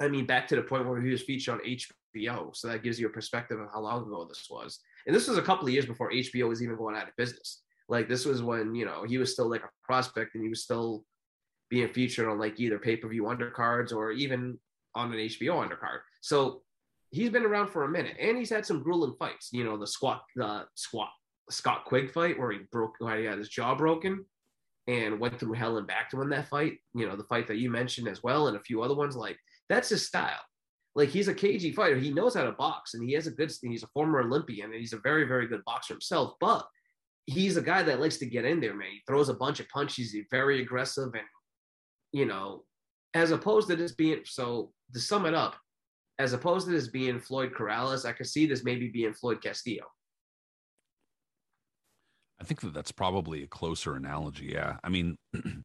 I 0.00 0.08
mean, 0.08 0.26
back 0.26 0.46
to 0.48 0.56
the 0.56 0.62
point 0.62 0.86
where 0.86 1.00
he 1.00 1.10
was 1.10 1.22
featured 1.22 1.54
on 1.54 1.60
HBO, 1.60 2.54
so 2.54 2.68
that 2.68 2.82
gives 2.82 3.00
you 3.00 3.06
a 3.06 3.10
perspective 3.10 3.58
of 3.58 3.68
how 3.72 3.80
long 3.80 4.02
ago 4.02 4.26
this 4.28 4.46
was. 4.50 4.78
And 5.06 5.14
this 5.14 5.28
was 5.28 5.38
a 5.38 5.42
couple 5.42 5.66
of 5.66 5.72
years 5.72 5.86
before 5.86 6.10
HBO 6.12 6.48
was 6.48 6.62
even 6.62 6.76
going 6.76 6.96
out 6.96 7.08
of 7.08 7.16
business. 7.16 7.62
Like 7.88 8.08
this 8.08 8.24
was 8.24 8.42
when, 8.42 8.74
you 8.74 8.84
know, 8.84 9.04
he 9.06 9.18
was 9.18 9.32
still 9.32 9.48
like 9.48 9.62
a 9.62 9.70
prospect 9.84 10.34
and 10.34 10.42
he 10.42 10.48
was 10.48 10.62
still 10.62 11.04
being 11.70 11.88
featured 11.88 12.28
on 12.28 12.38
like 12.38 12.60
either 12.60 12.78
pay-per-view 12.78 13.24
undercards 13.24 13.92
or 13.92 14.12
even 14.12 14.58
on 14.94 15.12
an 15.12 15.18
HBO 15.18 15.64
undercard. 15.64 16.00
So 16.20 16.62
he's 17.16 17.30
been 17.30 17.44
around 17.44 17.68
for 17.68 17.84
a 17.84 17.88
minute 17.88 18.16
and 18.20 18.36
he's 18.36 18.50
had 18.50 18.66
some 18.66 18.82
grueling 18.82 19.14
fights. 19.18 19.50
You 19.52 19.64
know, 19.64 19.76
the 19.76 19.86
squat 19.86 20.22
the 20.34 20.64
squat 20.74 21.10
Scott 21.50 21.84
Quigg 21.84 22.10
fight 22.10 22.38
where 22.38 22.52
he 22.52 22.60
broke 22.70 22.94
where 22.98 23.18
he 23.18 23.24
had 23.24 23.38
his 23.38 23.48
jaw 23.48 23.74
broken 23.74 24.24
and 24.88 25.18
went 25.18 25.38
through 25.38 25.54
hell 25.54 25.78
and 25.78 25.86
back 25.86 26.10
to 26.10 26.16
win 26.16 26.28
that 26.30 26.48
fight. 26.48 26.74
You 26.94 27.06
know, 27.06 27.16
the 27.16 27.24
fight 27.24 27.46
that 27.48 27.58
you 27.58 27.70
mentioned 27.70 28.08
as 28.08 28.22
well, 28.22 28.48
and 28.48 28.56
a 28.56 28.62
few 28.62 28.82
other 28.82 28.94
ones. 28.94 29.16
Like 29.16 29.38
that's 29.68 29.88
his 29.88 30.06
style 30.06 30.40
like 30.96 31.10
he's 31.10 31.28
a 31.28 31.34
cagey 31.34 31.72
fighter. 31.72 31.98
He 31.98 32.10
knows 32.10 32.34
how 32.34 32.44
to 32.44 32.52
box 32.52 32.94
and 32.94 33.06
he 33.06 33.14
has 33.14 33.26
a 33.26 33.30
good 33.30 33.52
he's 33.62 33.82
a 33.82 33.88
former 33.88 34.20
Olympian 34.20 34.72
and 34.72 34.80
he's 34.80 34.94
a 34.94 35.00
very, 35.00 35.24
very 35.24 35.46
good 35.46 35.62
boxer 35.66 35.94
himself. 35.94 36.34
But 36.40 36.66
he's 37.26 37.58
a 37.58 37.62
guy 37.62 37.82
that 37.82 38.00
likes 38.00 38.16
to 38.18 38.26
get 38.26 38.46
in 38.46 38.60
there, 38.60 38.74
man. 38.74 38.88
He 38.90 39.02
throws 39.06 39.28
a 39.28 39.34
bunch 39.34 39.60
of 39.60 39.68
punches, 39.68 40.10
he's 40.10 40.24
very 40.30 40.62
aggressive, 40.62 41.10
and 41.12 41.26
you 42.12 42.24
know, 42.24 42.64
as 43.12 43.30
opposed 43.30 43.68
to 43.68 43.76
just 43.76 43.98
being 43.98 44.20
so 44.24 44.72
to 44.94 44.98
sum 44.98 45.26
it 45.26 45.34
up, 45.34 45.56
as 46.18 46.32
opposed 46.32 46.66
to 46.66 46.72
this 46.72 46.88
being 46.88 47.20
Floyd 47.20 47.52
Corrales, 47.52 48.06
I 48.06 48.12
could 48.12 48.26
see 48.26 48.46
this 48.46 48.64
maybe 48.64 48.88
being 48.88 49.12
Floyd 49.14 49.42
Castillo. 49.42 49.84
I 52.40 52.44
think 52.44 52.60
that 52.60 52.74
that's 52.74 52.92
probably 52.92 53.42
a 53.42 53.46
closer 53.46 53.96
analogy. 53.96 54.46
Yeah. 54.52 54.76
I 54.84 54.88
mean, 54.88 55.16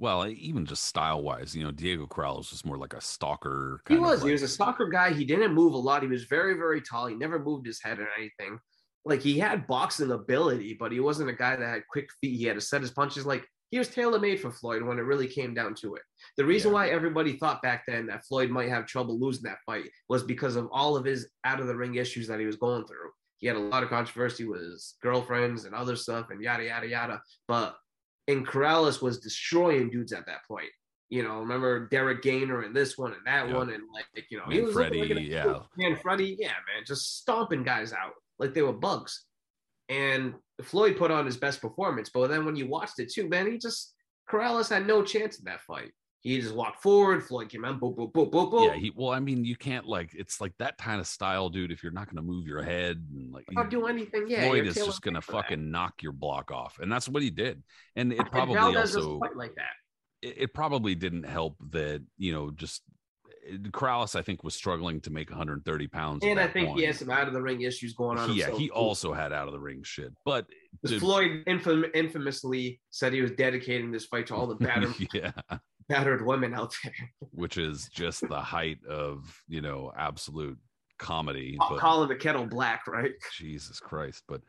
Well, 0.00 0.28
even 0.28 0.64
just 0.64 0.84
style 0.84 1.22
wise, 1.22 1.56
you 1.56 1.64
know, 1.64 1.72
Diego 1.72 2.06
Corrales 2.06 2.52
was 2.52 2.64
more 2.64 2.78
like 2.78 2.92
a 2.94 3.00
stalker. 3.00 3.82
he 3.88 3.98
was. 3.98 4.20
Like, 4.20 4.26
he 4.28 4.32
was 4.32 4.42
a 4.42 4.48
stalker 4.48 4.86
guy. 4.88 5.12
He 5.12 5.24
didn't 5.24 5.54
move 5.54 5.72
a 5.72 5.78
lot. 5.78 6.02
He 6.02 6.08
was 6.08 6.24
very, 6.24 6.54
very 6.54 6.80
tall. 6.80 7.06
He 7.06 7.16
never 7.16 7.38
moved 7.40 7.66
his 7.66 7.82
head 7.82 7.98
or 7.98 8.08
anything. 8.16 8.60
Like 9.04 9.20
he 9.22 9.38
had 9.38 9.66
boxing 9.66 10.12
ability, 10.12 10.76
but 10.78 10.92
he 10.92 11.00
wasn't 11.00 11.30
a 11.30 11.34
guy 11.34 11.56
that 11.56 11.68
had 11.68 11.82
quick 11.90 12.10
feet. 12.20 12.36
He 12.36 12.44
had 12.44 12.54
to 12.54 12.60
set 12.60 12.82
his 12.82 12.92
punches. 12.92 13.26
Like 13.26 13.44
he 13.70 13.78
was 13.78 13.88
tailor 13.88 14.18
made 14.18 14.40
for 14.40 14.50
Floyd 14.50 14.82
when 14.82 14.98
it 14.98 15.02
really 15.02 15.26
came 15.26 15.54
down 15.54 15.74
to 15.76 15.94
it. 15.94 16.02
The 16.36 16.44
reason 16.44 16.70
yeah. 16.70 16.74
why 16.74 16.88
everybody 16.88 17.36
thought 17.36 17.62
back 17.62 17.84
then 17.86 18.06
that 18.06 18.24
Floyd 18.26 18.50
might 18.50 18.70
have 18.70 18.86
trouble 18.86 19.18
losing 19.18 19.44
that 19.44 19.58
fight 19.66 19.90
was 20.08 20.22
because 20.22 20.56
of 20.56 20.68
all 20.72 20.96
of 20.96 21.04
his 21.04 21.28
out 21.44 21.60
of 21.60 21.66
the 21.66 21.76
ring 21.76 21.96
issues 21.96 22.26
that 22.28 22.40
he 22.40 22.46
was 22.46 22.56
going 22.56 22.86
through. 22.86 23.10
He 23.38 23.46
had 23.46 23.56
a 23.56 23.60
lot 23.60 23.82
of 23.82 23.88
controversy 23.88 24.46
with 24.46 24.60
his 24.60 24.96
girlfriends 25.02 25.64
and 25.64 25.74
other 25.74 25.96
stuff 25.96 26.30
and 26.30 26.42
yada 26.42 26.64
yada 26.64 26.88
yada. 26.88 27.22
But 27.46 27.76
and 28.26 28.46
Corrales 28.46 29.00
was 29.00 29.20
destroying 29.20 29.90
dudes 29.90 30.12
at 30.12 30.26
that 30.26 30.44
point. 30.46 30.68
You 31.10 31.22
know, 31.22 31.40
remember 31.40 31.88
Derrick 31.88 32.22
Gainer 32.22 32.62
and 32.62 32.76
this 32.76 32.98
one 32.98 33.12
and 33.12 33.22
that 33.24 33.50
one, 33.54 33.70
and 33.70 33.82
like 33.94 34.06
you 34.30 34.38
know, 34.38 34.44
he 34.50 34.60
was 34.60 34.74
Freddie, 34.74 35.14
like 35.14 35.26
yeah, 35.26 35.60
and 35.78 35.98
Freddie, 36.00 36.36
yeah, 36.38 36.48
man, 36.48 36.84
just 36.86 37.18
stomping 37.18 37.62
guys 37.62 37.94
out 37.94 38.12
like 38.38 38.52
they 38.52 38.62
were 38.62 38.74
bugs. 38.74 39.24
And 39.88 40.34
Floyd 40.62 40.96
put 40.96 41.10
on 41.10 41.26
his 41.26 41.36
best 41.36 41.60
performance, 41.60 42.10
but 42.12 42.28
then 42.28 42.44
when 42.44 42.56
you 42.56 42.66
watched 42.66 42.98
it 42.98 43.12
too, 43.12 43.28
man, 43.28 43.50
he 43.50 43.58
just 43.58 43.94
Corrales 44.28 44.68
had 44.68 44.86
no 44.86 45.02
chance 45.02 45.38
in 45.38 45.44
that 45.44 45.62
fight. 45.62 45.92
He 46.20 46.40
just 46.40 46.54
walked 46.54 46.82
forward. 46.82 47.24
Floyd 47.24 47.48
came 47.48 47.64
out, 47.64 47.78
boop, 47.78 47.96
boop, 47.96 48.12
boop, 48.12 48.30
boop, 48.30 48.50
boop. 48.50 48.66
Yeah, 48.66 48.74
he. 48.74 48.92
Well, 48.94 49.10
I 49.10 49.20
mean, 49.20 49.44
you 49.44 49.56
can't 49.56 49.86
like 49.86 50.14
it's 50.14 50.40
like 50.40 50.52
that 50.58 50.76
kind 50.76 51.00
of 51.00 51.06
style, 51.06 51.48
dude. 51.48 51.70
If 51.70 51.82
you're 51.82 51.92
not 51.92 52.06
going 52.06 52.16
to 52.16 52.22
move 52.22 52.46
your 52.46 52.60
head 52.60 53.02
and 53.14 53.32
like 53.32 53.44
not 53.52 53.70
do 53.70 53.86
anything, 53.86 54.26
yeah, 54.26 54.46
Floyd 54.46 54.66
is 54.66 54.74
just 54.74 55.00
going 55.00 55.14
to 55.14 55.22
fucking 55.22 55.60
that. 55.60 55.70
knock 55.70 56.02
your 56.02 56.12
block 56.12 56.50
off, 56.50 56.80
and 56.80 56.90
that's 56.90 57.08
what 57.08 57.22
he 57.22 57.30
did. 57.30 57.62
And 57.94 58.12
it 58.12 58.30
probably 58.32 58.56
and 58.56 58.76
also 58.76 59.20
like 59.36 59.54
that. 59.54 59.72
It, 60.20 60.34
it, 60.38 60.54
probably 60.54 60.96
didn't 60.96 61.22
help 61.22 61.56
that 61.70 62.02
you 62.16 62.32
know 62.32 62.50
just 62.50 62.82
Corrales, 63.70 64.14
I 64.16 64.22
think, 64.22 64.44
was 64.44 64.54
struggling 64.54 65.00
to 65.02 65.10
make 65.10 65.30
130 65.30 65.86
pounds. 65.88 66.24
And 66.24 66.38
I 66.38 66.46
think 66.46 66.68
point. 66.68 66.80
he 66.80 66.86
had 66.86 66.96
some 66.96 67.10
out 67.10 67.28
of 67.28 67.34
the 67.34 67.42
ring 67.42 67.62
issues 67.62 67.94
going 67.94 68.18
on. 68.18 68.34
Yeah, 68.34 68.50
he 68.50 68.70
also 68.70 69.12
had 69.12 69.32
out 69.32 69.46
of 69.46 69.52
the 69.52 69.60
ring 69.60 69.82
shit. 69.82 70.12
But 70.24 70.46
to, 70.86 70.98
Floyd 70.98 71.44
infam- 71.46 71.90
infamously 71.94 72.80
said 72.90 73.12
he 73.12 73.20
was 73.20 73.32
dedicating 73.32 73.90
this 73.90 74.04
fight 74.06 74.26
to 74.28 74.34
all 74.34 74.46
the 74.46 74.54
battered, 74.64 74.94
yeah. 75.12 75.32
battered 75.88 76.24
women 76.24 76.54
out 76.54 76.74
there, 76.84 77.10
which 77.32 77.56
is 77.56 77.88
just 77.92 78.26
the 78.28 78.40
height 78.40 78.78
of 78.88 79.42
you 79.48 79.60
know 79.60 79.92
absolute 79.96 80.58
comedy. 80.98 81.56
But, 81.58 81.78
calling 81.78 82.08
the 82.08 82.16
kettle 82.16 82.46
black, 82.46 82.86
right? 82.86 83.12
Jesus 83.36 83.80
Christ! 83.80 84.24
But 84.28 84.42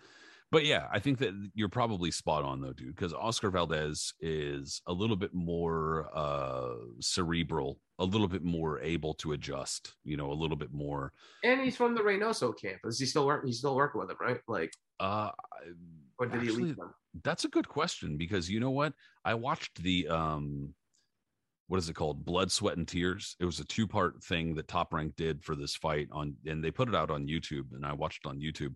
but 0.52 0.66
yeah, 0.66 0.88
I 0.92 1.00
think 1.00 1.20
that 1.20 1.34
you're 1.54 1.70
probably 1.70 2.12
spot 2.12 2.44
on 2.44 2.62
though, 2.62 2.74
dude, 2.74 2.96
because 2.96 3.14
Oscar 3.14 3.52
Valdez 3.52 4.14
is 4.20 4.82
a 4.88 4.94
little 4.94 5.16
bit 5.16 5.34
more 5.34 6.10
uh 6.14 6.74
cerebral, 7.00 7.80
a 8.00 8.06
little 8.06 8.28
bit 8.28 8.44
more 8.44 8.80
able 8.80 9.14
to 9.16 9.34
adjust, 9.34 9.94
you 10.04 10.18
know, 10.18 10.32
a 10.32 10.34
little 10.34 10.58
bit 10.58 10.72
more. 10.72 11.14
And 11.44 11.62
he's 11.62 11.76
from 11.76 11.94
the 11.94 12.02
Reynoso 12.02 12.54
camp. 12.60 12.80
Is 12.86 13.00
he 13.00 13.06
still 13.06 13.28
working? 13.28 13.48
He's 13.48 13.60
still 13.60 13.76
working 13.76 14.02
with 14.02 14.10
him, 14.10 14.18
right? 14.20 14.40
Like, 14.48 14.74
uh, 15.00 15.30
or 16.18 16.26
did 16.26 16.42
actually, 16.42 16.56
he 16.56 16.64
leave 16.64 16.76
them? 16.78 16.94
That's 17.24 17.46
a 17.46 17.50
good 17.50 17.68
question 17.68 18.18
because 18.18 18.50
you 18.50 18.60
know 18.60 18.72
what? 18.72 18.94
I 19.24 19.36
watched 19.36 19.84
the 19.84 20.08
um 20.08 20.74
what 21.68 21.78
is 21.78 21.88
it 21.88 21.94
called 21.94 22.26
blood 22.26 22.52
sweat 22.52 22.78
and 22.78 22.88
tears 22.88 23.36
it 23.40 23.46
was 23.46 23.60
a 23.60 23.66
two 23.66 23.88
part 23.88 24.24
thing 24.24 24.56
that 24.56 24.68
top 24.68 24.92
rank 24.92 25.16
did 25.16 25.44
for 25.44 25.56
this 25.56 25.76
fight 25.76 26.08
on 26.12 26.34
and 26.48 26.64
they 26.64 26.72
put 26.72 26.90
it 26.90 26.96
out 26.96 27.12
on 27.12 27.28
youtube 27.28 27.66
and 27.74 27.86
i 27.86 27.94
watched 27.94 28.26
it 28.26 28.28
on 28.28 28.40
youtube 28.40 28.74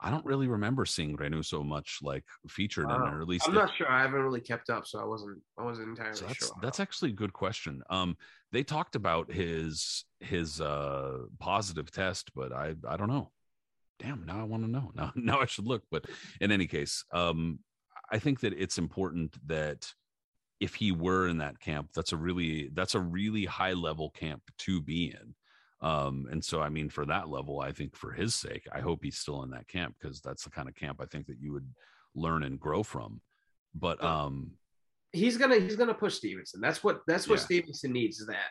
I 0.00 0.10
don't 0.10 0.24
really 0.24 0.46
remember 0.46 0.84
seeing 0.84 1.16
Renu 1.16 1.36
Reynoso 1.36 1.64
much 1.64 1.98
like 2.02 2.24
featured 2.48 2.90
in 2.90 2.96
or 2.96 3.22
at 3.22 3.28
least 3.28 3.48
I'm 3.48 3.54
not 3.54 3.70
sure. 3.76 3.90
I 3.90 4.02
haven't 4.02 4.20
really 4.20 4.40
kept 4.40 4.68
up, 4.68 4.86
so 4.86 5.00
I 5.00 5.04
wasn't 5.04 5.38
I 5.58 5.64
wasn't 5.64 5.88
entirely 5.88 6.16
so 6.16 6.26
that's, 6.26 6.38
sure. 6.38 6.56
That's 6.60 6.80
actually 6.80 7.10
a 7.10 7.14
good 7.14 7.32
question. 7.32 7.82
Um, 7.88 8.16
they 8.52 8.62
talked 8.62 8.94
about 8.94 9.32
his 9.32 10.04
his 10.20 10.60
uh 10.60 11.18
positive 11.38 11.90
test, 11.90 12.30
but 12.34 12.52
I 12.52 12.74
I 12.86 12.96
don't 12.96 13.08
know. 13.08 13.30
Damn, 13.98 14.26
now 14.26 14.38
I 14.40 14.44
want 14.44 14.64
to 14.64 14.70
know. 14.70 14.92
Now 14.94 15.12
now 15.16 15.40
I 15.40 15.46
should 15.46 15.66
look. 15.66 15.82
But 15.90 16.04
in 16.40 16.52
any 16.52 16.66
case, 16.66 17.04
um, 17.12 17.60
I 18.10 18.18
think 18.18 18.40
that 18.40 18.52
it's 18.52 18.78
important 18.78 19.34
that 19.46 19.90
if 20.60 20.74
he 20.74 20.92
were 20.92 21.28
in 21.28 21.38
that 21.38 21.58
camp, 21.60 21.90
that's 21.94 22.12
a 22.12 22.16
really 22.16 22.70
that's 22.74 22.94
a 22.94 23.00
really 23.00 23.46
high 23.46 23.72
level 23.72 24.10
camp 24.10 24.42
to 24.58 24.80
be 24.80 25.06
in 25.06 25.34
um, 25.80 26.26
and 26.30 26.42
so, 26.42 26.60
I 26.60 26.68
mean, 26.68 26.88
for 26.88 27.04
that 27.06 27.28
level, 27.28 27.60
I 27.60 27.72
think 27.72 27.96
for 27.96 28.12
his 28.12 28.34
sake, 28.34 28.66
I 28.72 28.80
hope 28.80 29.00
he's 29.02 29.18
still 29.18 29.42
in 29.42 29.50
that 29.50 29.68
camp 29.68 29.94
because 30.00 30.20
that's 30.20 30.44
the 30.44 30.50
kind 30.50 30.68
of 30.68 30.74
camp 30.74 31.00
I 31.00 31.06
think 31.06 31.26
that 31.26 31.40
you 31.40 31.52
would 31.52 31.68
learn 32.14 32.44
and 32.44 32.58
grow 32.58 32.82
from. 32.82 33.20
But 33.74 34.02
um, 34.02 34.52
he's 35.12 35.36
gonna 35.36 35.56
he's 35.56 35.76
gonna 35.76 35.94
push 35.94 36.14
Stevenson. 36.14 36.60
That's 36.60 36.82
what 36.82 37.02
that's 37.06 37.28
what 37.28 37.40
yeah. 37.40 37.44
Stevenson 37.44 37.92
needs. 37.92 38.20
Is 38.20 38.26
that 38.26 38.50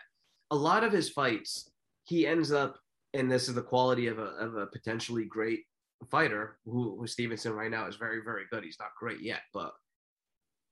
a 0.51 0.55
lot 0.55 0.83
of 0.83 0.91
his 0.91 1.09
fights 1.09 1.71
he 2.03 2.27
ends 2.27 2.51
up, 2.51 2.77
and 3.15 3.31
this 3.31 3.49
is 3.49 3.55
the 3.55 3.61
quality 3.63 4.07
of 4.07 4.19
a 4.19 4.27
of 4.39 4.55
a 4.55 4.67
potentially 4.67 5.25
great 5.25 5.61
fighter 6.11 6.59
who, 6.65 6.95
who 6.99 7.07
Stevenson 7.07 7.53
right 7.53 7.71
now 7.71 7.87
is 7.87 7.95
very 7.95 8.21
very 8.23 8.43
good. 8.51 8.63
He's 8.63 8.77
not 8.79 8.89
great 8.99 9.21
yet, 9.21 9.41
but 9.51 9.73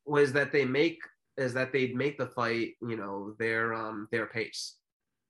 was 0.05 0.33
that 0.33 0.51
they 0.51 0.65
make 0.65 0.99
is 1.37 1.55
that 1.55 1.73
they'd 1.73 1.95
make 1.95 2.19
the 2.19 2.27
fight 2.27 2.73
you 2.87 2.95
know 2.95 3.33
their 3.39 3.73
um 3.73 4.07
their 4.11 4.27
pace 4.27 4.75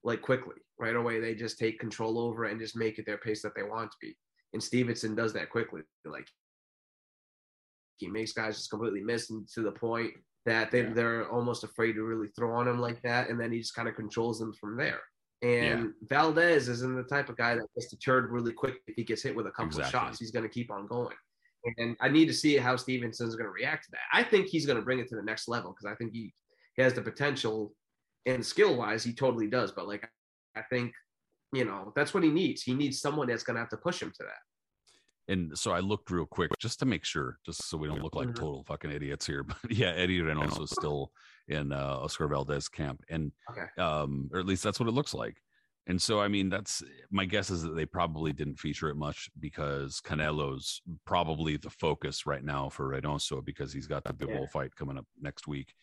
like 0.04 0.22
quickly 0.22 0.56
right 0.80 0.96
away. 0.96 1.20
They 1.20 1.36
just 1.36 1.58
take 1.60 1.80
control 1.80 2.20
over 2.20 2.46
it 2.46 2.52
and 2.52 2.60
just 2.60 2.76
make 2.76 3.00
it 3.00 3.06
their 3.06 3.18
pace 3.18 3.42
that 3.44 3.56
they 3.56 3.64
want 3.64 3.92
to 3.92 3.98
be. 4.02 4.16
And 4.54 4.62
Stevenson 4.62 5.16
does 5.16 5.34
that 5.34 5.50
quickly. 5.50 5.82
Like 6.06 6.28
he 7.98 8.08
makes 8.08 8.34
guys 8.34 8.58
just 8.58 8.70
completely 8.70 9.02
miss 9.02 9.30
and 9.30 9.48
to 9.54 9.62
the 9.62 9.72
point 9.72 10.14
that 10.46 10.72
they, 10.72 10.82
Yeah. 10.82 10.94
they're 10.94 11.30
almost 11.32 11.64
afraid 11.64 11.94
to 11.94 12.04
really 12.04 12.28
throw 12.36 12.54
on 12.56 12.68
him 12.68 12.80
like 12.80 13.02
that. 13.04 13.30
And 13.30 13.40
then 13.40 13.52
he 13.52 13.60
just 13.60 13.76
kind 13.76 13.88
of 13.88 13.96
controls 13.96 14.40
them 14.40 14.54
from 14.54 14.76
there. 14.78 15.00
And 15.42 15.94
Valdez 16.10 16.70
isn't 16.70 16.96
the 16.96 17.04
type 17.04 17.28
of 17.30 17.36
guy 17.36 17.56
that 17.56 17.66
gets 17.76 17.90
deterred 17.90 18.32
really 18.32 18.54
quick 18.54 18.76
if 18.88 18.96
he 18.96 19.04
gets 19.04 19.22
hit 19.22 19.36
with 19.36 19.46
a 19.46 19.52
couple 19.52 19.68
Exactly. 19.68 19.86
of 19.86 19.92
shots. 20.06 20.20
He's 20.20 20.32
going 20.32 20.44
to 20.44 20.50
keep 20.50 20.72
on 20.72 20.88
going. 20.88 21.16
And 21.78 21.96
I 22.02 22.10
need 22.10 22.26
to 22.28 22.34
see 22.34 22.58
how 22.58 22.76
Stevenson's 22.76 23.36
going 23.36 23.48
to 23.48 23.52
react 23.52 23.86
to 23.86 23.92
that. 23.92 24.02
I 24.14 24.24
think 24.24 24.48
he's 24.48 24.66
going 24.66 24.78
to 24.78 24.82
bring 24.84 25.00
it 25.00 25.08
to 25.10 25.16
the 25.16 25.22
next 25.24 25.48
level 25.48 25.72
because 25.72 25.92
I 25.92 25.96
think 25.96 26.12
he, 26.14 26.34
he 26.76 26.82
has 26.82 26.94
the 26.94 27.02
potential 27.02 27.74
and 28.26 28.46
skill 28.46 28.76
wise, 28.78 29.04
he 29.04 29.14
totally 29.14 29.48
does. 29.48 29.72
But 29.72 29.88
like, 29.88 30.10
I 30.56 30.62
think, 30.62 30.94
you 31.52 31.66
know, 31.66 31.92
that's 31.96 32.14
what 32.14 32.24
he 32.24 32.30
needs. 32.30 32.64
He 32.64 32.74
needs 32.74 33.00
someone 33.02 33.28
that's 33.28 33.44
going 33.44 33.56
to 33.56 33.62
have 33.62 33.70
to 33.70 33.78
push 33.78 34.02
him 34.02 34.12
to 34.12 34.24
that. 34.24 35.32
And 35.34 35.58
so 35.58 35.72
I 35.72 35.80
looked 35.80 36.12
real 36.12 36.26
quick 36.26 36.52
just 36.60 36.80
to 36.80 36.86
make 36.86 37.06
sure, 37.06 37.38
just 37.46 37.70
so 37.70 37.78
we 37.78 37.88
don't 37.88 38.02
look 38.02 38.16
like 38.16 38.28
Mhm. 38.28 38.36
total 38.36 38.64
fucking 38.66 38.92
idiots 38.92 39.26
here. 39.26 39.44
But 39.64 39.72
yeah, 39.72 39.92
Eddie 39.92 40.20
Reynoso 40.20 40.64
is 40.64 40.72
still 40.72 41.12
in 41.48 41.72
uh, 41.72 42.00
Oscar 42.02 42.28
Valdez 42.28 42.68
camp, 42.68 43.02
and 43.10 43.32
Okay. 43.50 43.68
um, 43.78 44.30
or 44.34 44.40
at 44.40 44.46
least 44.46 44.64
that's 44.64 44.80
what 44.80 44.90
it 44.90 44.94
looks 44.94 45.14
like. 45.14 45.42
And 45.88 46.02
so, 46.02 46.22
I 46.22 46.30
mean, 46.30 46.50
that's 46.50 46.82
my 47.10 47.26
guess 47.26 47.50
is 47.50 47.62
that 47.64 47.76
they 47.76 47.86
probably 47.86 48.32
didn't 48.32 48.60
feature 48.60 48.90
it 48.90 48.96
much 48.96 49.30
because 49.40 50.00
Canelo's 50.02 50.82
probably 51.06 51.58
the 51.58 51.70
focus 51.70 52.26
right 52.26 52.44
now 52.44 52.70
for 52.70 52.90
Reynoso 52.90 53.44
because 53.44 53.74
he's 53.74 53.88
got 53.88 54.04
the 54.06 54.14
big 54.14 54.30
Yeah. 54.30 54.46
fight 54.48 54.76
coming 54.76 54.98
up 54.98 55.06
next 55.22 55.46
week. 55.48 55.74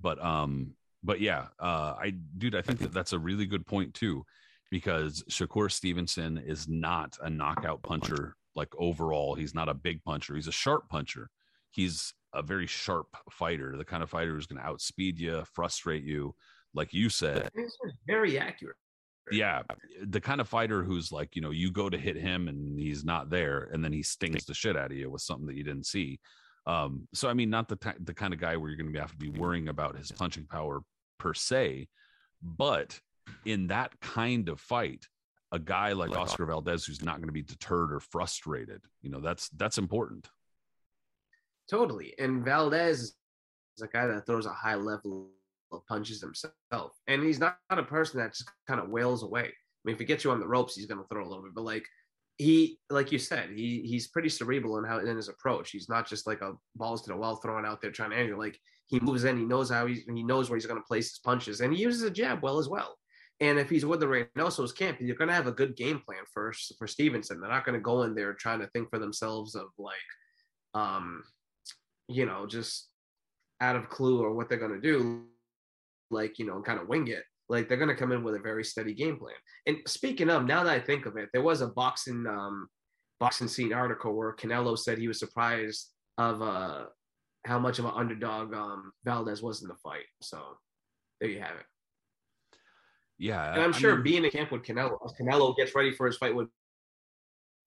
But 0.00 0.22
um, 0.22 0.74
but 1.02 1.20
yeah, 1.20 1.46
uh, 1.60 1.94
I 1.98 2.14
dude, 2.36 2.54
I 2.54 2.62
think 2.62 2.80
that 2.80 2.92
that's 2.92 3.12
a 3.12 3.18
really 3.18 3.46
good 3.46 3.66
point 3.66 3.94
too, 3.94 4.24
because 4.70 5.24
Shakur 5.30 5.70
Stevenson 5.70 6.38
is 6.38 6.68
not 6.68 7.16
a 7.22 7.30
knockout 7.30 7.82
puncher. 7.82 8.34
Like 8.54 8.68
overall, 8.78 9.34
he's 9.34 9.54
not 9.54 9.68
a 9.68 9.74
big 9.74 10.02
puncher. 10.04 10.34
He's 10.34 10.48
a 10.48 10.52
sharp 10.52 10.88
puncher. 10.88 11.30
He's 11.70 12.12
a 12.34 12.42
very 12.42 12.66
sharp 12.66 13.06
fighter, 13.30 13.76
the 13.76 13.84
kind 13.84 14.02
of 14.02 14.10
fighter 14.10 14.34
who's 14.34 14.46
going 14.46 14.60
to 14.60 14.66
outspeed 14.66 15.18
you, 15.18 15.44
frustrate 15.54 16.04
you, 16.04 16.34
like 16.74 16.92
you 16.92 17.08
said. 17.08 17.50
Very 18.06 18.38
accurate. 18.38 18.76
Yeah, 19.30 19.62
the 20.02 20.20
kind 20.20 20.40
of 20.40 20.48
fighter 20.48 20.82
who's 20.82 21.12
like, 21.12 21.36
you 21.36 21.42
know, 21.42 21.50
you 21.50 21.70
go 21.70 21.90
to 21.90 21.98
hit 21.98 22.16
him 22.16 22.48
and 22.48 22.78
he's 22.78 23.04
not 23.04 23.30
there, 23.30 23.68
and 23.72 23.84
then 23.84 23.92
he 23.92 24.02
stings 24.02 24.44
the 24.46 24.54
shit 24.54 24.76
out 24.76 24.90
of 24.90 24.96
you 24.96 25.10
with 25.10 25.22
something 25.22 25.46
that 25.46 25.56
you 25.56 25.64
didn't 25.64 25.86
see. 25.86 26.18
Um, 26.68 27.08
so 27.14 27.28
I 27.28 27.34
mean, 27.34 27.48
not 27.48 27.66
the 27.68 27.76
ti- 27.76 27.98
the 28.04 28.14
kind 28.14 28.34
of 28.34 28.38
guy 28.38 28.56
where 28.56 28.68
you're 28.68 28.78
going 28.78 28.92
to 28.92 29.00
have 29.00 29.12
to 29.12 29.16
be 29.16 29.30
worrying 29.30 29.68
about 29.68 29.96
his 29.96 30.12
punching 30.12 30.46
power 30.46 30.82
per 31.18 31.32
se, 31.32 31.88
but 32.42 33.00
in 33.46 33.68
that 33.68 33.98
kind 34.00 34.50
of 34.50 34.60
fight, 34.60 35.06
a 35.50 35.58
guy 35.58 35.92
like 35.92 36.14
Oscar 36.14 36.44
Valdez 36.44 36.84
who's 36.84 37.02
not 37.02 37.16
going 37.16 37.28
to 37.28 37.32
be 37.32 37.42
deterred 37.42 37.90
or 37.90 38.00
frustrated, 38.00 38.82
you 39.00 39.10
know, 39.10 39.20
that's 39.20 39.48
that's 39.50 39.78
important. 39.78 40.28
Totally. 41.70 42.14
And 42.18 42.44
Valdez 42.44 43.00
is 43.00 43.82
a 43.82 43.88
guy 43.88 44.06
that 44.06 44.26
throws 44.26 44.46
a 44.46 44.50
high 44.52 44.74
level 44.74 45.30
of 45.72 45.86
punches 45.86 46.20
himself. 46.20 46.92
And 47.06 47.22
he's 47.22 47.38
not, 47.38 47.58
not 47.70 47.78
a 47.78 47.82
person 47.82 48.20
that 48.20 48.32
just 48.32 48.50
kind 48.66 48.80
of 48.80 48.88
wails 48.88 49.22
away. 49.22 49.44
I 49.44 49.82
mean, 49.84 49.94
if 49.94 50.00
he 50.00 50.06
gets 50.06 50.24
you 50.24 50.30
on 50.30 50.40
the 50.40 50.48
ropes, 50.48 50.74
he's 50.74 50.86
going 50.86 51.00
to 51.00 51.06
throw 51.08 51.22
a 51.24 51.28
little 51.28 51.42
bit. 51.42 51.54
But 51.54 51.64
like 51.64 51.86
he, 52.38 52.78
like 52.88 53.10
you 53.10 53.18
said, 53.18 53.50
he 53.50 53.82
he's 53.84 54.06
pretty 54.06 54.28
cerebral 54.28 54.78
in 54.78 54.84
how 54.84 54.98
in 54.98 55.16
his 55.16 55.28
approach. 55.28 55.70
He's 55.70 55.88
not 55.88 56.08
just 56.08 56.26
like 56.26 56.40
a 56.40 56.52
balls 56.76 57.02
to 57.02 57.10
the 57.10 57.16
wall 57.16 57.36
throwing 57.36 57.66
out 57.66 57.80
there 57.82 57.90
trying 57.90 58.10
to 58.10 58.16
angle. 58.16 58.38
Like 58.38 58.58
he 58.86 59.00
moves 59.00 59.24
in, 59.24 59.36
he 59.36 59.44
knows 59.44 59.68
how 59.70 59.86
he's 59.86 60.04
he 60.04 60.22
knows 60.22 60.48
where 60.48 60.56
he's 60.56 60.66
going 60.66 60.80
to 60.80 60.86
place 60.86 61.10
his 61.10 61.18
punches, 61.18 61.60
and 61.60 61.74
he 61.74 61.82
uses 61.82 62.02
a 62.02 62.10
jab 62.10 62.40
well 62.42 62.58
as 62.58 62.68
well. 62.68 62.96
And 63.40 63.58
if 63.58 63.68
he's 63.68 63.84
with 63.84 64.00
the 64.00 64.08
Reynoso's 64.08 64.72
camp, 64.72 64.98
you're 65.00 65.16
going 65.16 65.28
to 65.28 65.34
have 65.34 65.46
a 65.46 65.52
good 65.52 65.76
game 65.76 66.00
plan 66.04 66.22
for 66.32 66.52
for 66.78 66.86
Stevenson. 66.86 67.40
They're 67.40 67.50
not 67.50 67.64
going 67.64 67.78
to 67.78 67.82
go 67.82 68.04
in 68.04 68.14
there 68.14 68.34
trying 68.34 68.60
to 68.60 68.68
think 68.68 68.88
for 68.88 69.00
themselves 69.00 69.56
of 69.56 69.66
like, 69.76 69.94
um, 70.74 71.24
you 72.08 72.24
know, 72.24 72.46
just 72.46 72.88
out 73.60 73.76
of 73.76 73.88
clue 73.88 74.22
or 74.22 74.32
what 74.32 74.48
they're 74.48 74.58
going 74.58 74.80
to 74.80 74.80
do, 74.80 75.24
like, 76.10 76.38
you 76.38 76.46
know, 76.46 76.62
kind 76.62 76.80
of 76.80 76.88
wing 76.88 77.08
it. 77.08 77.24
Like 77.48 77.68
they're 77.68 77.78
going 77.78 77.88
to 77.88 77.94
come 77.96 78.12
in 78.12 78.22
with 78.22 78.34
a 78.34 78.38
very 78.40 78.64
steady 78.64 78.92
game 78.94 79.16
plan. 79.18 79.34
And 79.66 79.78
speaking 79.86 80.28
of, 80.30 80.44
now 80.44 80.64
that 80.64 80.72
I 80.72 80.80
think 80.80 81.06
of 81.06 81.16
it, 81.16 81.28
there 81.32 81.42
was 81.42 81.60
a 81.62 81.68
boxing, 81.68 82.26
um, 82.26 82.68
boxing 83.20 83.48
scene 83.48 83.72
article 83.72 84.14
where 84.14 84.34
Canelo 84.36 84.78
said 84.78 84.98
he 84.98 85.08
was 85.08 85.18
surprised 85.18 85.88
of 86.18 86.42
uh, 86.42 86.84
how 87.46 87.58
much 87.58 87.78
of 87.78 87.86
an 87.86 87.92
underdog 87.94 88.52
um, 88.54 88.92
Valdez 89.04 89.42
was 89.42 89.62
in 89.62 89.68
the 89.68 89.76
fight. 89.76 90.04
So 90.20 90.42
there 91.20 91.30
you 91.30 91.40
have 91.40 91.56
it. 91.56 91.66
Yeah, 93.18 93.52
And 93.54 93.62
I'm 93.62 93.74
I 93.74 93.78
sure 93.78 93.94
mean- 93.94 94.04
being 94.04 94.24
in 94.24 94.30
camp 94.30 94.52
with 94.52 94.62
Canelo, 94.62 94.98
Canelo 95.20 95.56
gets 95.56 95.74
ready 95.74 95.90
for 95.92 96.06
his 96.06 96.16
fight 96.16 96.34
with 96.36 96.48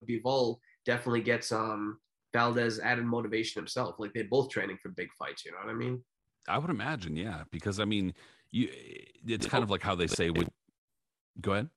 Bivol, 0.08 0.58
definitely 0.86 1.20
gets 1.22 1.52
um 1.52 1.98
Valdez 2.32 2.80
added 2.80 3.04
motivation 3.04 3.60
himself. 3.60 3.96
Like 3.98 4.12
they're 4.14 4.24
both 4.24 4.48
training 4.50 4.78
for 4.82 4.88
big 4.90 5.08
fights. 5.18 5.44
You 5.44 5.52
know 5.52 5.58
what 5.62 5.68
I 5.70 5.74
mean? 5.74 6.02
I 6.48 6.58
would 6.58 6.70
imagine, 6.70 7.14
yeah, 7.16 7.42
because 7.50 7.78
I 7.78 7.84
mean, 7.84 8.14
you 8.52 8.68
it's 9.26 9.46
kind 9.46 9.64
of 9.64 9.70
like 9.70 9.82
how 9.82 9.94
they 9.94 10.06
say 10.06 10.30
with. 10.30 10.48
Go 11.40 11.52
ahead. 11.52 11.68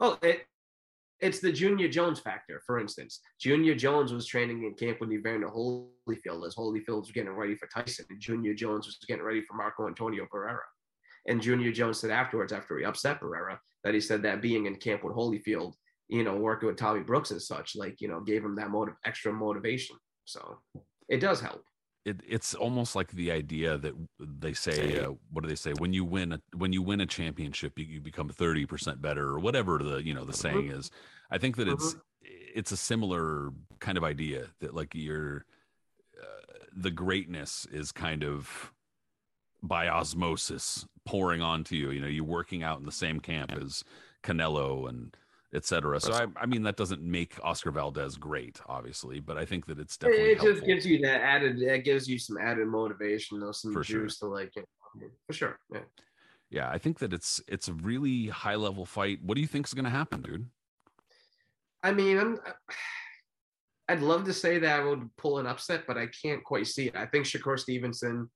Oh, 0.00 0.16
it, 0.22 0.46
it's 1.20 1.40
the 1.40 1.52
Junior 1.52 1.88
Jones 1.88 2.20
factor. 2.20 2.62
For 2.64 2.78
instance, 2.78 3.20
Junior 3.40 3.74
Jones 3.74 4.12
was 4.12 4.26
training 4.26 4.62
in 4.64 4.74
camp 4.74 5.00
with 5.00 5.12
Evander 5.12 5.48
Holyfield 5.48 6.46
as 6.46 6.54
Holyfield 6.54 7.00
was 7.00 7.10
getting 7.10 7.32
ready 7.32 7.56
for 7.56 7.66
Tyson, 7.66 8.06
and 8.08 8.20
Junior 8.20 8.54
Jones 8.54 8.86
was 8.86 8.98
getting 9.06 9.24
ready 9.24 9.42
for 9.42 9.54
Marco 9.56 9.88
Antonio 9.88 10.26
Barrera. 10.32 10.60
And 11.26 11.42
Junior 11.42 11.72
Jones 11.72 11.98
said 11.98 12.10
afterwards, 12.10 12.52
after 12.52 12.78
he 12.78 12.84
upset 12.84 13.20
Barrera, 13.20 13.58
that 13.82 13.94
he 13.94 14.00
said 14.00 14.22
that 14.22 14.40
being 14.40 14.66
in 14.66 14.76
camp 14.76 15.02
with 15.02 15.16
Holyfield, 15.16 15.74
you 16.08 16.22
know, 16.22 16.36
working 16.36 16.68
with 16.68 16.76
Tommy 16.76 17.00
Brooks 17.00 17.32
and 17.32 17.42
such, 17.42 17.74
like 17.74 18.00
you 18.00 18.08
know, 18.08 18.20
gave 18.20 18.44
him 18.44 18.54
that 18.56 18.70
motive, 18.70 18.94
extra 19.04 19.32
motivation. 19.32 19.96
So 20.24 20.58
it 21.08 21.18
does 21.18 21.40
help. 21.40 21.64
It, 22.08 22.20
it's 22.26 22.54
almost 22.54 22.96
like 22.96 23.10
the 23.12 23.30
idea 23.30 23.76
that 23.78 23.94
they 24.18 24.52
say, 24.52 24.98
uh, 24.98 25.12
what 25.32 25.42
do 25.42 25.48
they 25.48 25.54
say? 25.54 25.72
When 25.78 25.92
you 25.92 26.04
win, 26.04 26.32
a, 26.32 26.40
when 26.56 26.72
you 26.72 26.82
win 26.82 27.00
a 27.00 27.06
championship, 27.06 27.78
you, 27.78 27.84
you 27.84 28.00
become 28.00 28.28
thirty 28.28 28.66
percent 28.66 29.02
better, 29.02 29.26
or 29.26 29.38
whatever 29.38 29.78
the 29.78 30.02
you 30.02 30.14
know 30.14 30.24
the 30.24 30.32
saying 30.32 30.70
is. 30.70 30.90
I 31.30 31.38
think 31.38 31.56
that 31.56 31.68
it's 31.68 31.96
it's 32.22 32.72
a 32.72 32.76
similar 32.76 33.50
kind 33.78 33.98
of 33.98 34.04
idea 34.04 34.46
that 34.60 34.74
like 34.74 34.94
your 34.94 35.44
uh, 36.20 36.64
the 36.74 36.90
greatness 36.90 37.66
is 37.70 37.92
kind 37.92 38.24
of 38.24 38.72
by 39.62 39.88
osmosis 39.88 40.86
pouring 41.04 41.42
onto 41.42 41.74
you. 41.74 41.90
You 41.90 42.00
know, 42.00 42.06
you're 42.06 42.24
working 42.24 42.62
out 42.62 42.78
in 42.78 42.86
the 42.86 42.92
same 42.92 43.20
camp 43.20 43.52
as 43.52 43.84
Canelo 44.22 44.88
and 44.88 45.16
etc. 45.54 46.00
So 46.00 46.12
I, 46.12 46.26
I 46.36 46.46
mean, 46.46 46.62
that 46.64 46.76
doesn't 46.76 47.02
make 47.02 47.36
Oscar 47.42 47.70
Valdez 47.70 48.16
great, 48.16 48.60
obviously, 48.66 49.20
but 49.20 49.38
I 49.38 49.44
think 49.44 49.66
that 49.66 49.78
it's 49.78 49.96
definitely 49.96 50.30
it 50.30 50.34
just 50.34 50.44
helpful. 50.46 50.66
gives 50.66 50.86
you 50.86 50.98
that 51.00 51.20
added. 51.22 51.60
It 51.60 51.84
gives 51.84 52.08
you 52.08 52.18
some 52.18 52.36
added 52.38 52.66
motivation, 52.66 53.40
though, 53.40 53.52
some 53.52 53.72
For 53.72 53.82
sure. 53.84 54.02
juice 54.02 54.18
to 54.18 54.26
like, 54.26 54.54
you 54.56 54.64
know, 55.00 55.08
for 55.26 55.32
sure. 55.32 55.58
Yeah. 55.72 55.80
yeah, 56.50 56.70
I 56.70 56.78
think 56.78 56.98
that 56.98 57.12
it's 57.12 57.40
it's 57.48 57.68
a 57.68 57.72
really 57.74 58.26
high 58.28 58.56
level 58.56 58.84
fight. 58.84 59.20
What 59.22 59.36
do 59.36 59.40
you 59.40 59.46
think 59.46 59.66
is 59.66 59.74
going 59.74 59.84
to 59.84 59.90
happen, 59.90 60.22
dude? 60.22 60.46
I 61.82 61.92
mean, 61.92 62.18
I'm. 62.18 62.38
I'd 63.90 64.02
love 64.02 64.24
to 64.24 64.34
say 64.34 64.58
that 64.58 64.80
I 64.80 64.84
would 64.84 65.08
pull 65.16 65.38
an 65.38 65.46
upset, 65.46 65.84
but 65.86 65.96
I 65.96 66.08
can't 66.08 66.44
quite 66.44 66.66
see 66.66 66.88
it. 66.88 66.96
I 66.96 67.06
think 67.06 67.24
Shakur 67.24 67.58
Stevenson, 67.58 68.28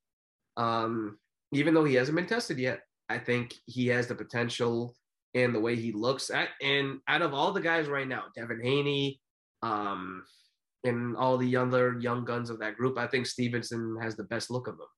um, 0.57 1.19
even 1.53 1.75
though 1.75 1.85
he 1.85 1.95
hasn't 1.95 2.17
been 2.17 2.25
tested 2.25 2.59
yet, 2.59 2.81
I 3.11 3.19
think 3.19 3.53
he 3.67 3.89
has 3.89 4.07
the 4.07 4.15
potential 4.15 4.95
and 5.35 5.55
the 5.55 5.61
way 5.61 5.77
he 5.77 5.93
looks 5.93 6.31
at. 6.31 6.51
And 6.61 6.99
out 7.09 7.23
of 7.23 7.33
all 7.35 7.53
the 7.53 7.61
guys 7.61 7.89
right 7.89 8.07
now, 8.09 8.25
Devin 8.37 8.61
Haney, 8.63 9.21
um, 9.63 10.25
and 10.85 11.17
all 11.17 11.39
the 11.39 11.47
younger 11.47 11.99
young 12.01 12.25
guns 12.25 12.51
of 12.51 12.59
that 12.59 12.77
group, 12.77 12.99
I 12.99 13.07
think 13.07 13.27
Stevenson 13.27 13.97
has 14.03 14.17
the 14.17 14.25
best 14.25 14.51
look 14.51 14.67
of 14.67 14.77
them 14.79 14.89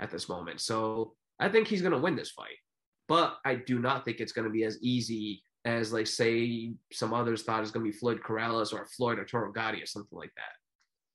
at 0.00 0.10
this 0.10 0.28
moment. 0.28 0.60
So 0.60 1.12
I 1.38 1.48
think 1.48 1.68
he's 1.68 1.82
going 1.82 1.92
to 1.92 1.98
win 1.98 2.16
this 2.16 2.30
fight, 2.30 2.56
but 3.08 3.36
I 3.44 3.56
do 3.56 3.78
not 3.78 4.04
think 4.04 4.20
it's 4.20 4.32
going 4.32 4.46
to 4.46 4.52
be 4.52 4.64
as 4.64 4.78
easy 4.82 5.42
as 5.64 5.92
like 5.92 6.06
say 6.06 6.72
some 6.92 7.12
others 7.12 7.42
thought 7.42 7.60
it's 7.62 7.70
going 7.70 7.84
to 7.84 7.92
be 7.92 7.96
Floyd 7.96 8.20
Corrales 8.22 8.72
or 8.72 8.86
Floyd 8.96 9.18
Arturo 9.18 9.52
Gatti 9.52 9.82
or 9.82 9.86
something 9.86 10.18
like 10.18 10.32
that. 10.36 10.52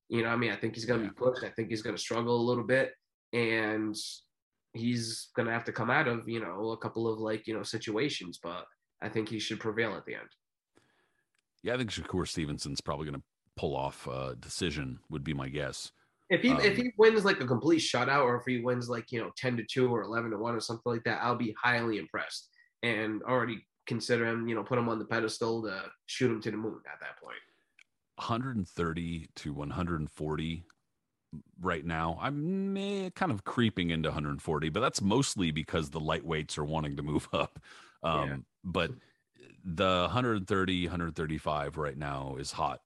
You 0.09 0.21
know, 0.21 0.27
what 0.27 0.35
I 0.35 0.37
mean, 0.37 0.51
I 0.51 0.57
think 0.57 0.75
he's 0.75 0.85
going 0.85 0.99
to 0.99 1.05
Yeah. 1.05 1.11
be 1.11 1.15
pushed. 1.15 1.43
I 1.43 1.49
think 1.49 1.69
he's 1.69 1.81
going 1.81 1.95
to 1.95 2.01
struggle 2.01 2.39
a 2.39 2.47
little 2.47 2.65
bit, 2.65 2.91
and 3.31 3.95
he's 4.73 5.29
going 5.35 5.47
to 5.47 5.53
have 5.53 5.63
to 5.65 5.71
come 5.71 5.89
out 5.89 6.07
of 6.07 6.27
you 6.27 6.39
know 6.39 6.71
a 6.71 6.77
couple 6.77 7.11
of 7.11 7.19
like 7.19 7.47
you 7.47 7.55
know 7.55 7.63
situations. 7.63 8.39
But 8.41 8.65
I 9.01 9.09
think 9.09 9.29
he 9.29 9.39
should 9.39 9.59
prevail 9.59 9.95
at 9.95 10.05
the 10.05 10.15
end. 10.15 10.29
Yeah, 11.63 11.75
I 11.75 11.77
think 11.77 11.91
Shakur 11.91 12.27
Stevenson's 12.27 12.81
probably 12.81 13.05
going 13.05 13.19
to 13.19 13.25
pull 13.55 13.75
off 13.75 14.07
a 14.07 14.35
decision. 14.39 14.99
Would 15.09 15.23
be 15.23 15.33
my 15.33 15.49
guess. 15.49 15.91
If 16.29 16.41
he 16.41 16.51
Um, 16.51 16.61
if 16.61 16.77
he 16.77 16.91
wins 16.97 17.25
like 17.25 17.39
a 17.41 17.47
complete 17.47 17.81
shutout, 17.81 18.23
or 18.23 18.35
if 18.37 18.43
he 18.45 18.61
wins 18.61 18.89
like 18.89 19.11
you 19.11 19.21
know 19.21 19.31
ten 19.37 19.57
to 19.57 19.63
two 19.63 19.93
or 19.93 20.03
eleven 20.03 20.31
to 20.31 20.37
one 20.37 20.55
or 20.55 20.59
something 20.59 20.91
like 20.91 21.03
that, 21.03 21.21
I'll 21.21 21.35
be 21.35 21.55
highly 21.61 21.97
impressed 21.97 22.49
and 22.81 23.21
already 23.23 23.65
consider 23.85 24.25
him. 24.25 24.47
You 24.47 24.55
know, 24.55 24.63
put 24.63 24.79
him 24.79 24.89
on 24.89 24.99
the 24.99 25.05
pedestal 25.05 25.63
to 25.63 25.85
shoot 26.07 26.31
him 26.31 26.41
to 26.41 26.51
the 26.51 26.57
moon 26.57 26.79
at 26.91 26.99
that 27.01 27.19
point. 27.21 27.37
130 28.17 29.27
to 29.35 29.53
140 29.53 30.63
right 31.61 31.85
now. 31.85 32.17
I'm 32.21 32.77
eh, 32.77 33.09
kind 33.15 33.31
of 33.31 33.43
creeping 33.43 33.89
into 33.89 34.09
140, 34.09 34.69
but 34.69 34.79
that's 34.79 35.01
mostly 35.01 35.51
because 35.51 35.89
the 35.89 35.99
lightweights 35.99 36.57
are 36.57 36.65
wanting 36.65 36.97
to 36.97 37.03
move 37.03 37.27
up. 37.33 37.59
Um, 38.01 38.29
Yeah. 38.29 38.35
But 38.63 38.91
the 39.65 40.03
130, 40.03 40.85
135 40.85 41.77
right 41.77 41.97
now 41.97 42.37
is 42.39 42.51
hot. 42.51 42.81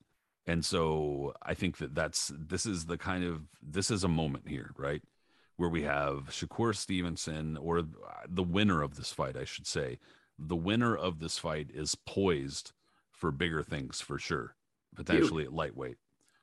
And 0.45 0.63
so 0.63 1.33
I 1.41 1.53
think 1.53 1.77
that 1.77 1.93
that's 1.93 2.31
this 2.33 2.65
is 2.65 2.85
the 2.85 2.97
kind 2.97 3.23
of 3.23 3.41
this 3.61 3.91
is 3.91 4.03
a 4.03 4.07
moment 4.07 4.47
here, 4.47 4.71
right? 4.77 5.01
where 5.57 5.69
we 5.69 5.81
have 5.83 6.29
Shakur 6.29 6.75
Stevenson 6.75 7.57
or 7.57 7.83
the 8.27 8.43
winner 8.43 8.81
of 8.81 8.95
this 8.95 9.11
fight, 9.11 9.35
I 9.35 9.43
should 9.43 9.67
say. 9.67 9.99
The 10.39 10.55
winner 10.55 10.95
of 10.95 11.19
this 11.19 11.39
fight 11.39 11.71
is 11.73 11.95
poised 11.95 12.71
for 13.11 13.31
bigger 13.31 13.63
things 13.63 13.99
for 13.99 14.19
sure, 14.19 14.55
potentially 14.95 15.43
at 15.43 15.53
lightweight. 15.53 15.97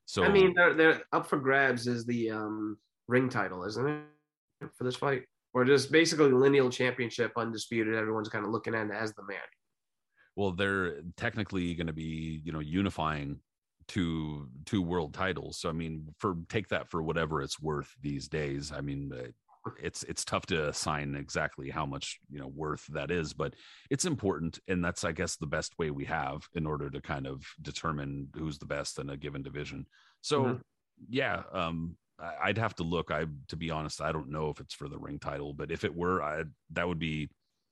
So 0.07 0.25
I 0.25 0.29
mean, 0.29 0.53
they're, 0.55 0.75
they're 0.75 1.03
up 1.13 1.27
for 1.27 1.39
grabs 1.39 1.87
is 1.87 2.05
the 2.05 2.31
um, 2.31 2.79
ring 3.09 3.29
title, 3.29 3.65
isn't 3.65 3.89
it, 3.89 4.71
for 4.75 4.85
this 4.85 4.97
fight? 4.97 5.23
Or 5.55 5.65
just 5.65 5.93
basically 5.93 6.31
lineal 6.31 6.69
championship, 6.69 7.33
undisputed. 7.37 7.95
Everyone's 7.95 8.29
kind 8.29 8.45
of 8.45 8.51
looking 8.51 8.75
at 8.75 8.87
it 8.87 8.93
as 8.93 9.15
the 9.15 9.23
man. 9.23 9.39
Well, 10.37 10.51
they're 10.51 11.03
technically 11.17 11.75
going 11.75 11.87
to 11.87 11.93
be, 11.93 12.43
you 12.45 12.53
know, 12.53 12.61
unifying 12.61 13.39
two 13.87 14.49
two 14.65 14.83
world 14.83 15.15
titles. 15.15 15.59
So 15.59 15.69
I 15.69 15.73
mean, 15.73 16.09
for 16.19 16.37
take 16.49 16.69
that 16.69 16.91
for 16.91 17.03
whatever 17.03 17.41
it's 17.43 17.61
worth 17.61 17.93
these 18.01 18.29
days. 18.29 18.73
I 18.73 18.81
mean, 18.81 19.13
uh, 19.13 19.29
it's 19.83 20.03
it's 20.05 20.25
tough 20.25 20.47
to 20.47 20.69
assign 20.69 21.15
exactly 21.15 21.71
how 21.71 21.87
much 21.87 22.19
you 22.31 22.39
know 22.39 22.49
worth 22.49 22.87
that 22.89 23.11
is, 23.11 23.33
but 23.33 23.55
it's 23.91 24.05
important, 24.05 24.59
and 24.69 24.85
that's 24.85 25.05
I 25.05 25.13
guess 25.13 25.37
the 25.37 25.47
best 25.47 25.79
way 25.79 25.91
we 25.91 26.05
have 26.05 26.47
in 26.55 26.67
order 26.67 26.91
to 26.91 27.01
kind 27.01 27.27
of 27.27 27.45
determine 27.63 28.29
who's 28.37 28.59
the 28.59 28.67
best 28.67 28.99
in 28.99 29.11
a 29.11 29.17
given 29.17 29.43
division. 29.43 29.87
So 30.21 30.43
mm-hmm. 30.43 30.57
yeah, 31.09 31.43
um, 31.53 31.97
I'd 32.43 32.59
have 32.59 32.75
to 32.77 32.83
look. 32.83 33.11
I 33.11 33.27
to 33.49 33.57
be 33.57 33.71
honest, 33.71 34.01
I 34.01 34.13
don't 34.13 34.31
know 34.31 34.51
if 34.51 34.61
it's 34.61 34.75
for 34.75 34.89
the 34.89 34.99
ring 34.99 35.19
title, 35.19 35.53
but 35.53 35.71
if 35.71 35.85
it 35.85 35.95
were, 35.95 36.23
I 36.23 36.45
that 36.71 36.87
would 36.87 36.99
be 36.99 37.29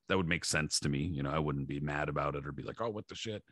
that 0.08 0.16
would 0.16 0.28
make 0.28 0.44
sense 0.44 0.80
to 0.80 0.88
me. 0.88 0.98
You 0.98 1.22
know, 1.22 1.30
I 1.30 1.38
wouldn't 1.38 1.68
be 1.68 1.80
mad 1.80 2.08
about 2.08 2.34
it 2.34 2.46
or 2.46 2.52
be 2.52 2.62
like, 2.62 2.80
oh, 2.80 2.90
what 2.90 3.08
the 3.08 3.14
shit. 3.14 3.42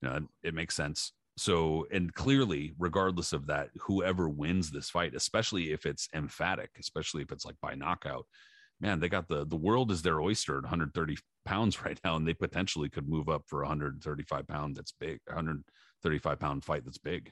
You 0.00 0.08
know, 0.08 0.20
it 0.42 0.54
makes 0.54 0.74
sense. 0.74 1.12
So, 1.38 1.86
and 1.92 2.12
clearly, 2.12 2.74
regardless 2.78 3.32
of 3.32 3.46
that, 3.46 3.70
whoever 3.82 4.28
wins 4.28 4.70
this 4.72 4.90
fight, 4.90 5.14
especially 5.14 5.70
if 5.70 5.86
it's 5.86 6.08
emphatic, 6.12 6.70
especially 6.80 7.22
if 7.22 7.30
it's 7.30 7.44
like 7.44 7.54
by 7.62 7.74
knockout, 7.76 8.26
man, 8.80 8.98
they 8.98 9.08
got 9.08 9.28
the 9.28 9.46
the 9.46 9.56
world 9.56 9.92
is 9.92 10.02
their 10.02 10.20
oyster 10.20 10.56
at 10.58 10.64
130 10.64 11.16
pounds 11.44 11.80
right 11.84 12.00
now, 12.04 12.16
and 12.16 12.26
they 12.26 12.34
potentially 12.34 12.88
could 12.88 13.08
move 13.08 13.28
up 13.28 13.44
for 13.46 13.60
135 13.60 14.48
pound. 14.48 14.76
That's 14.76 14.92
big, 14.92 15.20
135 15.26 16.40
pound 16.40 16.64
fight. 16.64 16.84
That's 16.84 16.98
big. 16.98 17.30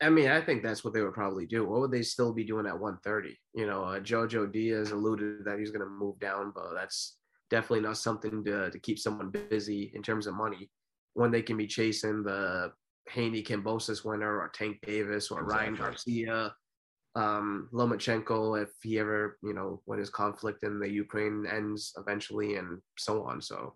I 0.00 0.08
mean, 0.08 0.28
I 0.28 0.40
think 0.40 0.62
that's 0.62 0.82
what 0.82 0.94
they 0.94 1.02
would 1.02 1.14
probably 1.14 1.46
do. 1.46 1.66
What 1.66 1.80
would 1.80 1.90
they 1.90 2.02
still 2.02 2.32
be 2.32 2.44
doing 2.44 2.66
at 2.66 2.78
130? 2.78 3.38
You 3.54 3.66
know, 3.66 3.84
uh, 3.84 4.00
Jojo 4.00 4.50
Diaz 4.50 4.92
alluded 4.92 5.44
that 5.44 5.58
he's 5.58 5.70
going 5.70 5.84
to 5.84 5.90
move 5.90 6.18
down, 6.20 6.52
but 6.54 6.74
that's 6.74 7.16
definitely 7.50 7.80
not 7.80 7.98
something 7.98 8.42
to 8.44 8.70
to 8.70 8.78
keep 8.78 8.98
someone 8.98 9.30
busy 9.50 9.92
in 9.94 10.02
terms 10.02 10.26
of 10.26 10.34
money 10.34 10.70
when 11.12 11.30
they 11.30 11.42
can 11.42 11.56
be 11.58 11.66
chasing 11.66 12.22
the 12.22 12.72
Haney 13.08 13.42
Kambosos 13.42 14.04
winner 14.04 14.38
or 14.38 14.50
Tank 14.54 14.78
Davis 14.84 15.30
or 15.30 15.40
exactly. 15.40 15.64
Ryan 15.64 15.74
Garcia, 15.74 16.54
um, 17.14 17.68
Lomachenko 17.72 18.62
if 18.62 18.70
he 18.82 18.98
ever, 18.98 19.38
you 19.42 19.54
know, 19.54 19.80
when 19.84 19.98
his 19.98 20.10
conflict 20.10 20.62
in 20.64 20.78
the 20.78 20.88
Ukraine 20.88 21.46
ends 21.50 21.92
eventually 21.96 22.56
and 22.56 22.80
so 22.98 23.24
on. 23.24 23.40
So 23.40 23.74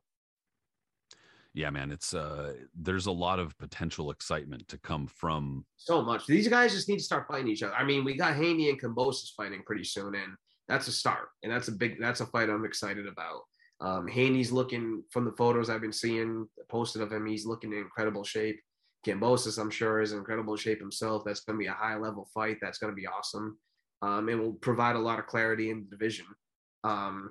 yeah, 1.52 1.70
man, 1.70 1.90
it's 1.90 2.15
uh 2.15 2.55
there's 2.74 3.07
a 3.07 3.12
lot 3.12 3.39
of 3.39 3.57
potential 3.59 4.11
excitement 4.11 4.69
to 4.69 4.78
come 4.78 5.07
from 5.07 5.65
so 5.77 6.02
much. 6.02 6.27
These 6.27 6.48
guys 6.48 6.73
just 6.73 6.89
need 6.89 6.98
to 6.98 7.05
start 7.05 7.27
fighting 7.27 7.48
each 7.48 7.62
other. 7.62 7.74
I 7.74 7.85
mean, 7.85 8.05
we 8.05 8.15
got 8.15 8.36
Haney 8.36 8.70
and 8.70 8.81
Kambosos 8.81 9.35
fighting 9.36 9.62
pretty 9.66 9.85
soon, 9.85 10.15
and 10.15 10.35
that's 10.69 10.86
a 10.86 10.93
start. 10.93 11.28
And 11.43 11.52
that's 11.52 11.69
a 11.69 11.73
big 11.73 12.01
that's 12.01 12.20
a 12.20 12.27
fight 12.27 12.51
I'm 12.51 12.65
excited 12.65 13.07
about. 13.07 13.40
Um, 13.81 14.07
Haney's 14.07 14.52
looking 14.52 15.02
from 15.11 15.24
the 15.24 15.32
photos 15.32 15.70
I've 15.70 15.81
been 15.81 15.93
seeing 15.93 16.47
posted 16.69 17.02
of 17.02 17.12
him, 17.12 17.27
he's 17.27 17.47
looking 17.47 17.73
in 17.73 17.78
incredible 17.78 18.24
shape. 18.24 18.61
Kambosos, 19.06 19.59
I'm 19.59 19.70
sure, 19.70 20.01
is 20.01 20.12
in 20.12 20.18
incredible 20.18 20.56
shape 20.56 20.81
himself. 20.81 21.22
That's 21.24 21.40
going 21.40 21.59
to 21.59 21.62
be 21.62 21.68
a 21.68 21.72
high 21.72 21.97
level 21.97 22.28
fight. 22.35 22.59
That's 22.60 22.78
going 22.78 22.93
to 22.93 23.01
be 23.01 23.06
awesome. 23.06 23.59
Um, 24.02 24.28
it 24.28 24.39
will 24.39 24.55
provide 24.55 24.97
a 24.97 25.01
lot 25.01 25.18
of 25.18 25.27
clarity 25.27 25.70
in 25.70 25.85
the 25.85 25.97
division. 25.97 26.27
Um, 26.85 27.31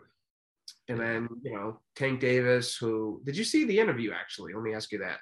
and 0.88 1.00
then, 1.00 1.28
you 1.44 1.54
know, 1.54 1.80
Tank 1.96 2.20
Davis, 2.20 2.76
who 2.76 3.22
did 3.26 3.38
you 3.38 3.44
see 3.44 3.66
the 3.66 3.80
interview 3.80 4.12
actually? 4.12 4.54
Let 4.54 4.64
me 4.64 4.74
ask 4.74 4.92
you 4.92 5.00
that, 5.00 5.18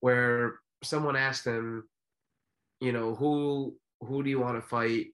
where 0.00 0.58
someone 0.82 1.16
asked 1.16 1.46
him, 1.46 1.84
you 2.80 2.92
know, 2.92 3.14
who 3.14 3.76
who 4.00 4.22
do 4.22 4.30
you 4.30 4.40
want 4.40 4.56
to 4.56 4.66
fight? 4.66 5.06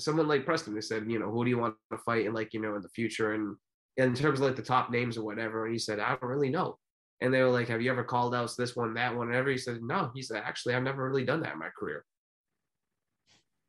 Someone 0.00 0.26
like 0.26 0.44
Preston, 0.44 0.74
they 0.74 0.80
said, 0.80 1.08
you 1.08 1.20
know, 1.20 1.30
who 1.30 1.44
do 1.44 1.50
you 1.50 1.58
want 1.58 1.76
to 1.92 1.98
fight 1.98 2.26
in 2.26 2.34
like, 2.34 2.52
you 2.52 2.60
know, 2.60 2.74
in 2.74 2.82
the 2.82 2.88
future 2.88 3.34
and 3.34 3.56
in 3.96 4.14
terms 4.14 4.40
of 4.40 4.46
like 4.46 4.56
the 4.56 4.62
top 4.62 4.90
names 4.90 5.16
or 5.16 5.24
whatever. 5.24 5.64
And 5.64 5.72
he 5.72 5.78
said, 5.78 6.00
I 6.00 6.16
don't 6.16 6.28
really 6.28 6.50
know. 6.50 6.78
And 7.20 7.32
they 7.32 7.42
were 7.42 7.50
like, 7.50 7.68
Have 7.68 7.80
you 7.80 7.90
ever 7.90 8.04
called 8.04 8.34
out 8.34 8.52
this 8.56 8.76
one, 8.76 8.94
that 8.94 9.14
one, 9.14 9.28
whatever? 9.28 9.50
He 9.50 9.58
said, 9.58 9.78
No. 9.82 10.10
He 10.14 10.22
said, 10.22 10.42
Actually, 10.44 10.74
I've 10.74 10.82
never 10.82 11.04
really 11.04 11.24
done 11.24 11.40
that 11.40 11.52
in 11.52 11.58
my 11.58 11.70
career. 11.78 12.04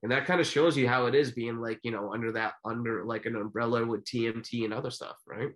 And 0.03 0.11
that 0.11 0.25
kind 0.25 0.39
of 0.39 0.45
shows 0.45 0.77
you 0.77 0.87
how 0.87 1.07
it 1.07 1.15
is 1.15 1.31
being 1.31 1.57
like, 1.59 1.79
you 1.81 1.91
know, 1.91 2.13
under 2.13 2.31
that, 2.33 2.53
under 2.63 3.03
like 3.05 3.25
an 3.25 3.35
umbrella 3.35 3.85
with 3.85 4.03
TMT 4.03 4.63
and 4.65 4.73
other 4.73 4.91
stuff, 4.91 5.15
right? 5.25 5.49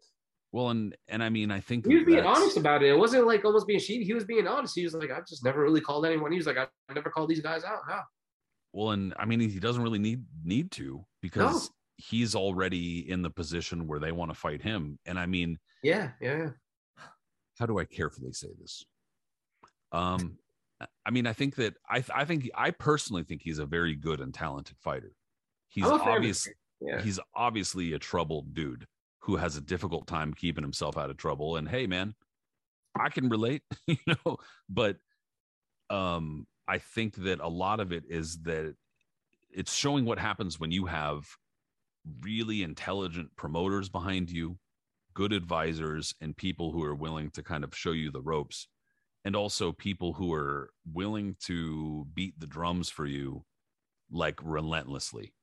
Well, 0.52 0.70
and 0.70 0.96
and 1.08 1.24
I 1.24 1.30
mean, 1.30 1.52
I 1.52 1.60
think 1.60 1.86
he 1.86 1.96
was 1.96 2.06
being 2.06 2.26
honest 2.26 2.58
about 2.58 2.82
it. 2.82 2.90
It 2.90 2.98
wasn't 2.98 3.28
like 3.28 3.46
almost 3.46 3.68
being. 3.68 3.80
He 3.80 4.14
was 4.14 4.24
being 4.24 4.48
honest. 4.48 4.74
He 4.76 4.84
was 4.84 4.96
like, 4.96 5.12
I've 5.12 5.28
just 5.28 5.46
never 5.46 5.62
really 5.62 5.82
called 5.82 6.06
anyone. 6.06 6.32
He 6.32 6.38
was 6.38 6.48
like, 6.48 6.58
I've 6.58 6.96
never 6.96 7.12
called 7.12 7.30
these 7.30 7.42
guys 7.42 7.64
out. 7.64 7.82
No. 7.88 8.00
Well, 8.74 8.92
and 8.92 9.14
I 9.20 9.26
mean, 9.26 9.40
he 9.42 9.60
doesn't 9.60 9.84
really 9.84 10.00
need 10.00 10.24
need 10.44 10.72
to 10.72 11.06
because 11.22 11.70
no. 11.70 11.74
he's 11.98 12.34
already 12.34 13.08
in 13.08 13.22
the 13.22 13.30
position 13.30 13.86
where 13.86 14.00
they 14.00 14.12
want 14.12 14.32
to 14.32 14.36
fight 14.40 14.64
him. 14.64 14.98
And 15.06 15.20
I 15.20 15.28
mean, 15.28 15.60
yeah, 15.84 16.10
yeah 16.20 16.50
how 17.60 17.66
do 17.66 17.80
I 17.80 17.86
carefully 17.86 18.32
say 18.32 18.50
this? 18.60 18.86
Um, 19.92 20.38
I 21.06 21.12
mean, 21.12 21.28
I 21.28 21.34
think 21.34 21.56
that 21.56 21.76
I 21.90 22.04
I 22.14 22.26
think 22.26 22.50
I 22.56 22.72
personally 22.72 23.24
think 23.24 23.42
he's 23.44 23.60
a 23.60 23.66
very 23.66 23.96
good 23.96 24.22
and 24.22 24.34
talented 24.34 24.78
fighter. 24.80 25.12
He's 25.68 25.86
obviously 25.86 26.54
yeah. 26.82 27.02
he's 27.02 27.20
obviously 27.36 27.94
a 27.94 28.00
troubled 28.00 28.54
dude 28.54 28.88
who 29.20 29.36
has 29.36 29.58
a 29.58 29.62
difficult 29.62 30.08
time 30.08 30.34
keeping 30.34 30.64
himself 30.64 30.98
out 30.98 31.10
of 31.10 31.18
trouble. 31.18 31.58
And 31.58 31.68
hey, 31.68 31.86
man, 31.86 32.16
I 32.98 33.10
can 33.10 33.30
relate, 33.30 33.64
you 33.88 33.98
know. 34.08 34.38
But 34.70 34.98
um, 35.90 36.48
I 36.68 36.78
think 36.78 37.16
that 37.16 37.42
a 37.42 37.48
lot 37.48 37.80
of 37.80 37.92
it 37.92 38.06
is 38.08 38.42
that 38.44 38.76
it's 39.52 39.76
showing 39.76 40.06
what 40.06 40.20
happens 40.20 40.60
when 40.60 40.72
you 40.72 40.86
have 40.86 41.26
really 42.22 42.64
intelligent 42.64 43.36
promoters 43.36 43.90
behind 43.90 44.32
you 44.32 44.58
good 45.20 45.34
advisors 45.34 46.16
and 46.22 46.38
people 46.38 46.72
who 46.72 46.82
are 46.82 46.96
willing 46.96 47.30
to 47.30 47.44
kind 47.44 47.66
of 47.66 47.76
show 47.76 47.92
you 47.92 48.10
the 48.10 48.22
ropes 48.22 48.70
and 49.26 49.36
also 49.36 49.74
people 49.74 50.14
who 50.14 50.34
are 50.34 50.70
willing 50.94 51.36
to 51.42 52.08
beat 52.14 52.40
the 52.40 52.48
drums 52.48 52.90
for 52.90 53.06
you 53.06 53.44
like 54.10 54.40
relentlessly. 54.42 55.34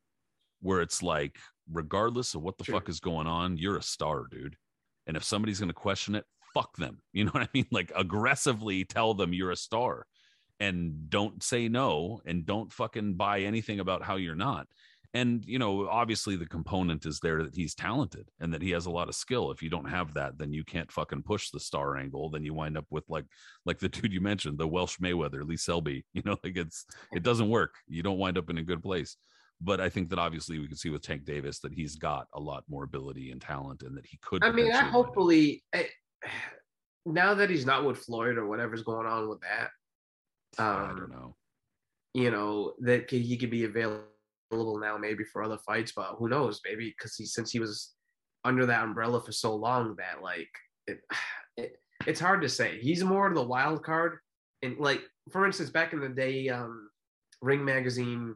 Where 0.63 0.81
it's 0.81 1.03
like 1.03 1.37
regardless 1.71 2.35
of 2.35 2.41
what 2.41 2.57
the 2.57 2.65
sure. 2.65 2.77
fuck 2.77 2.89
is 2.89 3.01
going 3.01 3.27
on 3.27 3.59
you're 3.59 3.77
a 3.77 3.83
star 3.83 4.25
dude. 4.31 4.57
And 5.07 5.15
if 5.15 5.23
somebody's 5.23 5.61
going 5.61 5.69
to 5.69 5.75
question 5.75 6.15
it 6.15 6.25
fuck 6.55 6.75
them. 6.79 7.03
You 7.13 7.27
know 7.27 7.33
what 7.33 7.43
i 7.43 7.49
mean? 7.53 7.67
Like 7.71 7.93
aggressively 7.95 8.87
tell 8.87 9.13
them 9.13 9.35
you're 9.35 9.51
a 9.51 9.57
star. 9.57 10.07
And 10.59 11.11
don't 11.11 11.43
say 11.43 11.69
no 11.69 12.23
and 12.25 12.47
don't 12.47 12.73
fucking 12.73 13.17
buy 13.17 13.41
anything 13.41 13.81
about 13.81 14.03
how 14.03 14.17
you're 14.17 14.35
not 14.35 14.69
and 15.17 15.45
you 15.47 15.59
know 15.59 15.89
obviously 15.89 16.37
the 16.37 16.47
component 16.47 17.07
is 17.07 17.21
there 17.21 17.43
that 17.43 17.55
he's 17.55 17.75
talented 17.75 18.29
and 18.41 18.53
that 18.53 18.61
he 18.61 18.71
has 18.71 18.87
a 18.87 18.91
lot 18.91 19.09
of 19.09 19.15
skill. 19.15 19.51
If 19.51 19.63
you 19.63 19.71
don't 19.71 19.89
have 19.89 20.13
that 20.15 20.37
then 20.39 20.53
you 20.53 20.63
can't 20.65 20.93
fucking 20.93 21.23
push 21.23 21.51
the 21.51 21.61
star 21.61 21.97
angle 21.97 22.29
then 22.29 22.45
you 22.45 22.53
wind 22.53 22.77
up 22.77 22.87
with 22.91 23.05
like 23.09 23.25
like 23.65 23.79
the 23.79 23.89
dude 23.95 24.13
you 24.13 24.21
mentioned 24.21 24.59
the 24.59 24.69
welsh 24.69 24.99
mayweather 24.99 25.47
lee 25.47 25.57
selby 25.57 26.05
you 26.13 26.23
know 26.25 26.37
like 26.45 26.57
it's 26.57 26.85
it 27.13 27.23
doesn't 27.29 27.49
work. 27.49 27.75
You 27.89 28.03
don't 28.03 28.19
wind 28.19 28.39
up 28.39 28.51
in 28.51 28.59
a 28.59 28.63
good 28.63 28.83
place. 28.83 29.17
But 29.59 29.81
i 29.81 29.89
think 29.89 30.11
that 30.11 30.19
obviously 30.19 30.59
we 30.59 30.69
can 30.69 30.77
see 30.77 30.91
with 30.91 31.01
tank 31.01 31.25
davis 31.25 31.61
that 31.61 31.73
he's 31.73 31.97
got 31.97 32.27
a 32.35 32.41
lot 32.41 32.65
more 32.69 32.85
ability 32.85 33.31
and 33.31 33.41
talent 33.41 33.83
and 33.85 33.97
that 33.97 34.05
he 34.05 34.19
could 34.21 34.45
i 34.45 34.51
mean 34.53 34.71
i 34.71 34.83
hopefully 34.83 35.65
I, 35.75 35.89
now 37.07 37.33
that 37.33 37.49
he's 37.49 37.65
not 37.65 37.87
with 37.87 37.97
floyd 37.97 38.37
or 38.37 38.47
whatever's 38.47 38.83
going 38.83 39.07
on 39.07 39.31
with 39.31 39.41
that 39.41 39.71
um, 40.63 40.85
i 40.85 40.89
don't 40.89 41.05
um, 41.05 41.11
know. 41.11 41.37
you 42.13 42.31
know 42.31 42.75
that 42.81 43.11
he 43.11 43.39
could 43.39 43.51
be 43.51 43.65
available 43.65 44.05
available 44.51 44.79
now 44.79 44.97
maybe 44.97 45.25
for 45.25 45.43
other 45.43 45.59
fights, 45.59 45.93
but 45.95 46.17
who 46.19 46.29
knows? 46.29 46.61
Maybe 46.65 46.95
because 46.97 47.17
he 47.17 47.27
since 47.27 47.51
he 47.51 47.59
was 47.59 47.95
under 48.45 48.67
that 48.67 48.85
umbrella 48.85 49.21
for 49.23 49.33
so 49.33 49.55
long 49.55 49.97
that 49.97 50.23
like 50.23 50.49
it, 50.87 51.01
it 51.57 51.77
it's 52.07 52.21
hard 52.21 52.43
to 52.43 52.49
say. 52.49 52.79
He's 52.81 53.03
more 53.05 53.27
of 53.27 53.35
the 53.35 53.43
wild 53.43 53.83
card. 53.83 54.19
And 54.63 54.79
like 54.79 55.03
for 55.31 55.47
instance, 55.47 55.71
back 55.71 55.93
in 55.93 56.01
the 56.01 56.09
day, 56.09 56.49
um, 56.49 56.89
Ring 57.43 57.65
Magazine, 57.65 58.35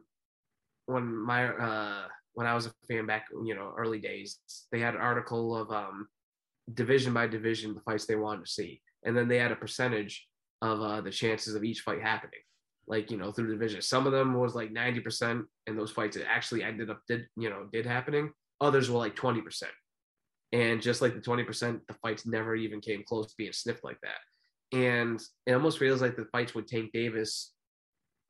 when 0.85 1.15
my 1.15 1.49
uh 1.49 2.03
when 2.33 2.47
I 2.47 2.53
was 2.53 2.65
a 2.65 2.73
fan 2.87 3.05
back, 3.05 3.25
you 3.43 3.55
know, 3.55 3.73
early 3.77 3.99
days, 3.99 4.39
they 4.71 4.79
had 4.79 4.95
an 4.95 5.01
article 5.01 5.55
of 5.55 5.71
um 5.71 6.07
division 6.73 7.13
by 7.13 7.27
division 7.27 7.73
the 7.73 7.81
fights 7.81 8.05
they 8.05 8.15
wanted 8.15 8.45
to 8.45 8.51
see, 8.51 8.81
and 9.03 9.15
then 9.15 9.27
they 9.27 9.37
had 9.37 9.51
a 9.51 9.55
percentage 9.55 10.27
of 10.61 10.79
uh, 10.79 11.01
the 11.01 11.09
chances 11.09 11.55
of 11.55 11.63
each 11.63 11.81
fight 11.81 12.01
happening 12.01 12.39
like 12.91 13.09
you 13.09 13.17
know 13.17 13.31
through 13.31 13.47
the 13.47 13.53
division. 13.53 13.81
Some 13.81 14.05
of 14.05 14.11
them 14.11 14.35
was 14.35 14.53
like 14.53 14.71
90% 14.71 15.43
in 15.67 15.77
those 15.77 15.91
fights 15.91 16.17
it 16.17 16.27
actually 16.29 16.61
ended 16.61 16.89
up 16.89 16.99
did 17.07 17.25
you 17.37 17.49
know 17.49 17.67
did 17.71 17.85
happening. 17.85 18.31
Others 18.59 18.91
were 18.91 18.99
like 18.99 19.15
20%. 19.15 19.63
And 20.53 20.81
just 20.81 21.01
like 21.01 21.15
the 21.15 21.21
20%, 21.21 21.79
the 21.87 21.93
fights 21.95 22.27
never 22.27 22.53
even 22.55 22.81
came 22.81 23.03
close 23.07 23.27
to 23.27 23.37
being 23.37 23.53
sniffed 23.53 23.85
like 23.85 23.99
that. 24.01 24.77
And 24.77 25.19
it 25.47 25.53
almost 25.53 25.79
feels 25.79 26.01
like 26.01 26.17
the 26.17 26.25
fights 26.25 26.53
with 26.53 26.67
Tank 26.67 26.91
Davis, 26.93 27.53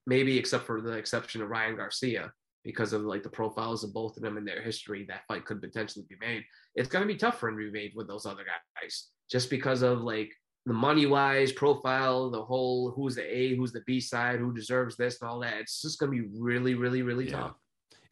maybe 0.05 0.37
except 0.37 0.67
for 0.67 0.79
the 0.81 0.93
exception 0.93 1.41
of 1.41 1.49
Ryan 1.49 1.75
Garcia, 1.75 2.31
because 2.63 2.93
of 2.93 3.01
like 3.01 3.23
the 3.23 3.29
profiles 3.29 3.83
of 3.83 3.93
both 3.93 4.15
of 4.15 4.23
them 4.23 4.37
and 4.37 4.47
their 4.47 4.61
history, 4.61 5.03
that 5.09 5.25
fight 5.27 5.45
could 5.45 5.61
potentially 5.61 6.05
be 6.07 6.15
made. 6.21 6.43
It's 6.75 6.89
gonna 6.89 7.07
be 7.07 7.15
tough 7.15 7.39
for 7.39 7.49
him 7.49 7.57
to 7.57 7.65
be 7.65 7.71
made 7.71 7.93
with 7.95 8.07
those 8.07 8.27
other 8.27 8.45
guys, 8.45 9.07
just 9.31 9.49
because 9.49 9.81
of 9.81 10.01
like 10.01 10.31
the 10.65 10.73
money 10.73 11.05
wise 11.05 11.51
profile, 11.51 12.29
the 12.29 12.43
whole 12.43 12.91
who's 12.91 13.15
the 13.15 13.37
A, 13.37 13.55
who's 13.55 13.71
the 13.71 13.81
B 13.85 13.99
side, 13.99 14.39
who 14.39 14.53
deserves 14.53 14.95
this 14.95 15.21
and 15.21 15.29
all 15.29 15.39
that. 15.39 15.55
It's 15.55 15.81
just 15.81 15.99
gonna 15.99 16.11
be 16.11 16.27
really, 16.37 16.75
really, 16.75 17.01
really 17.01 17.25
yeah. 17.25 17.37
tough. 17.37 17.55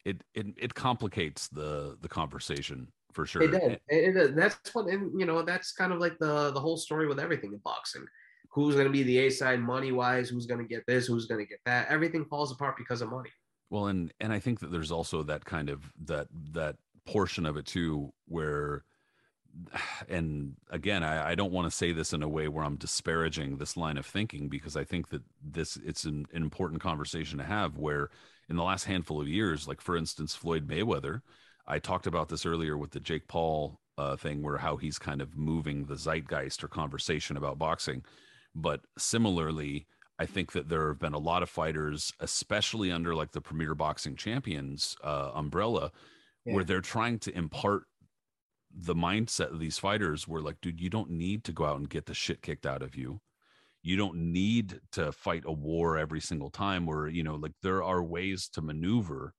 It, 0.04 0.24
it 0.34 0.46
it 0.56 0.74
complicates 0.74 1.48
the 1.48 1.96
the 2.00 2.08
conversation 2.08 2.88
for 3.12 3.26
sure. 3.26 3.42
It 3.42 3.52
does. 3.52 3.76
It, 3.88 4.16
it, 4.16 4.36
that's 4.36 4.74
what, 4.74 4.86
and 4.86 5.18
you 5.18 5.26
know, 5.26 5.42
that's 5.42 5.72
kind 5.72 5.92
of 5.92 5.98
like 5.98 6.18
the 6.18 6.52
the 6.52 6.60
whole 6.60 6.76
story 6.76 7.06
with 7.06 7.20
everything 7.20 7.52
in 7.52 7.58
boxing. 7.58 8.06
Who's 8.52 8.74
going 8.74 8.86
to 8.86 8.92
be 8.92 9.04
the 9.04 9.18
A 9.18 9.30
side 9.30 9.60
money 9.60 9.92
wise? 9.92 10.28
Who's 10.28 10.46
going 10.46 10.60
to 10.60 10.66
get 10.66 10.84
this? 10.86 11.06
Who's 11.06 11.26
going 11.26 11.40
to 11.40 11.48
get 11.48 11.60
that? 11.66 11.88
Everything 11.88 12.24
falls 12.24 12.50
apart 12.50 12.76
because 12.76 13.00
of 13.00 13.10
money. 13.10 13.30
Well, 13.68 13.86
and 13.86 14.12
and 14.20 14.32
I 14.32 14.40
think 14.40 14.58
that 14.60 14.72
there's 14.72 14.90
also 14.90 15.22
that 15.24 15.44
kind 15.44 15.70
of 15.70 15.92
that 16.06 16.26
that 16.52 16.76
portion 17.06 17.46
of 17.46 17.56
it 17.56 17.66
too, 17.66 18.12
where, 18.26 18.84
and 20.08 20.56
again, 20.70 21.02
I, 21.02 21.30
I 21.30 21.34
don't 21.34 21.52
want 21.52 21.70
to 21.70 21.76
say 21.76 21.92
this 21.92 22.12
in 22.12 22.22
a 22.22 22.28
way 22.28 22.48
where 22.48 22.64
I'm 22.64 22.76
disparaging 22.76 23.56
this 23.56 23.76
line 23.76 23.98
of 23.98 24.06
thinking 24.06 24.48
because 24.48 24.76
I 24.76 24.84
think 24.84 25.08
that 25.10 25.22
this 25.42 25.76
it's 25.84 26.04
an, 26.04 26.26
an 26.32 26.42
important 26.42 26.80
conversation 26.80 27.38
to 27.38 27.44
have. 27.44 27.76
Where 27.76 28.10
in 28.48 28.56
the 28.56 28.64
last 28.64 28.84
handful 28.84 29.20
of 29.20 29.28
years, 29.28 29.68
like 29.68 29.80
for 29.80 29.96
instance, 29.96 30.34
Floyd 30.34 30.68
Mayweather 30.68 31.22
I 31.70 31.78
talked 31.78 32.08
about 32.08 32.28
this 32.28 32.44
earlier 32.44 32.76
with 32.76 32.90
the 32.90 33.00
Jake 33.00 33.28
Paul 33.28 33.80
uh, 33.96 34.16
thing, 34.16 34.42
where 34.42 34.58
how 34.58 34.76
he's 34.76 34.98
kind 34.98 35.22
of 35.22 35.36
moving 35.36 35.84
the 35.84 35.94
zeitgeist 35.94 36.64
or 36.64 36.68
conversation 36.68 37.36
about 37.36 37.58
boxing. 37.58 38.02
But 38.56 38.80
similarly, 38.98 39.86
I 40.18 40.26
think 40.26 40.50
that 40.52 40.68
there 40.68 40.88
have 40.88 40.98
been 40.98 41.14
a 41.14 41.18
lot 41.18 41.44
of 41.44 41.48
fighters, 41.48 42.12
especially 42.18 42.90
under 42.90 43.14
like 43.14 43.30
the 43.30 43.40
Premier 43.40 43.76
Boxing 43.76 44.16
Champions 44.16 44.96
uh, 45.04 45.30
umbrella, 45.32 45.92
yeah. 46.44 46.54
where 46.54 46.64
they're 46.64 46.80
trying 46.80 47.20
to 47.20 47.36
impart 47.36 47.84
the 48.74 48.94
mindset 48.94 49.52
of 49.52 49.58
these 49.58 49.78
fighters 49.78 50.28
were 50.28 50.40
like 50.40 50.60
dude 50.60 50.80
you 50.80 50.90
don't 50.90 51.10
need 51.10 51.44
to 51.44 51.52
go 51.52 51.64
out 51.64 51.78
and 51.78 51.90
get 51.90 52.06
the 52.06 52.14
shit 52.14 52.40
kicked 52.42 52.66
out 52.66 52.82
of 52.82 52.94
you 52.94 53.20
you 53.82 53.96
don't 53.96 54.16
need 54.16 54.78
to 54.92 55.10
fight 55.12 55.42
a 55.46 55.52
war 55.52 55.96
every 55.96 56.20
single 56.20 56.50
time 56.50 56.86
where 56.86 57.08
you 57.08 57.22
know 57.22 57.34
like 57.34 57.52
there 57.62 57.82
are 57.82 58.02
ways 58.02 58.48
to 58.48 58.60
maneuver 58.60 59.34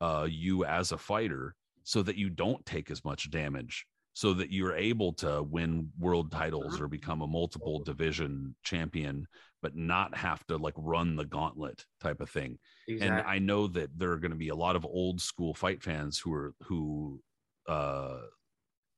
uh, 0.00 0.26
you 0.28 0.64
as 0.64 0.92
a 0.92 0.98
fighter 0.98 1.54
so 1.84 2.02
that 2.02 2.16
you 2.16 2.30
don't 2.30 2.64
take 2.66 2.90
as 2.90 3.04
much 3.04 3.30
damage 3.30 3.86
so 4.14 4.34
that 4.34 4.52
you're 4.52 4.76
able 4.76 5.12
to 5.14 5.42
win 5.42 5.88
world 5.98 6.30
titles 6.30 6.80
or 6.80 6.86
become 6.86 7.22
a 7.22 7.26
multiple 7.26 7.82
division 7.82 8.54
champion 8.62 9.26
but 9.62 9.76
not 9.76 10.14
have 10.14 10.44
to 10.46 10.56
like 10.56 10.74
run 10.76 11.16
the 11.16 11.24
gauntlet 11.24 11.86
type 12.00 12.20
of 12.20 12.28
thing 12.28 12.58
exactly. 12.88 13.18
and 13.18 13.26
i 13.26 13.38
know 13.38 13.66
that 13.66 13.90
there 13.96 14.10
are 14.10 14.18
going 14.18 14.32
to 14.32 14.36
be 14.36 14.48
a 14.48 14.54
lot 14.54 14.76
of 14.76 14.84
old 14.84 15.20
school 15.20 15.54
fight 15.54 15.82
fans 15.82 16.18
who 16.18 16.32
are 16.32 16.54
who 16.62 17.20
uh 17.68 18.18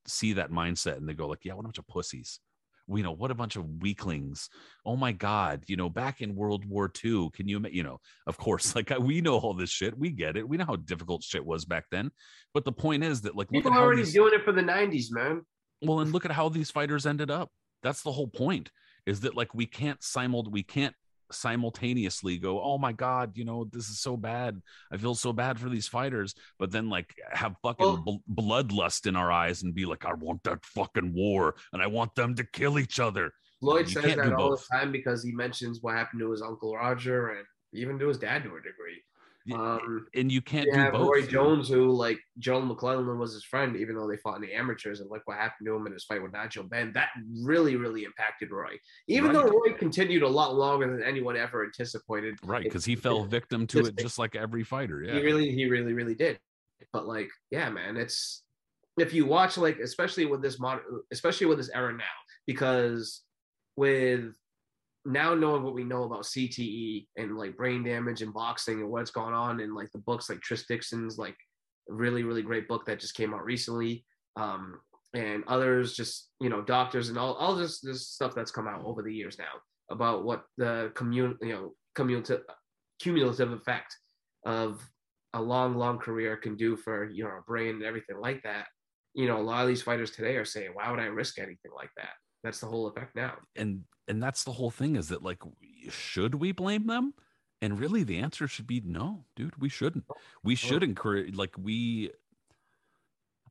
see 0.06 0.32
that 0.34 0.50
mindset 0.50 0.96
and 0.96 1.08
they 1.08 1.14
go 1.14 1.28
like 1.28 1.44
yeah 1.44 1.54
what 1.54 1.64
a 1.64 1.68
bunch 1.68 1.78
of 1.78 1.86
pussies. 1.86 2.40
You 2.86 3.02
know 3.02 3.12
what 3.12 3.30
a 3.30 3.34
bunch 3.34 3.56
of 3.56 3.64
weaklings. 3.80 4.50
Oh 4.84 4.96
my 4.96 5.12
god 5.12 5.64
you 5.66 5.76
know 5.76 5.88
back 5.88 6.20
in 6.20 6.34
world 6.34 6.64
war 6.66 6.90
ii 7.04 7.30
can 7.32 7.48
you 7.48 7.62
you 7.70 7.82
know 7.82 7.98
of 8.26 8.36
course 8.36 8.74
like 8.76 8.92
we 9.00 9.20
know 9.20 9.38
all 9.38 9.54
this 9.54 9.70
shit. 9.70 9.96
We 9.98 10.10
get 10.10 10.36
it. 10.36 10.48
We 10.48 10.56
know 10.56 10.66
how 10.66 10.76
difficult 10.76 11.22
shit 11.22 11.44
was 11.44 11.64
back 11.64 11.84
then. 11.90 12.10
But 12.52 12.64
the 12.64 12.72
point 12.72 13.04
is 13.04 13.22
that 13.22 13.36
like 13.36 13.50
people 13.50 13.72
already 13.72 14.02
these, 14.02 14.12
doing 14.12 14.34
it 14.34 14.44
for 14.44 14.52
the 14.52 14.62
90s 14.62 15.06
man. 15.10 15.42
Well 15.82 16.00
and 16.00 16.12
look 16.12 16.24
at 16.24 16.32
how 16.32 16.48
these 16.48 16.70
fighters 16.70 17.06
ended 17.06 17.30
up. 17.30 17.50
That's 17.82 18.02
the 18.02 18.12
whole 18.12 18.28
point 18.28 18.70
is 19.06 19.20
that 19.20 19.34
like 19.34 19.54
we 19.54 19.66
can't 19.66 20.02
simul 20.02 20.46
we 20.50 20.62
can't 20.62 20.94
simultaneously 21.30 22.38
go, 22.38 22.62
"Oh 22.62 22.78
my 22.78 22.92
god, 22.92 23.36
you 23.36 23.44
know 23.44 23.64
this 23.64 23.88
is 23.88 24.00
so 24.00 24.16
bad. 24.16 24.62
I 24.90 24.96
feel 24.96 25.14
so 25.14 25.32
bad 25.32 25.58
for 25.58 25.68
these 25.68 25.88
fighters," 25.88 26.34
but 26.58 26.70
then 26.70 26.88
like 26.88 27.14
have 27.32 27.56
fucking 27.62 28.02
bl- 28.04 28.42
bloodlust 28.42 29.06
in 29.06 29.16
our 29.16 29.30
eyes 29.30 29.62
and 29.62 29.74
be 29.74 29.86
like, 29.86 30.04
"I 30.04 30.14
want 30.14 30.42
that 30.44 30.64
fucking 30.64 31.12
war 31.14 31.54
and 31.72 31.82
I 31.82 31.86
want 31.86 32.14
them 32.14 32.34
to 32.36 32.44
kill 32.44 32.78
each 32.78 33.00
other." 33.00 33.32
Lloyd 33.60 33.88
you 33.88 34.00
says 34.00 34.16
that 34.16 34.32
all 34.32 34.50
both. 34.50 34.66
the 34.68 34.76
time 34.76 34.92
because 34.92 35.22
he 35.22 35.32
mentions 35.32 35.80
what 35.80 35.94
happened 35.94 36.20
to 36.20 36.30
his 36.30 36.42
uncle 36.42 36.76
Roger 36.76 37.30
and 37.30 37.46
even 37.72 37.98
to 37.98 38.08
his 38.08 38.18
dad 38.18 38.42
to 38.44 38.50
a 38.50 38.60
degree. 38.60 39.02
Um, 39.52 40.06
and 40.14 40.32
you 40.32 40.40
can't 40.40 40.66
do 40.72 40.90
both. 40.90 41.06
Roy 41.06 41.26
Jones, 41.26 41.68
who 41.68 41.90
like 41.90 42.18
Joe 42.38 42.62
McClellan 42.62 43.18
was 43.18 43.34
his 43.34 43.44
friend, 43.44 43.76
even 43.76 43.94
though 43.94 44.08
they 44.08 44.16
fought 44.16 44.36
in 44.36 44.42
the 44.42 44.54
amateurs, 44.54 45.00
and 45.00 45.10
like 45.10 45.22
what 45.26 45.36
happened 45.36 45.66
to 45.66 45.74
him 45.74 45.86
in 45.86 45.92
his 45.92 46.04
fight 46.04 46.22
with 46.22 46.32
Nigel 46.32 46.64
Benn. 46.64 46.92
that 46.94 47.08
really, 47.42 47.76
really 47.76 48.04
impacted 48.04 48.50
Roy. 48.50 48.78
Even 49.06 49.32
right. 49.32 49.44
though 49.44 49.50
Roy 49.50 49.74
continued 49.76 50.22
a 50.22 50.28
lot 50.28 50.54
longer 50.54 50.90
than 50.90 51.06
anyone 51.06 51.36
ever 51.36 51.64
anticipated. 51.64 52.38
Right, 52.42 52.64
because 52.64 52.86
he 52.86 52.96
fell 52.96 53.24
victim 53.24 53.66
to 53.68 53.80
it 53.80 53.98
just 53.98 54.18
like 54.18 54.34
every 54.34 54.64
fighter. 54.64 55.02
Yeah, 55.02 55.14
he 55.14 55.20
really, 55.20 55.50
he 55.50 55.66
really, 55.66 55.92
really 55.92 56.14
did. 56.14 56.38
But 56.92 57.06
like, 57.06 57.28
yeah, 57.50 57.68
man, 57.68 57.98
it's 57.98 58.44
if 58.98 59.12
you 59.12 59.26
watch 59.26 59.58
like, 59.58 59.78
especially 59.78 60.24
with 60.24 60.40
this 60.40 60.58
modern, 60.58 60.84
especially 61.12 61.48
with 61.48 61.58
this 61.58 61.70
era 61.74 61.92
now, 61.92 62.04
because 62.46 63.22
with 63.76 64.32
now 65.04 65.34
knowing 65.34 65.62
what 65.62 65.74
we 65.74 65.84
know 65.84 66.04
about 66.04 66.22
CTE 66.22 67.06
and 67.16 67.36
like 67.36 67.56
brain 67.56 67.84
damage 67.84 68.22
and 68.22 68.32
boxing 68.32 68.80
and 68.80 68.90
what's 68.90 69.10
going 69.10 69.34
on 69.34 69.60
and 69.60 69.74
like 69.74 69.90
the 69.92 69.98
books 69.98 70.30
like 70.30 70.40
Tris 70.40 70.64
Dixon's 70.66 71.18
like 71.18 71.36
really 71.88 72.22
really 72.22 72.42
great 72.42 72.66
book 72.66 72.86
that 72.86 73.00
just 73.00 73.14
came 73.14 73.34
out 73.34 73.44
recently 73.44 74.06
um 74.36 74.80
and 75.12 75.44
others 75.46 75.94
just 75.94 76.30
you 76.40 76.48
know 76.48 76.62
doctors 76.62 77.10
and 77.10 77.18
all 77.18 77.34
all 77.34 77.54
this 77.54 77.80
this 77.80 78.08
stuff 78.08 78.34
that's 78.34 78.50
come 78.50 78.66
out 78.66 78.82
over 78.84 79.02
the 79.02 79.12
years 79.12 79.38
now 79.38 79.60
about 79.90 80.24
what 80.24 80.44
the 80.56 80.90
commun 80.94 81.36
you 81.42 81.52
know 81.52 81.74
cumulative 81.94 82.40
cumulative 82.98 83.52
effect 83.52 83.96
of 84.46 84.80
a 85.34 85.42
long 85.42 85.74
long 85.74 85.98
career 85.98 86.36
can 86.36 86.56
do 86.56 86.76
for 86.76 87.10
you 87.10 87.24
know 87.24 87.40
brain 87.46 87.76
and 87.76 87.82
everything 87.82 88.18
like 88.18 88.42
that. 88.42 88.66
You 89.14 89.28
know 89.28 89.38
a 89.38 89.42
lot 89.42 89.62
of 89.62 89.68
these 89.68 89.82
fighters 89.82 90.10
today 90.10 90.36
are 90.36 90.44
saying 90.44 90.70
why 90.74 90.90
would 90.90 91.00
I 91.00 91.04
risk 91.04 91.38
anything 91.38 91.72
like 91.76 91.90
that 91.96 92.14
that's 92.44 92.60
the 92.60 92.66
whole 92.66 92.86
effect 92.86 93.16
now. 93.16 93.34
And 93.56 93.82
and 94.06 94.22
that's 94.22 94.44
the 94.44 94.52
whole 94.52 94.70
thing 94.70 94.94
is 94.94 95.08
that 95.08 95.22
like 95.22 95.38
should 95.88 96.36
we 96.36 96.52
blame 96.52 96.86
them? 96.86 97.14
And 97.60 97.80
really 97.80 98.04
the 98.04 98.18
answer 98.18 98.46
should 98.46 98.66
be 98.66 98.82
no 98.84 99.24
dude 99.34 99.60
we 99.60 99.70
shouldn't. 99.70 100.04
We 100.44 100.52
oh. 100.52 100.56
should 100.56 100.82
encourage 100.82 101.34
like 101.34 101.56
we 101.58 102.12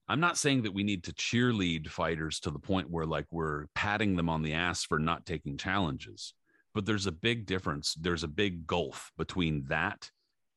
i'm 0.08 0.20
not 0.20 0.38
saying 0.38 0.64
that 0.64 0.74
we 0.74 0.84
need 0.84 1.04
to 1.04 1.14
cheerlead 1.14 1.90
fighters 1.90 2.40
to 2.40 2.52
the 2.52 2.60
point 2.60 2.90
where 2.90 3.06
like 3.06 3.26
we're 3.32 3.66
patting 3.74 4.16
them 4.16 4.30
on 4.30 4.42
the 4.42 4.54
ass 4.54 4.84
for 4.84 5.00
not 5.00 5.26
taking 5.26 5.58
challenges 5.58 6.34
but 6.74 6.86
there's 6.86 7.08
a 7.08 7.12
big 7.12 7.46
difference 7.46 7.96
there's 7.96 8.24
a 8.24 8.28
big 8.28 8.68
gulf 8.68 9.12
between 9.18 9.64
that 9.68 10.10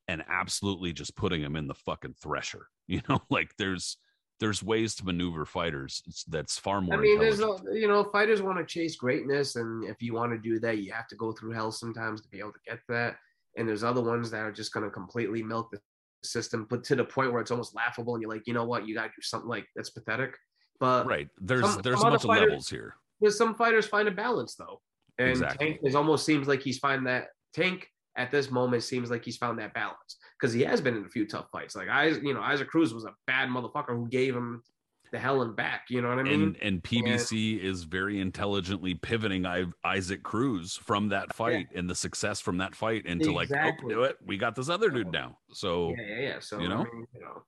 and 0.07 0.23
absolutely 0.29 0.93
just 0.93 1.15
putting 1.15 1.41
them 1.41 1.55
in 1.55 1.67
the 1.67 1.73
fucking 1.73 2.15
thresher 2.21 2.67
you 2.87 3.01
know 3.07 3.21
like 3.29 3.51
there's 3.57 3.97
there's 4.39 4.61
ways 4.61 4.95
to 4.95 5.05
maneuver 5.05 5.45
fighters 5.45 6.25
that's 6.27 6.59
far 6.59 6.81
more. 6.81 6.95
I 6.95 6.97
mean, 7.01 7.19
there's 7.19 7.39
a, 7.39 7.57
you 7.71 7.87
know, 7.87 8.03
fighters 8.03 8.41
want 8.41 8.57
to 8.57 8.65
chase 8.65 8.95
greatness, 8.95 9.55
and 9.55 9.83
if 9.83 10.01
you 10.01 10.13
want 10.13 10.31
to 10.31 10.37
do 10.37 10.59
that, 10.59 10.77
you 10.77 10.91
have 10.91 11.07
to 11.07 11.15
go 11.15 11.31
through 11.31 11.51
hell 11.51 11.71
sometimes 11.71 12.21
to 12.21 12.29
be 12.29 12.39
able 12.39 12.53
to 12.53 12.59
get 12.67 12.79
that. 12.89 13.15
And 13.57 13.67
there's 13.67 13.83
other 13.83 14.01
ones 14.01 14.29
that 14.31 14.41
are 14.41 14.51
just 14.51 14.71
going 14.73 14.83
to 14.83 14.91
completely 14.91 15.41
milk 15.41 15.71
the 15.71 15.79
system, 16.23 16.67
but 16.69 16.83
to 16.83 16.95
the 16.95 17.03
point 17.03 17.31
where 17.31 17.41
it's 17.41 17.51
almost 17.51 17.75
laughable, 17.75 18.13
and 18.13 18.21
you're 18.21 18.31
like, 18.31 18.45
you 18.45 18.53
know 18.53 18.65
what, 18.65 18.87
you 18.87 18.93
got 18.93 19.03
to 19.03 19.09
do 19.09 19.21
something 19.21 19.49
like 19.49 19.65
that's 19.75 19.89
pathetic. 19.89 20.37
But 20.79 21.07
right, 21.07 21.27
there's 21.39 21.67
some, 21.67 21.81
there's 21.81 21.99
some 21.99 22.09
a 22.09 22.11
bunch 22.11 22.23
fighters, 22.23 22.43
of 22.43 22.49
levels 22.49 22.69
here. 22.69 22.95
There's 23.19 23.37
some 23.37 23.55
fighters 23.55 23.87
find 23.87 24.07
a 24.07 24.11
balance 24.11 24.53
though, 24.53 24.81
and 25.17 25.29
exactly. 25.29 25.67
Tank 25.67 25.79
is 25.83 25.95
almost 25.95 26.25
seems 26.25 26.47
like 26.47 26.61
he's 26.61 26.77
finding 26.77 27.05
that 27.05 27.29
Tank 27.53 27.89
at 28.17 28.31
this 28.31 28.51
moment 28.51 28.83
seems 28.83 29.09
like 29.09 29.23
he's 29.23 29.37
found 29.37 29.59
that 29.59 29.73
balance 29.73 30.17
because 30.39 30.53
he 30.53 30.61
has 30.61 30.81
been 30.81 30.97
in 30.97 31.05
a 31.05 31.09
few 31.09 31.25
tough 31.25 31.47
fights. 31.51 31.75
Like 31.75 31.89
I, 31.89 32.07
you 32.07 32.33
know, 32.33 32.41
Isaac 32.41 32.67
Cruz 32.67 32.93
was 32.93 33.05
a 33.05 33.13
bad 33.27 33.49
motherfucker 33.49 33.95
who 33.95 34.07
gave 34.07 34.35
him 34.35 34.63
the 35.11 35.19
hell 35.19 35.41
and 35.41 35.55
back. 35.55 35.85
You 35.89 36.01
know 36.01 36.09
what 36.09 36.19
I 36.19 36.23
mean? 36.23 36.41
And, 36.41 36.57
and 36.61 36.83
PBC 36.83 37.53
and, 37.53 37.61
is 37.61 37.83
very 37.83 38.19
intelligently 38.19 38.95
pivoting 38.95 39.45
Isaac 39.83 40.23
Cruz 40.23 40.75
from 40.75 41.09
that 41.09 41.33
fight 41.33 41.67
yeah. 41.71 41.79
and 41.79 41.89
the 41.89 41.95
success 41.95 42.39
from 42.39 42.57
that 42.57 42.75
fight 42.75 43.05
into 43.05 43.39
exactly. 43.39 43.95
like, 43.95 43.97
oh, 43.97 44.01
do 44.01 44.03
it. 44.03 44.17
We 44.25 44.37
got 44.37 44.55
this 44.55 44.69
other 44.69 44.89
dude 44.89 45.11
now. 45.11 45.37
So 45.53 45.93
yeah, 45.97 46.05
yeah, 46.07 46.21
yeah. 46.21 46.39
So 46.39 46.59
you 46.59 46.69
know, 46.69 46.79
I 46.79 46.95
mean, 46.95 47.07
you 47.13 47.21
know, 47.21 47.43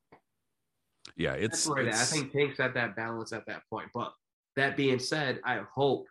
yeah, 1.15 1.33
it's, 1.33 1.67
it's 1.67 2.13
I 2.13 2.15
think 2.15 2.31
takes 2.31 2.59
at 2.59 2.73
that 2.75 2.95
balance 2.95 3.33
at 3.33 3.45
that 3.47 3.63
point. 3.69 3.89
But 3.93 4.13
that 4.55 4.77
being 4.77 4.99
said, 4.99 5.39
I 5.43 5.61
hope 5.73 6.05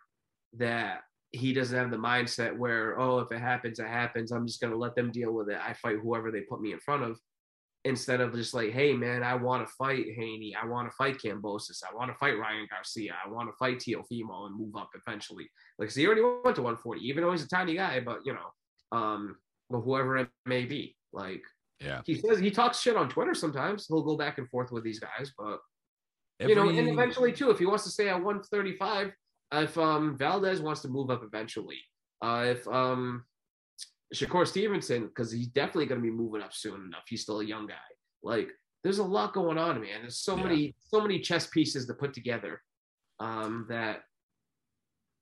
that 0.57 1.01
he 1.31 1.53
doesn't 1.53 1.77
have 1.77 1.91
the 1.91 1.97
mindset 1.97 2.57
where, 2.57 2.99
oh, 2.99 3.19
if 3.19 3.31
it 3.31 3.39
happens, 3.39 3.79
it 3.79 3.87
happens. 3.87 4.31
I'm 4.31 4.47
just 4.47 4.61
gonna 4.61 4.75
let 4.75 4.95
them 4.95 5.11
deal 5.11 5.31
with 5.31 5.49
it. 5.49 5.59
I 5.61 5.73
fight 5.73 5.97
whoever 6.01 6.31
they 6.31 6.41
put 6.41 6.61
me 6.61 6.73
in 6.73 6.79
front 6.79 7.03
of, 7.03 7.19
instead 7.85 8.19
of 8.19 8.33
just 8.33 8.53
like, 8.53 8.71
hey 8.71 8.93
man, 8.93 9.23
I 9.23 9.35
want 9.35 9.65
to 9.65 9.73
fight 9.73 10.05
Haney, 10.15 10.55
I 10.61 10.65
want 10.65 10.89
to 10.89 10.95
fight 10.95 11.17
Kambosos. 11.17 11.81
I 11.89 11.95
want 11.95 12.11
to 12.11 12.17
fight 12.17 12.37
Ryan 12.37 12.67
Garcia, 12.69 13.15
I 13.23 13.29
want 13.29 13.49
to 13.49 13.55
fight 13.57 13.79
Teofimo 13.79 14.47
and 14.47 14.57
move 14.57 14.75
up 14.75 14.89
eventually. 14.95 15.49
Like, 15.77 15.91
so 15.91 15.99
he 15.99 16.07
already 16.07 16.21
went 16.21 16.55
to 16.55 16.61
140, 16.61 17.01
even 17.01 17.23
though 17.23 17.31
he's 17.31 17.43
a 17.43 17.47
tiny 17.47 17.75
guy, 17.75 17.99
but 17.99 18.19
you 18.25 18.33
know, 18.33 18.97
um, 18.97 19.37
well, 19.69 19.81
whoever 19.81 20.17
it 20.17 20.29
may 20.45 20.65
be, 20.65 20.95
like, 21.13 21.43
yeah, 21.79 22.01
he 22.05 22.15
says 22.15 22.39
he 22.39 22.51
talks 22.51 22.79
shit 22.79 22.97
on 22.97 23.07
Twitter 23.07 23.33
sometimes. 23.33 23.85
He'll 23.87 24.03
go 24.03 24.17
back 24.17 24.37
and 24.37 24.49
forth 24.49 24.71
with 24.71 24.83
these 24.83 24.99
guys, 24.99 25.31
but 25.37 25.59
Every... 26.41 26.53
you 26.53 26.55
know, 26.55 26.69
and 26.69 26.89
eventually 26.89 27.31
too, 27.31 27.51
if 27.51 27.59
he 27.59 27.65
wants 27.65 27.85
to 27.85 27.89
stay 27.89 28.09
at 28.09 28.15
135 28.15 29.11
if 29.51 29.77
um 29.77 30.17
Valdez 30.17 30.61
wants 30.61 30.81
to 30.81 30.87
move 30.87 31.09
up 31.09 31.23
eventually, 31.23 31.79
uh, 32.21 32.45
if 32.47 32.67
um 32.67 33.23
Shakur 34.13 34.47
Stevenson, 34.47 35.07
because 35.07 35.31
he's 35.31 35.47
definitely 35.47 35.85
going 35.85 36.01
to 36.01 36.05
be 36.05 36.11
moving 36.11 36.41
up 36.41 36.53
soon 36.53 36.85
enough. 36.85 37.03
He's 37.07 37.21
still 37.21 37.41
a 37.41 37.45
young 37.45 37.67
guy. 37.67 37.75
Like, 38.23 38.49
there's 38.83 38.97
a 38.97 39.03
lot 39.03 39.33
going 39.33 39.57
on, 39.57 39.81
man. 39.81 40.01
There's 40.01 40.17
so 40.17 40.35
yeah. 40.35 40.43
many, 40.43 40.75
so 40.79 41.01
many 41.01 41.19
chess 41.19 41.47
pieces 41.47 41.85
to 41.87 41.93
put 41.93 42.13
together 42.13 42.61
um, 43.19 43.67
that 43.69 43.99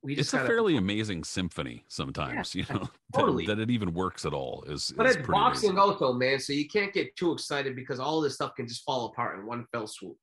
we 0.03 0.15
just. 0.15 0.27
It's 0.27 0.31
gotta, 0.31 0.45
a 0.45 0.47
fairly 0.47 0.77
amazing 0.77 1.25
symphony 1.25 1.83
sometimes, 1.89 2.55
yeah, 2.55 2.65
you 2.69 2.75
know, 2.75 2.89
totally. 3.13 3.45
that, 3.45 3.55
that, 3.55 3.63
it 3.63 3.71
even 3.71 3.93
works 3.93 4.25
at 4.25 4.33
all. 4.33 4.63
Is 4.67 4.93
but 4.95 5.05
is 5.05 5.17
it's 5.17 5.27
boxing 5.27 5.71
amazing. 5.71 5.91
also, 5.91 6.13
man. 6.13 6.39
So 6.39 6.53
you 6.53 6.67
can't 6.67 6.93
get 6.93 7.13
too 7.17 7.33
excited 7.33 7.75
because 7.75 7.99
all 7.99 8.21
this 8.21 8.35
stuff 8.35 8.55
can 8.55 8.67
just 8.67 8.83
fall 8.83 9.07
apart 9.07 9.37
in 9.37 9.45
one 9.45 9.65
fell 9.71 9.87
swoop. 9.87 10.17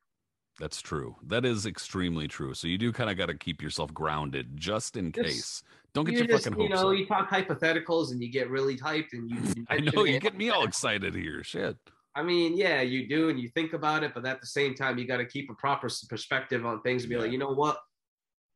That's 0.60 0.80
true. 0.80 1.16
That 1.26 1.44
is 1.44 1.66
extremely 1.66 2.28
true. 2.28 2.54
So 2.54 2.68
you 2.68 2.78
do 2.78 2.92
kind 2.92 3.10
of 3.10 3.16
got 3.16 3.26
to 3.26 3.34
keep 3.34 3.60
yourself 3.60 3.92
grounded 3.92 4.56
just 4.56 4.96
in 4.96 5.10
just, 5.10 5.26
case. 5.26 5.62
Don't 5.94 6.04
get 6.04 6.12
you 6.12 6.18
your 6.18 6.28
just, 6.28 6.44
fucking 6.44 6.58
hopes 6.58 6.70
You 6.70 6.74
know, 6.76 6.92
up. 6.92 6.98
you 6.98 7.06
talk 7.06 7.30
hypotheticals 7.30 8.12
and 8.12 8.22
you 8.22 8.30
get 8.30 8.50
really 8.50 8.76
hyped 8.76 9.12
and 9.12 9.28
you. 9.30 9.36
you 9.56 9.66
I 9.70 9.78
know 9.78 10.04
you 10.04 10.20
get 10.20 10.36
me 10.36 10.50
all 10.50 10.64
excited 10.64 11.14
here. 11.14 11.42
Shit. 11.42 11.76
I 12.16 12.22
mean, 12.22 12.56
yeah, 12.56 12.80
you 12.80 13.08
do, 13.08 13.28
and 13.28 13.40
you 13.40 13.48
think 13.48 13.72
about 13.72 14.04
it, 14.04 14.12
but 14.14 14.24
at 14.24 14.40
the 14.40 14.46
same 14.46 14.74
time, 14.74 14.98
you 14.98 15.06
got 15.06 15.16
to 15.16 15.26
keep 15.26 15.50
a 15.50 15.54
proper 15.54 15.88
perspective 16.08 16.64
on 16.64 16.80
things 16.82 17.02
and 17.02 17.10
be 17.10 17.16
yeah. 17.16 17.22
like, 17.22 17.32
you 17.32 17.38
know 17.38 17.52
what, 17.52 17.78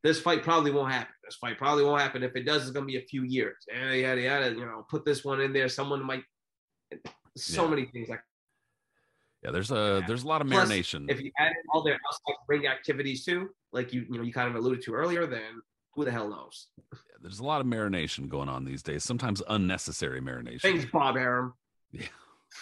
this 0.05 0.21
fight 0.21 0.43
probably 0.43 0.71
won't 0.71 0.93
happen. 0.93 1.15
This 1.25 1.35
fight 1.37 1.59
probably 1.59 1.85
won't 1.85 2.01
happen. 2.01 2.23
If 2.23 2.37
it 2.37 2.45
does, 2.45 2.63
it's 2.63 2.71
gonna 2.71 2.87
be 2.87 2.99
a 2.99 3.03
few 3.03 3.25
years. 3.25 3.57
Yada 3.69 3.97
yada 3.97 4.21
yada. 4.21 4.51
You 4.51 4.65
know, 4.65 4.87
put 4.89 5.05
this 5.05 5.25
one 5.25 5.41
in 5.41 5.53
there. 5.53 5.69
Someone 5.69 6.05
might. 6.05 6.23
So 7.37 7.65
yeah. 7.65 7.71
many 7.71 7.87
things 7.87 8.09
like 8.09 8.21
yeah, 9.43 9.51
there's 9.53 9.71
a 9.71 10.03
there's 10.07 10.25
a 10.25 10.27
lot 10.27 10.41
of 10.41 10.49
Plus, 10.49 10.69
marination. 10.69 11.11
If 11.11 11.21
you 11.21 11.31
add 11.39 11.53
in 11.53 11.63
all 11.73 11.83
their 11.83 11.99
ring 12.49 12.67
activities 12.67 13.25
too, 13.25 13.51
like 13.73 13.93
you 13.93 14.05
you 14.11 14.19
know 14.19 14.25
you 14.25 14.33
kind 14.33 14.49
of 14.49 14.57
alluded 14.57 14.83
to 14.85 14.95
earlier, 14.95 15.27
then 15.27 15.63
who 15.95 16.05
the 16.05 16.11
hell 16.11 16.29
knows? 16.29 16.69
Yeah, 16.93 16.99
there's 17.23 17.39
a 17.39 17.45
lot 17.45 17.61
of 17.61 17.67
marination 17.67 18.29
going 18.29 18.49
on 18.49 18.65
these 18.65 18.83
days. 18.83 19.05
Sometimes 19.05 19.43
unnecessary 19.49 20.21
marination. 20.21 20.63
Thanks, 20.63 20.85
Bob 20.87 21.17
Arum. 21.17 21.55
Yeah. 21.93 22.07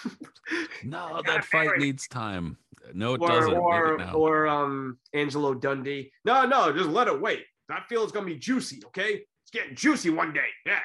no, 0.85 1.23
that 1.25 1.45
fight 1.47 1.69
marinate. 1.69 1.79
needs 1.79 2.09
time. 2.09 2.59
No, 2.93 3.15
it 3.15 3.23
or, 3.23 3.29
doesn't. 3.29 3.55
Or 3.55 4.03
or 4.13 4.47
um 4.47 4.99
Angelo 5.15 5.55
Dundee. 5.55 6.13
No, 6.27 6.45
no, 6.45 6.73
just 6.73 6.91
let 6.91 7.09
it 7.09 7.21
wait. 7.21 7.45
That 7.71 7.89
feels 7.89 8.13
gonna 8.13 8.27
be 8.27 8.37
juicy. 8.37 8.83
Okay, 8.87 9.25
it's 9.43 9.51
getting 9.51 9.75
juicy 9.75 10.11
one 10.11 10.35
day. 10.35 10.49
Yeah. 10.67 10.81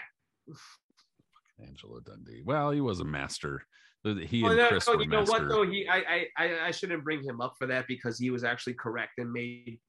Angelo 1.62 2.00
Dundee. 2.00 2.42
Well, 2.46 2.72
he 2.72 2.80
was 2.80 3.02
a 3.02 3.06
master 3.06 3.66
he 4.04 4.42
well, 4.44 4.58
and 4.58 4.68
Chris 4.68 4.88
no, 4.88 5.00
you 5.00 5.08
know 5.08 5.24
what 5.24 5.48
though 5.48 5.66
he 5.66 5.88
I, 5.88 6.26
I 6.38 6.60
I 6.68 6.72
shouldn't 6.72 7.04
bring 7.04 7.24
him 7.24 7.40
up 7.40 7.54
for 7.58 7.68
that 7.68 7.86
because 7.88 8.18
he 8.18 8.32
was 8.32 8.44
actually 8.44 8.74
correct 8.74 9.20
and 9.20 9.32
made 9.32 9.80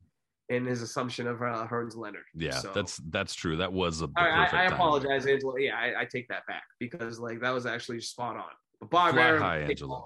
in 0.48 0.66
his 0.66 0.82
assumption 0.82 1.26
of 1.26 1.40
uh, 1.40 1.66
Hearns 1.66 1.96
Leonard. 1.96 2.24
Yeah, 2.34 2.50
so. 2.58 2.72
that's 2.74 2.98
that's 3.08 3.34
true. 3.34 3.56
That 3.56 3.72
was 3.72 4.02
a. 4.02 4.08
I, 4.16 4.48
I 4.52 4.64
apologize, 4.64 5.26
Angela. 5.26 5.54
Yeah, 5.58 5.76
I, 5.76 6.02
I, 6.02 6.04
take 6.04 6.28
that 6.28 6.46
back 6.46 6.64
because 6.78 7.18
like 7.18 7.40
that 7.40 7.50
was 7.50 7.64
actually 7.64 8.00
spot 8.00 8.36
on. 8.36 8.44
But 8.80 8.90
Bob 8.90 9.14
Fly 9.14 9.22
Arum, 9.22 9.42
high, 9.42 9.60
Angela. 9.60 10.04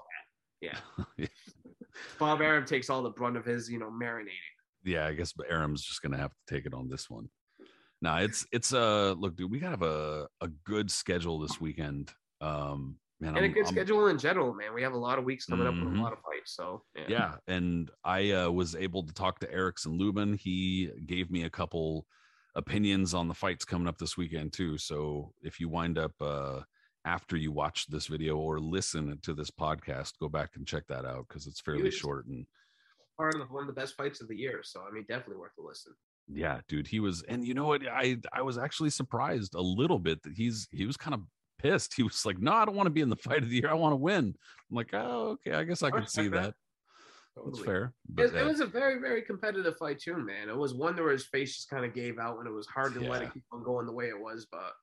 Yeah. 0.61 0.77
Bob 2.19 2.41
Arum 2.41 2.65
takes 2.65 2.89
all 2.89 3.03
the 3.03 3.09
brunt 3.09 3.37
of 3.37 3.45
his, 3.45 3.69
you 3.69 3.79
know, 3.79 3.89
marinating. 3.89 4.31
Yeah, 4.83 5.05
I 5.05 5.13
guess 5.13 5.33
Arum's 5.49 5.83
just 5.83 6.01
gonna 6.01 6.17
have 6.17 6.31
to 6.31 6.55
take 6.55 6.65
it 6.65 6.73
on 6.73 6.87
this 6.87 7.09
one. 7.09 7.27
No, 8.01 8.15
it's 8.17 8.45
it's 8.51 8.73
uh 8.73 9.15
look, 9.17 9.35
dude, 9.35 9.51
we 9.51 9.59
gotta 9.59 9.71
have 9.71 9.81
a 9.81 10.27
a 10.41 10.47
good 10.65 10.89
schedule 10.89 11.39
this 11.39 11.59
weekend. 11.59 12.11
Um, 12.39 12.97
man, 13.19 13.29
and 13.29 13.37
I'm, 13.39 13.43
a 13.45 13.49
good 13.49 13.65
I'm, 13.65 13.71
schedule 13.71 14.07
in 14.07 14.17
general, 14.17 14.53
man. 14.53 14.73
We 14.73 14.81
have 14.83 14.93
a 14.93 14.97
lot 14.97 15.17
of 15.19 15.25
weeks 15.25 15.45
coming 15.45 15.65
mm-hmm. 15.65 15.77
up 15.77 15.83
with 15.83 15.93
a 15.93 15.95
mm-hmm. 15.95 16.03
lot 16.03 16.13
of 16.13 16.19
fights. 16.19 16.55
So 16.55 16.83
yeah, 16.95 17.05
yeah. 17.07 17.33
and 17.47 17.91
I 18.03 18.31
uh, 18.31 18.49
was 18.49 18.75
able 18.75 19.03
to 19.03 19.13
talk 19.13 19.39
to 19.39 19.51
Erickson 19.51 19.97
Lubin. 19.97 20.33
He 20.33 20.89
gave 21.05 21.31
me 21.31 21.43
a 21.43 21.49
couple 21.49 22.05
opinions 22.55 23.13
on 23.13 23.27
the 23.27 23.33
fights 23.33 23.65
coming 23.65 23.87
up 23.87 23.97
this 23.97 24.17
weekend 24.17 24.53
too. 24.53 24.77
So 24.77 25.31
if 25.41 25.59
you 25.59 25.69
wind 25.69 25.97
up 25.97 26.13
uh, 26.19 26.61
after 27.05 27.37
you 27.37 27.51
watch 27.51 27.87
this 27.87 28.07
video 28.07 28.37
or 28.37 28.59
listen 28.59 29.17
to 29.23 29.33
this 29.33 29.51
podcast, 29.51 30.13
go 30.19 30.27
back 30.27 30.51
and 30.55 30.67
check 30.67 30.83
that 30.87 31.05
out 31.05 31.27
because 31.27 31.47
it's 31.47 31.61
fairly 31.61 31.91
short 31.91 32.25
and 32.27 32.45
part 33.17 33.35
of 33.35 33.49
one 33.49 33.63
of 33.63 33.67
the 33.67 33.79
best 33.79 33.95
fights 33.95 34.21
of 34.21 34.27
the 34.27 34.35
year. 34.35 34.61
So 34.63 34.81
I 34.87 34.93
mean, 34.93 35.05
definitely 35.07 35.37
worth 35.37 35.53
a 35.59 35.65
listen. 35.65 35.93
Yeah, 36.29 36.59
dude, 36.67 36.87
he 36.87 36.99
was, 36.99 37.23
and 37.23 37.45
you 37.45 37.53
know 37.53 37.65
what? 37.65 37.81
I 37.87 38.17
I 38.33 38.41
was 38.41 38.57
actually 38.57 38.89
surprised 38.89 39.55
a 39.55 39.61
little 39.61 39.99
bit 39.99 40.21
that 40.23 40.33
he's 40.35 40.67
he 40.71 40.85
was 40.85 40.97
kind 40.97 41.13
of 41.13 41.21
pissed. 41.57 41.93
He 41.95 42.03
was 42.03 42.25
like, 42.25 42.39
"No, 42.39 42.53
I 42.53 42.65
don't 42.65 42.75
want 42.75 42.87
to 42.87 42.91
be 42.91 43.01
in 43.01 43.09
the 43.09 43.15
fight 43.15 43.43
of 43.43 43.49
the 43.49 43.55
year. 43.55 43.69
I 43.69 43.73
want 43.75 43.93
to 43.93 43.97
win." 43.97 44.35
I'm 44.69 44.75
like, 44.75 44.93
"Oh, 44.93 45.37
okay. 45.45 45.53
I 45.53 45.63
guess 45.63 45.83
I 45.83 45.91
can 45.91 46.07
see 46.07 46.27
that." 46.29 46.53
Totally. 47.35 47.51
That's 47.53 47.65
fair. 47.65 47.93
But, 48.09 48.25
it, 48.25 48.35
uh, 48.35 48.39
it, 48.39 48.45
was 48.47 48.61
a 48.61 48.65
very, 48.65 48.99
very 48.99 49.21
competitive 49.21 49.77
fight 49.77 49.99
too, 49.99 50.17
man. 50.17 50.49
It 50.49 50.57
was 50.57 50.73
one 50.73 50.95
where 50.95 51.11
his 51.11 51.25
face 51.25 51.55
just 51.55 51.69
kind 51.69 51.85
of 51.85 51.93
gave 51.93 52.17
out, 52.17 52.37
when 52.37 52.47
it 52.47 52.53
was 52.53 52.65
hard 52.65 52.95
to 52.95 53.01
yeah. 53.03 53.09
let 53.09 53.21
it 53.21 53.33
keep 53.33 53.43
on 53.51 53.63
going 53.63 53.85
the 53.85 53.91
way 53.91 54.05
it 54.05 54.19
was. 54.19 54.47
But 54.51 54.73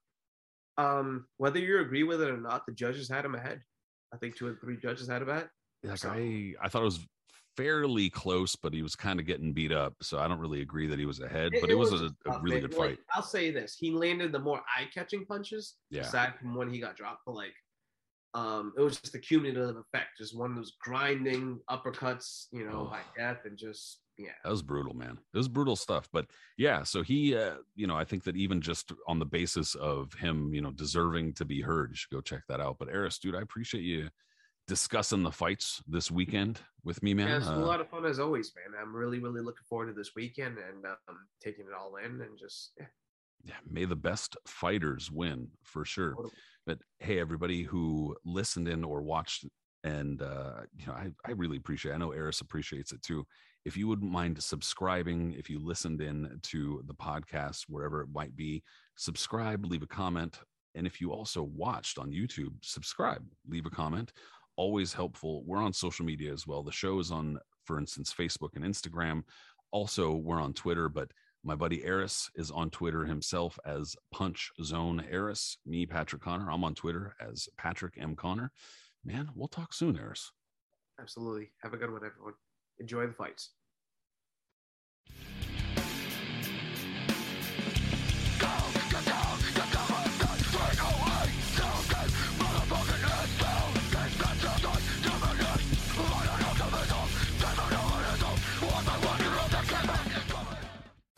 um, 0.82 1.26
whether 1.36 1.59
you 1.59 1.80
agree 1.80 2.05
with 2.05 2.22
it 2.22 2.30
or 2.30 2.40
not, 2.40 2.64
the 2.66 2.72
judges 2.72 3.09
had 3.09 3.24
him 3.24 3.34
ahead. 3.34 3.60
I 4.12 4.18
think 4.18 4.36
two 4.36 4.46
or 4.46 4.55
three 4.55 4.76
judges 4.76 5.09
had 5.09 5.22
him 5.22 5.30
ahead. 5.30 5.48
Like. 5.85 6.05
I, 6.05 6.55
I 6.62 6.69
thought 6.69 6.82
it 6.82 6.86
was 6.86 7.06
fairly 7.56 8.11
close, 8.11 8.56
but 8.56 8.73
he 8.73 8.82
was 8.82 8.97
kind 8.97 9.20
of 9.20 9.27
getting 9.27 9.52
beat 9.52 9.73
up. 9.73 9.94
So 10.02 10.19
I 10.19 10.28
don't 10.28 10.39
really 10.39 10.62
agree 10.62 10.86
that 10.89 10.98
he 10.98 11.06
was 11.06 11.20
ahead, 11.20 11.52
but 11.61 11.70
it, 11.70 11.74
it 11.74 11.78
was, 11.78 11.93
was, 11.93 12.02
a, 12.02 12.31
a 12.31 12.40
really 12.40 12.61
good 12.61 12.74
fight. 12.74 12.98
I'll 13.12 13.23
say 13.23 13.51
this: 13.51 13.77
he 13.78 13.90
landed 13.90 14.32
the 14.32 14.39
more 14.39 14.61
eye-catching 14.78 15.27
punches, 15.27 15.74
yeah. 15.90 16.02
aside 16.02 16.35
from 16.40 16.55
when 16.55 16.70
he 16.70 16.81
got 16.81 16.97
dropped. 16.97 17.23
But 17.27 17.35
like, 17.35 17.55
um, 18.35 18.73
it 18.77 18.81
was 18.81 19.01
just 19.01 19.15
a 19.15 19.19
cumulative 19.19 19.77
effect, 19.77 20.19
just 20.19 20.36
one 20.36 20.51
of 20.51 20.56
those 20.56 20.73
grinding 20.81 21.61
uppercuts, 21.70 22.47
you 22.52 22.65
know, 22.65 22.86
oh. 22.89 22.90
by 22.90 23.01
death, 23.16 23.43
and 23.44 23.56
just 23.56 24.01
yeah, 24.19 24.31
that 24.43 24.51
was 24.51 24.62
brutal, 24.62 24.94
man. 24.94 25.19
It 25.32 25.36
was 25.36 25.48
brutal 25.48 25.77
stuff. 25.77 26.09
But 26.12 26.27
yeah, 26.56 26.82
so 26.82 27.02
he, 27.02 27.36
uh, 27.36 27.56
you 27.74 27.86
know, 27.86 27.97
I 27.97 28.05
think 28.05 28.24
that 28.24 28.36
even 28.36 28.61
just 28.61 28.93
on 29.09 29.19
the 29.19 29.27
basis 29.27 29.74
of 29.77 30.12
him, 30.15 30.52
you 30.55 30.61
know, 30.61 30.70
deserving 30.70 31.35
to 31.35 31.44
be 31.44 31.61
heard, 31.61 31.90
you 31.90 31.97
should 31.97 32.11
go 32.11 32.20
check 32.20 32.43
that 32.48 32.61
out. 32.61 32.77
But 32.78 32.89
Aris, 32.89 33.19
dude, 33.19 33.35
I 33.35 33.40
appreciate 33.40 33.82
you 33.82 34.09
discussing 34.66 35.22
the 35.22 35.32
fights 35.32 35.82
this 35.86 36.10
weekend 36.10 36.60
with 36.84 37.02
me, 37.02 37.14
man. 37.14 37.28
Yeah, 37.28 37.36
it's 37.36 37.48
uh, 37.48 37.54
a 37.54 37.56
lot 37.56 37.80
of 37.80 37.88
fun 37.88 38.04
as 38.06 38.18
always, 38.18 38.52
man. 38.56 38.78
I'm 38.80 38.94
really, 38.94 39.18
really 39.18 39.40
looking 39.40 39.64
forward 39.68 39.86
to 39.86 39.92
this 39.92 40.12
weekend 40.16 40.58
and 40.58 40.84
um, 40.86 41.18
taking 41.42 41.66
it 41.66 41.74
all 41.78 41.96
in 41.96 42.20
and 42.20 42.38
just 42.38 42.72
yeah. 42.78 42.86
Yeah, 43.46 43.54
may 43.70 43.84
the 43.84 43.96
best 43.96 44.36
fighters 44.46 45.10
win 45.10 45.48
for 45.62 45.84
sure. 45.84 46.16
But 46.66 46.78
hey, 46.98 47.20
everybody 47.20 47.62
who 47.62 48.16
listened 48.24 48.68
in 48.68 48.82
or 48.84 49.02
watched, 49.02 49.44
and 49.82 50.22
uh, 50.22 50.62
you 50.74 50.86
know, 50.86 50.94
I, 50.94 51.10
I 51.26 51.32
really 51.32 51.58
appreciate. 51.58 51.92
It. 51.92 51.96
I 51.96 51.98
know 51.98 52.12
Aris 52.12 52.40
appreciates 52.40 52.92
it 52.92 53.02
too. 53.02 53.26
If 53.66 53.76
you 53.76 53.86
wouldn't 53.86 54.10
mind 54.10 54.42
subscribing, 54.42 55.34
if 55.38 55.50
you 55.50 55.58
listened 55.58 56.00
in 56.00 56.40
to 56.44 56.82
the 56.86 56.94
podcast 56.94 57.64
wherever 57.68 58.00
it 58.00 58.08
might 58.14 58.34
be, 58.34 58.62
subscribe, 58.96 59.66
leave 59.66 59.82
a 59.82 59.86
comment, 59.86 60.38
and 60.74 60.86
if 60.86 61.00
you 61.00 61.12
also 61.12 61.42
watched 61.42 61.98
on 61.98 62.12
YouTube, 62.12 62.52
subscribe, 62.62 63.22
leave 63.46 63.66
a 63.66 63.70
comment 63.70 64.12
always 64.56 64.93
helpful. 64.93 65.43
We're 65.44 65.62
on 65.62 65.72
social 65.72 66.05
media 66.05 66.32
as 66.32 66.47
well. 66.47 66.62
The 66.62 66.72
show 66.72 66.98
is 66.98 67.10
on, 67.10 67.39
for 67.64 67.78
instance, 67.78 68.12
Facebook 68.16 68.56
and 68.56 68.64
Instagram. 68.64 69.22
Also, 69.70 70.14
we're 70.14 70.40
on 70.40 70.52
Twitter, 70.52 70.89
but 70.89 71.10
my 71.43 71.55
buddy 71.55 71.85
Aris 71.86 72.31
is 72.36 72.51
on 72.51 72.70
Twitter 72.70 73.05
himself 73.05 73.59
as 73.66 73.97
Punch 74.12 74.51
Zone 74.62 75.05
Aris. 75.12 75.59
Me, 75.66 75.85
Patrick 75.85 76.22
Connor. 76.22 76.51
I'm 76.51 76.64
on 76.64 76.74
Twitter 76.74 77.14
as 77.20 77.48
Patrick 77.59 77.94
M. 77.98 78.16
Connor. 78.16 78.51
Man, 79.05 79.28
we'll 79.35 79.48
talk 79.48 79.74
soon, 79.74 79.98
Aris. 79.98 80.32
Absolutely. 80.98 81.51
Have 81.62 81.74
a 81.74 81.76
good 81.76 81.90
one, 81.93 82.02
everyone. 82.05 82.35
Enjoy 82.78 83.06
the 83.06 83.12
fights. 83.12 83.51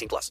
18 0.00 0.08
plus. 0.08 0.30